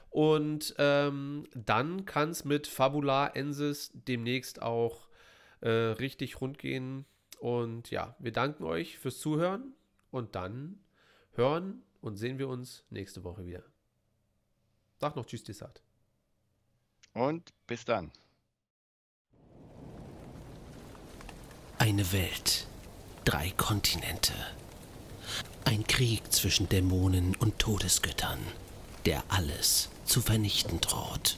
Und 0.09 0.73
ähm, 0.77 1.45
dann 1.53 2.05
kann 2.05 2.29
es 2.29 2.45
mit 2.45 2.67
Fabula 2.67 3.27
Ensis 3.27 3.91
demnächst 3.93 4.61
auch 4.61 5.09
äh, 5.59 5.69
richtig 5.69 6.39
rund 6.39 6.57
gehen. 6.57 7.05
Und 7.39 7.91
ja, 7.91 8.15
wir 8.19 8.31
danken 8.31 8.63
euch 8.63 8.97
fürs 8.97 9.19
Zuhören 9.19 9.73
und 10.11 10.35
dann 10.35 10.79
hören 11.33 11.83
und 11.99 12.15
sehen 12.15 12.39
wir 12.39 12.47
uns 12.47 12.85
nächste 12.89 13.25
Woche 13.25 13.45
wieder. 13.45 13.63
Sag 14.97 15.17
noch 15.17 15.25
Tschüss, 15.25 15.43
Desart. 15.43 15.81
Und 17.13 17.53
bis 17.67 17.83
dann. 17.83 18.11
Eine 21.77 22.11
Welt, 22.13 22.67
drei 23.25 23.51
Kontinente. 23.51 24.33
Ein 25.65 25.85
Krieg 25.87 26.31
zwischen 26.31 26.69
Dämonen 26.69 27.35
und 27.35 27.59
Todesgöttern, 27.59 28.39
der 29.05 29.23
alles 29.27 29.89
zu 30.05 30.21
vernichten 30.21 30.81
droht. 30.81 31.37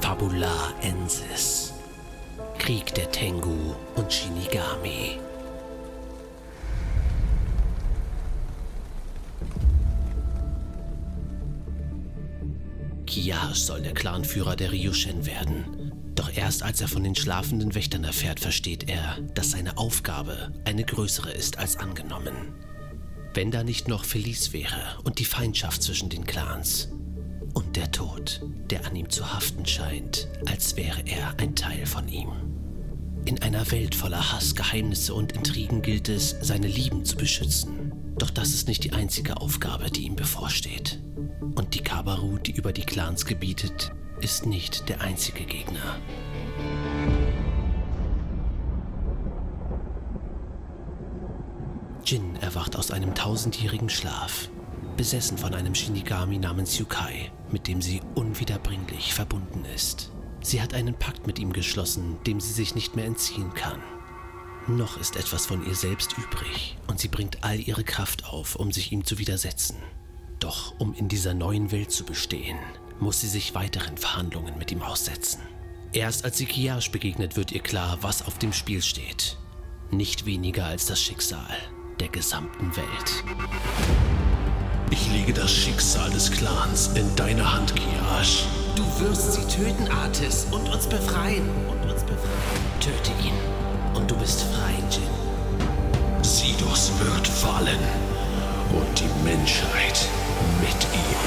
Fabula 0.00 0.72
Ensis. 0.82 1.72
Krieg 2.58 2.94
der 2.94 3.10
Tengu 3.10 3.74
und 3.96 4.12
Shinigami. 4.12 5.18
Kiyash 13.06 13.60
soll 13.60 13.82
der 13.82 13.94
Clanführer 13.94 14.56
der 14.56 14.72
Ryushen 14.72 15.26
werden. 15.26 15.92
Doch 16.14 16.32
erst 16.34 16.62
als 16.62 16.80
er 16.80 16.88
von 16.88 17.02
den 17.02 17.14
schlafenden 17.14 17.74
Wächtern 17.74 18.04
erfährt, 18.04 18.40
versteht 18.40 18.88
er, 18.88 19.18
dass 19.34 19.52
seine 19.52 19.78
Aufgabe 19.78 20.52
eine 20.64 20.84
größere 20.84 21.32
ist 21.32 21.58
als 21.58 21.76
angenommen. 21.76 22.54
Wenn 23.32 23.50
da 23.50 23.62
nicht 23.62 23.86
noch 23.86 24.04
Felice 24.04 24.52
wäre 24.52 24.98
und 25.04 25.18
die 25.18 25.24
Feindschaft 25.24 25.82
zwischen 25.82 26.08
den 26.08 26.26
Clans. 26.26 26.88
Und 27.54 27.76
der 27.76 27.90
Tod, 27.92 28.42
der 28.70 28.86
an 28.86 28.96
ihm 28.96 29.08
zu 29.10 29.32
haften 29.32 29.66
scheint, 29.66 30.28
als 30.46 30.76
wäre 30.76 31.02
er 31.06 31.34
ein 31.38 31.54
Teil 31.54 31.86
von 31.86 32.08
ihm. 32.08 32.30
In 33.24 33.40
einer 33.42 33.70
Welt 33.70 33.94
voller 33.94 34.32
Hass, 34.32 34.54
Geheimnisse 34.54 35.14
und 35.14 35.32
Intrigen 35.32 35.82
gilt 35.82 36.08
es, 36.08 36.36
seine 36.40 36.68
Lieben 36.68 37.04
zu 37.04 37.16
beschützen. 37.16 37.92
Doch 38.18 38.30
das 38.30 38.50
ist 38.50 38.66
nicht 38.66 38.84
die 38.84 38.92
einzige 38.92 39.36
Aufgabe, 39.36 39.90
die 39.90 40.02
ihm 40.02 40.16
bevorsteht. 40.16 41.00
Und 41.40 41.74
die 41.74 41.82
Kabaru, 41.82 42.38
die 42.38 42.52
über 42.52 42.72
die 42.72 42.84
Clans 42.84 43.26
gebietet, 43.26 43.92
ist 44.20 44.46
nicht 44.46 44.88
der 44.88 45.00
einzige 45.00 45.44
Gegner. 45.44 45.98
Jin 52.10 52.34
erwacht 52.40 52.74
aus 52.74 52.90
einem 52.90 53.14
tausendjährigen 53.14 53.88
Schlaf, 53.88 54.48
besessen 54.96 55.38
von 55.38 55.54
einem 55.54 55.76
Shinigami 55.76 56.38
namens 56.38 56.76
Yukai, 56.76 57.30
mit 57.52 57.68
dem 57.68 57.80
sie 57.80 58.00
unwiederbringlich 58.16 59.14
verbunden 59.14 59.64
ist. 59.76 60.10
Sie 60.42 60.60
hat 60.60 60.74
einen 60.74 60.98
Pakt 60.98 61.28
mit 61.28 61.38
ihm 61.38 61.52
geschlossen, 61.52 62.18
dem 62.26 62.40
sie 62.40 62.52
sich 62.52 62.74
nicht 62.74 62.96
mehr 62.96 63.04
entziehen 63.04 63.54
kann. 63.54 63.80
Noch 64.66 64.96
ist 64.98 65.14
etwas 65.14 65.46
von 65.46 65.64
ihr 65.64 65.76
selbst 65.76 66.18
übrig 66.18 66.76
und 66.88 66.98
sie 66.98 67.06
bringt 67.06 67.44
all 67.44 67.60
ihre 67.60 67.84
Kraft 67.84 68.24
auf, 68.24 68.56
um 68.56 68.72
sich 68.72 68.90
ihm 68.90 69.04
zu 69.04 69.18
widersetzen. 69.18 69.76
Doch 70.40 70.80
um 70.80 70.94
in 70.94 71.06
dieser 71.06 71.32
neuen 71.32 71.70
Welt 71.70 71.92
zu 71.92 72.02
bestehen, 72.02 72.58
muss 72.98 73.20
sie 73.20 73.28
sich 73.28 73.54
weiteren 73.54 73.96
Verhandlungen 73.96 74.58
mit 74.58 74.72
ihm 74.72 74.82
aussetzen. 74.82 75.42
Erst 75.92 76.24
als 76.24 76.38
sie 76.38 76.46
Kiyash 76.46 76.90
begegnet, 76.90 77.36
wird 77.36 77.52
ihr 77.52 77.62
klar, 77.62 77.98
was 78.00 78.26
auf 78.26 78.36
dem 78.38 78.52
Spiel 78.52 78.82
steht. 78.82 79.38
Nicht 79.92 80.26
weniger 80.26 80.64
als 80.64 80.86
das 80.86 81.00
Schicksal 81.00 81.46
der 82.00 82.08
gesamten 82.08 82.74
Welt. 82.76 83.24
Ich 84.90 85.10
lege 85.12 85.34
das 85.34 85.52
Schicksal 85.52 86.10
des 86.10 86.30
Clans 86.30 86.88
in 86.94 87.14
deine 87.14 87.52
Hand, 87.52 87.74
Kiyash. 87.76 88.46
Du 88.74 88.84
wirst 89.00 89.34
sie 89.34 89.46
töten, 89.46 89.86
Artis, 89.88 90.46
und 90.50 90.66
uns 90.70 90.86
befreien. 90.86 91.48
Und 91.68 91.90
uns 91.90 92.02
befreien. 92.02 92.80
Töte 92.80 93.10
ihn. 93.22 93.34
Und 93.94 94.10
du 94.10 94.16
bist 94.16 94.42
frei, 94.44 94.72
Jin. 94.90 95.02
Sidus 96.24 96.90
wird 96.98 97.28
fallen. 97.28 97.78
Und 98.72 98.98
die 98.98 99.10
Menschheit 99.22 100.08
mit 100.60 100.86
ihm. 100.94 101.20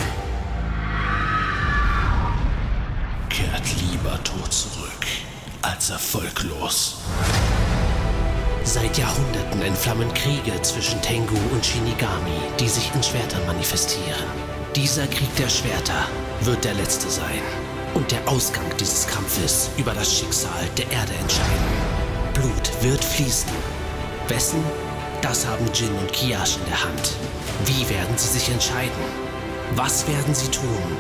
Kehrt 3.30 3.82
lieber 3.82 4.22
tot 4.24 4.52
zurück, 4.52 5.06
als 5.62 5.92
erfolglos. 5.92 6.98
Seit 8.66 8.98
Jahrhunderten 8.98 9.62
entflammen 9.62 10.12
Kriege 10.14 10.60
zwischen 10.62 11.02
Tengu 11.02 11.36
und 11.52 11.66
Shinigami, 11.66 12.40
die 12.60 12.70
sich 12.70 12.90
in 12.96 13.04
Schwertern 13.04 13.46
manifestieren. 13.46 14.24
Dieser 14.74 15.06
Krieg 15.08 15.36
der 15.36 15.50
Schwerter 15.50 16.08
wird 16.42 16.64
der 16.64 16.74
letzte 16.76 17.10
sein 17.10 17.42
und 17.94 18.10
der 18.10 18.26
Ausgang 18.28 18.66
dieses 18.80 19.06
Kampfes 19.06 19.70
über 19.78 19.92
das 19.92 20.18
Schicksal 20.18 20.66
der 20.78 20.90
Erde 20.92 21.14
entscheiden. 21.22 21.68
Blut 22.34 22.72
wird 22.82 23.04
fließen. 23.04 23.52
Wessen? 24.30 24.64
Das 25.22 25.46
haben 25.46 25.66
Jin 25.74 25.94
und 26.00 26.12
Kiyash 26.14 26.56
in 26.58 26.66
der 26.66 26.84
Hand. 26.84 27.12
Wie 27.66 27.90
werden 27.90 28.18
sie 28.18 28.30
sich 28.30 28.50
entscheiden? 28.50 29.04
Was 29.76 30.08
werden 30.08 30.34
sie 30.34 30.48
tun? 30.48 30.98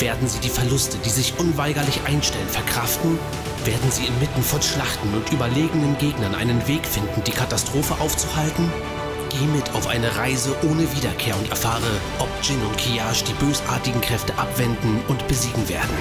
Werden 0.00 0.28
sie 0.28 0.40
die 0.40 0.50
Verluste, 0.50 0.98
die 1.04 1.10
sich 1.10 1.38
unweigerlich 1.38 2.00
einstellen, 2.06 2.48
verkraften? 2.48 3.18
Werden 3.64 3.90
sie 3.90 4.06
inmitten 4.06 4.42
von 4.42 4.62
Schlachten 4.62 5.12
und 5.14 5.32
überlegenen 5.32 5.98
Gegnern 5.98 6.34
einen 6.34 6.66
Weg 6.68 6.86
finden, 6.86 7.22
die 7.24 7.32
Katastrophe 7.32 7.94
aufzuhalten? 8.00 8.72
Geh 9.30 9.46
mit 9.46 9.74
auf 9.74 9.86
eine 9.88 10.16
Reise 10.16 10.54
ohne 10.62 10.90
Wiederkehr 10.96 11.36
und 11.36 11.50
erfahre, 11.50 12.00
ob 12.18 12.28
Jin 12.42 12.60
und 12.62 12.76
Kiyash 12.78 13.24
die 13.24 13.34
bösartigen 13.34 14.00
Kräfte 14.00 14.32
abwenden 14.38 15.00
und 15.08 15.26
besiegen 15.28 15.68
werden. 15.68 15.96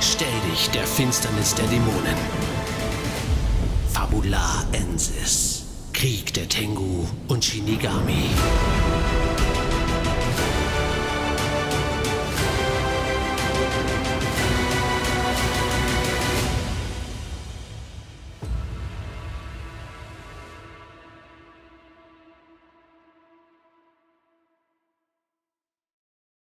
Stell 0.00 0.28
dich 0.50 0.70
der 0.70 0.86
Finsternis 0.86 1.54
der 1.54 1.66
Dämonen. 1.66 2.16
Fabula 3.92 4.64
Ensis. 4.72 5.64
Krieg 5.92 6.34
der 6.34 6.48
Tengu 6.48 7.04
und 7.28 7.44
Shinigami. 7.44 8.30